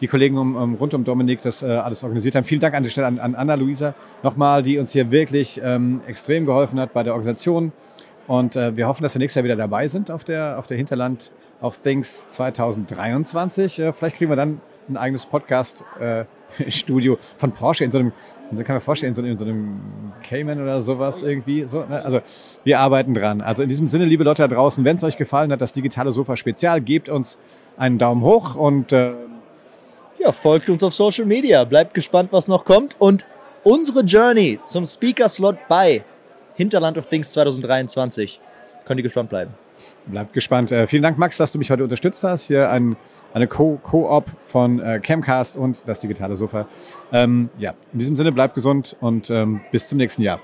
die 0.00 0.08
Kollegen 0.08 0.36
um, 0.36 0.56
um, 0.56 0.74
rund 0.74 0.94
um 0.94 1.04
Dominik 1.04 1.42
das 1.42 1.62
äh, 1.62 1.66
alles 1.66 2.02
organisiert 2.02 2.34
haben. 2.34 2.44
Vielen 2.44 2.60
Dank 2.60 2.74
an 2.74 2.82
die 2.82 2.90
Stelle 2.90 3.06
an, 3.06 3.18
an 3.18 3.34
Anna-Luisa 3.34 3.94
nochmal, 4.22 4.62
die 4.62 4.78
uns 4.78 4.92
hier 4.92 5.10
wirklich 5.10 5.60
ähm, 5.62 6.00
extrem 6.06 6.46
geholfen 6.46 6.80
hat 6.80 6.92
bei 6.92 7.02
der 7.02 7.12
Organisation. 7.12 7.72
Und 8.26 8.56
äh, 8.56 8.76
wir 8.76 8.86
hoffen, 8.86 9.02
dass 9.02 9.14
wir 9.14 9.18
nächstes 9.18 9.36
Jahr 9.36 9.44
wieder 9.44 9.56
dabei 9.56 9.88
sind 9.88 10.10
auf 10.10 10.24
der, 10.24 10.58
auf 10.58 10.66
der 10.66 10.76
Hinterland 10.76 11.32
of 11.60 11.78
Things 11.78 12.28
2023. 12.30 13.78
Äh, 13.78 13.92
vielleicht 13.92 14.16
kriegen 14.16 14.30
wir 14.30 14.36
dann 14.36 14.60
ein 14.88 14.96
eigenes 14.96 15.26
Podcast-Studio 15.26 17.14
äh, 17.14 17.18
von 17.36 17.52
Porsche 17.52 17.84
in 17.84 17.90
so 17.90 17.98
einem, 17.98 18.12
also 18.50 18.64
kann 18.64 18.74
man 18.74 18.80
vorstellen, 18.80 19.10
in 19.12 19.14
so, 19.16 19.22
in 19.22 19.38
so 19.38 19.44
einem 19.44 19.80
Cayman 20.22 20.60
oder 20.60 20.80
sowas 20.80 21.22
irgendwie. 21.22 21.64
So, 21.64 21.84
ne? 21.84 22.04
Also 22.04 22.20
wir 22.64 22.80
arbeiten 22.80 23.14
dran. 23.14 23.40
Also 23.40 23.62
in 23.62 23.68
diesem 23.68 23.86
Sinne, 23.86 24.04
liebe 24.04 24.24
Leute 24.24 24.42
da 24.42 24.48
draußen, 24.48 24.84
wenn 24.84 24.96
es 24.96 25.04
euch 25.04 25.16
gefallen 25.16 25.52
hat, 25.52 25.60
das 25.60 25.72
digitale 25.72 26.12
Sofa 26.12 26.36
Spezial, 26.36 26.80
gebt 26.80 27.08
uns 27.08 27.38
einen 27.76 27.98
Daumen 27.98 28.22
hoch 28.22 28.54
und 28.54 28.92
äh, 28.92 29.12
ja, 30.18 30.32
folgt 30.32 30.70
uns 30.70 30.82
auf 30.82 30.92
Social 30.92 31.24
Media. 31.24 31.64
Bleibt 31.64 31.94
gespannt, 31.94 32.32
was 32.32 32.46
noch 32.46 32.64
kommt. 32.64 32.96
Und 32.98 33.24
unsere 33.64 34.00
Journey 34.02 34.60
zum 34.64 34.86
Speaker-Slot 34.86 35.56
bei 35.68 36.04
Hinterland 36.54 36.98
of 36.98 37.06
Things 37.06 37.32
2023. 37.32 38.40
Könnt 38.84 38.98
ihr 38.98 39.04
gespannt 39.04 39.30
bleiben. 39.30 39.54
Bleibt 40.06 40.32
gespannt. 40.32 40.72
Äh, 40.72 40.86
vielen 40.86 41.02
Dank, 41.02 41.18
Max, 41.18 41.36
dass 41.36 41.52
du 41.52 41.58
mich 41.58 41.70
heute 41.70 41.84
unterstützt 41.84 42.24
hast. 42.24 42.46
Hier 42.46 42.70
ein, 42.70 42.96
eine 43.32 43.46
Co-Op 43.46 43.82
Co 43.82 44.24
von 44.44 44.80
äh, 44.80 45.00
Camcast 45.00 45.56
und 45.56 45.82
das 45.86 45.98
digitale 45.98 46.36
Sofa. 46.36 46.66
Ähm, 47.12 47.48
ja, 47.58 47.74
in 47.92 47.98
diesem 47.98 48.16
Sinne 48.16 48.32
bleibt 48.32 48.54
gesund 48.54 48.96
und 49.00 49.30
ähm, 49.30 49.60
bis 49.70 49.86
zum 49.86 49.98
nächsten 49.98 50.22
Jahr. 50.22 50.40